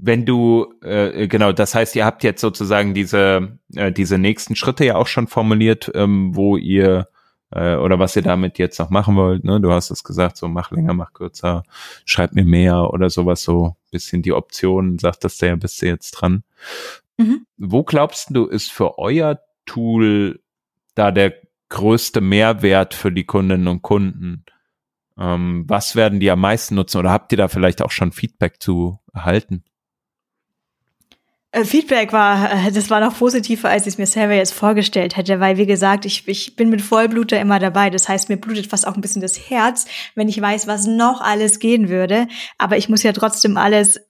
wenn 0.00 0.24
du 0.24 0.74
äh, 0.82 1.28
genau, 1.28 1.52
das 1.52 1.74
heißt, 1.74 1.96
ihr 1.96 2.04
habt 2.04 2.24
jetzt 2.24 2.40
sozusagen 2.40 2.94
diese 2.94 3.58
äh, 3.74 3.92
diese 3.92 4.18
nächsten 4.18 4.56
Schritte 4.56 4.84
ja 4.84 4.96
auch 4.96 5.06
schon 5.06 5.28
formuliert, 5.28 5.90
ähm, 5.94 6.34
wo 6.34 6.56
ihr 6.56 7.08
äh, 7.54 7.76
oder 7.76 7.98
was 7.98 8.16
ihr 8.16 8.22
damit 8.22 8.58
jetzt 8.58 8.78
noch 8.78 8.90
machen 8.90 9.16
wollt. 9.16 9.44
Ne? 9.44 9.60
Du 9.60 9.70
hast 9.70 9.90
es 9.90 10.04
gesagt, 10.04 10.36
so 10.36 10.48
mach 10.48 10.70
länger, 10.70 10.92
mach 10.92 11.12
kürzer, 11.12 11.62
schreib 12.04 12.32
mir 12.32 12.44
mehr 12.44 12.90
oder 12.92 13.10
sowas 13.10 13.42
so 13.42 13.76
bisschen 13.90 14.22
die 14.22 14.32
Optionen. 14.32 14.98
Sagt 14.98 15.24
das 15.24 15.40
ja, 15.40 15.54
bist 15.56 15.80
du 15.80 15.86
jetzt 15.86 16.10
dran. 16.12 16.42
Mhm. 17.16 17.46
Wo 17.56 17.84
glaubst 17.84 18.28
du, 18.30 18.46
ist 18.46 18.72
für 18.72 18.98
euer 18.98 19.40
Tool 19.66 20.40
da 20.94 21.10
der 21.12 21.34
größte 21.68 22.20
Mehrwert 22.20 22.94
für 22.94 23.12
die 23.12 23.24
Kundinnen 23.24 23.68
und 23.68 23.82
Kunden? 23.82 24.44
Ähm, 25.16 25.64
was 25.68 25.94
werden 25.94 26.18
die 26.18 26.30
am 26.30 26.40
meisten 26.40 26.74
nutzen 26.74 26.98
oder 26.98 27.12
habt 27.12 27.30
ihr 27.32 27.38
da 27.38 27.46
vielleicht 27.46 27.82
auch 27.82 27.92
schon 27.92 28.10
Feedback 28.10 28.60
zu 28.60 28.98
erhalten? 29.12 29.64
Äh, 31.54 31.64
Feedback 31.64 32.12
war, 32.12 32.66
äh, 32.66 32.72
das 32.72 32.90
war 32.90 32.98
noch 32.98 33.16
positiver, 33.16 33.68
als 33.70 33.82
ich 33.82 33.94
es 33.94 33.98
mir 33.98 34.06
selber 34.06 34.34
jetzt 34.34 34.52
vorgestellt 34.52 35.16
hätte, 35.16 35.38
weil 35.38 35.56
wie 35.56 35.66
gesagt, 35.66 36.04
ich, 36.04 36.26
ich 36.26 36.56
bin 36.56 36.68
mit 36.68 36.82
Vollbluter 36.82 37.40
immer 37.40 37.60
dabei. 37.60 37.90
Das 37.90 38.08
heißt, 38.08 38.28
mir 38.28 38.36
blutet 38.36 38.66
fast 38.66 38.88
auch 38.88 38.96
ein 38.96 39.00
bisschen 39.00 39.22
das 39.22 39.38
Herz, 39.48 39.86
wenn 40.16 40.28
ich 40.28 40.40
weiß, 40.40 40.66
was 40.66 40.86
noch 40.86 41.20
alles 41.20 41.60
gehen 41.60 41.88
würde. 41.88 42.26
Aber 42.58 42.76
ich 42.76 42.88
muss 42.88 43.04
ja 43.04 43.12
trotzdem 43.12 43.56
alles 43.56 44.00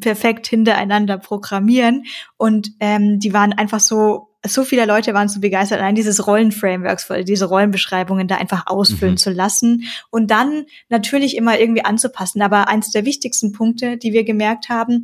perfekt 0.00 0.46
hintereinander 0.46 1.18
programmieren. 1.18 2.04
Und 2.38 2.70
ähm, 2.80 3.18
die 3.20 3.34
waren 3.34 3.52
einfach 3.52 3.80
so, 3.80 4.30
so 4.46 4.64
viele 4.64 4.86
Leute 4.86 5.12
waren 5.12 5.28
so 5.28 5.40
begeistert, 5.40 5.80
allein 5.80 5.94
dieses 5.94 6.26
Rollenframeworks, 6.26 7.08
diese 7.24 7.44
Rollenbeschreibungen 7.44 8.28
da 8.28 8.36
einfach 8.36 8.66
ausfüllen 8.66 9.14
mhm. 9.14 9.18
zu 9.18 9.30
lassen 9.30 9.84
und 10.10 10.30
dann 10.30 10.64
natürlich 10.88 11.36
immer 11.36 11.58
irgendwie 11.60 11.84
anzupassen. 11.84 12.40
Aber 12.40 12.68
eins 12.68 12.92
der 12.92 13.04
wichtigsten 13.04 13.52
Punkte, 13.52 13.98
die 13.98 14.14
wir 14.14 14.24
gemerkt 14.24 14.70
haben, 14.70 15.02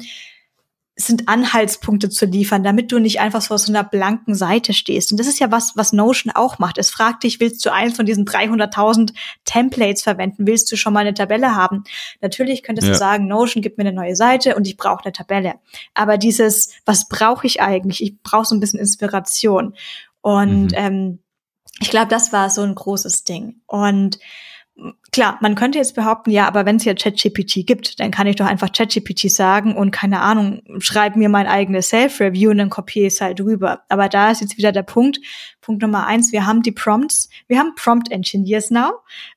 sind 1.07 1.29
Anhaltspunkte 1.29 2.09
zu 2.11 2.27
liefern, 2.27 2.63
damit 2.63 2.93
du 2.93 2.99
nicht 2.99 3.21
einfach 3.21 3.43
so 3.43 3.55
aus 3.55 3.65
so 3.65 3.73
einer 3.73 3.85
blanken 3.85 4.35
Seite 4.35 4.73
stehst. 4.73 5.13
Und 5.13 5.21
das 5.21 5.27
ist 5.27 5.39
ja 5.39 5.51
was, 5.51 5.73
was 5.77 5.93
Notion 5.93 6.33
auch 6.35 6.59
macht. 6.59 6.79
Es 6.79 6.91
fragt 6.91 7.23
dich, 7.23 7.41
willst 7.41 7.65
du 7.65 7.73
eins 7.73 7.97
von 7.97 8.07
diesen 8.07 8.25
300.000 8.25 9.13
Templates 9.45 10.03
verwenden? 10.03 10.47
Willst 10.47 10.71
du 10.71 10.77
schon 10.77 10.93
mal 10.93 11.01
eine 11.01 11.15
Tabelle 11.15 11.55
haben? 11.55 11.85
Natürlich 12.21 12.63
könntest 12.63 12.89
ja. 12.89 12.93
du 12.93 12.99
sagen, 12.99 13.27
Notion 13.27 13.63
gibt 13.63 13.79
mir 13.79 13.85
eine 13.85 13.93
neue 13.93 14.17
Seite 14.17 14.57
und 14.57 14.67
ich 14.67 14.77
brauche 14.77 15.05
eine 15.05 15.13
Tabelle. 15.13 15.55
Aber 15.95 16.19
dieses, 16.19 16.75
was 16.85 17.09
brauche 17.09 17.47
ich 17.47 17.61
eigentlich? 17.61 18.03
Ich 18.03 18.23
brauche 18.23 18.47
so 18.47 18.55
ein 18.55 18.61
bisschen 18.61 18.81
Inspiration. 18.81 19.75
Und 20.21 20.73
mhm. 20.73 20.75
ähm, 20.75 21.19
ich 21.81 21.91
glaube, 21.91 22.09
das 22.09 22.33
war 22.33 22.51
so 22.51 22.63
ein 22.63 22.75
großes 22.75 23.25
Ding. 23.25 23.61
Und 23.67 24.19
klar, 25.13 25.39
man 25.41 25.55
könnte 25.55 25.79
jetzt 25.79 25.95
behaupten, 25.95 26.31
ja, 26.31 26.47
aber 26.47 26.65
wenn 26.67 26.77
es 26.77 26.85
ja 26.85 26.95
ChatGPT 26.95 27.67
gibt, 27.67 28.01
dann 28.01 28.11
kann 28.11 28.27
ich 28.27 28.37
doch 28.37 28.47
einfach 28.47 28.73
ChatGPT 28.73 29.31
sagen 29.31 29.75
und 29.75 29.91
keine 29.91 30.21
Ahnung, 30.21 30.63
schreib 30.79 31.17
mir 31.17 31.29
mein 31.29 31.47
eigenes 31.47 31.89
Self-Review 31.89 32.51
und 32.51 32.59
dann 32.59 32.71
kopiere 32.71 33.07
ich 33.07 33.15
es 33.15 33.21
halt 33.21 33.41
rüber. 33.41 33.83
Aber 33.89 34.09
da 34.09 34.31
ist 34.31 34.41
jetzt 34.41 34.57
wieder 34.57 34.73
der 34.73 34.83
Punkt, 34.83 35.21
Punkt 35.61 35.83
Nummer 35.83 36.07
eins, 36.07 36.33
wir 36.33 36.47
haben 36.47 36.63
die 36.63 36.73
Prompts, 36.73 37.29
wir 37.47 37.59
haben 37.59 37.75
Prompt 37.75 38.11
Engineers 38.11 38.71
now, 38.71 38.93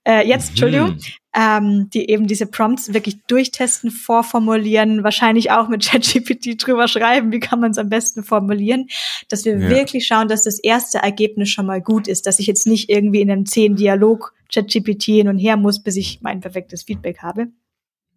äh, 0.08 0.28
jetzt, 0.28 0.46
mhm. 0.46 0.50
Entschuldigung, 0.52 0.98
ähm, 1.36 1.90
die 1.92 2.10
eben 2.10 2.28
diese 2.28 2.46
Prompts 2.46 2.94
wirklich 2.94 3.18
durchtesten, 3.28 3.90
vorformulieren, 3.92 5.04
wahrscheinlich 5.04 5.52
auch 5.52 5.68
mit 5.68 5.84
ChatGPT 5.86 6.64
drüber 6.66 6.88
schreiben, 6.88 7.32
wie 7.32 7.40
kann 7.40 7.60
man 7.60 7.72
es 7.72 7.78
am 7.78 7.90
besten 7.90 8.24
formulieren, 8.24 8.88
dass 9.30 9.44
wir 9.44 9.58
ja. 9.58 9.70
wirklich 9.70 10.06
schauen, 10.06 10.28
dass 10.28 10.44
das 10.44 10.60
erste 10.60 11.00
Ergebnis 11.00 11.50
schon 11.50 11.66
mal 11.66 11.82
gut 11.82 12.08
ist, 12.08 12.28
dass 12.28 12.40
ich 12.40 12.48
jetzt 12.48 12.68
nicht 12.68 12.90
irgendwie 12.90 13.22
in 13.22 13.32
einem 13.32 13.46
zehn 13.46 13.76
Dialog 13.76 14.34
ChatGPT 14.54 15.04
hin 15.06 15.28
und 15.28 15.40
her 15.40 15.58
muss, 15.58 15.82
bis 15.82 15.96
ich 15.96 16.22
mein 16.22 16.42
perfektes 16.42 16.84
Feedback 16.84 17.20
habe 17.20 17.48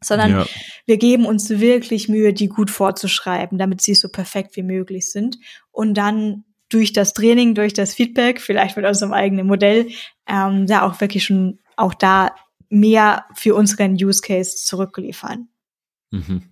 sondern 0.03 0.31
ja. 0.31 0.47
wir 0.85 0.99
geben 0.99 1.27
uns 1.27 1.49
wirklich 1.51 2.09
Mühe, 2.09 2.33
die 2.33 2.49
gut 2.49 2.71
vorzuschreiben, 2.71 3.59
damit 3.59 3.81
sie 3.81 3.95
so 3.95 4.09
perfekt 4.09 4.57
wie 4.57 4.63
möglich 4.63 5.11
sind. 5.11 5.39
Und 5.73 5.95
dann 5.95 6.45
durch 6.69 6.93
das 6.93 7.13
Training, 7.13 7.55
durch 7.55 7.73
das 7.73 7.95
Feedback, 7.95 8.41
vielleicht 8.41 8.77
mit 8.77 8.87
unserem 8.87 9.13
eigenen 9.13 9.47
Modell, 9.47 9.89
ähm, 10.27 10.67
da 10.67 10.83
auch 10.83 11.01
wirklich 11.01 11.25
schon 11.25 11.61
auch 11.77 11.95
da 11.95 12.35
mehr 12.69 13.27
für 13.35 13.55
unseren 13.55 13.93
Use 13.95 14.21
Case 14.21 14.57
zurückliefern. 14.57 15.49
Mhm. 16.11 16.43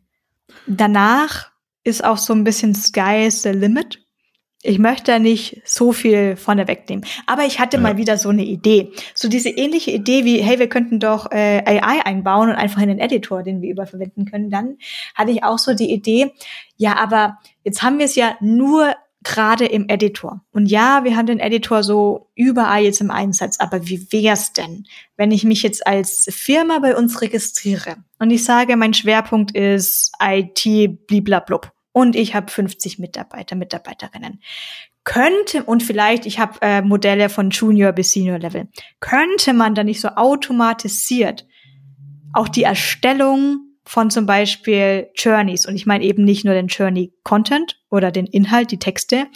Danach 0.67 1.51
ist 1.83 2.05
auch 2.05 2.19
so 2.19 2.33
ein 2.33 2.45
bisschen 2.45 2.75
Sky's 2.75 3.43
the 3.43 3.51
limit. 3.51 4.04
Ich 4.67 4.79
möchte 4.79 5.13
da 5.13 5.19
nicht 5.19 5.61
so 5.67 5.93
viel 5.93 6.37
vorne 6.37 6.67
wegnehmen. 6.67 7.05
Aber 7.27 7.45
ich 7.45 7.61
hatte 7.61 7.77
ja. 7.77 7.83
mal 7.83 7.99
wieder 7.99 8.17
so 8.17 8.31
eine 8.31 8.45
Idee. 8.45 8.93
So 9.15 9.29
diese 9.29 9.51
ähnliche 9.51 9.91
Idee 9.91 10.25
wie, 10.25 10.39
hey, 10.39 10.59
wir 10.59 10.71
könnten 10.71 11.01
doch 11.01 11.31
äh, 11.31 11.63
AI 11.67 12.01
einbauen 12.07 12.49
und 12.49 12.55
einfach 12.55 12.81
in 12.81 12.89
den 12.89 12.99
Editor, 12.99 13.43
den 13.43 13.61
wir 13.61 13.71
überverwenden 13.71 14.25
können. 14.25 14.49
Dann 14.49 14.79
hatte 15.15 15.33
ich 15.33 15.45
auch 15.45 15.59
so 15.59 15.75
die 15.75 15.93
Idee, 15.93 16.33
ja, 16.79 16.97
aber 16.97 17.39
jetzt 17.63 17.83
haben 17.83 17.99
wir 17.99 18.07
es 18.07 18.15
ja 18.15 18.37
nur 18.41 18.95
gerade 19.23 19.67
im 19.67 19.89
Editor. 19.89 20.43
Und 20.53 20.67
ja, 20.67 21.05
wir 21.05 21.17
haben 21.17 21.27
den 21.27 21.41
Editor 21.41 21.83
so 21.83 22.31
überall 22.35 22.85
jetzt 22.85 23.01
im 23.01 23.11
Einsatz, 23.11 23.59
aber 23.61 23.87
wie 23.87 24.13
wär's 24.13 24.53
denn, 24.53 24.85
wenn 25.17 25.31
ich 25.31 25.45
mich 25.45 25.63
jetzt 25.63 25.87
als 25.87 26.27
Firma 26.31 26.79
bei 26.79 26.97
uns 26.97 27.21
registriere 27.21 27.97
und 28.19 28.31
ich 28.31 28.45
sage, 28.45 28.77
mein 28.77 28.95
Schwerpunkt 28.95 29.57
ist 29.57 30.13
IT 30.21 31.07
bliblablub 31.07 31.74
und 31.95 32.17
ich 32.17 32.35
habe 32.35 32.51
50 32.51 32.99
Mitarbeiter, 32.99 33.55
Mitarbeiterinnen. 33.55 34.41
Könnte, 35.05 35.63
und 35.63 35.83
vielleicht, 35.83 36.27
ich 36.27 36.41
habe 36.41 36.59
äh, 36.61 36.83
Modelle 36.83 37.29
von 37.29 37.51
Junior 37.51 37.93
bis 37.93 38.11
Senior 38.11 38.41
Level, 38.41 38.69
könnte 38.99 39.53
man 39.53 39.75
da 39.75 39.85
nicht 39.85 40.01
so 40.01 40.09
automatisiert 40.09 41.47
auch 42.33 42.49
die 42.49 42.65
Erstellung 42.65 43.64
von 43.87 44.11
zum 44.11 44.25
Beispiel 44.27 45.09
Journeys. 45.15 45.67
Und 45.67 45.75
ich 45.75 45.85
meine 45.85 46.05
eben 46.05 46.25
nicht 46.25 46.45
nur 46.45 46.55
den 46.55 46.69
Journey-Content 46.69 47.79
oder 47.91 48.11
den 48.11 48.27
Inhalt, 48.27 48.71
die 48.71 48.79
Texte. 48.79 49.27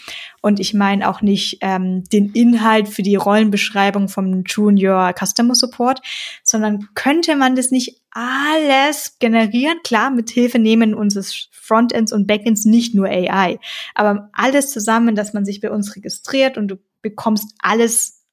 Und 0.41 0.59
ich 0.59 0.73
meine 0.73 1.09
auch 1.09 1.21
nicht 1.21 1.59
ähm, 1.61 2.05
den 2.05 2.33
Inhalt 2.33 2.89
für 2.89 3.03
die 3.03 3.17
Rollenbeschreibung 3.17 4.09
vom 4.09 4.45
Junior 4.45 5.13
Customer 5.13 5.55
Support, 5.55 6.01
sondern 6.43 6.89
könnte 6.95 7.37
man 7.37 7.57
das 7.57 7.71
nicht 7.71 8.01
alles 8.11 9.19
generieren? 9.19 9.79
Klar, 9.85 10.11
mit 10.11 10.31
Hilfe 10.31 10.59
nehmen 10.59 10.95
unseres 10.95 11.49
Frontends 11.53 12.13
und 12.13 12.27
Backends 12.27 12.65
nicht 12.65 12.95
nur 12.95 13.07
AI, 13.07 13.59
aber 13.95 14.31
alles 14.33 14.71
zusammen, 14.71 15.15
dass 15.15 15.35
man 15.35 15.45
sich 15.45 15.61
bei 15.61 15.71
uns 15.71 15.95
registriert 15.95 16.57
und 16.57 16.69
du 16.69 16.77
bekommst 17.03 17.55
alles 17.59 18.25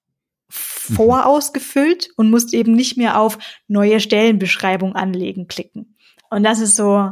vorausgefüllt 0.49 2.09
und 2.15 2.29
musst 2.29 2.53
eben 2.53 2.73
nicht 2.73 2.97
mehr 2.97 3.19
auf 3.19 3.37
neue 3.67 3.99
Stellenbeschreibung 3.99 4.95
anlegen 4.95 5.47
klicken. 5.47 5.94
Und 6.29 6.43
das 6.43 6.59
ist 6.59 6.75
so 6.75 7.11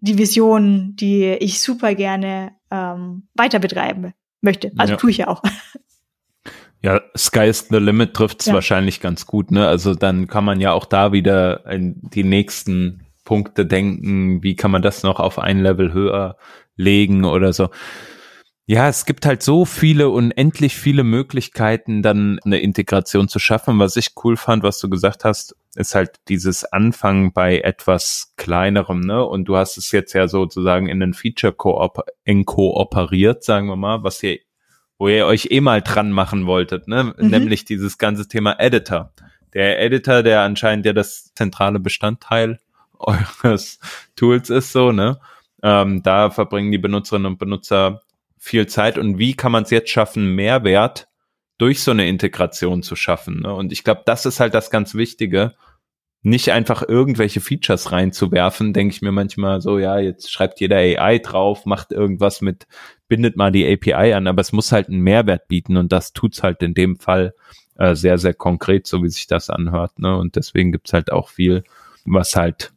die 0.00 0.18
Vision, 0.18 0.96
die 0.96 1.26
ich 1.26 1.60
super 1.60 1.94
gerne 1.94 2.52
ähm, 2.70 3.28
weiter 3.34 3.58
betreiben 3.58 4.14
möchte. 4.40 4.72
Also 4.76 4.94
ja. 4.94 4.96
tue 4.98 5.10
ich 5.10 5.18
ja 5.18 5.28
auch. 5.28 5.42
Ja, 6.82 7.02
Sky's 7.14 7.66
the 7.68 7.76
Limit 7.76 8.14
trifft 8.14 8.40
es 8.40 8.46
ja. 8.46 8.54
wahrscheinlich 8.54 9.00
ganz 9.00 9.26
gut, 9.26 9.50
ne? 9.50 9.68
Also 9.68 9.94
dann 9.94 10.28
kann 10.28 10.46
man 10.46 10.60
ja 10.60 10.72
auch 10.72 10.86
da 10.86 11.12
wieder 11.12 11.66
in 11.66 12.00
die 12.00 12.24
nächsten 12.24 13.02
Punkte 13.24 13.66
denken, 13.66 14.42
wie 14.42 14.56
kann 14.56 14.70
man 14.70 14.80
das 14.80 15.02
noch 15.02 15.20
auf 15.20 15.38
ein 15.38 15.60
Level 15.60 15.92
höher 15.92 16.38
legen 16.76 17.26
oder 17.26 17.52
so. 17.52 17.68
Ja, 18.70 18.86
es 18.86 19.04
gibt 19.04 19.26
halt 19.26 19.42
so 19.42 19.64
viele, 19.64 20.10
unendlich 20.10 20.76
viele 20.76 21.02
Möglichkeiten, 21.02 22.02
dann 22.02 22.38
eine 22.44 22.60
Integration 22.60 23.26
zu 23.26 23.40
schaffen. 23.40 23.80
Was 23.80 23.96
ich 23.96 24.12
cool 24.22 24.36
fand, 24.36 24.62
was 24.62 24.78
du 24.78 24.88
gesagt 24.88 25.24
hast, 25.24 25.56
ist 25.74 25.96
halt 25.96 26.20
dieses 26.28 26.64
Anfangen 26.64 27.32
bei 27.32 27.58
etwas 27.58 28.32
kleinerem, 28.36 29.00
ne? 29.00 29.26
Und 29.26 29.46
du 29.46 29.56
hast 29.56 29.76
es 29.76 29.90
jetzt 29.90 30.12
ja 30.12 30.28
sozusagen 30.28 30.86
in 30.86 31.00
den 31.00 31.14
Feature 31.14 31.52
-Koop 31.52 32.44
kooperiert, 32.44 33.42
sagen 33.42 33.66
wir 33.66 33.74
mal, 33.74 34.04
was 34.04 34.22
ihr, 34.22 34.38
wo 34.98 35.08
ihr 35.08 35.26
euch 35.26 35.48
eh 35.50 35.60
mal 35.60 35.82
dran 35.82 36.12
machen 36.12 36.46
wolltet, 36.46 36.86
ne? 36.86 37.12
Mhm. 37.18 37.26
Nämlich 37.26 37.64
dieses 37.64 37.98
ganze 37.98 38.28
Thema 38.28 38.60
Editor. 38.60 39.12
Der 39.52 39.82
Editor, 39.82 40.22
der 40.22 40.42
anscheinend 40.42 40.86
ja 40.86 40.92
das 40.92 41.34
zentrale 41.34 41.80
Bestandteil 41.80 42.60
eures 43.00 43.80
Tools 44.14 44.48
ist, 44.48 44.70
so, 44.70 44.92
ne? 44.92 45.18
Ähm, 45.60 46.04
da 46.04 46.30
verbringen 46.30 46.70
die 46.70 46.78
Benutzerinnen 46.78 47.32
und 47.32 47.38
Benutzer 47.40 48.02
viel 48.40 48.66
Zeit 48.66 48.98
und 48.98 49.18
wie 49.18 49.34
kann 49.34 49.52
man 49.52 49.62
es 49.62 49.70
jetzt 49.70 49.90
schaffen, 49.90 50.34
Mehrwert 50.34 51.06
durch 51.58 51.82
so 51.82 51.90
eine 51.90 52.08
Integration 52.08 52.82
zu 52.82 52.96
schaffen. 52.96 53.42
Ne? 53.42 53.54
Und 53.54 53.70
ich 53.70 53.84
glaube, 53.84 54.02
das 54.06 54.24
ist 54.24 54.40
halt 54.40 54.54
das 54.54 54.70
ganz 54.70 54.94
Wichtige, 54.94 55.54
nicht 56.22 56.50
einfach 56.50 56.82
irgendwelche 56.86 57.40
Features 57.40 57.92
reinzuwerfen, 57.92 58.72
denke 58.72 58.94
ich 58.94 59.02
mir 59.02 59.12
manchmal 59.12 59.60
so, 59.60 59.78
ja, 59.78 59.98
jetzt 59.98 60.32
schreibt 60.32 60.60
jeder 60.60 60.76
AI 60.76 61.18
drauf, 61.18 61.66
macht 61.66 61.92
irgendwas 61.92 62.40
mit, 62.40 62.66
bindet 63.08 63.36
mal 63.36 63.52
die 63.52 63.70
API 63.70 64.14
an, 64.14 64.26
aber 64.26 64.40
es 64.40 64.52
muss 64.52 64.72
halt 64.72 64.88
einen 64.88 65.02
Mehrwert 65.02 65.48
bieten 65.48 65.76
und 65.76 65.92
das 65.92 66.12
tut's 66.12 66.42
halt 66.42 66.62
in 66.62 66.74
dem 66.74 66.98
Fall 66.98 67.34
äh, 67.76 67.94
sehr, 67.94 68.18
sehr 68.18 68.34
konkret, 68.34 68.86
so 68.86 69.02
wie 69.02 69.08
sich 69.10 69.26
das 69.26 69.50
anhört. 69.50 69.98
Ne? 69.98 70.16
Und 70.16 70.36
deswegen 70.36 70.72
gibt's 70.72 70.92
halt 70.94 71.12
auch 71.12 71.28
viel, 71.28 71.62
was 72.04 72.36
halt 72.36 72.72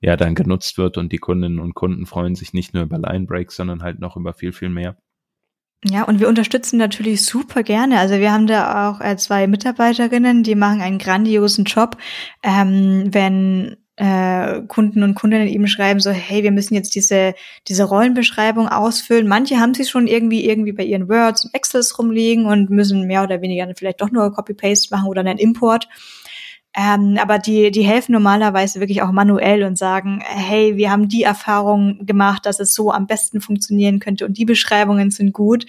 ja 0.00 0.16
dann 0.16 0.34
genutzt 0.34 0.78
wird 0.78 0.98
und 0.98 1.12
die 1.12 1.18
Kundinnen 1.18 1.60
und 1.60 1.74
Kunden 1.74 2.06
freuen 2.06 2.34
sich 2.34 2.52
nicht 2.52 2.74
nur 2.74 2.82
über 2.82 2.98
Line 2.98 3.26
Breaks, 3.26 3.56
sondern 3.56 3.82
halt 3.82 4.00
noch 4.00 4.16
über 4.16 4.34
viel, 4.34 4.52
viel 4.52 4.68
mehr. 4.68 4.96
Ja, 5.84 6.04
und 6.04 6.20
wir 6.20 6.28
unterstützen 6.28 6.76
natürlich 6.76 7.24
super 7.24 7.64
gerne. 7.64 7.98
Also 7.98 8.18
wir 8.18 8.32
haben 8.32 8.46
da 8.46 8.90
auch 8.90 9.00
äh, 9.00 9.16
zwei 9.16 9.48
Mitarbeiterinnen, 9.48 10.44
die 10.44 10.54
machen 10.54 10.80
einen 10.80 10.98
grandiosen 10.98 11.64
Job, 11.64 11.96
ähm, 12.44 13.06
wenn 13.10 13.76
äh, 13.96 14.62
Kunden 14.68 15.02
und 15.02 15.14
Kundinnen 15.14 15.48
eben 15.48 15.66
schreiben 15.66 15.98
so, 15.98 16.10
hey, 16.10 16.44
wir 16.44 16.52
müssen 16.52 16.74
jetzt 16.74 16.94
diese 16.94 17.34
diese 17.68 17.84
Rollenbeschreibung 17.84 18.68
ausfüllen. 18.68 19.26
Manche 19.26 19.58
haben 19.58 19.74
sie 19.74 19.84
schon 19.84 20.06
irgendwie 20.06 20.44
irgendwie 20.48 20.72
bei 20.72 20.84
ihren 20.84 21.08
Words 21.08 21.44
und 21.44 21.54
Excels 21.54 21.98
rumliegen 21.98 22.46
und 22.46 22.70
müssen 22.70 23.06
mehr 23.08 23.24
oder 23.24 23.42
weniger 23.42 23.66
vielleicht 23.76 24.00
doch 24.00 24.10
nur 24.10 24.32
Copy 24.32 24.54
Paste 24.54 24.94
machen 24.94 25.08
oder 25.08 25.20
einen 25.20 25.38
Import. 25.38 25.88
Ähm, 26.74 27.18
aber 27.20 27.38
die, 27.38 27.70
die 27.70 27.82
helfen 27.82 28.12
normalerweise 28.12 28.80
wirklich 28.80 29.02
auch 29.02 29.12
manuell 29.12 29.62
und 29.64 29.76
sagen, 29.76 30.22
hey, 30.24 30.76
wir 30.76 30.90
haben 30.90 31.08
die 31.08 31.22
Erfahrung 31.22 32.06
gemacht, 32.06 32.46
dass 32.46 32.60
es 32.60 32.72
so 32.72 32.90
am 32.90 33.06
besten 33.06 33.40
funktionieren 33.40 33.98
könnte 33.98 34.24
und 34.24 34.38
die 34.38 34.46
Beschreibungen 34.46 35.10
sind 35.10 35.32
gut. 35.32 35.66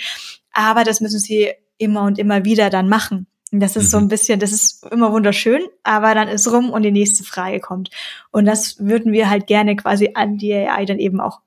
Aber 0.53 0.83
das 0.83 1.01
müssen 1.01 1.19
sie 1.19 1.51
immer 1.77 2.03
und 2.03 2.19
immer 2.19 2.45
wieder 2.45 2.69
dann 2.69 2.87
machen. 2.87 3.27
Das 3.51 3.75
ist 3.75 3.85
mhm. 3.85 3.89
so 3.89 3.97
ein 3.97 4.07
bisschen, 4.07 4.39
das 4.39 4.51
ist 4.51 4.85
immer 4.91 5.11
wunderschön, 5.11 5.61
aber 5.83 6.15
dann 6.15 6.27
ist 6.27 6.51
rum 6.51 6.71
und 6.71 6.81
die 6.81 6.91
nächste 6.91 7.23
Frage 7.23 7.59
kommt. 7.59 7.91
Und 8.31 8.45
das 8.45 8.79
würden 8.79 9.11
wir 9.11 9.29
halt 9.29 9.45
gerne 9.45 9.75
quasi 9.75 10.11
an 10.15 10.37
die 10.37 10.53
AI 10.53 10.85
dann 10.85 10.99
eben 10.99 11.19
auch 11.19 11.41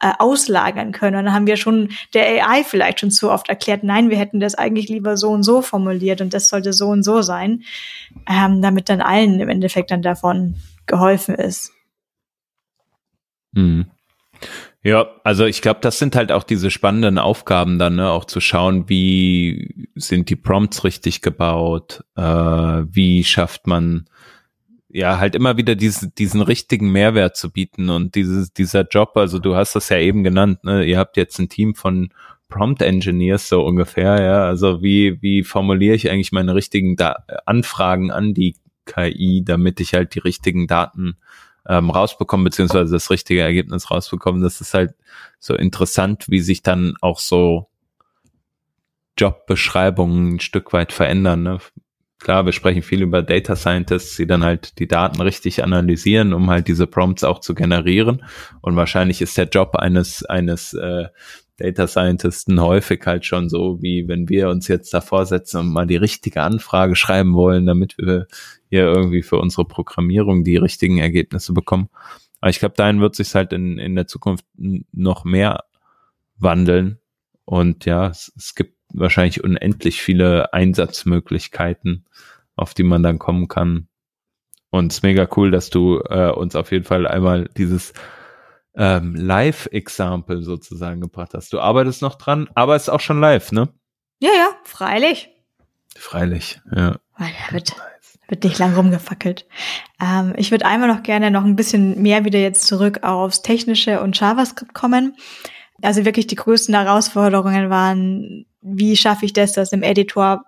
äh, 0.00 0.12
auslagern 0.18 0.92
können. 0.92 1.24
Dann 1.24 1.34
haben 1.34 1.46
wir 1.46 1.56
schon 1.56 1.90
der 2.14 2.24
AI 2.26 2.64
vielleicht 2.64 3.00
schon 3.00 3.10
zu 3.10 3.30
oft 3.30 3.48
erklärt, 3.48 3.82
nein, 3.82 4.10
wir 4.10 4.18
hätten 4.18 4.40
das 4.40 4.54
eigentlich 4.54 4.88
lieber 4.88 5.16
so 5.16 5.30
und 5.30 5.42
so 5.42 5.62
formuliert 5.62 6.20
und 6.20 6.34
das 6.34 6.48
sollte 6.48 6.72
so 6.72 6.88
und 6.88 7.02
so 7.02 7.22
sein, 7.22 7.64
ähm, 8.28 8.62
damit 8.62 8.88
dann 8.88 9.00
allen 9.00 9.40
im 9.40 9.48
Endeffekt 9.48 9.90
dann 9.90 10.02
davon 10.02 10.56
geholfen 10.86 11.34
ist. 11.34 11.72
Hm. 13.54 13.86
Ja, 14.84 15.08
also 15.24 15.44
ich 15.44 15.60
glaube, 15.60 15.80
das 15.82 15.98
sind 15.98 16.14
halt 16.14 16.30
auch 16.30 16.44
diese 16.44 16.70
spannenden 16.70 17.18
Aufgaben 17.18 17.78
dann, 17.78 17.96
ne? 17.96 18.10
auch 18.10 18.24
zu 18.24 18.40
schauen, 18.40 18.88
wie 18.88 19.88
sind 19.96 20.30
die 20.30 20.36
Prompts 20.36 20.84
richtig 20.84 21.20
gebaut, 21.20 22.04
äh, 22.16 22.22
wie 22.22 23.24
schafft 23.24 23.66
man 23.66 24.08
ja, 24.90 25.18
halt 25.18 25.34
immer 25.34 25.56
wieder 25.56 25.74
diese, 25.74 26.10
diesen 26.10 26.40
richtigen 26.40 26.90
Mehrwert 26.90 27.36
zu 27.36 27.50
bieten 27.50 27.90
und 27.90 28.14
dieses, 28.14 28.52
dieser 28.52 28.86
Job, 28.88 29.16
also 29.16 29.38
du 29.38 29.54
hast 29.54 29.74
das 29.74 29.88
ja 29.90 29.98
eben 29.98 30.24
genannt, 30.24 30.64
ne? 30.64 30.84
ihr 30.84 30.98
habt 30.98 31.16
jetzt 31.16 31.38
ein 31.38 31.48
Team 31.48 31.74
von 31.74 32.10
Prompt 32.48 32.80
Engineers 32.80 33.48
so 33.48 33.64
ungefähr, 33.64 34.22
ja, 34.22 34.44
also 34.44 34.82
wie, 34.82 35.20
wie 35.20 35.42
formuliere 35.42 35.94
ich 35.94 36.10
eigentlich 36.10 36.32
meine 36.32 36.54
richtigen 36.54 36.96
da 36.96 37.24
Anfragen 37.44 38.10
an 38.10 38.32
die 38.32 38.56
KI, 38.86 39.42
damit 39.44 39.80
ich 39.80 39.92
halt 39.92 40.14
die 40.14 40.20
richtigen 40.20 40.66
Daten 40.66 41.18
ähm, 41.68 41.90
rausbekomme, 41.90 42.44
beziehungsweise 42.44 42.92
das 42.92 43.10
richtige 43.10 43.42
Ergebnis 43.42 43.90
rausbekomme. 43.90 44.42
Das 44.42 44.62
ist 44.62 44.72
halt 44.72 44.94
so 45.38 45.54
interessant, 45.54 46.24
wie 46.28 46.40
sich 46.40 46.62
dann 46.62 46.94
auch 47.02 47.18
so 47.18 47.68
Jobbeschreibungen 49.18 50.36
ein 50.36 50.40
Stück 50.40 50.72
weit 50.72 50.92
verändern. 50.92 51.42
Ne? 51.42 51.58
Klar, 52.18 52.44
wir 52.44 52.52
sprechen 52.52 52.82
viel 52.82 53.02
über 53.02 53.22
Data 53.22 53.56
Scientists, 53.56 54.16
die 54.16 54.26
dann 54.26 54.44
halt 54.44 54.78
die 54.78 54.88
Daten 54.88 55.20
richtig 55.20 55.62
analysieren, 55.62 56.32
um 56.32 56.50
halt 56.50 56.68
diese 56.68 56.86
Prompts 56.86 57.24
auch 57.24 57.40
zu 57.40 57.54
generieren. 57.54 58.24
Und 58.60 58.76
wahrscheinlich 58.76 59.22
ist 59.22 59.38
der 59.38 59.48
Job 59.48 59.76
eines, 59.76 60.24
eines 60.24 60.74
äh, 60.74 61.06
Data 61.58 61.86
Scientisten 61.88 62.60
häufig 62.60 63.04
halt 63.04 63.24
schon 63.24 63.48
so, 63.48 63.82
wie 63.82 64.06
wenn 64.06 64.28
wir 64.28 64.48
uns 64.48 64.68
jetzt 64.68 64.94
davor 64.94 65.26
setzen 65.26 65.58
und 65.58 65.72
mal 65.72 65.86
die 65.86 65.96
richtige 65.96 66.42
Anfrage 66.42 66.94
schreiben 66.94 67.34
wollen, 67.34 67.66
damit 67.66 67.98
wir 67.98 68.26
hier 68.70 68.84
irgendwie 68.84 69.22
für 69.22 69.38
unsere 69.38 69.64
Programmierung 69.64 70.44
die 70.44 70.56
richtigen 70.56 70.98
Ergebnisse 70.98 71.52
bekommen. 71.52 71.88
Aber 72.40 72.50
ich 72.50 72.60
glaube, 72.60 72.76
dahin 72.76 73.00
wird 73.00 73.16
sich 73.16 73.34
halt 73.34 73.52
in, 73.52 73.78
in 73.78 73.96
der 73.96 74.06
Zukunft 74.06 74.44
noch 74.92 75.24
mehr 75.24 75.64
wandeln. 76.36 76.98
Und 77.44 77.84
ja, 77.86 78.06
es, 78.08 78.32
es 78.36 78.54
gibt 78.54 78.77
wahrscheinlich 78.92 79.42
unendlich 79.44 80.02
viele 80.02 80.52
Einsatzmöglichkeiten, 80.52 82.06
auf 82.56 82.74
die 82.74 82.82
man 82.82 83.02
dann 83.02 83.18
kommen 83.18 83.48
kann. 83.48 83.88
Und 84.70 84.92
es 84.92 84.98
ist 84.98 85.02
mega 85.02 85.28
cool, 85.36 85.50
dass 85.50 85.70
du 85.70 86.00
äh, 86.08 86.30
uns 86.30 86.54
auf 86.54 86.72
jeden 86.72 86.84
Fall 86.84 87.06
einmal 87.06 87.48
dieses 87.56 87.92
ähm, 88.76 89.14
Live-Example 89.14 90.42
sozusagen 90.42 91.00
gebracht 91.00 91.32
hast. 91.34 91.52
Du 91.52 91.60
arbeitest 91.60 92.02
noch 92.02 92.16
dran, 92.16 92.48
aber 92.54 92.76
es 92.76 92.82
ist 92.82 92.88
auch 92.90 93.00
schon 93.00 93.20
live, 93.20 93.52
ne? 93.52 93.68
Ja, 94.20 94.30
ja, 94.30 94.50
freilich. 94.64 95.30
Freilich, 95.96 96.60
ja. 96.74 96.96
Oh, 97.18 97.24
ja 97.24 97.52
wird, 97.52 97.72
wird 98.28 98.44
nicht 98.44 98.58
lang 98.58 98.74
rumgefackelt. 98.74 99.46
Ähm, 100.00 100.34
ich 100.36 100.50
würde 100.50 100.66
einmal 100.66 100.88
noch 100.88 101.02
gerne 101.02 101.30
noch 101.30 101.44
ein 101.44 101.56
bisschen 101.56 102.02
mehr 102.02 102.24
wieder 102.24 102.38
jetzt 102.38 102.66
zurück 102.66 103.02
aufs 103.02 103.42
Technische 103.42 104.00
und 104.00 104.18
JavaScript 104.18 104.74
kommen. 104.74 105.16
Also 105.82 106.04
wirklich 106.04 106.26
die 106.26 106.36
größten 106.36 106.74
Herausforderungen 106.74 107.70
waren 107.70 108.46
wie 108.60 108.96
schaffe 108.96 109.24
ich 109.24 109.32
das, 109.32 109.52
dass 109.52 109.72
im 109.72 109.82
Editor 109.82 110.44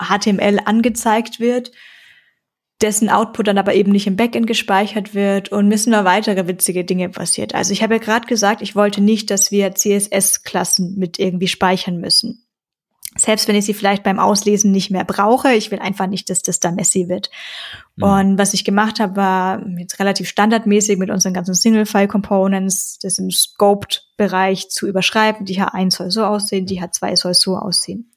HTML 0.00 0.60
angezeigt 0.64 1.40
wird, 1.40 1.72
dessen 2.80 3.08
Output 3.08 3.48
dann 3.48 3.58
aber 3.58 3.74
eben 3.74 3.90
nicht 3.90 4.06
im 4.06 4.16
Backend 4.16 4.46
gespeichert 4.46 5.14
wird 5.14 5.50
und 5.50 5.68
müssen 5.68 5.90
noch 5.90 6.04
weitere 6.04 6.46
witzige 6.46 6.84
Dinge 6.84 7.08
passiert. 7.08 7.54
Also 7.54 7.72
ich 7.72 7.82
habe 7.82 7.94
ja 7.94 8.00
gerade 8.00 8.26
gesagt, 8.26 8.62
ich 8.62 8.76
wollte 8.76 9.00
nicht, 9.00 9.30
dass 9.30 9.50
wir 9.50 9.74
CSS-Klassen 9.74 10.96
mit 10.96 11.18
irgendwie 11.18 11.48
speichern 11.48 11.98
müssen. 11.98 12.47
Selbst 13.18 13.48
wenn 13.48 13.56
ich 13.56 13.64
sie 13.64 13.74
vielleicht 13.74 14.04
beim 14.04 14.20
Auslesen 14.20 14.70
nicht 14.70 14.90
mehr 14.90 15.04
brauche, 15.04 15.52
ich 15.52 15.70
will 15.70 15.80
einfach 15.80 16.06
nicht, 16.06 16.30
dass 16.30 16.42
das 16.42 16.60
da 16.60 16.70
messy 16.70 17.08
wird. 17.08 17.30
Mhm. 17.96 18.04
Und 18.04 18.38
was 18.38 18.54
ich 18.54 18.64
gemacht 18.64 19.00
habe, 19.00 19.16
war 19.16 19.66
jetzt 19.76 19.98
relativ 19.98 20.28
standardmäßig 20.28 20.98
mit 20.98 21.10
unseren 21.10 21.34
ganzen 21.34 21.54
Single-File-Components, 21.54 22.98
das 23.00 23.18
im 23.18 23.30
Scoped-Bereich 23.30 24.70
zu 24.70 24.86
überschreiben. 24.86 25.44
Die 25.44 25.60
H1 25.60 25.96
soll 25.96 26.10
so 26.10 26.24
aussehen, 26.24 26.66
die 26.66 26.80
H2 26.80 27.16
soll 27.16 27.34
so 27.34 27.56
aussehen. 27.56 28.10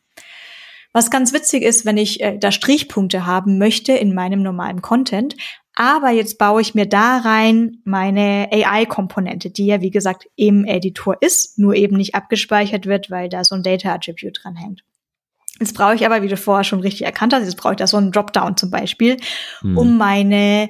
Was 0.94 1.10
ganz 1.10 1.34
witzig 1.34 1.64
ist, 1.64 1.86
wenn 1.86 1.98
ich 1.98 2.22
äh, 2.22 2.38
da 2.38 2.52
Strichpunkte 2.52 3.26
haben 3.26 3.58
möchte 3.58 3.94
in 3.94 4.14
meinem 4.14 4.44
normalen 4.44 4.82
Content, 4.82 5.36
aber 5.74 6.10
jetzt 6.10 6.38
baue 6.38 6.62
ich 6.62 6.76
mir 6.76 6.86
da 6.86 7.18
rein 7.18 7.78
meine 7.86 8.50
AI-Komponente, 8.52 9.50
die 9.50 9.68
ja 9.68 9.82
wie 9.82 9.90
gesagt 9.90 10.28
im 10.36 10.66
Editor 10.66 11.18
ist, 11.22 11.58
nur 11.58 11.76
eben 11.76 11.96
nicht 11.96 12.14
abgespeichert 12.14 12.86
wird, 12.86 13.10
weil 13.10 13.30
da 13.30 13.44
so 13.44 13.56
ein 13.56 13.64
Data 13.64 13.94
Attribute 13.94 14.38
dran 14.44 14.58
hängt. 14.58 14.84
Jetzt 15.62 15.76
brauche 15.76 15.94
ich 15.94 16.06
aber, 16.08 16.24
wie 16.24 16.28
du 16.28 16.38
vorher 16.38 16.64
schon 16.64 16.80
richtig 16.80 17.06
erkannt 17.06 17.34
hast, 17.34 17.44
jetzt 17.44 17.56
brauche 17.56 17.74
ich 17.74 17.78
da 17.78 17.86
so 17.86 17.96
einen 17.96 18.12
Dropdown 18.12 18.58
zum 18.58 18.72
Beispiel, 18.72 19.18
hm. 19.60 19.78
um 19.78 19.96
meine 19.96 20.70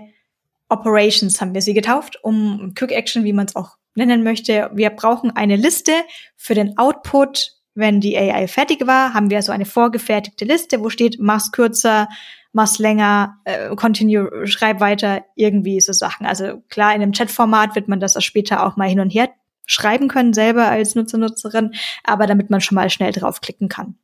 Operations, 0.67 1.39
haben 1.39 1.53
wir 1.53 1.61
sie 1.61 1.73
getauft, 1.73 2.19
um 2.23 2.73
Quick 2.75 2.91
Action, 2.91 3.23
wie 3.23 3.31
man 3.31 3.45
es 3.45 3.55
auch 3.55 3.77
nennen 3.95 4.21
möchte. 4.21 4.69
Wir 4.73 4.89
brauchen 4.89 5.31
eine 5.31 5.55
Liste 5.55 5.93
für 6.35 6.55
den 6.55 6.77
Output. 6.77 7.53
Wenn 7.73 8.01
die 8.01 8.17
AI 8.17 8.49
fertig 8.49 8.85
war, 8.85 9.13
haben 9.13 9.29
wir 9.29 9.41
so 9.43 9.53
eine 9.53 9.63
vorgefertigte 9.63 10.43
Liste, 10.43 10.81
wo 10.81 10.89
steht, 10.89 11.19
mach's 11.21 11.53
kürzer, 11.53 12.09
mach's 12.51 12.77
länger, 12.77 13.37
äh, 13.45 13.73
continue, 13.77 14.45
schreib 14.45 14.81
weiter, 14.81 15.23
irgendwie 15.37 15.79
so 15.79 15.93
Sachen. 15.93 16.25
Also 16.25 16.63
klar, 16.67 16.93
in 16.93 17.01
einem 17.01 17.13
Chatformat 17.13 17.75
wird 17.75 17.87
man 17.87 18.01
das 18.01 18.21
später 18.25 18.65
auch 18.65 18.75
mal 18.75 18.89
hin 18.89 18.99
und 18.99 19.11
her 19.11 19.29
schreiben 19.65 20.09
können, 20.09 20.33
selber 20.33 20.67
als 20.67 20.95
Nutzer, 20.95 21.17
Nutzerin, 21.17 21.71
aber 22.03 22.27
damit 22.27 22.49
man 22.49 22.59
schon 22.59 22.75
mal 22.75 22.89
schnell 22.89 23.13
draufklicken 23.13 23.69
kann. 23.69 23.95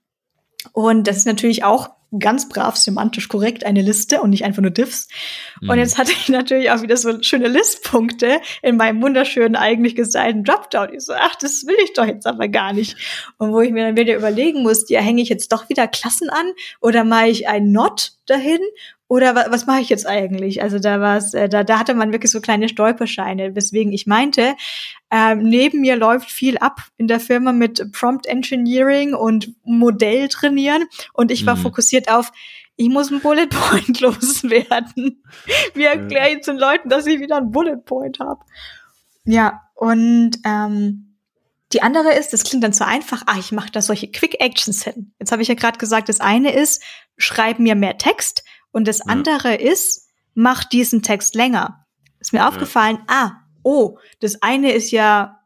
Und 0.73 1.07
das 1.07 1.17
ist 1.17 1.25
natürlich 1.25 1.63
auch 1.63 1.89
ganz 2.19 2.47
brav 2.47 2.77
semantisch 2.77 3.27
korrekt 3.27 3.65
eine 3.65 3.81
Liste 3.81 4.21
und 4.21 4.29
nicht 4.29 4.45
einfach 4.45 4.61
nur 4.61 4.71
Diffs. 4.71 5.09
Mhm. 5.61 5.69
Und 5.69 5.77
jetzt 5.77 5.97
hatte 5.97 6.11
ich 6.11 6.29
natürlich 6.29 6.71
auch 6.71 6.81
wieder 6.81 6.95
so 6.95 7.21
schöne 7.21 7.47
Listpunkte 7.47 8.39
in 8.61 8.77
meinem 8.77 9.01
wunderschönen, 9.01 9.55
eigentlich 9.55 9.95
gestylten 9.95 10.43
Dropdown. 10.43 10.93
Ich 10.93 11.01
so, 11.01 11.13
ach, 11.13 11.35
das 11.35 11.65
will 11.67 11.75
ich 11.83 11.93
doch 11.93 12.05
jetzt 12.05 12.25
aber 12.25 12.47
gar 12.47 12.71
nicht. 12.73 12.95
Und 13.37 13.51
wo 13.51 13.59
ich 13.59 13.71
mir 13.71 13.85
dann 13.85 13.97
wieder 13.97 14.15
überlegen 14.15 14.63
musste, 14.63 14.93
ja, 14.93 15.01
hänge 15.01 15.21
ich 15.21 15.29
jetzt 15.29 15.51
doch 15.51 15.67
wieder 15.69 15.87
Klassen 15.87 16.29
an 16.29 16.53
oder 16.79 17.03
mache 17.03 17.27
ich 17.27 17.49
ein 17.49 17.71
Not 17.71 18.13
dahin 18.25 18.59
oder 19.07 19.35
wa 19.35 19.45
was 19.49 19.65
mache 19.65 19.81
ich 19.81 19.89
jetzt 19.89 20.05
eigentlich? 20.05 20.61
Also 20.61 20.79
da 20.79 20.99
war 20.99 21.17
es, 21.17 21.33
äh, 21.33 21.47
da, 21.47 21.63
da 21.63 21.79
hatte 21.79 21.93
man 21.93 22.11
wirklich 22.11 22.31
so 22.31 22.41
kleine 22.41 22.67
Stolperscheine, 22.67 23.55
weswegen 23.55 23.93
ich 23.93 24.05
meinte, 24.05 24.55
ähm, 25.11 25.43
neben 25.43 25.81
mir 25.81 25.95
läuft 25.95 26.29
viel 26.29 26.57
ab 26.57 26.81
in 26.97 27.07
der 27.07 27.19
Firma 27.19 27.53
mit 27.53 27.91
Prompt 27.93 28.25
Engineering 28.25 29.13
und 29.13 29.53
Modell 29.63 30.27
trainieren 30.27 30.83
und 31.13 31.31
ich 31.31 31.45
war 31.45 31.55
mhm. 31.55 31.61
fokussiert 31.61 32.11
auf, 32.11 32.31
ich 32.75 32.89
muss 32.89 33.11
ein 33.11 33.21
Bullet 33.21 33.47
Point 33.47 33.99
loswerden. 34.01 35.23
Wie 35.73 35.83
erkläre 35.83 36.29
ich 36.29 36.45
den 36.45 36.57
Leuten, 36.57 36.89
dass 36.89 37.07
ich 37.07 37.19
wieder 37.19 37.37
ein 37.37 37.51
Bullet 37.51 37.77
Point 37.77 38.19
habe? 38.19 38.41
Ja, 39.25 39.61
und 39.73 40.37
ähm, 40.45 41.15
die 41.73 41.81
andere 41.81 42.13
ist, 42.13 42.31
das 42.31 42.43
klingt 42.43 42.63
dann 42.63 42.73
zu 42.73 42.85
einfach, 42.85 43.23
ah, 43.25 43.35
ich 43.39 43.51
mache 43.51 43.71
da 43.71 43.81
solche 43.81 44.09
Quick 44.09 44.39
Actions 44.39 44.83
hin. 44.83 45.13
Jetzt 45.19 45.31
habe 45.31 45.41
ich 45.41 45.47
ja 45.47 45.55
gerade 45.55 45.77
gesagt, 45.77 46.07
das 46.07 46.21
eine 46.21 46.53
ist, 46.53 46.81
schreib 47.17 47.59
mir 47.59 47.75
mehr 47.75 47.97
Text 47.97 48.43
und 48.71 48.87
das 48.87 49.01
andere 49.01 49.55
ist, 49.55 50.09
mach 50.33 50.63
diesen 50.63 51.01
Text 51.01 51.35
länger. 51.35 51.85
Ist 52.19 52.33
mir 52.33 52.39
ja. 52.39 52.47
aufgefallen, 52.47 52.99
ah, 53.07 53.31
oh, 53.63 53.97
das 54.19 54.41
eine 54.41 54.71
ist 54.71 54.91
ja 54.91 55.39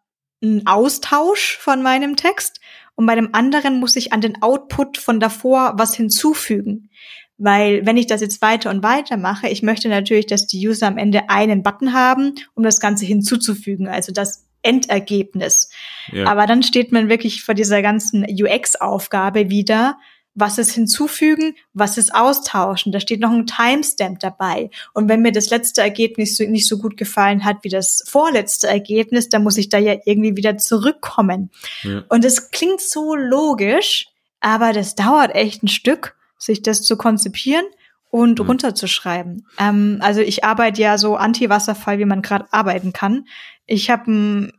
ein 0.44 0.66
Austausch 0.68 1.58
von 1.58 1.82
meinem 1.82 2.16
Text 2.16 2.60
und 2.96 3.06
bei 3.06 3.16
dem 3.16 3.34
anderen 3.34 3.80
muss 3.80 3.96
ich 3.96 4.14
an 4.14 4.22
den 4.22 4.42
Output 4.42 4.98
von 4.98 5.20
davor 5.20 5.74
was 5.78 5.96
hinzufügen. 5.96 6.90
Weil 7.38 7.86
wenn 7.86 7.98
ich 7.98 8.06
das 8.06 8.22
jetzt 8.22 8.42
weiter 8.44 8.70
und 8.70 8.84
weiter 8.84 9.18
mache, 9.18 9.48
ich 9.48 9.64
möchte 9.64 9.90
natürlich, 9.90 10.28
dass 10.28 10.46
die 10.46 10.68
User 10.68 10.88
am 10.88 11.00
Ende 11.00 11.30
einen 11.30 11.64
Button 11.64 11.94
haben, 11.94 12.36
um 12.54 12.62
das 12.62 12.80
Ganze 12.80 13.06
hinzuzufügen. 13.06 13.88
Also 13.88 14.12
das 14.12 14.48
Endergebnis. 14.62 15.72
Ja. 16.12 16.28
Aber 16.28 16.46
dann 16.46 16.62
steht 16.62 16.92
man 16.92 17.10
wirklich 17.10 17.44
vor 17.44 17.56
dieser 17.56 17.82
ganzen 17.82 18.24
UX-Aufgabe 18.30 19.50
wieder, 19.50 19.98
was 20.34 20.58
ist 20.58 20.72
hinzufügen, 20.72 21.56
was 21.74 21.98
ist 21.98 22.14
austauschen. 22.16 22.92
Da 22.92 23.00
steht 23.00 23.20
noch 23.20 23.32
ein 23.32 23.46
Timestamp 23.46 24.20
dabei. 24.20 24.70
Und 24.94 25.10
wenn 25.10 25.22
mir 25.22 25.32
das 25.32 25.50
letzte 25.50 25.82
Ergebnis 25.82 26.40
nicht 26.40 26.68
so 26.68 26.78
gut 26.78 26.96
gefallen 26.98 27.44
hat 27.44 27.58
wie 27.64 27.70
das 27.70 28.04
vorletzte 28.08 28.68
Ergebnis, 28.68 29.30
dann 29.30 29.44
muss 29.44 29.58
ich 29.58 29.70
da 29.70 29.78
ja 29.78 29.96
irgendwie 30.06 30.38
wieder 30.38 30.58
zurückkommen. 30.58 31.52
Ja. 31.84 32.04
Und 32.10 32.24
es 32.24 32.52
klingt 32.52 32.82
so 32.82 33.16
logisch, 33.16 34.08
aber 34.40 34.74
das 34.74 34.96
dauert 34.96 35.36
echt 35.36 35.64
ein 35.64 35.68
Stück, 35.68 36.16
sich 36.38 36.62
das 36.62 36.82
zu 36.82 36.96
konzipieren 36.98 37.66
und 38.10 38.40
mhm. 38.40 38.46
runterzuschreiben. 38.46 39.48
Ähm, 39.60 39.98
also 40.02 40.22
ich 40.22 40.44
arbeite 40.44 40.82
ja 40.82 40.98
so 40.98 41.16
anti-Wasserfall, 41.16 42.00
wie 42.00 42.06
man 42.06 42.22
gerade 42.22 42.46
arbeiten 42.52 42.94
kann. 42.94 43.26
Ich 43.66 43.90
habe 43.90 44.52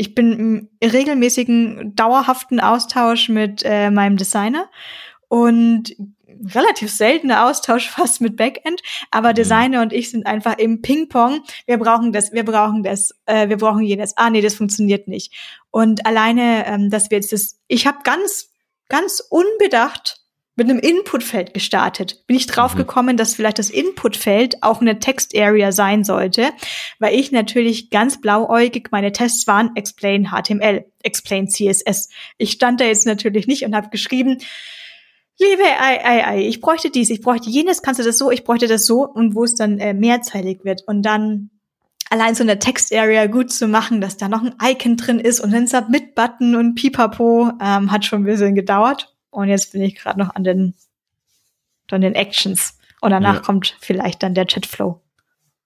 ich 0.00 0.14
bin 0.14 0.32
im 0.32 0.68
regelmäßigen, 0.82 1.94
dauerhaften 1.94 2.58
Austausch 2.58 3.28
mit 3.28 3.62
äh, 3.64 3.90
meinem 3.90 4.16
Designer 4.16 4.70
und 5.28 5.94
relativ 6.54 6.90
seltener 6.90 7.46
Austausch 7.46 7.88
fast 7.90 8.22
mit 8.22 8.36
Backend, 8.36 8.80
aber 9.10 9.30
mhm. 9.30 9.34
Designer 9.34 9.82
und 9.82 9.92
ich 9.92 10.10
sind 10.10 10.26
einfach 10.26 10.56
im 10.56 10.80
Ping-Pong. 10.80 11.42
Wir 11.66 11.76
brauchen 11.76 12.12
das, 12.12 12.32
wir 12.32 12.44
brauchen 12.44 12.82
das, 12.82 13.14
äh, 13.26 13.50
wir 13.50 13.58
brauchen 13.58 13.82
jenes. 13.82 14.16
Ah, 14.16 14.30
nee, 14.30 14.40
das 14.40 14.54
funktioniert 14.54 15.06
nicht. 15.06 15.34
Und 15.70 16.06
alleine, 16.06 16.66
ähm, 16.66 16.88
dass 16.88 17.10
wir 17.10 17.18
jetzt 17.18 17.32
das, 17.32 17.60
ich 17.68 17.86
habe 17.86 17.98
ganz, 18.02 18.48
ganz 18.88 19.22
unbedacht 19.28 20.19
mit 20.60 20.68
einem 20.68 20.78
Inputfeld 20.78 21.54
gestartet. 21.54 22.26
Bin 22.26 22.36
ich 22.36 22.46
drauf 22.46 22.74
mhm. 22.74 22.78
gekommen, 22.80 23.16
dass 23.16 23.34
vielleicht 23.34 23.58
das 23.58 23.70
Inputfeld 23.70 24.62
auch 24.62 24.82
eine 24.82 24.98
Text-Area 24.98 25.72
sein 25.72 26.04
sollte, 26.04 26.50
weil 26.98 27.14
ich 27.14 27.32
natürlich 27.32 27.88
ganz 27.88 28.20
blauäugig 28.20 28.88
meine 28.90 29.10
Tests 29.10 29.46
waren 29.46 29.74
Explain 29.74 30.28
HTML, 30.30 30.84
Explain 31.02 31.48
CSS. 31.48 32.10
Ich 32.36 32.50
stand 32.50 32.78
da 32.82 32.84
jetzt 32.84 33.06
natürlich 33.06 33.46
nicht 33.46 33.64
und 33.64 33.74
habe 33.74 33.88
geschrieben, 33.88 34.36
liebe 35.38 35.62
AI, 35.62 36.24
AI, 36.26 36.46
ich 36.46 36.60
bräuchte 36.60 36.90
dies, 36.90 37.08
ich 37.08 37.22
bräuchte 37.22 37.48
jenes, 37.48 37.80
kannst 37.80 37.98
du 37.98 38.04
das 38.04 38.18
so, 38.18 38.30
ich 38.30 38.44
bräuchte 38.44 38.66
das 38.66 38.84
so 38.84 39.06
und 39.06 39.34
wo 39.34 39.44
es 39.44 39.54
dann 39.54 39.78
äh, 39.78 39.94
mehrzeilig 39.94 40.60
wird 40.62 40.82
und 40.86 41.00
dann 41.00 41.48
allein 42.10 42.34
so 42.34 42.42
eine 42.42 42.58
Text-Area 42.58 43.28
gut 43.28 43.50
zu 43.50 43.66
machen, 43.66 44.02
dass 44.02 44.18
da 44.18 44.28
noch 44.28 44.42
ein 44.42 44.56
Icon 44.62 44.98
drin 44.98 45.20
ist 45.20 45.40
und 45.40 45.54
ein 45.54 45.66
Submit-Button 45.66 46.54
und 46.54 46.74
Pipapo, 46.74 47.50
ähm, 47.62 47.90
hat 47.90 48.04
schon 48.04 48.20
ein 48.22 48.26
bisschen 48.26 48.54
gedauert. 48.54 49.14
Und 49.30 49.48
jetzt 49.48 49.72
bin 49.72 49.82
ich 49.82 49.94
gerade 49.94 50.18
noch 50.18 50.34
an 50.34 50.44
den, 50.44 50.74
an 51.90 52.00
den 52.00 52.14
Actions. 52.14 52.78
Und 53.00 53.10
danach 53.10 53.36
ja. 53.36 53.40
kommt 53.40 53.76
vielleicht 53.80 54.22
dann 54.22 54.34
der 54.34 54.46
Chatflow. 54.46 55.00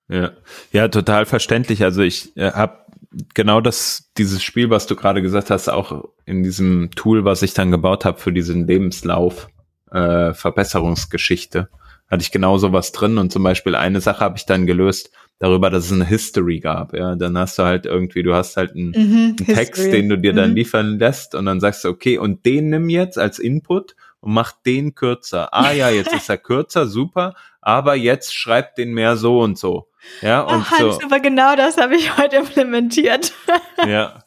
Ja, 0.09 0.33
ja, 0.71 0.89
total 0.89 1.27
verständlich. 1.27 1.83
Also 1.83 2.03
ich 2.03 2.37
äh, 2.37 2.53
habe 2.53 2.85
genau 3.33 3.61
das, 3.61 4.11
dieses 4.17 4.43
Spiel, 4.43 4.71
was 4.71 4.87
du 4.87 4.97
gerade 4.97 5.23
gesagt 5.23 5.51
hast, 5.51 5.69
auch 5.69 6.05
in 6.27 6.43
diesem 6.43 6.91
Tool, 6.91 7.25
was 7.25 7.43
ich 7.43 7.55
dann 7.55 7.71
gebaut 7.71 8.05
habe 8.05 8.19
für 8.19 8.33
diesen 8.33 8.67
Lebenslauf 8.67 9.49
äh, 9.91 10.35
Verbesserungsgeschichte, 10.35 11.69
hatte 12.11 12.23
ich 12.23 12.33
genau 12.33 12.59
sowas 12.59 12.93
drin. 12.93 13.19
Und 13.19 13.33
zum 13.33 13.43
Beispiel 13.43 13.75
eine 13.75 14.01
Sache 14.01 14.21
habe 14.21 14.37
ich 14.37 14.47
dann 14.47 14.67
gelöst 14.67 15.11
darüber, 15.39 15.71
dass 15.71 15.87
es 15.87 15.93
eine 15.93 16.07
History 16.07 16.61
gab. 16.61 16.95
Ja, 16.95 17.17
dann 17.17 17.37
hast 17.37 17.59
du 17.59 17.65
halt 17.65 17.87
irgendwie, 17.87 18.23
du 18.23 18.35
hast 18.35 18.57
halt 18.57 18.73
einen, 18.73 18.91
mhm, 18.91 19.37
einen 19.39 19.55
Text, 19.55 19.93
den 19.93 20.09
du 20.09 20.19
dir 20.19 20.33
dann 20.33 20.51
mhm. 20.51 20.57
liefern 20.57 20.99
lässt 20.99 21.35
und 21.35 21.47
dann 21.47 21.61
sagst 21.61 21.85
du, 21.85 21.89
okay, 21.89 22.19
und 22.19 22.47
den 22.47 22.71
nimm 22.71 22.89
jetzt 22.89 23.19
als 23.19 23.39
Input 23.39 23.97
und 24.21 24.33
mach 24.33 24.53
den 24.53 24.95
kürzer. 24.95 25.53
Ah 25.53 25.73
ja, 25.73 25.91
jetzt 25.91 26.15
ist 26.15 26.29
er 26.29 26.39
kürzer, 26.39 26.87
super, 26.87 27.35
aber 27.61 27.95
jetzt 27.95 28.35
schreib 28.35 28.75
den 28.77 28.93
mehr 28.93 29.17
so 29.17 29.41
und 29.41 29.59
so. 29.59 29.89
Ja, 30.21 30.43
und 30.43 30.67
Ach, 30.69 30.79
so. 30.79 31.01
aber 31.03 31.21
genau 31.21 31.57
das 31.57 31.79
habe 31.79 31.97
ich 31.97 32.17
heute 32.17 32.37
implementiert. 32.37 33.33
ja. 33.87 34.25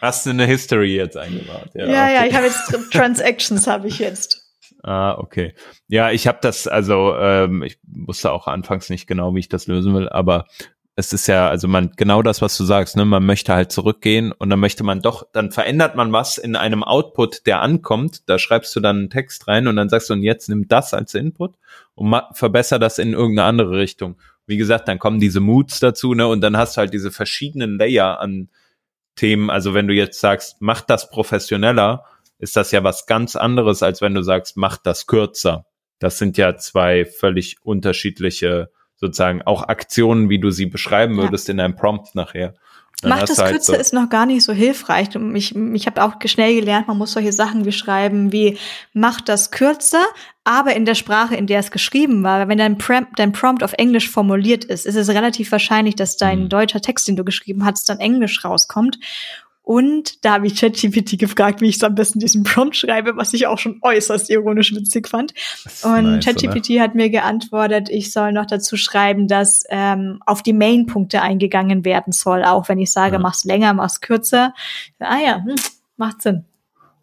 Hast 0.00 0.26
du 0.26 0.30
eine 0.30 0.46
History 0.46 0.96
jetzt 0.96 1.16
eingebaut? 1.16 1.70
Ja, 1.74 1.86
ja, 1.86 1.90
okay. 1.90 2.14
ja 2.14 2.26
ich 2.26 2.34
habe 2.34 2.46
jetzt 2.46 2.92
Transactions 2.92 3.66
habe 3.66 3.88
ich 3.88 3.98
jetzt. 3.98 4.41
Ah, 4.82 5.14
okay. 5.18 5.54
Ja, 5.86 6.10
ich 6.10 6.26
habe 6.26 6.38
das, 6.42 6.66
also 6.66 7.14
ähm, 7.16 7.62
ich 7.62 7.78
wusste 7.84 8.32
auch 8.32 8.48
anfangs 8.48 8.90
nicht 8.90 9.06
genau, 9.06 9.34
wie 9.34 9.40
ich 9.40 9.48
das 9.48 9.68
lösen 9.68 9.94
will, 9.94 10.08
aber 10.08 10.46
es 10.94 11.12
ist 11.12 11.26
ja, 11.26 11.48
also 11.48 11.68
man, 11.68 11.92
genau 11.96 12.20
das, 12.22 12.42
was 12.42 12.56
du 12.56 12.64
sagst, 12.64 12.96
ne, 12.96 13.04
man 13.04 13.24
möchte 13.24 13.54
halt 13.54 13.72
zurückgehen 13.72 14.32
und 14.32 14.50
dann 14.50 14.60
möchte 14.60 14.84
man 14.84 15.00
doch, 15.00 15.26
dann 15.32 15.50
verändert 15.50 15.94
man 15.94 16.12
was 16.12 16.36
in 16.36 16.54
einem 16.56 16.82
Output, 16.82 17.46
der 17.46 17.62
ankommt, 17.62 18.28
da 18.28 18.38
schreibst 18.38 18.74
du 18.76 18.80
dann 18.80 18.96
einen 18.98 19.10
Text 19.10 19.48
rein 19.48 19.68
und 19.68 19.76
dann 19.76 19.88
sagst 19.88 20.10
du, 20.10 20.14
und 20.14 20.22
jetzt 20.22 20.48
nimm 20.48 20.68
das 20.68 20.92
als 20.92 21.14
Input 21.14 21.54
und 21.94 22.14
verbessere 22.32 22.80
das 22.80 22.98
in 22.98 23.14
irgendeine 23.14 23.48
andere 23.48 23.78
Richtung. 23.78 24.16
Wie 24.46 24.56
gesagt, 24.56 24.88
dann 24.88 24.98
kommen 24.98 25.20
diese 25.20 25.40
Moods 25.40 25.80
dazu, 25.80 26.12
ne, 26.14 26.26
und 26.26 26.40
dann 26.42 26.56
hast 26.56 26.76
du 26.76 26.80
halt 26.80 26.92
diese 26.92 27.10
verschiedenen 27.10 27.78
Layer 27.78 28.20
an 28.20 28.50
Themen. 29.14 29.50
Also 29.50 29.74
wenn 29.74 29.86
du 29.86 29.94
jetzt 29.94 30.20
sagst, 30.20 30.56
mach 30.60 30.80
das 30.82 31.08
professioneller, 31.10 32.04
ist 32.42 32.56
das 32.56 32.72
ja 32.72 32.82
was 32.82 33.06
ganz 33.06 33.36
anderes, 33.36 33.84
als 33.84 34.02
wenn 34.02 34.14
du 34.14 34.22
sagst, 34.22 34.56
mach 34.56 34.76
das 34.76 35.06
kürzer. 35.06 35.64
Das 36.00 36.18
sind 36.18 36.36
ja 36.36 36.56
zwei 36.56 37.04
völlig 37.04 37.56
unterschiedliche 37.62 38.70
sozusagen 38.96 39.42
auch 39.42 39.62
Aktionen, 39.68 40.28
wie 40.28 40.40
du 40.40 40.50
sie 40.50 40.66
beschreiben 40.66 41.16
würdest 41.16 41.46
ja. 41.46 41.54
in 41.54 41.60
einem 41.60 41.76
Prompt 41.76 42.16
nachher. 42.16 42.54
Dann 43.00 43.10
Macht 43.10 43.30
das 43.30 43.38
halt 43.38 43.52
kürzer 43.52 43.74
so 43.74 43.80
ist 43.80 43.92
noch 43.92 44.08
gar 44.08 44.26
nicht 44.26 44.44
so 44.44 44.52
hilfreich. 44.52 45.08
Ich, 45.34 45.54
ich 45.54 45.86
habe 45.86 46.02
auch 46.02 46.14
schnell 46.24 46.54
gelernt, 46.54 46.88
man 46.88 46.98
muss 46.98 47.12
solche 47.12 47.32
Sachen 47.32 47.62
beschreiben 47.62 48.32
wie 48.32 48.58
macht 48.92 49.28
das 49.28 49.52
kürzer, 49.52 50.04
aber 50.42 50.74
in 50.74 50.84
der 50.84 50.94
Sprache, 50.96 51.36
in 51.36 51.46
der 51.46 51.60
es 51.60 51.70
geschrieben 51.70 52.24
war. 52.24 52.48
Wenn 52.48 52.58
dein, 52.58 52.78
Prompt, 52.78 53.18
dein 53.18 53.32
Prompt 53.32 53.62
auf 53.62 53.72
Englisch 53.74 54.10
formuliert 54.10 54.64
ist, 54.64 54.84
ist 54.84 54.96
es 54.96 55.08
relativ 55.08 55.52
wahrscheinlich, 55.52 55.94
dass 55.94 56.16
dein 56.16 56.44
mhm. 56.44 56.48
deutscher 56.48 56.80
Text, 56.80 57.06
den 57.06 57.16
du 57.16 57.24
geschrieben 57.24 57.64
hast, 57.64 57.88
dann 57.88 57.98
Englisch 57.98 58.44
rauskommt. 58.44 58.98
Und 59.64 60.24
da 60.24 60.34
habe 60.34 60.48
ich 60.48 60.56
ChatGPT 60.56 61.18
gefragt, 61.18 61.60
wie 61.60 61.68
ich 61.68 61.78
so 61.78 61.86
am 61.86 61.94
besten 61.94 62.18
diesen 62.18 62.42
Prompt 62.42 62.76
schreibe, 62.76 63.16
was 63.16 63.32
ich 63.32 63.46
auch 63.46 63.58
schon 63.58 63.78
äußerst 63.80 64.28
ironisch 64.28 64.74
witzig 64.74 65.08
fand. 65.08 65.34
Und 65.84 66.04
nice, 66.04 66.24
ChatGPT 66.24 66.80
hat 66.80 66.96
mir 66.96 67.10
geantwortet, 67.10 67.88
ich 67.88 68.12
soll 68.12 68.32
noch 68.32 68.46
dazu 68.46 68.76
schreiben, 68.76 69.28
dass 69.28 69.64
ähm, 69.68 70.20
auf 70.26 70.42
die 70.42 70.52
Main-Punkte 70.52 71.22
eingegangen 71.22 71.84
werden 71.84 72.12
soll, 72.12 72.42
auch 72.42 72.68
wenn 72.68 72.80
ich 72.80 72.90
sage, 72.90 73.14
ja. 73.14 73.18
mach's 73.20 73.44
länger, 73.44 73.72
mach's 73.72 74.00
kürzer. 74.00 74.52
Ah 74.98 75.18
ja, 75.24 75.44
hm, 75.44 75.54
macht 75.96 76.22
Sinn. 76.22 76.44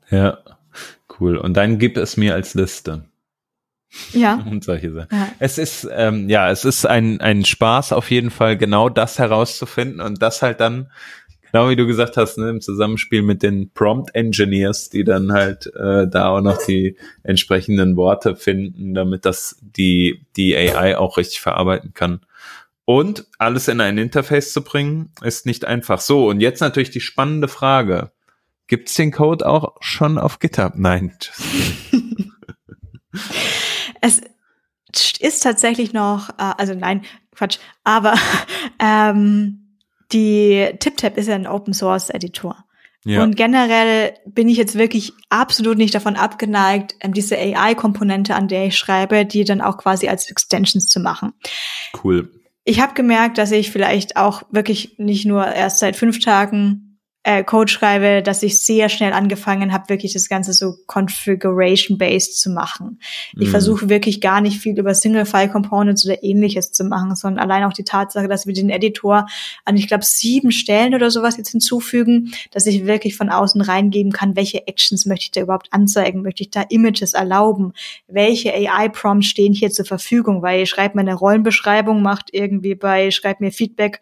Ja, 0.09 0.39
cool. 1.19 1.37
Und 1.37 1.55
dann 1.55 1.79
gib 1.79 1.95
es 1.95 2.17
mir 2.17 2.33
als 2.33 2.55
Liste. 2.55 3.05
Ja. 4.11 4.35
Und 4.45 4.63
solche 4.63 4.91
Sachen. 4.91 5.07
Ja. 5.11 5.29
Es 5.39 5.57
ist, 5.57 5.87
ähm, 5.91 6.29
ja, 6.29 6.49
es 6.51 6.65
ist 6.65 6.85
ein, 6.85 7.21
ein 7.21 7.45
Spaß 7.45 7.93
auf 7.93 8.11
jeden 8.11 8.31
Fall, 8.31 8.57
genau 8.57 8.89
das 8.89 9.17
herauszufinden 9.17 10.01
und 10.01 10.21
das 10.21 10.41
halt 10.41 10.59
dann 10.59 10.91
genau 11.51 11.69
wie 11.69 11.75
du 11.75 11.87
gesagt 11.87 12.17
hast, 12.17 12.37
ne, 12.37 12.49
im 12.49 12.61
Zusammenspiel 12.61 13.21
mit 13.21 13.43
den 13.43 13.71
Prompt 13.71 14.13
Engineers, 14.15 14.89
die 14.89 15.03
dann 15.03 15.31
halt 15.31 15.67
äh, 15.75 16.07
da 16.07 16.29
auch 16.29 16.41
noch 16.41 16.65
die 16.65 16.97
entsprechenden 17.23 17.95
Worte 17.95 18.35
finden, 18.35 18.93
damit 18.93 19.25
das 19.25 19.57
die, 19.61 20.25
die 20.35 20.55
AI 20.55 20.97
auch 20.97 21.17
richtig 21.17 21.41
verarbeiten 21.41 21.93
kann. 21.93 22.21
Und 22.85 23.27
alles 23.37 23.67
in 23.67 23.81
ein 23.81 23.99
Interface 23.99 24.51
zu 24.51 24.63
bringen, 24.63 25.11
ist 25.21 25.45
nicht 25.45 25.65
einfach. 25.65 26.01
So, 26.01 26.27
und 26.27 26.41
jetzt 26.41 26.59
natürlich 26.59 26.89
die 26.89 27.01
spannende 27.01 27.47
Frage. 27.47 28.11
Gibt's 28.65 28.95
den 28.95 29.11
Code 29.11 29.47
auch 29.47 29.75
schon 29.79 30.17
auf 30.17 30.39
GitHub? 30.39 30.73
Nein. 30.75 31.13
es 34.01 34.21
ist 35.19 35.41
tatsächlich 35.41 35.93
noch, 35.93 36.29
äh, 36.31 36.53
also 36.57 36.73
nein, 36.73 37.03
Quatsch, 37.35 37.59
aber 37.83 38.15
ähm, 38.79 39.68
die 40.11 40.69
TipTap 40.79 41.17
ist 41.17 41.27
ja 41.27 41.35
ein 41.35 41.47
Open 41.47 41.73
Source 41.73 42.09
Editor. 42.09 42.65
Ja. 43.05 43.23
Und 43.23 43.37
generell 43.37 44.13
bin 44.25 44.49
ich 44.49 44.57
jetzt 44.57 44.77
wirklich 44.77 45.13
absolut 45.29 45.77
nicht 45.77 45.95
davon 45.95 46.15
abgeneigt, 46.15 46.95
ähm, 46.99 47.13
diese 47.13 47.37
AI-Komponente, 47.37 48.35
an 48.35 48.47
der 48.47 48.67
ich 48.67 48.77
schreibe, 48.77 49.25
die 49.25 49.45
dann 49.45 49.61
auch 49.61 49.77
quasi 49.77 50.09
als 50.09 50.29
Extensions 50.29 50.87
zu 50.87 50.99
machen. 50.99 51.33
Cool. 52.03 52.29
Ich 52.65 52.81
habe 52.81 52.93
gemerkt, 52.93 53.37
dass 53.37 53.51
ich 53.51 53.71
vielleicht 53.71 54.17
auch 54.17 54.43
wirklich 54.51 54.95
nicht 54.97 55.25
nur 55.25 55.47
erst 55.47 55.79
seit 55.79 55.95
fünf 55.95 56.19
Tagen 56.19 56.88
äh, 57.23 57.43
Code 57.43 57.69
schreibe, 57.69 58.23
dass 58.23 58.43
ich 58.43 58.61
sehr 58.61 58.87
schnell 58.87 59.11
angefangen 59.11 59.73
habe, 59.73 59.89
wirklich 59.89 60.13
das 60.13 60.29
Ganze 60.29 60.53
so 60.53 60.77
configuration-based 60.87 62.39
zu 62.39 62.49
machen. 62.49 62.99
Ich 63.37 63.49
mm. 63.49 63.51
versuche 63.51 63.89
wirklich 63.89 64.21
gar 64.21 64.39
nicht 64.39 64.61
viel 64.61 64.79
über 64.79 64.95
Single-File-Components 64.95 66.05
oder 66.05 66.23
ähnliches 66.23 66.71
zu 66.71 66.85
machen, 66.85 67.15
sondern 67.15 67.43
allein 67.43 67.65
auch 67.65 67.73
die 67.73 67.83
Tatsache, 67.83 68.29
dass 68.29 68.47
wir 68.47 68.53
den 68.53 68.69
Editor 68.69 69.27
an, 69.65 69.75
ich 69.75 69.87
glaube, 69.89 70.05
sieben 70.05 70.53
Stellen 70.53 70.95
oder 70.95 71.11
sowas 71.11 71.35
jetzt 71.35 71.51
hinzufügen, 71.51 72.31
dass 72.51 72.65
ich 72.65 72.85
wirklich 72.85 73.17
von 73.17 73.29
außen 73.29 73.59
reingeben 73.59 74.13
kann, 74.13 74.37
welche 74.37 74.65
Actions 74.67 75.05
möchte 75.05 75.25
ich 75.25 75.31
da 75.31 75.41
überhaupt 75.41 75.73
anzeigen, 75.73 76.21
möchte 76.21 76.43
ich 76.43 76.51
da 76.51 76.61
Images 76.69 77.13
erlauben, 77.13 77.73
welche 78.07 78.53
AI-Prompts 78.53 79.27
stehen 79.27 79.51
hier 79.51 79.71
zur 79.71 79.85
Verfügung, 79.85 80.41
weil 80.41 80.63
ich 80.63 80.69
schreibe 80.69 80.95
mir 80.95 81.01
eine 81.01 81.15
Rollenbeschreibung, 81.15 82.01
macht 82.01 82.29
irgendwie 82.31 82.75
bei, 82.75 83.11
schreibt 83.11 83.41
mir 83.41 83.51
Feedback 83.51 83.99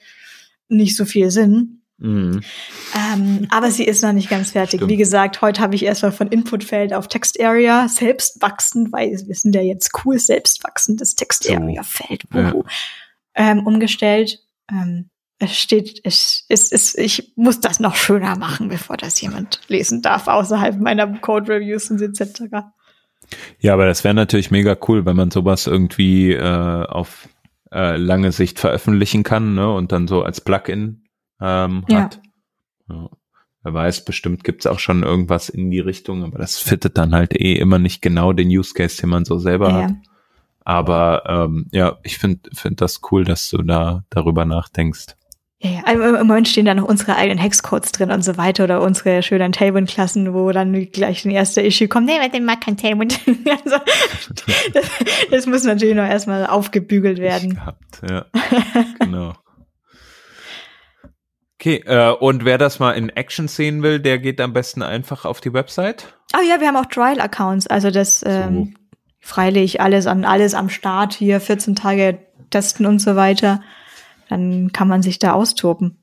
nicht 0.69 0.95
so 0.95 1.05
viel 1.05 1.31
Sinn. 1.31 1.76
Mhm. 1.99 2.41
Ähm, 2.95 3.47
aber 3.49 3.71
sie 3.71 3.83
ist 3.83 4.03
noch 4.03 4.13
nicht 4.13 4.29
ganz 4.29 4.51
fertig. 4.51 4.79
Stimmt. 4.79 4.91
Wie 4.91 4.97
gesagt, 4.97 5.41
heute 5.41 5.61
habe 5.61 5.75
ich 5.75 5.83
erstmal 5.83 6.11
von 6.11 6.27
Inputfeld 6.27 6.93
auf 6.93 7.07
Text 7.07 7.41
Area 7.41 7.87
selbst 7.87 8.41
wachsen, 8.41 8.91
weil 8.91 9.11
wir 9.11 9.35
sind 9.35 9.55
ja 9.55 9.61
jetzt 9.61 9.91
cool 10.05 10.19
selbst 10.19 10.63
wachsendes 10.63 11.15
Text 11.15 11.49
Area 11.49 11.83
Feld 11.83 12.23
ja. 12.33 12.53
ähm, 13.35 13.65
umgestellt. 13.65 14.39
Ähm, 14.69 15.09
es 15.39 15.55
steht, 15.57 16.01
es, 16.03 16.45
es, 16.49 16.71
es, 16.71 16.95
ich 16.95 17.33
muss 17.35 17.59
das 17.59 17.79
noch 17.79 17.95
schöner 17.95 18.37
machen, 18.37 18.69
bevor 18.69 18.97
das 18.97 19.19
jemand 19.21 19.61
lesen 19.67 20.01
darf, 20.01 20.27
außerhalb 20.27 20.79
meiner 20.79 21.07
Code 21.19 21.51
Reviews 21.53 21.91
und 21.91 22.01
etc. 22.01 22.43
Ja, 23.59 23.73
aber 23.73 23.85
das 23.85 24.03
wäre 24.03 24.13
natürlich 24.13 24.51
mega 24.51 24.75
cool, 24.87 25.05
wenn 25.05 25.15
man 25.15 25.31
sowas 25.31 25.67
irgendwie 25.67 26.33
äh, 26.33 26.85
auf 26.85 27.27
äh, 27.71 27.97
lange 27.97 28.31
Sicht 28.31 28.59
veröffentlichen 28.59 29.23
kann, 29.23 29.53
ne? 29.53 29.71
Und 29.71 29.91
dann 29.91 30.07
so 30.07 30.23
als 30.23 30.41
Plugin 30.41 31.06
ähm, 31.41 31.85
hat. 31.91 32.21
Ja. 32.89 32.95
ja. 32.95 33.09
Wer 33.63 33.73
weiß, 33.73 34.05
bestimmt 34.05 34.43
gibt's 34.43 34.65
auch 34.65 34.79
schon 34.79 35.03
irgendwas 35.03 35.49
in 35.49 35.69
die 35.71 35.79
Richtung, 35.79 36.23
aber 36.23 36.37
das 36.37 36.57
fittet 36.57 36.97
dann 36.97 37.13
halt 37.13 37.33
eh 37.33 37.55
immer 37.55 37.79
nicht 37.79 38.01
genau 38.01 38.31
den 38.31 38.47
Use 38.47 38.73
Case, 38.73 39.01
den 39.01 39.09
man 39.09 39.25
so 39.25 39.39
selber 39.39 39.69
ja. 39.69 39.83
hat. 39.83 39.93
Aber 40.63 41.23
ähm, 41.27 41.67
ja, 41.71 41.97
ich 42.03 42.17
finde 42.17 42.49
find 42.53 42.81
das 42.81 43.01
cool, 43.11 43.23
dass 43.23 43.49
du 43.49 43.61
da 43.63 44.03
darüber 44.09 44.45
nachdenkst. 44.45 45.17
Ja, 45.59 45.69
ja. 45.69 45.79
Also 45.85 46.03
im 46.03 46.27
Moment 46.27 46.47
stehen 46.47 46.65
da 46.65 46.75
noch 46.75 46.87
unsere 46.87 47.15
eigenen 47.15 47.39
Hexcodes 47.39 47.91
drin 47.91 48.11
und 48.11 48.23
so 48.23 48.37
weiter 48.37 48.65
oder 48.65 48.81
unsere 48.81 49.23
schönen 49.23 49.51
Tailwind-Klassen, 49.51 50.33
wo 50.33 50.51
dann 50.51 50.91
gleich 50.91 51.25
ein 51.25 51.31
erster 51.31 51.63
Issue 51.63 51.87
kommt. 51.87 52.05
Nee, 52.05 52.29
der 52.29 52.41
mag 52.41 52.61
kein 52.61 52.77
Tailwind. 52.77 53.19
also, 53.27 53.77
das, 54.73 54.85
das, 55.31 55.45
muss 55.45 55.63
natürlich 55.63 55.95
noch 55.95 56.07
erstmal 56.07 56.45
aufgebügelt 56.45 57.17
werden. 57.17 57.55
Gehabt, 57.55 58.01
ja, 58.07 58.25
genau. 58.99 59.33
Okay, 61.67 61.83
äh, 61.85 62.11
und 62.11 62.45
wer 62.45 62.57
das 62.57 62.79
mal 62.79 62.93
in 62.93 63.09
Action 63.09 63.49
sehen 63.49 63.83
will, 63.83 63.99
der 63.99 64.19
geht 64.19 64.39
am 64.39 64.53
besten 64.53 64.81
einfach 64.81 65.25
auf 65.25 65.41
die 65.41 65.51
Website. 65.51 66.13
Oh 66.33 66.41
ja, 66.41 66.61
wir 66.61 66.67
haben 66.69 66.77
auch 66.77 66.85
Trial-Accounts, 66.85 67.67
also 67.67 67.91
das 67.91 68.23
ähm, 68.25 68.73
so. 68.73 68.79
freilich 69.19 69.81
alles 69.81 70.07
an 70.07 70.23
alles 70.23 70.53
am 70.53 70.69
Start 70.69 71.13
hier, 71.13 71.41
14 71.41 71.75
Tage 71.75 72.19
testen 72.51 72.85
und 72.85 72.99
so 72.99 73.17
weiter. 73.17 73.61
Dann 74.29 74.71
kann 74.71 74.87
man 74.87 75.01
sich 75.01 75.19
da 75.19 75.33
austoben. 75.33 75.97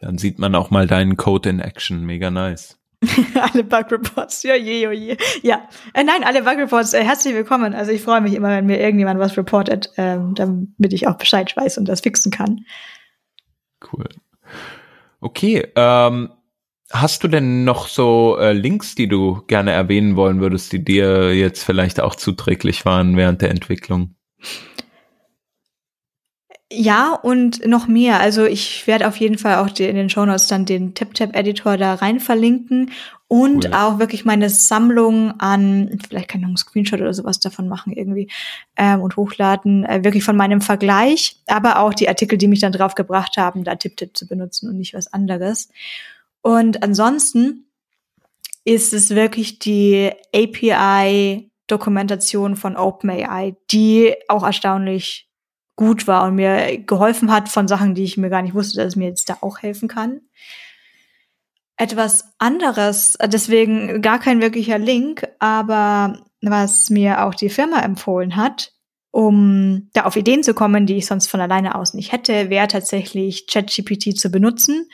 Dann 0.00 0.18
sieht 0.18 0.38
man 0.38 0.54
auch 0.54 0.70
mal 0.70 0.86
deinen 0.86 1.16
Code 1.16 1.48
in 1.48 1.58
Action, 1.58 2.04
mega 2.04 2.30
nice. 2.30 2.78
alle 3.52 3.64
Bug 3.64 3.90
Reports, 3.90 4.44
ja 4.44 4.54
je, 4.54 4.86
oh 4.86 4.92
je. 4.92 5.16
Ja, 5.42 5.68
äh, 5.94 6.04
nein, 6.04 6.22
alle 6.22 6.44
Bug 6.44 6.58
Reports, 6.58 6.92
äh, 6.92 7.02
herzlich 7.02 7.34
willkommen. 7.34 7.74
Also 7.74 7.90
ich 7.90 8.02
freue 8.02 8.20
mich 8.20 8.34
immer, 8.34 8.50
wenn 8.50 8.66
mir 8.66 8.78
irgendjemand 8.78 9.18
was 9.18 9.36
reportet, 9.36 9.90
ähm, 9.96 10.36
damit 10.36 10.92
ich 10.92 11.08
auch 11.08 11.18
Bescheid 11.18 11.52
weiß 11.56 11.76
und 11.78 11.88
das 11.88 12.02
fixen 12.02 12.30
kann. 12.30 12.64
Cool. 13.92 14.06
Okay, 15.26 15.66
ähm, 15.74 16.30
hast 16.92 17.24
du 17.24 17.26
denn 17.26 17.64
noch 17.64 17.88
so 17.88 18.38
äh, 18.38 18.52
Links, 18.52 18.94
die 18.94 19.08
du 19.08 19.42
gerne 19.48 19.72
erwähnen 19.72 20.14
wollen 20.14 20.40
würdest, 20.40 20.72
die 20.72 20.84
dir 20.84 21.34
jetzt 21.34 21.64
vielleicht 21.64 21.98
auch 21.98 22.14
zuträglich 22.14 22.84
waren 22.84 23.16
während 23.16 23.42
der 23.42 23.50
Entwicklung? 23.50 24.14
Ja, 26.70 27.14
und 27.14 27.66
noch 27.66 27.88
mehr. 27.88 28.20
Also 28.20 28.44
ich 28.44 28.86
werde 28.86 29.08
auf 29.08 29.16
jeden 29.16 29.36
Fall 29.36 29.56
auch 29.56 29.66
in 29.76 29.96
den 29.96 30.10
Show 30.10 30.24
Notes 30.24 30.46
dann 30.46 30.64
den 30.64 30.94
TipTap-Editor 30.94 31.76
da 31.76 31.94
rein 31.94 32.20
verlinken 32.20 32.92
und 33.28 33.66
cool. 33.66 33.74
auch 33.74 33.98
wirklich 33.98 34.24
meine 34.24 34.48
Sammlung 34.50 35.32
an, 35.40 35.98
vielleicht 36.08 36.28
kann 36.28 36.40
ich 36.40 36.42
noch 36.42 36.50
einen 36.50 36.56
Screenshot 36.56 37.00
oder 37.00 37.12
sowas 37.12 37.40
davon 37.40 37.66
machen 37.68 37.92
irgendwie 37.92 38.30
ähm, 38.76 39.00
und 39.00 39.16
hochladen, 39.16 39.84
äh, 39.84 40.04
wirklich 40.04 40.22
von 40.22 40.36
meinem 40.36 40.60
Vergleich, 40.60 41.42
aber 41.46 41.80
auch 41.80 41.92
die 41.92 42.08
Artikel, 42.08 42.38
die 42.38 42.46
mich 42.46 42.60
dann 42.60 42.70
drauf 42.72 42.94
gebracht 42.94 43.36
haben, 43.36 43.64
da 43.64 43.74
TipTip 43.74 44.16
zu 44.16 44.28
benutzen 44.28 44.68
und 44.68 44.78
nicht 44.78 44.94
was 44.94 45.12
anderes. 45.12 45.70
Und 46.40 46.84
ansonsten 46.84 47.64
ist 48.64 48.92
es 48.92 49.10
wirklich 49.10 49.58
die 49.58 50.12
API-Dokumentation 50.34 52.54
von 52.56 52.76
OpenAI, 52.76 53.56
die 53.72 54.14
auch 54.28 54.44
erstaunlich 54.44 55.28
gut 55.74 56.06
war 56.06 56.22
und 56.24 56.36
mir 56.36 56.78
geholfen 56.78 57.32
hat 57.32 57.48
von 57.48 57.66
Sachen, 57.68 57.94
die 57.94 58.04
ich 58.04 58.16
mir 58.16 58.30
gar 58.30 58.42
nicht 58.42 58.54
wusste, 58.54 58.78
dass 58.78 58.86
es 58.88 58.96
mir 58.96 59.08
jetzt 59.08 59.28
da 59.28 59.38
auch 59.40 59.58
helfen 59.58 59.88
kann. 59.88 60.20
Etwas 61.76 62.32
anderes, 62.38 63.18
deswegen 63.26 64.00
gar 64.00 64.18
kein 64.18 64.40
wirklicher 64.40 64.78
Link, 64.78 65.28
aber 65.38 66.18
was 66.40 66.90
mir 66.90 67.24
auch 67.24 67.34
die 67.34 67.50
Firma 67.50 67.80
empfohlen 67.80 68.36
hat, 68.36 68.72
um 69.10 69.88
da 69.92 70.04
auf 70.04 70.16
Ideen 70.16 70.42
zu 70.42 70.54
kommen, 70.54 70.86
die 70.86 70.96
ich 70.96 71.06
sonst 71.06 71.28
von 71.28 71.40
alleine 71.40 71.74
aus 71.74 71.94
nicht 71.94 72.12
hätte, 72.12 72.50
wäre 72.50 72.68
tatsächlich 72.68 73.46
ChatGPT 73.46 74.18
zu 74.18 74.30
benutzen. 74.30 74.88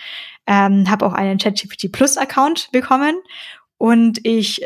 Ähm, 0.46 0.90
habe 0.90 1.06
auch 1.06 1.12
einen 1.12 1.38
ChatGPT 1.38 1.92
Plus 1.92 2.16
Account 2.16 2.68
bekommen 2.72 3.16
und 3.78 4.24
ich 4.24 4.62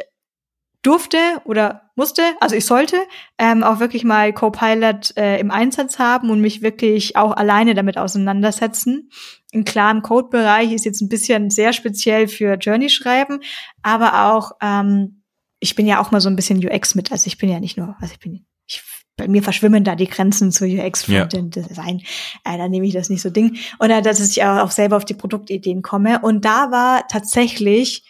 durfte 0.87 1.19
oder 1.45 1.91
musste, 1.97 2.23
also 2.41 2.55
ich 2.55 2.65
sollte 2.65 2.97
ähm, 3.39 3.65
auch 3.65 3.81
wirklich 3.81 4.05
mal 4.05 4.33
Copilot 4.33 5.17
äh, 5.17 5.39
im 5.41 5.51
Einsatz 5.51 5.99
haben 5.99 6.31
und 6.31 6.41
mich 6.41 6.63
wirklich 6.63 7.17
auch 7.17 7.33
alleine 7.33 7.75
damit 7.75 7.99
auseinandersetzen. 7.99 9.11
Im 9.51 9.65
klaren 9.65 10.03
Code-Bereich 10.03 10.73
ist 10.73 10.85
jetzt 10.85 11.01
ein 11.01 11.09
bisschen 11.09 11.51
sehr 11.51 11.73
speziell 11.73 12.29
für 12.29 12.55
Journey 12.55 12.89
schreiben, 12.89 13.41
aber 13.83 14.33
auch 14.33 14.53
ähm, 14.63 15.23
ich 15.59 15.75
bin 15.75 15.87
ja 15.87 16.01
auch 16.01 16.11
mal 16.11 16.21
so 16.21 16.29
ein 16.29 16.37
bisschen 16.37 16.65
UX 16.65 16.95
mit, 16.95 17.11
also 17.11 17.27
ich 17.27 17.39
bin 17.39 17.49
ja 17.49 17.59
nicht 17.59 17.77
nur, 17.77 17.97
also 18.01 18.13
ich 18.13 18.21
bin 18.21 18.45
ich, 18.67 18.83
bei 19.17 19.27
mir 19.27 19.43
verschwimmen 19.43 19.83
da 19.83 19.97
die 19.97 20.07
Grenzen 20.07 20.53
zu 20.53 20.67
UX 20.67 21.05
Frontend 21.05 21.57
ja. 21.57 21.63
Design. 21.63 22.03
Äh, 22.45 22.59
da 22.59 22.69
nehme 22.69 22.87
ich 22.87 22.93
das 22.93 23.09
nicht 23.09 23.23
so 23.23 23.31
Ding. 23.31 23.57
Oder 23.81 24.03
dass 24.03 24.21
ich 24.21 24.45
auch 24.45 24.71
selber 24.71 24.99
auf 24.99 25.07
die 25.07 25.15
Produktideen 25.15 25.81
komme. 25.81 26.21
Und 26.21 26.45
da 26.45 26.71
war 26.71 27.09
tatsächlich 27.09 28.05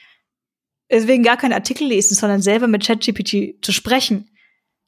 deswegen 0.91 1.23
gar 1.23 1.37
keinen 1.37 1.53
Artikel 1.53 1.87
lesen, 1.87 2.15
sondern 2.15 2.43
selber 2.43 2.67
mit 2.67 2.87
ChatGPT 2.87 3.65
zu 3.65 3.73
sprechen, 3.73 4.31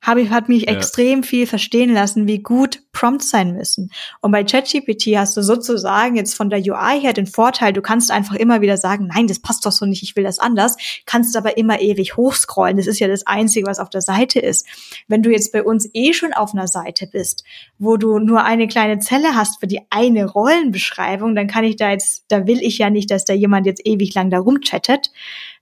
habe 0.01 0.23
ich, 0.23 0.31
hat 0.31 0.49
mich 0.49 0.63
ja. 0.63 0.73
extrem 0.73 1.23
viel 1.25 1.47
verstehen 1.47 1.93
lassen, 1.93 2.29
wie 2.29 2.39
gut 2.39 2.83
Prompts 2.93 3.31
sein 3.31 3.53
müssen. 3.53 3.91
Und 4.21 4.31
bei 4.31 4.45
ChatGPT 4.45 5.17
hast 5.17 5.37
du 5.37 5.43
sozusagen 5.43 6.15
jetzt 6.17 6.35
von 6.35 6.51
der 6.51 6.61
UI 6.61 7.01
her 7.01 7.13
den 7.13 7.27
Vorteil, 7.27 7.73
du 7.73 7.83
kannst 7.83 8.11
einfach 8.11 8.37
immer 8.37 8.61
wieder 8.61 8.77
sagen, 8.77 9.09
nein, 9.13 9.27
das 9.27 9.41
passt 9.41 9.67
doch 9.67 9.73
so 9.73 9.87
nicht, 9.87 10.03
ich 10.03 10.15
will 10.15 10.25
das 10.25 10.39
anders, 10.39 10.77
kannst 11.05 11.37
aber 11.37 11.57
immer 11.57 11.81
ewig 11.81 12.17
hochscrollen. 12.17 12.77
Das 12.77 12.87
ist 12.87 13.01
ja 13.01 13.09
das 13.09 13.27
Einzige, 13.27 13.67
was 13.67 13.81
auf 13.81 13.91
der 13.91 14.01
Seite 14.01 14.39
ist. 14.39 14.67
Wenn 15.09 15.23
du 15.23 15.31
jetzt 15.31 15.53
bei 15.53 15.63
uns 15.65 15.89
eh 15.95 16.13
schon 16.13 16.33
auf 16.33 16.55
einer 16.55 16.69
Seite 16.69 17.09
bist, 17.09 17.45
wo 17.79 17.97
du 17.97 18.19
nur 18.19 18.45
eine 18.45 18.69
kleine 18.69 19.01
Zelle 19.01 19.35
hast 19.35 19.61
für 19.61 19.67
die 19.67 19.81
eine 19.91 20.27
Rollenbeschreibung, 20.27 21.35
dann 21.35 21.49
kann 21.49 21.65
ich 21.65 21.77
da 21.77 21.91
jetzt, 21.91 22.25
da 22.29 22.47
will 22.47 22.61
ich 22.63 22.79
ja 22.79 22.89
nicht, 22.89 23.11
dass 23.11 23.25
da 23.25 23.35
jemand 23.35 23.67
jetzt 23.67 23.85
ewig 23.85 24.15
lang 24.15 24.31
da 24.31 24.39
rumchattet 24.39 25.11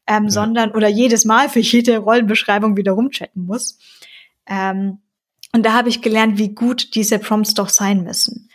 ähm, 0.07 0.25
ja. 0.25 0.31
sondern 0.31 0.71
oder 0.73 0.89
jedes 0.89 1.25
Mal 1.25 1.49
für 1.49 1.61
jede 1.61 1.99
Rollenbeschreibung 1.99 2.77
wieder 2.77 2.93
rumchatten 2.93 3.45
muss. 3.45 3.79
Ähm, 4.47 4.99
und 5.53 5.65
da 5.65 5.73
habe 5.73 5.89
ich 5.89 6.03
gelernt, 6.03 6.39
wie 6.39 6.55
gut 6.55 6.95
diese 6.95 7.19
Prompts 7.19 7.55
doch 7.55 7.69
sein 7.69 8.05
müssen. 8.05 8.51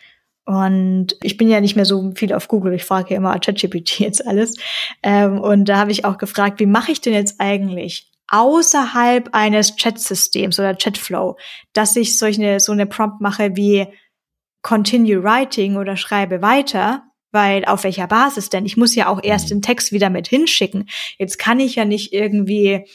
Und 0.46 1.16
ich 1.22 1.38
bin 1.38 1.50
ja 1.50 1.62
nicht 1.62 1.76
mehr 1.76 1.86
so 1.86 2.12
viel 2.16 2.34
auf 2.34 2.48
Google, 2.48 2.74
ich 2.74 2.84
frage 2.84 3.12
ja 3.12 3.18
immer 3.18 3.38
ChatGPT 3.40 4.00
jetzt 4.00 4.26
alles. 4.26 4.56
Ähm, 5.04 5.40
und 5.40 5.66
da 5.66 5.78
habe 5.78 5.92
ich 5.92 6.06
auch 6.06 6.18
gefragt, 6.18 6.60
wie 6.60 6.66
mache 6.66 6.92
ich 6.92 7.02
denn 7.02 7.14
jetzt 7.14 7.40
eigentlich 7.40 8.12
außerhalb 8.28 9.30
eines 9.34 9.76
Chat-Systems 9.76 10.58
oder 10.58 10.76
Chatflow, 10.76 11.38
dass 11.74 11.96
ich 11.96 12.18
solche, 12.18 12.60
so 12.60 12.72
eine 12.72 12.86
Prompt 12.86 13.20
mache 13.20 13.56
wie 13.56 13.88
Continue 14.62 15.24
Writing 15.24 15.76
oder 15.76 15.98
schreibe 15.98 16.42
weiter 16.42 17.04
weil 17.32 17.66
auf 17.66 17.84
welcher 17.84 18.08
Basis 18.08 18.50
denn? 18.50 18.66
Ich 18.66 18.78
muss 18.78 18.96
ja 18.96 19.08
auch 19.08 19.22
erst 19.24 19.46
mhm. 19.46 19.56
den 19.56 19.62
Text 19.62 19.92
wieder 19.92 20.10
mit 20.10 20.28
hinschicken. 20.28 20.90
Jetzt 21.18 21.40
kann 21.40 21.60
ich 21.60 21.76
ja 21.76 21.86
nicht 21.86 22.14
irgendwie, 22.14 22.86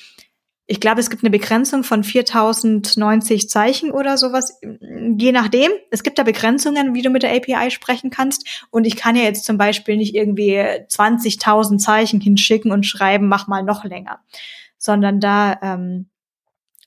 ich 0.66 0.80
glaube, 0.80 1.00
es 1.00 1.10
gibt 1.10 1.22
eine 1.22 1.30
Begrenzung 1.30 1.84
von 1.84 2.04
4090 2.04 3.48
Zeichen 3.48 3.90
oder 3.90 4.18
sowas, 4.18 4.58
je 4.60 5.32
nachdem. 5.32 5.70
Es 5.90 6.02
gibt 6.02 6.18
da 6.18 6.22
Begrenzungen, 6.22 6.94
wie 6.94 7.02
du 7.02 7.10
mit 7.10 7.22
der 7.22 7.34
API 7.34 7.70
sprechen 7.70 8.10
kannst. 8.10 8.66
Und 8.70 8.86
ich 8.86 8.96
kann 8.96 9.16
ja 9.16 9.22
jetzt 9.22 9.44
zum 9.44 9.58
Beispiel 9.58 9.96
nicht 9.96 10.14
irgendwie 10.14 10.58
20.000 10.58 11.78
Zeichen 11.78 12.20
hinschicken 12.20 12.72
und 12.72 12.84
schreiben, 12.84 13.28
mach 13.28 13.46
mal 13.46 13.62
noch 13.62 13.84
länger. 13.84 14.20
Sondern 14.78 15.20
da 15.20 15.58
ähm, 15.62 16.10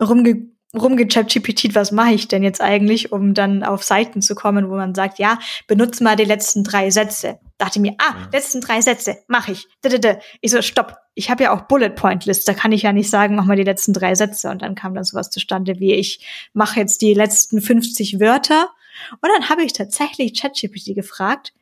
rumge 0.01 0.49
rumgechat-GPT, 0.75 1.73
was 1.73 1.91
mache 1.91 2.13
ich 2.13 2.27
denn 2.27 2.43
jetzt 2.43 2.61
eigentlich, 2.61 3.11
um 3.11 3.33
dann 3.33 3.63
auf 3.63 3.83
Seiten 3.83 4.21
zu 4.21 4.35
kommen, 4.35 4.69
wo 4.69 4.75
man 4.75 4.93
sagt, 4.93 5.17
ja, 5.17 5.39
benutze 5.67 6.03
mal 6.03 6.15
die 6.15 6.25
letzten 6.25 6.63
drei 6.63 6.91
Sätze. 6.91 7.39
Dachte 7.57 7.79
mir, 7.79 7.95
ah, 7.97 8.27
letzten 8.31 8.61
drei 8.61 8.81
Sätze, 8.81 9.17
mach 9.27 9.47
ich. 9.47 9.67
Ich 10.41 10.51
so, 10.51 10.61
stopp. 10.61 10.97
Ich 11.15 11.29
habe 11.29 11.43
ja 11.43 11.51
auch 11.53 11.61
Bullet 11.61 11.89
Point 11.89 12.25
List. 12.25 12.47
Da 12.47 12.53
kann 12.53 12.71
ich 12.71 12.83
ja 12.83 12.93
nicht 12.93 13.09
sagen, 13.09 13.35
mach 13.35 13.45
mal 13.45 13.57
die 13.57 13.63
letzten 13.63 13.93
drei 13.93 14.13
Sätze. 14.15 14.49
Und 14.49 14.61
dann 14.61 14.75
kam 14.75 14.93
dann 14.93 15.03
sowas 15.03 15.29
zustande, 15.29 15.79
wie 15.79 15.93
ich 15.93 16.25
mache 16.53 16.79
jetzt 16.79 17.01
die 17.01 17.13
letzten 17.13 17.61
50 17.61 18.19
Wörter. 18.19 18.69
Und 19.21 19.29
dann 19.33 19.49
habe 19.49 19.63
ich 19.63 19.73
tatsächlich 19.73 20.39
ChatGPT 20.39 20.93
gefragt, 20.93 21.53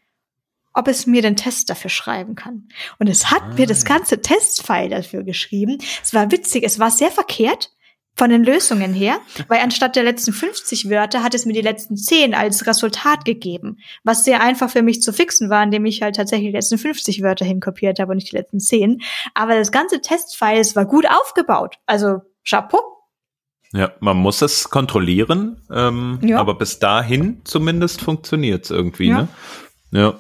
ob 0.73 0.87
es 0.87 1.07
mir 1.07 1.21
den 1.21 1.35
Test 1.37 1.69
dafür 1.69 1.89
schreiben 1.89 2.35
kann. 2.35 2.67
Und 2.99 3.07
es 3.07 3.31
hat 3.31 3.41
ah. 3.41 3.53
mir 3.55 3.65
das 3.65 3.85
ganze 3.85 4.21
Testfile 4.21 4.89
dafür 4.89 5.23
geschrieben. 5.23 5.77
Es 6.03 6.13
war 6.13 6.29
witzig, 6.29 6.63
es 6.63 6.77
war 6.77 6.91
sehr 6.91 7.09
verkehrt 7.09 7.71
von 8.17 8.31
den 8.31 8.43
Lösungen 8.43 8.93
her, 8.93 9.19
weil 9.47 9.59
anstatt 9.59 9.95
der 9.95 10.03
letzten 10.03 10.33
50 10.33 10.89
Wörter 10.89 11.21
hat 11.23 11.35
es 11.35 11.45
mir 11.45 11.53
die 11.53 11.61
letzten 11.61 11.95
10 11.95 12.33
als 12.33 12.65
Resultat 12.65 13.25
gegeben, 13.25 13.77
was 14.03 14.23
sehr 14.23 14.41
einfach 14.41 14.71
für 14.71 14.81
mich 14.81 15.03
zu 15.03 15.13
fixen 15.13 15.49
war, 15.49 15.63
indem 15.63 15.85
ich 15.85 16.01
halt 16.01 16.15
tatsächlich 16.15 16.49
die 16.49 16.55
letzten 16.55 16.79
50 16.79 17.21
Wörter 17.21 17.45
hinkopiert 17.45 17.99
habe 17.99 18.11
und 18.11 18.17
nicht 18.17 18.31
die 18.31 18.35
letzten 18.35 18.59
10. 18.59 19.01
Aber 19.35 19.55
das 19.55 19.71
ganze 19.71 20.01
Testfile 20.01 20.63
war 20.73 20.85
gut 20.85 21.05
aufgebaut. 21.07 21.75
Also 21.85 22.21
Chapeau. 22.43 22.81
Ja, 23.73 23.91
man 23.99 24.17
muss 24.17 24.41
es 24.41 24.69
kontrollieren, 24.69 25.61
ähm, 25.69 26.19
ja. 26.23 26.39
aber 26.39 26.55
bis 26.55 26.79
dahin 26.79 27.41
zumindest 27.43 28.01
funktioniert 28.01 28.65
es 28.65 28.71
irgendwie. 28.71 29.09
Ja. 29.09 29.21
Ne? 29.21 29.27
Ja. 29.91 30.19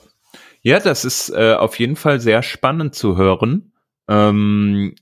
ja, 0.61 0.79
das 0.79 1.05
ist 1.05 1.29
äh, 1.29 1.53
auf 1.53 1.79
jeden 1.79 1.95
Fall 1.95 2.19
sehr 2.19 2.43
spannend 2.43 2.93
zu 2.93 3.17
hören 3.17 3.71
ähm, 4.09 4.95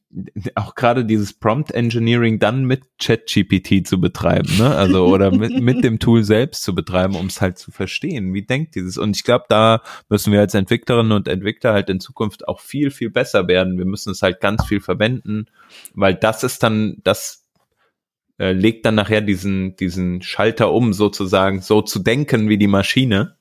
auch 0.56 0.74
gerade 0.74 1.06
dieses 1.06 1.34
Prompt 1.34 1.72
Engineering 1.72 2.39
dann 2.39 2.66
mit 2.66 2.82
ChatGPT 2.99 3.86
zu 3.86 4.01
betreiben, 4.01 4.58
ne? 4.58 4.76
Also 4.76 5.06
oder 5.06 5.32
mit, 5.32 5.53
mit 5.62 5.84
dem 5.84 5.99
Tool 5.99 6.24
selbst 6.24 6.64
zu 6.64 6.74
betreiben, 6.74 7.16
um 7.16 7.28
es 7.28 7.39
halt 7.39 7.60
zu 7.60 7.70
verstehen. 7.70 8.34
Wie 8.34 8.41
denkt 8.41 8.74
dieses? 8.74 8.97
Und 8.97 9.16
ich 9.16 9.24
glaube, 9.24 9.45
da 9.47 9.84
müssen 10.10 10.34
wir 10.34 10.39
als 10.39 10.56
Entwicklerinnen 10.56 11.12
und 11.12 11.28
Entwickler 11.28 11.74
halt 11.74 11.89
in 11.89 11.99
Zukunft 11.99 12.47
auch 12.47 12.60
viel, 12.60 12.89
viel 12.89 13.12
besser 13.12 13.47
werden. 13.47 13.78
Wir 13.78 13.86
müssen 13.86 14.12
es 14.12 14.24
halt 14.24 14.41
ganz 14.41 14.66
viel 14.66 14.82
verwenden, 14.82 15.45
weil 15.93 16.16
das 16.16 16.43
ist 16.43 16.64
dann, 16.64 16.97
das 17.03 17.45
äh, 18.39 18.53
legt 18.53 18.88
dann 18.88 18.95
nachher 18.95 19.22
diesen, 19.22 19.76
diesen 19.76 20.24
Schalter 20.24 20.72
um, 20.72 20.93
sozusagen, 20.93 21.62
so 21.62 21.84
zu 21.84 21.99
denken 21.99 22.49
wie 22.49 22.58
die 22.58 22.68
Maschine. 22.68 23.38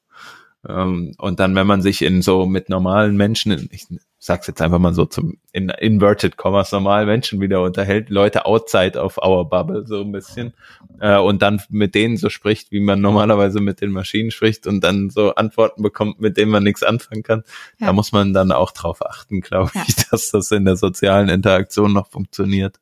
Ähm, 0.69 1.15
und 1.19 1.41
dann, 1.41 1.55
wenn 1.55 1.67
man 1.67 1.81
sich 1.81 2.03
in 2.03 2.21
so 2.21 2.45
mit 2.45 2.69
normalen 2.69 3.17
Menschen, 3.17 3.69
ich 3.71 3.87
sag's 4.25 4.47
jetzt 4.47 4.63
einfach 4.63 4.79
mal 4.79 4.95
so 4.95 5.05
zum 5.05 5.37
in 5.53 5.69
inverted 5.69 6.39
commas 6.39 6.73
normalen 6.73 7.07
Menschen 7.07 7.43
wieder 7.43 7.61
unterhält, 7.63 8.09
Leute 8.09 8.47
outside 8.47 8.99
of 8.99 9.19
our 9.19 9.47
bubble 9.47 9.87
so 9.87 10.01
ein 10.01 10.13
bisschen 10.13 10.55
äh, 10.99 11.19
und 11.19 11.43
dann 11.43 11.61
mit 11.69 11.95
denen 11.95 12.17
so 12.17 12.31
spricht, 12.31 12.73
wie 12.73 12.81
man 12.81 13.03
normalerweise 13.03 13.61
mit 13.61 13.83
den 13.83 13.91
Maschinen 13.91 14.31
spricht 14.31 14.67
und 14.67 14.83
dann 14.83 15.11
so 15.11 15.35
Antworten 15.35 15.83
bekommt, 15.83 16.21
mit 16.21 16.39
denen 16.39 16.51
man 16.51 16.63
nichts 16.63 16.83
anfangen 16.83 17.23
kann. 17.23 17.43
Ja. 17.79 17.89
Da 17.89 17.93
muss 17.93 18.13
man 18.13 18.33
dann 18.33 18.51
auch 18.51 18.71
drauf 18.71 19.05
achten, 19.05 19.43
glaube 19.43 19.73
ja. 19.75 19.85
ich, 19.87 19.95
dass 20.11 20.31
das 20.31 20.51
in 20.53 20.65
der 20.65 20.77
sozialen 20.77 21.29
Interaktion 21.29 21.93
noch 21.93 22.09
funktioniert. 22.09 22.81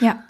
Ja. 0.00 0.22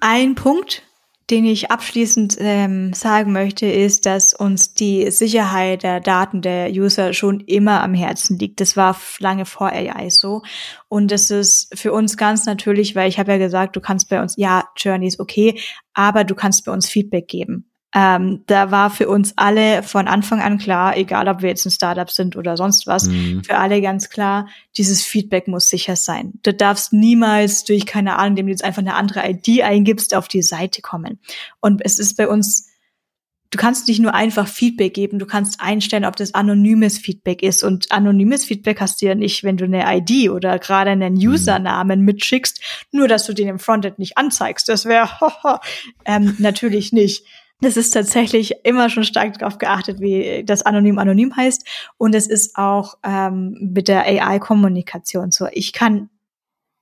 Ein 0.00 0.34
Punkt, 0.34 0.82
den 1.30 1.44
ich 1.44 1.70
abschließend 1.70 2.36
ähm, 2.40 2.92
sagen 2.92 3.32
möchte, 3.32 3.66
ist, 3.66 4.04
dass 4.04 4.34
uns 4.34 4.74
die 4.74 5.10
Sicherheit 5.10 5.84
der 5.84 6.00
Daten 6.00 6.42
der 6.42 6.70
User 6.70 7.12
schon 7.12 7.40
immer 7.40 7.82
am 7.82 7.94
Herzen 7.94 8.38
liegt. 8.38 8.60
Das 8.60 8.76
war 8.76 8.96
lange 9.20 9.46
vor 9.46 9.68
AI 9.68 10.10
so. 10.10 10.42
Und 10.88 11.12
das 11.12 11.30
ist 11.30 11.78
für 11.78 11.92
uns 11.92 12.16
ganz 12.16 12.46
natürlich, 12.46 12.96
weil 12.96 13.08
ich 13.08 13.18
habe 13.18 13.32
ja 13.32 13.38
gesagt, 13.38 13.76
du 13.76 13.80
kannst 13.80 14.08
bei 14.08 14.20
uns, 14.20 14.34
ja, 14.36 14.64
Journey 14.76 15.06
ist 15.06 15.20
okay, 15.20 15.60
aber 15.94 16.24
du 16.24 16.34
kannst 16.34 16.64
bei 16.64 16.72
uns 16.72 16.88
Feedback 16.88 17.28
geben. 17.28 17.69
Ähm, 17.92 18.44
da 18.46 18.70
war 18.70 18.90
für 18.90 19.08
uns 19.08 19.32
alle 19.36 19.82
von 19.82 20.06
Anfang 20.06 20.40
an 20.40 20.58
klar, 20.58 20.96
egal 20.96 21.26
ob 21.26 21.42
wir 21.42 21.48
jetzt 21.48 21.66
ein 21.66 21.72
Startup 21.72 22.08
sind 22.08 22.36
oder 22.36 22.56
sonst 22.56 22.86
was, 22.86 23.08
mhm. 23.08 23.42
für 23.42 23.58
alle 23.58 23.80
ganz 23.82 24.10
klar, 24.10 24.48
dieses 24.76 25.02
Feedback 25.02 25.48
muss 25.48 25.66
sicher 25.66 25.96
sein. 25.96 26.34
Du 26.44 26.54
darfst 26.54 26.92
niemals 26.92 27.64
durch, 27.64 27.86
keine 27.86 28.16
Ahnung, 28.16 28.30
indem 28.30 28.46
du 28.46 28.52
jetzt 28.52 28.64
einfach 28.64 28.82
eine 28.82 28.94
andere 28.94 29.28
ID 29.28 29.62
eingibst, 29.62 30.14
auf 30.14 30.28
die 30.28 30.42
Seite 30.42 30.82
kommen. 30.82 31.18
Und 31.60 31.82
es 31.84 31.98
ist 31.98 32.16
bei 32.16 32.28
uns, 32.28 32.68
du 33.50 33.58
kannst 33.58 33.88
nicht 33.88 33.98
nur 33.98 34.14
einfach 34.14 34.46
Feedback 34.46 34.94
geben, 34.94 35.18
du 35.18 35.26
kannst 35.26 35.60
einstellen, 35.60 36.04
ob 36.04 36.14
das 36.14 36.32
anonymes 36.34 36.98
Feedback 36.98 37.42
ist. 37.42 37.64
Und 37.64 37.90
anonymes 37.90 38.44
Feedback 38.44 38.80
hast 38.80 39.02
du 39.02 39.06
ja 39.06 39.16
nicht, 39.16 39.42
wenn 39.42 39.56
du 39.56 39.64
eine 39.64 39.84
ID 39.96 40.30
oder 40.30 40.60
gerade 40.60 40.90
einen 40.90 41.14
mhm. 41.14 41.30
Usernamen 41.30 42.02
mitschickst, 42.02 42.60
nur 42.92 43.08
dass 43.08 43.26
du 43.26 43.32
den 43.32 43.48
im 43.48 43.58
Frontend 43.58 43.98
nicht 43.98 44.16
anzeigst. 44.16 44.68
Das 44.68 44.84
wäre 44.84 45.10
ähm, 46.04 46.36
natürlich 46.38 46.92
nicht. 46.92 47.24
Das 47.60 47.76
ist 47.76 47.90
tatsächlich 47.90 48.54
immer 48.64 48.88
schon 48.88 49.04
stark 49.04 49.38
darauf 49.38 49.58
geachtet, 49.58 50.00
wie 50.00 50.42
das 50.44 50.62
anonym 50.62 50.98
anonym 50.98 51.36
heißt. 51.36 51.66
Und 51.98 52.14
es 52.14 52.26
ist 52.26 52.56
auch 52.56 52.94
ähm, 53.04 53.56
mit 53.60 53.88
der 53.88 54.04
AI-Kommunikation 54.04 55.30
so. 55.30 55.46
Ich 55.52 55.74
kann, 55.74 56.08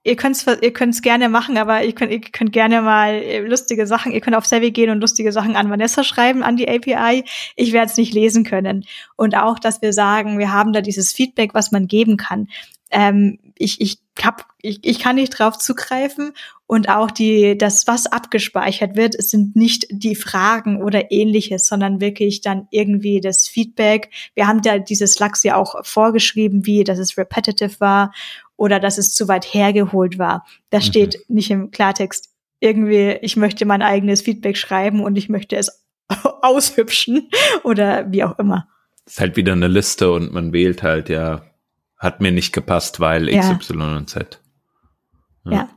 ihr 0.04 0.14
könnt's, 0.14 0.46
ihr 0.46 0.72
könnt's 0.72 1.02
gerne 1.02 1.28
machen, 1.28 1.58
aber 1.58 1.82
ihr 1.82 1.94
könnt, 1.94 2.12
ihr 2.12 2.20
könnt 2.20 2.52
gerne 2.52 2.80
mal 2.80 3.14
äh, 3.14 3.40
lustige 3.40 3.88
Sachen, 3.88 4.12
ihr 4.12 4.20
könnt 4.20 4.36
auf 4.36 4.46
Savvy 4.46 4.70
gehen 4.70 4.90
und 4.90 5.00
lustige 5.00 5.32
Sachen 5.32 5.56
an 5.56 5.68
Vanessa 5.68 6.04
schreiben, 6.04 6.44
an 6.44 6.56
die 6.56 6.68
API. 6.68 7.24
Ich 7.56 7.72
werde 7.72 7.90
es 7.90 7.96
nicht 7.96 8.14
lesen 8.14 8.44
können. 8.44 8.84
Und 9.16 9.36
auch, 9.36 9.58
dass 9.58 9.82
wir 9.82 9.92
sagen, 9.92 10.38
wir 10.38 10.52
haben 10.52 10.72
da 10.72 10.80
dieses 10.80 11.12
Feedback, 11.12 11.54
was 11.54 11.72
man 11.72 11.88
geben 11.88 12.16
kann. 12.16 12.48
Ähm, 12.90 13.40
ich, 13.56 13.80
ich, 13.80 13.98
hab, 14.22 14.46
ich, 14.62 14.78
ich 14.82 15.00
kann 15.00 15.16
nicht 15.16 15.30
drauf 15.30 15.58
zugreifen 15.58 16.32
und 16.68 16.90
auch 16.90 17.10
die, 17.10 17.56
das, 17.56 17.86
was 17.86 18.06
abgespeichert 18.06 18.94
wird, 18.94 19.14
es 19.14 19.30
sind 19.30 19.56
nicht 19.56 19.86
die 19.90 20.14
Fragen 20.14 20.82
oder 20.82 21.10
ähnliches, 21.10 21.66
sondern 21.66 22.02
wirklich 22.02 22.42
dann 22.42 22.68
irgendwie 22.70 23.22
das 23.22 23.48
Feedback. 23.48 24.10
Wir 24.34 24.46
haben 24.46 24.60
ja 24.62 24.78
dieses 24.78 25.18
Lachs 25.18 25.42
ja 25.42 25.56
auch 25.56 25.82
vorgeschrieben, 25.82 26.66
wie, 26.66 26.84
dass 26.84 26.98
es 26.98 27.16
repetitive 27.16 27.80
war 27.80 28.12
oder 28.56 28.80
dass 28.80 28.98
es 28.98 29.14
zu 29.14 29.28
weit 29.28 29.46
hergeholt 29.46 30.18
war. 30.18 30.44
Das 30.68 30.84
mhm. 30.84 30.88
steht 30.88 31.24
nicht 31.28 31.50
im 31.50 31.70
Klartext. 31.70 32.28
Irgendwie, 32.60 33.16
ich 33.22 33.38
möchte 33.38 33.64
mein 33.64 33.80
eigenes 33.80 34.20
Feedback 34.20 34.58
schreiben 34.58 35.02
und 35.02 35.16
ich 35.16 35.30
möchte 35.30 35.56
es 35.56 35.86
aushübschen 36.42 37.30
oder 37.64 38.12
wie 38.12 38.24
auch 38.24 38.38
immer. 38.38 38.68
Es 39.06 39.14
ist 39.14 39.20
halt 39.20 39.36
wieder 39.36 39.52
eine 39.52 39.68
Liste 39.68 40.12
und 40.12 40.34
man 40.34 40.52
wählt 40.52 40.82
halt 40.82 41.08
ja, 41.08 41.46
hat 41.96 42.20
mir 42.20 42.30
nicht 42.30 42.52
gepasst, 42.52 43.00
weil 43.00 43.26
XY 43.28 43.78
ja. 43.78 43.96
und 43.96 44.10
Z. 44.10 44.42
ja. 45.46 45.52
ja. 45.52 45.68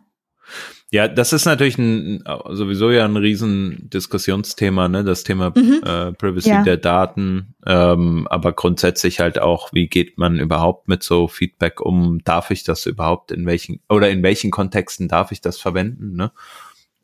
Ja, 0.94 1.08
das 1.08 1.32
ist 1.32 1.46
natürlich 1.46 1.78
ein, 1.78 2.22
sowieso 2.50 2.92
ja 2.92 3.06
ein 3.06 3.16
riesen 3.16 3.90
Diskussionsthema, 3.90 4.90
ne, 4.90 5.06
das 5.06 5.24
Thema 5.24 5.54
mhm. 5.56 5.82
äh, 5.86 6.12
Privacy 6.12 6.50
ja. 6.50 6.64
der 6.64 6.76
Daten, 6.76 7.56
ähm, 7.66 8.28
aber 8.30 8.52
grundsätzlich 8.52 9.22
halt 9.22 9.40
auch, 9.40 9.72
wie 9.72 9.88
geht 9.88 10.18
man 10.18 10.38
überhaupt 10.38 10.90
mit 10.90 11.02
so 11.02 11.30
Feedback 11.30 11.80
um? 11.80 12.22
Darf 12.26 12.52
ich 12.52 12.66
das 12.66 12.86
überhaupt 12.86 13.32
in 13.32 13.46
welchen 13.46 13.80
oder 13.88 14.10
in 14.10 14.22
welchen 14.22 14.52
Kontexten 14.52 15.08
darf 15.08 15.32
ich 15.32 15.40
das 15.40 15.58
verwenden? 15.60 16.18
Ne? 16.18 16.34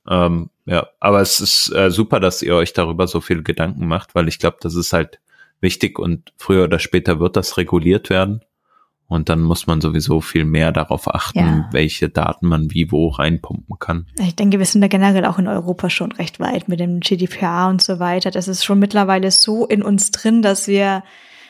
Ähm, 0.10 0.50
ja, 0.66 0.90
aber 1.00 1.22
es 1.22 1.40
ist 1.40 1.74
äh, 1.74 1.90
super, 1.90 2.20
dass 2.20 2.42
ihr 2.42 2.56
euch 2.56 2.74
darüber 2.74 3.08
so 3.08 3.22
viel 3.22 3.42
Gedanken 3.42 3.88
macht, 3.88 4.16
weil 4.16 4.28
ich 4.28 4.38
glaube, 4.38 4.58
das 4.60 4.76
ist 4.76 4.92
halt 4.92 5.22
wichtig 5.62 5.98
und 5.98 6.34
früher 6.36 6.66
oder 6.66 6.80
später 6.80 7.22
wird 7.22 7.38
das 7.38 7.56
reguliert 7.56 8.10
werden. 8.10 8.42
Und 9.10 9.30
dann 9.30 9.42
muss 9.42 9.68
man 9.68 9.80
sowieso 9.80 10.20
viel 10.20 10.44
mehr 10.44 10.74
darauf 10.74 11.14
achten, 11.14 11.40
ja. 11.40 11.70
welche 11.72 12.10
Daten 12.10 12.48
man 12.48 12.72
wie 12.72 12.92
wo 12.92 13.08
reinpumpen 13.08 13.80
kann. 13.80 14.06
Ich 14.20 14.36
denke, 14.36 14.60
wir 14.60 14.66
sind 14.66 14.82
da 14.82 14.88
generell 14.88 15.24
auch 15.26 15.40
in 15.40 15.48
Europa 15.48 15.90
schon 15.90 16.12
recht 16.12 16.42
weit 16.42 16.68
mit 16.68 16.82
dem 16.82 17.00
GDPR 17.00 17.68
und 17.70 17.82
so 17.82 18.00
weiter. 18.00 18.32
Das 18.32 18.50
ist 18.50 18.66
schon 18.66 18.80
mittlerweile 18.80 19.32
so 19.32 19.66
in 19.66 19.82
uns 19.82 20.12
drin, 20.12 20.42
dass 20.42 20.68
wir 20.68 21.04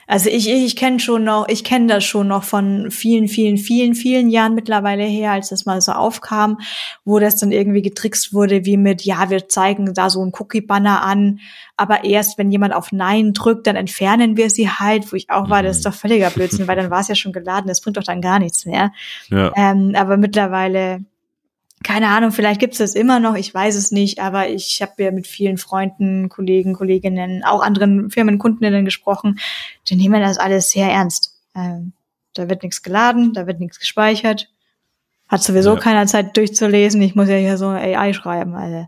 also 0.07 0.29
ich, 0.29 0.49
ich 0.49 0.77
kenne 0.77 1.01
schon 1.01 1.25
noch, 1.25 1.49
ich 1.49 1.65
kenne 1.65 1.87
das 1.87 2.05
schon 2.05 2.29
noch 2.29 2.45
von 2.45 2.89
vielen, 2.91 3.27
vielen, 3.27 3.57
vielen, 3.57 3.93
vielen 3.93 4.29
Jahren 4.29 4.55
mittlerweile 4.55 5.03
her, 5.03 5.33
als 5.33 5.49
das 5.49 5.65
mal 5.65 5.81
so 5.81 5.91
aufkam, 5.91 6.59
wo 7.03 7.19
das 7.19 7.35
dann 7.35 7.51
irgendwie 7.51 7.81
getrickst 7.81 8.33
wurde, 8.33 8.63
wie 8.63 8.77
mit, 8.77 9.03
ja, 9.03 9.29
wir 9.29 9.49
zeigen 9.49 9.93
da 9.93 10.09
so 10.09 10.23
ein 10.23 10.31
Cookie-Banner 10.33 11.03
an, 11.03 11.39
aber 11.75 12.05
erst 12.05 12.37
wenn 12.37 12.51
jemand 12.51 12.73
auf 12.73 12.93
Nein 12.93 13.33
drückt, 13.33 13.67
dann 13.67 13.75
entfernen 13.75 14.37
wir 14.37 14.49
sie 14.49 14.69
halt, 14.69 15.11
wo 15.11 15.17
ich 15.17 15.29
auch 15.29 15.49
war, 15.49 15.61
das 15.61 15.79
ist 15.79 15.85
mhm. 15.85 15.89
doch 15.91 15.97
völliger 15.97 16.29
Blödsinn, 16.29 16.67
weil 16.69 16.77
dann 16.77 16.89
war 16.89 17.01
es 17.01 17.09
ja 17.09 17.15
schon 17.15 17.33
geladen, 17.33 17.67
das 17.67 17.81
bringt 17.81 17.97
doch 17.97 18.03
dann 18.03 18.21
gar 18.21 18.39
nichts 18.39 18.65
mehr. 18.65 18.93
Ja. 19.29 19.51
Ähm, 19.57 19.93
aber 19.93 20.15
mittlerweile 20.15 21.01
keine 21.83 22.07
Ahnung, 22.07 22.31
vielleicht 22.31 22.59
gibt 22.59 22.73
es 22.73 22.79
das 22.79 22.95
immer 22.95 23.19
noch, 23.19 23.35
ich 23.35 23.53
weiß 23.53 23.75
es 23.75 23.91
nicht, 23.91 24.19
aber 24.19 24.49
ich 24.49 24.81
habe 24.81 25.03
ja 25.03 25.11
mit 25.11 25.27
vielen 25.27 25.57
Freunden, 25.57 26.27
Kollegen, 26.27 26.73
Kolleginnen, 26.73 27.43
auch 27.43 27.61
anderen 27.61 28.09
Firmenkundinnen 28.09 28.83
gesprochen, 28.83 29.39
die 29.89 29.95
nehmen 29.95 30.21
das 30.21 30.37
alles 30.37 30.71
sehr 30.71 30.89
ernst. 30.89 31.39
Ähm, 31.55 31.93
da 32.33 32.49
wird 32.49 32.63
nichts 32.63 32.83
geladen, 32.83 33.33
da 33.33 33.47
wird 33.47 33.59
nichts 33.59 33.79
gespeichert. 33.79 34.49
Hat 35.27 35.43
sowieso 35.43 35.75
ja. 35.75 35.79
keiner 35.79 36.05
Zeit 36.05 36.37
durchzulesen. 36.37 37.01
Ich 37.01 37.15
muss 37.15 37.27
ja 37.27 37.35
hier 37.35 37.57
so 37.57 37.67
AI 37.67 38.13
schreiben, 38.13 38.55
also. 38.55 38.87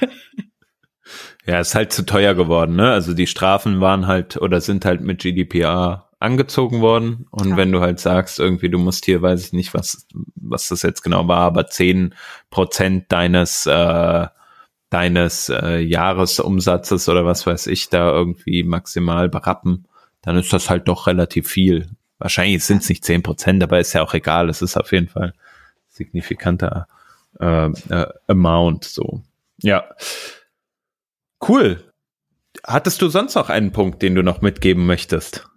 ja, 1.46 1.60
ist 1.60 1.74
halt 1.74 1.92
zu 1.92 2.06
teuer 2.06 2.34
geworden, 2.34 2.76
ne? 2.76 2.90
Also 2.90 3.12
die 3.14 3.26
Strafen 3.26 3.80
waren 3.80 4.06
halt 4.06 4.36
oder 4.36 4.60
sind 4.60 4.84
halt 4.84 5.02
mit 5.02 5.20
GDPR 5.20 6.08
angezogen 6.20 6.80
worden. 6.80 7.26
Und 7.30 7.50
ja. 7.50 7.56
wenn 7.56 7.72
du 7.72 7.80
halt 7.80 8.00
sagst, 8.00 8.38
irgendwie, 8.38 8.70
du 8.70 8.78
musst 8.78 9.04
hier, 9.04 9.22
weiß 9.22 9.46
ich 9.46 9.52
nicht, 9.52 9.74
was, 9.74 10.06
was 10.34 10.68
das 10.68 10.82
jetzt 10.82 11.02
genau 11.02 11.28
war, 11.28 11.40
aber 11.40 11.66
zehn 11.68 12.14
Prozent 12.50 13.12
deines, 13.12 13.66
äh, 13.66 14.26
deines 14.90 15.48
äh, 15.48 15.78
Jahresumsatzes 15.78 17.08
oder 17.08 17.24
was 17.24 17.46
weiß 17.46 17.66
ich 17.66 17.90
da 17.90 18.10
irgendwie 18.10 18.62
maximal 18.62 19.28
berappen, 19.28 19.86
dann 20.28 20.36
ist 20.36 20.52
das 20.52 20.68
halt 20.68 20.88
doch 20.88 21.06
relativ 21.06 21.48
viel. 21.48 21.88
Wahrscheinlich 22.18 22.62
sind 22.62 22.82
es 22.82 22.88
nicht 22.90 23.02
zehn 23.02 23.22
Prozent, 23.22 23.62
aber 23.62 23.80
ist 23.80 23.94
ja 23.94 24.02
auch 24.02 24.12
egal. 24.12 24.50
Es 24.50 24.60
ist 24.60 24.76
auf 24.76 24.92
jeden 24.92 25.08
Fall 25.08 25.32
signifikanter 25.88 26.86
äh, 27.40 27.68
äh, 27.88 28.12
Amount. 28.26 28.84
So, 28.84 29.22
ja, 29.62 29.88
cool. 31.48 31.82
Hattest 32.62 33.00
du 33.00 33.08
sonst 33.08 33.36
noch 33.36 33.48
einen 33.48 33.72
Punkt, 33.72 34.02
den 34.02 34.14
du 34.14 34.22
noch 34.22 34.42
mitgeben 34.42 34.84
möchtest? 34.84 35.48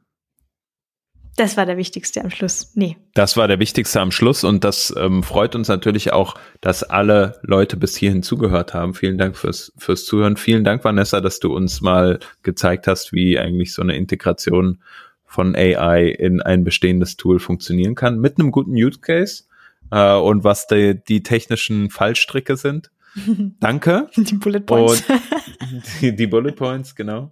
Das 1.38 1.56
war 1.58 1.66
der 1.66 1.78
wichtigste 1.78 2.22
am 2.22 2.30
Schluss. 2.30 2.72
Nee. 2.76 2.98
Das 3.14 3.38
war 3.38 3.48
der 3.48 3.60
wichtigste 3.60 4.02
am 4.02 4.12
Schluss 4.12 4.44
und 4.44 4.64
das 4.64 4.94
ähm, 4.98 5.24
freut 5.24 5.56
uns 5.56 5.70
natürlich 5.70 6.12
auch, 6.12 6.36
dass 6.60 6.84
alle 6.84 7.40
Leute 7.44 7.78
bis 7.78 7.96
hierhin 7.96 8.22
zugehört 8.22 8.74
haben. 8.74 8.94
Vielen 8.94 9.18
Dank 9.18 9.38
fürs, 9.38 9.72
fürs 9.78 10.06
Zuhören. 10.06 10.36
Vielen 10.36 10.64
Dank, 10.64 10.84
Vanessa, 10.84 11.22
dass 11.22 11.40
du 11.40 11.56
uns 11.56 11.82
mal 11.82 12.20
gezeigt 12.44 12.88
hast, 12.88 13.14
wie 13.14 13.40
eigentlich 13.40 13.74
so 13.74 13.82
eine 13.82 13.96
Integration 13.96 14.82
von 15.26 15.56
AI 15.56 16.08
in 16.08 16.42
ein 16.42 16.66
bestehendes 16.66 17.16
Tool 17.16 17.40
funktionieren 17.40 17.96
kann, 17.96 18.20
mit 18.20 18.38
einem 18.38 18.52
guten 18.52 18.74
Use 18.74 19.00
Case 19.00 19.46
äh, 19.90 20.14
und 20.14 20.44
was 20.44 20.68
die, 20.68 21.02
die 21.02 21.24
technischen 21.24 21.90
Fallstricke 21.90 22.58
sind. 22.58 22.92
Danke. 23.60 24.10
Die 24.16 24.36
Bullet 24.36 24.62
Points. 24.62 25.04
Und 25.10 25.84
die, 26.02 26.16
die 26.16 26.28
Bullet 26.28 26.52
Points, 26.52 26.96
genau. 26.96 27.32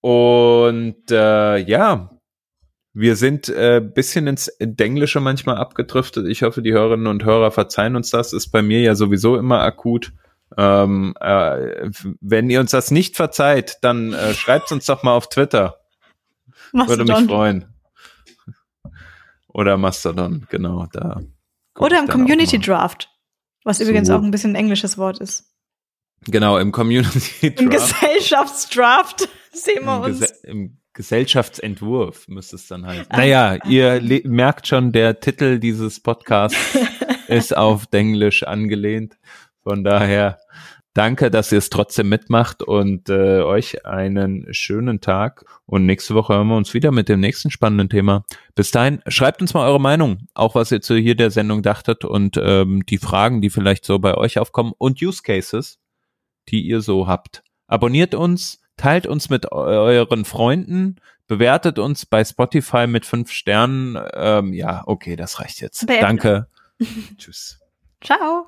Und 0.00 1.10
äh, 1.10 1.58
ja, 1.58 2.10
wir 2.92 3.16
sind 3.16 3.48
äh, 3.48 3.80
bisschen 3.80 4.26
ins 4.26 4.50
Denglische 4.60 5.20
manchmal 5.20 5.56
abgedriftet. 5.56 6.26
Ich 6.26 6.42
hoffe, 6.42 6.62
die 6.62 6.72
Hörerinnen 6.72 7.06
und 7.06 7.24
Hörer 7.24 7.50
verzeihen 7.50 7.96
uns 7.96 8.10
das. 8.10 8.32
Ist 8.32 8.48
bei 8.48 8.62
mir 8.62 8.80
ja 8.80 8.94
sowieso 8.94 9.36
immer 9.36 9.62
akut. 9.62 10.12
Ähm, 10.56 11.14
äh, 11.20 11.90
wenn 12.20 12.50
ihr 12.50 12.60
uns 12.60 12.72
das 12.72 12.90
nicht 12.90 13.16
verzeiht, 13.16 13.78
dann 13.82 14.12
äh, 14.12 14.34
schreibt 14.34 14.72
uns 14.72 14.86
doch 14.86 15.04
mal 15.04 15.14
auf 15.14 15.28
Twitter. 15.28 15.76
Mastodon. 16.72 17.08
Würde 17.08 17.20
mich 17.20 17.30
freuen. 17.30 17.74
Oder 19.48 19.76
Mastodon, 19.76 20.46
genau. 20.48 20.86
Da 20.92 21.20
Oder 21.78 22.00
im 22.00 22.08
Community 22.08 22.58
Draft, 22.58 23.08
was 23.64 23.78
so. 23.78 23.84
übrigens 23.84 24.10
auch 24.10 24.22
ein 24.22 24.30
bisschen 24.30 24.52
ein 24.52 24.56
englisches 24.56 24.98
Wort 24.98 25.18
ist. 25.18 25.52
Genau, 26.26 26.58
im 26.58 26.72
Community 26.72 27.54
Draft. 27.54 27.60
Im 27.60 27.70
Gesellschaftsdraft 27.70 29.28
sehen 29.52 29.84
wir 29.84 29.96
Im 29.96 30.02
uns. 30.02 30.20
Gese 30.20 30.46
Im 30.46 30.79
Gesellschaftsentwurf 31.00 32.28
müsste 32.28 32.56
es 32.56 32.66
dann 32.68 32.84
heißen. 32.84 33.06
Naja, 33.10 33.56
ihr 33.64 34.02
merkt 34.24 34.66
schon, 34.66 34.92
der 34.92 35.18
Titel 35.18 35.58
dieses 35.58 35.98
Podcasts 35.98 36.58
ist 37.26 37.56
auf 37.56 37.86
Denglisch 37.86 38.42
angelehnt. 38.42 39.16
Von 39.62 39.82
daher 39.82 40.36
danke, 40.92 41.30
dass 41.30 41.52
ihr 41.52 41.56
es 41.56 41.70
trotzdem 41.70 42.10
mitmacht 42.10 42.62
und 42.62 43.08
äh, 43.08 43.40
euch 43.40 43.86
einen 43.86 44.52
schönen 44.52 45.00
Tag. 45.00 45.46
Und 45.64 45.86
nächste 45.86 46.14
Woche 46.14 46.34
hören 46.34 46.48
wir 46.48 46.56
uns 46.58 46.74
wieder 46.74 46.92
mit 46.92 47.08
dem 47.08 47.20
nächsten 47.20 47.50
spannenden 47.50 47.88
Thema. 47.88 48.26
Bis 48.54 48.70
dahin, 48.70 49.00
schreibt 49.06 49.40
uns 49.40 49.54
mal 49.54 49.66
eure 49.66 49.80
Meinung, 49.80 50.28
auch 50.34 50.54
was 50.54 50.70
ihr 50.70 50.82
zu 50.82 50.96
hier 50.96 51.14
der 51.14 51.30
Sendung 51.30 51.62
dachtet 51.62 52.04
und 52.04 52.38
ähm, 52.38 52.84
die 52.84 52.98
Fragen, 52.98 53.40
die 53.40 53.48
vielleicht 53.48 53.86
so 53.86 53.98
bei 54.00 54.18
euch 54.18 54.38
aufkommen 54.38 54.74
und 54.76 55.00
Use 55.00 55.22
Cases, 55.22 55.78
die 56.50 56.60
ihr 56.60 56.82
so 56.82 57.06
habt. 57.06 57.42
Abonniert 57.68 58.14
uns, 58.14 58.59
teilt 58.80 59.06
uns 59.06 59.28
mit 59.28 59.52
euren 59.52 60.24
Freunden, 60.24 60.96
bewertet 61.26 61.78
uns 61.78 62.06
bei 62.06 62.24
Spotify 62.24 62.86
mit 62.86 63.04
fünf 63.04 63.30
Sternen. 63.30 63.98
Ähm, 64.14 64.54
ja, 64.54 64.82
okay, 64.86 65.16
das 65.16 65.38
reicht 65.38 65.60
jetzt. 65.60 65.86
Beenden. 65.86 66.00
Danke. 66.00 66.46
Tschüss. 67.18 67.60
Ciao. 68.02 68.46